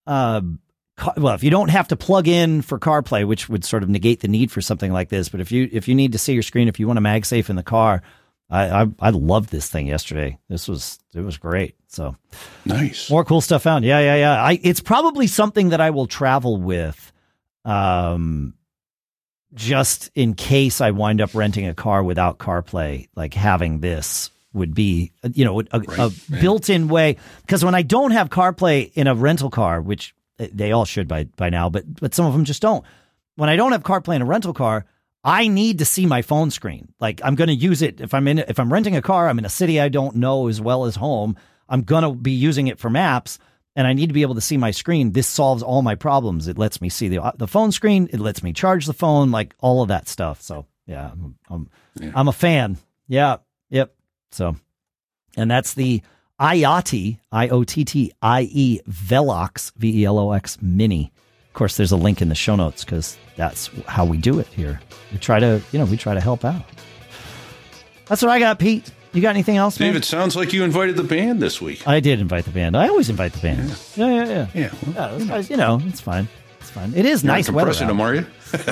uh, 0.06 0.43
ca- 0.43 0.55
well, 1.16 1.35
if 1.35 1.43
you 1.43 1.51
don't 1.51 1.71
have 1.71 1.89
to 1.89 1.97
plug 1.97 2.29
in 2.29 2.62
for 2.62 2.79
CarPlay, 2.79 3.27
which 3.27 3.49
would 3.49 3.65
sort 3.65 3.83
of 3.83 3.89
negate 3.89 4.21
the 4.21 4.29
need 4.29 4.53
for 4.53 4.61
something 4.61 4.93
like 4.93 5.09
this, 5.09 5.29
but 5.29 5.41
if 5.41 5.51
you 5.51 5.69
if 5.73 5.89
you 5.89 5.95
need 5.95 6.12
to 6.12 6.19
see 6.19 6.33
your 6.33 6.43
screen, 6.43 6.69
if 6.69 6.79
you 6.79 6.87
want 6.87 6.99
a 6.99 7.03
MagSafe 7.03 7.51
in 7.51 7.57
the 7.57 7.62
car, 7.62 8.03
I, 8.49 8.83
I 8.83 8.87
I 9.01 9.11
loved 9.11 9.51
this 9.51 9.69
thing 9.69 9.87
yesterday. 9.87 10.39
This 10.49 10.69
was 10.69 11.01
it 11.15 11.23
was 11.23 11.37
great. 11.37 11.75
So 11.89 12.16
nice. 12.65 13.11
More 13.11 13.25
cool 13.25 13.41
stuff 13.41 13.62
found. 13.62 13.85
Yeah, 13.85 14.01
yeah, 14.01 14.16
yeah. 14.16 14.43
I 14.43 14.61
it's 14.62 14.81
probably 14.81 15.27
something 15.27 15.71
that 15.71 15.81
I 15.81 15.91
will 15.91 16.07
travel 16.07 16.59
with, 16.59 17.12
um, 17.65 18.55
just 19.53 20.11
in 20.15 20.35
case 20.35 20.81
I 20.81 20.93
wind 20.93 21.21
up 21.21 21.35
renting 21.35 21.66
a 21.66 21.75
car 21.75 22.03
without 22.03 22.39
CarPlay. 22.39 23.09
Like 23.16 23.35
having 23.35 23.81
this 23.81 24.31
would 24.53 24.75
be, 24.75 25.11
you 25.33 25.45
know, 25.45 25.61
a, 25.61 25.81
right, 25.81 25.99
a 25.99 26.12
built-in 26.41 26.87
way. 26.87 27.16
Because 27.41 27.65
when 27.65 27.75
I 27.75 27.83
don't 27.83 28.12
have 28.12 28.31
CarPlay 28.31 28.93
in 28.95 29.09
a 29.09 29.15
rental 29.15 29.51
car, 29.51 29.81
which 29.81 30.15
they 30.39 30.73
all 30.73 30.85
should 30.85 31.09
by 31.09 31.24
by 31.24 31.51
now, 31.51 31.69
but 31.70 32.01
but 32.01 32.15
some 32.15 32.27
of 32.27 32.32
them 32.32 32.44
just 32.44 32.62
don't. 32.62 32.85
When 33.36 33.48
I 33.48 33.56
don't 33.56 33.73
have 33.73 33.82
CarPlay 33.82 34.16
in 34.16 34.23
a 34.23 34.27
rental 34.27 34.52
car, 34.52 34.86
I 35.23 35.48
need 35.48 35.78
to 35.78 35.85
see 35.85 36.06
my 36.06 36.23
phone 36.23 36.51
screen. 36.51 36.93
Like 37.01 37.20
I'm 37.24 37.35
going 37.35 37.48
to 37.48 37.55
use 37.55 37.82
it 37.82 38.01
if 38.01 38.15
I'm 38.15 38.28
in 38.28 38.39
if 38.40 38.59
I'm 38.59 38.73
renting 38.73 38.97
a 38.97 39.02
car, 39.02 39.28
I'm 39.28 39.39
in 39.39 39.44
a 39.44 39.51
city 39.51 39.81
I 39.81 39.89
don't 39.89 40.16
know 40.16 40.48
as 40.48 40.61
well 40.61 40.85
as 40.85 40.97
home. 40.97 41.36
I'm 41.69 41.82
going 41.82 42.02
to 42.02 42.12
be 42.12 42.32
using 42.32 42.66
it 42.66 42.78
for 42.78 42.90
maps 42.90 43.39
and 43.77 43.86
I 43.86 43.93
need 43.93 44.09
to 44.09 44.12
be 44.12 44.23
able 44.23 44.35
to 44.35 44.40
see 44.40 44.56
my 44.56 44.70
screen. 44.70 45.12
This 45.12 45.27
solves 45.27 45.62
all 45.62 45.82
my 45.82 45.94
problems. 45.94 46.48
It 46.48 46.59
lets 46.59 46.81
me 46.81 46.89
see 46.89 47.09
the 47.09 47.32
the 47.36 47.48
phone 47.48 47.73
screen, 47.73 48.09
it 48.12 48.20
lets 48.20 48.43
me 48.43 48.52
charge 48.52 48.86
the 48.86 48.93
phone, 48.93 49.31
like 49.31 49.55
all 49.61 49.82
of 49.82 49.89
that 49.89 50.09
stuff. 50.09 50.43
So, 50.43 50.66
yeah, 50.86 51.11
I'm 51.11 51.36
I'm, 51.48 51.70
yeah. 51.98 52.12
I'm 52.15 52.28
a 52.28 52.32
fan. 52.32 52.78
Yeah. 53.09 53.39
Yep. 53.70 53.94
So, 54.31 54.56
and 55.36 55.51
that's 55.51 55.74
the 55.74 56.02
iOttie, 56.40 57.19
I 57.31 57.48
O 57.48 57.65
T 57.65 57.85
T 57.85 58.12
I 58.23 58.48
E 58.51 58.81
Velox, 58.89 59.73
V 59.77 60.02
E 60.02 60.05
L 60.05 60.19
O 60.19 60.32
X 60.32 60.59
Mini. 60.61 61.12
Of 61.48 61.55
course, 61.55 61.77
there's 61.77 61.93
a 61.93 61.97
link 61.97 62.20
in 62.20 62.28
the 62.28 62.35
show 62.35 62.56
notes 62.56 62.85
because 62.85 63.16
that's 63.36 63.70
how 63.86 64.05
we 64.05 64.19
do 64.19 64.40
it 64.40 64.48
here. 64.48 64.81
We 65.12 65.19
try 65.19 65.39
to, 65.39 65.62
you 65.70 65.78
know, 65.78 65.85
we 65.85 65.97
try 65.97 66.15
to 66.15 66.20
help 66.20 66.44
out. 66.44 66.65
That's 68.06 68.23
what 68.23 68.31
I 68.31 68.39
got, 68.39 68.59
Pete. 68.59 68.90
You 69.12 69.23
got 69.23 69.31
anything 69.31 69.56
else, 69.56 69.77
Dave? 69.77 69.93
Man? 69.93 70.02
It 70.02 70.05
sounds 70.05 70.35
like 70.35 70.52
you 70.52 70.65
invited 70.65 70.97
the 70.97 71.05
band 71.05 71.40
this 71.40 71.61
week. 71.61 71.86
I 71.86 72.01
did 72.01 72.20
invite 72.20 72.44
the 72.44 72.51
band. 72.51 72.77
I 72.77 72.89
always 72.89 73.09
invite 73.09 73.32
the 73.32 73.39
band. 73.39 73.78
Yeah, 73.94 74.09
yeah, 74.09 74.24
yeah. 74.27 74.47
Yeah, 74.55 74.74
well, 74.97 75.23
yeah 75.23 75.39
you 75.39 75.56
know, 75.56 75.81
it's 75.85 76.01
fine. 76.01 76.27
It's 76.59 76.70
fine. 76.70 76.93
It 76.94 77.06
is 77.06 77.23
you 77.23 77.28
nice 77.28 77.47
compressing 77.47 77.86
them, 77.86 78.01
are 78.01 78.15
you? 78.16 78.27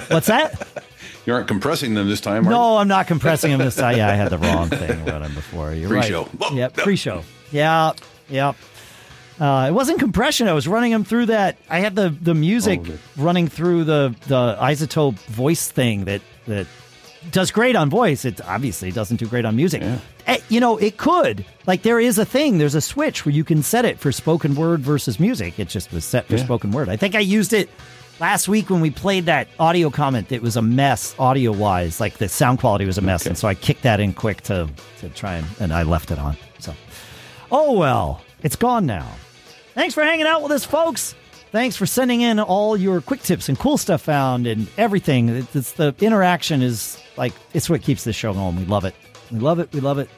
What's 0.08 0.26
that? 0.26 0.84
You 1.24 1.34
aren't 1.34 1.46
compressing 1.46 1.94
them 1.94 2.08
this 2.08 2.20
time, 2.20 2.44
No, 2.44 2.78
I'm 2.78 2.88
not 2.88 3.06
compressing 3.06 3.52
them 3.52 3.60
this 3.60 3.76
time. 3.76 3.96
Yeah, 3.96 4.08
I 4.08 4.14
had 4.14 4.30
the 4.30 4.38
wrong 4.38 4.68
thing 4.68 5.04
running 5.04 5.34
before. 5.34 5.72
You're 5.72 5.88
pre-show. 5.88 6.28
right. 6.40 6.52
Yeah, 6.52 6.68
pre-show. 6.68 7.22
Yeah, 7.52 7.92
yeah. 8.28 8.54
Uh, 9.40 9.66
it 9.68 9.72
wasn't 9.72 9.98
compression. 9.98 10.48
I 10.48 10.52
was 10.52 10.68
running 10.68 10.92
them 10.92 11.04
through 11.04 11.26
that. 11.26 11.58
I 11.68 11.80
had 11.80 11.94
the 11.94 12.10
the 12.10 12.34
music 12.34 12.80
oh, 12.86 12.98
running 13.16 13.48
through 13.48 13.84
the 13.84 14.14
the 14.26 14.56
iZotope 14.60 15.18
voice 15.26 15.70
thing 15.70 16.04
that 16.04 16.22
that 16.46 16.66
does 17.30 17.50
great 17.50 17.76
on 17.76 17.88
voice. 17.88 18.24
It 18.24 18.40
obviously 18.42 18.90
doesn't 18.90 19.16
do 19.16 19.26
great 19.26 19.44
on 19.44 19.56
music. 19.56 19.82
Yeah. 19.82 19.98
Eh, 20.26 20.38
you 20.48 20.60
know, 20.60 20.76
it 20.76 20.96
could. 20.96 21.44
Like 21.66 21.82
there 21.82 22.00
is 22.00 22.18
a 22.18 22.24
thing. 22.24 22.58
There's 22.58 22.74
a 22.74 22.80
switch 22.80 23.24
where 23.24 23.34
you 23.34 23.44
can 23.44 23.62
set 23.62 23.84
it 23.84 23.98
for 23.98 24.12
spoken 24.12 24.54
word 24.54 24.80
versus 24.80 25.18
music. 25.18 25.58
It 25.58 25.68
just 25.68 25.92
was 25.92 26.04
set 26.04 26.26
for 26.26 26.36
yeah. 26.36 26.44
spoken 26.44 26.70
word. 26.70 26.88
I 26.88 26.96
think 26.96 27.14
I 27.14 27.20
used 27.20 27.52
it 27.52 27.70
last 28.22 28.46
week 28.46 28.70
when 28.70 28.80
we 28.80 28.88
played 28.88 29.26
that 29.26 29.48
audio 29.58 29.90
comment. 29.90 30.30
It 30.30 30.42
was 30.42 30.56
a 30.56 30.62
mess 30.62 31.12
audio 31.18 31.50
wise. 31.50 31.98
Like 31.98 32.18
the 32.18 32.28
sound 32.28 32.60
quality 32.60 32.84
was 32.84 32.96
a 32.96 33.00
mess, 33.00 33.22
okay. 33.22 33.30
and 33.30 33.36
so 33.36 33.48
I 33.48 33.54
kicked 33.54 33.82
that 33.82 33.98
in 33.98 34.14
quick 34.14 34.42
to 34.42 34.70
to 35.00 35.08
try 35.08 35.34
and 35.34 35.46
and 35.58 35.72
I 35.72 35.82
left 35.82 36.12
it 36.12 36.20
on. 36.20 36.36
So, 36.60 36.72
oh 37.50 37.76
well, 37.76 38.22
it's 38.44 38.54
gone 38.54 38.86
now. 38.86 39.08
Thanks 39.74 39.92
for 39.92 40.04
hanging 40.04 40.26
out 40.26 40.40
with 40.40 40.52
us, 40.52 40.64
folks. 40.64 41.16
Thanks 41.50 41.76
for 41.76 41.84
sending 41.84 42.20
in 42.20 42.38
all 42.38 42.76
your 42.76 43.00
quick 43.00 43.22
tips 43.22 43.48
and 43.48 43.58
cool 43.58 43.76
stuff 43.76 44.02
found 44.02 44.46
and 44.46 44.68
everything. 44.78 45.28
It's 45.52 45.72
the 45.72 45.92
interaction 46.00 46.62
is 46.62 47.02
like 47.16 47.32
it's 47.54 47.68
what 47.68 47.82
keeps 47.82 48.04
this 48.04 48.14
show 48.14 48.32
going. 48.32 48.54
We 48.54 48.66
love 48.66 48.84
it. 48.84 48.94
We 49.32 49.40
love 49.40 49.58
it. 49.58 49.72
We 49.72 49.80
love 49.80 49.98
it. 49.98 50.08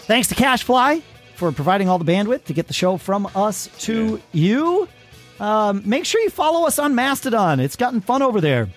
Thanks 0.00 0.26
to 0.28 0.34
CacheFly 0.34 1.02
for 1.36 1.52
providing 1.52 1.88
all 1.88 1.98
the 1.98 2.04
bandwidth 2.04 2.44
to 2.46 2.52
get 2.52 2.66
the 2.66 2.74
show 2.74 2.96
from 2.96 3.28
us 3.36 3.68
to 3.78 4.20
yeah. 4.32 4.42
you. 4.42 4.88
Um, 5.40 5.82
make 5.84 6.04
sure 6.04 6.20
you 6.20 6.30
follow 6.30 6.66
us 6.66 6.78
on 6.78 6.94
Mastodon. 6.94 7.60
It's 7.60 7.76
gotten 7.76 8.00
fun 8.00 8.22
over 8.22 8.40
there. 8.40 8.68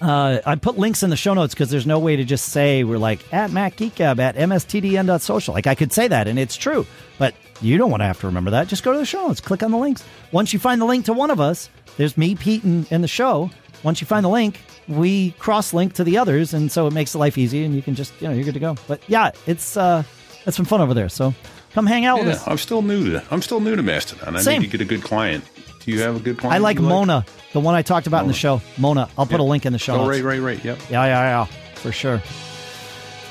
Uh, 0.00 0.40
I 0.44 0.56
put 0.56 0.76
links 0.76 1.02
in 1.02 1.10
the 1.10 1.16
show 1.16 1.34
notes 1.34 1.54
because 1.54 1.70
there's 1.70 1.86
no 1.86 1.98
way 1.98 2.16
to 2.16 2.24
just 2.24 2.50
say 2.50 2.84
we're 2.84 2.98
like 2.98 3.20
at 3.32 3.50
MacGeekGab 3.50 4.18
at 4.18 4.36
mstdn.social. 4.36 5.54
Like 5.54 5.66
I 5.66 5.74
could 5.74 5.92
say 5.92 6.08
that 6.08 6.28
and 6.28 6.38
it's 6.38 6.56
true, 6.56 6.86
but 7.18 7.34
you 7.60 7.78
don't 7.78 7.90
want 7.90 8.02
to 8.02 8.06
have 8.06 8.20
to 8.20 8.26
remember 8.26 8.50
that. 8.50 8.68
Just 8.68 8.82
go 8.82 8.92
to 8.92 8.98
the 8.98 9.06
show 9.06 9.26
notes, 9.26 9.40
click 9.40 9.62
on 9.62 9.70
the 9.70 9.78
links. 9.78 10.04
Once 10.32 10.52
you 10.52 10.58
find 10.58 10.80
the 10.80 10.84
link 10.84 11.04
to 11.06 11.12
one 11.12 11.30
of 11.30 11.40
us, 11.40 11.70
there's 11.96 12.18
me, 12.18 12.34
Pete, 12.34 12.64
and, 12.64 12.86
and 12.90 13.04
the 13.04 13.08
show. 13.08 13.50
Once 13.82 14.00
you 14.00 14.06
find 14.06 14.24
the 14.24 14.30
link, 14.30 14.60
we 14.88 15.30
cross 15.32 15.72
link 15.72 15.94
to 15.94 16.04
the 16.04 16.18
others, 16.18 16.54
and 16.54 16.72
so 16.72 16.86
it 16.86 16.92
makes 16.92 17.14
life 17.14 17.38
easy, 17.38 17.64
and 17.64 17.74
you 17.74 17.82
can 17.82 17.94
just 17.94 18.12
you 18.20 18.28
know 18.28 18.34
you're 18.34 18.44
good 18.44 18.54
to 18.54 18.60
go. 18.60 18.76
But 18.88 19.00
yeah, 19.08 19.30
it's 19.46 19.76
uh, 19.76 20.02
it's 20.46 20.56
been 20.56 20.66
fun 20.66 20.80
over 20.80 20.94
there. 20.94 21.08
So 21.08 21.34
come 21.72 21.86
hang 21.86 22.04
out 22.04 22.18
yeah, 22.18 22.24
with 22.24 22.36
us. 22.36 22.48
I'm 22.48 22.58
still 22.58 22.82
new 22.82 23.12
to 23.12 23.24
I'm 23.30 23.42
still 23.42 23.60
new 23.60 23.76
to 23.76 23.82
Mastodon. 23.82 24.36
I 24.36 24.40
Same. 24.40 24.62
need 24.62 24.70
to 24.70 24.78
get 24.78 24.84
a 24.84 24.88
good 24.88 25.02
client. 25.02 25.44
Do 25.84 25.92
you 25.92 26.00
have 26.00 26.16
a 26.16 26.20
good 26.20 26.38
point? 26.38 26.54
I 26.54 26.58
like 26.58 26.80
Mona, 26.80 27.16
like? 27.16 27.52
the 27.52 27.60
one 27.60 27.74
I 27.74 27.82
talked 27.82 28.06
about 28.06 28.18
Mona. 28.18 28.24
in 28.24 28.28
the 28.28 28.38
show. 28.38 28.62
Mona. 28.78 29.08
I'll 29.18 29.26
put 29.26 29.40
a 29.40 29.44
link 29.44 29.66
in 29.66 29.72
the 29.72 29.78
show. 29.78 29.94
Oh, 29.94 29.98
notes. 29.98 30.10
right, 30.10 30.24
right, 30.24 30.40
right. 30.40 30.64
Yep. 30.64 30.78
Yeah, 30.90 31.04
yeah, 31.04 31.22
yeah, 31.22 31.44
for 31.74 31.92
sure. 31.92 32.22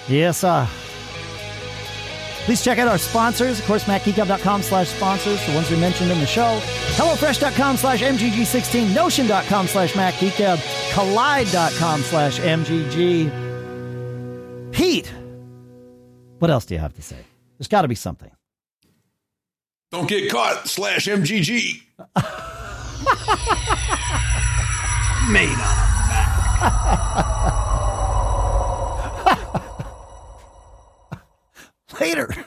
Yes, 0.08 0.44
uh, 0.44 0.68
Please 2.46 2.62
check 2.62 2.78
out 2.78 2.90
our 2.90 2.98
sponsors. 2.98 3.60
Of 3.60 3.66
course, 3.66 3.86
MacGeekGab.com 3.86 4.64
slash 4.64 4.90
sponsors, 4.90 5.46
the 5.46 5.54
ones 5.54 5.72
we 5.72 5.78
mentioned 5.80 6.12
in 6.12 6.20
the 6.20 6.26
show. 6.26 6.60
HelloFresh.com 6.98 7.78
slash 7.78 8.02
MGG16, 8.02 8.94
Notion.com 8.94 9.68
slash 9.68 9.94
MacGeekGab, 9.94 10.58
Kolide.com 10.92 12.02
slash 12.02 12.40
MGG. 12.42 13.32
Pete, 14.74 15.10
what 16.40 16.52
else 16.52 16.66
do 16.66 16.74
you 16.74 16.82
have 16.82 16.94
to 16.96 17.02
say? 17.02 17.16
There's 17.58 17.70
got 17.70 17.84
to 17.84 17.88
be 17.88 17.96
something. 17.96 18.32
Don't 19.92 20.10
get 20.10 20.30
caught 20.30 20.68
slash 20.68 21.06
MGG. 21.08 21.82
Made 25.32 25.50
on 25.50 25.78
a 25.78 25.88
Mac. 26.10 26.30
Later. 32.00 32.46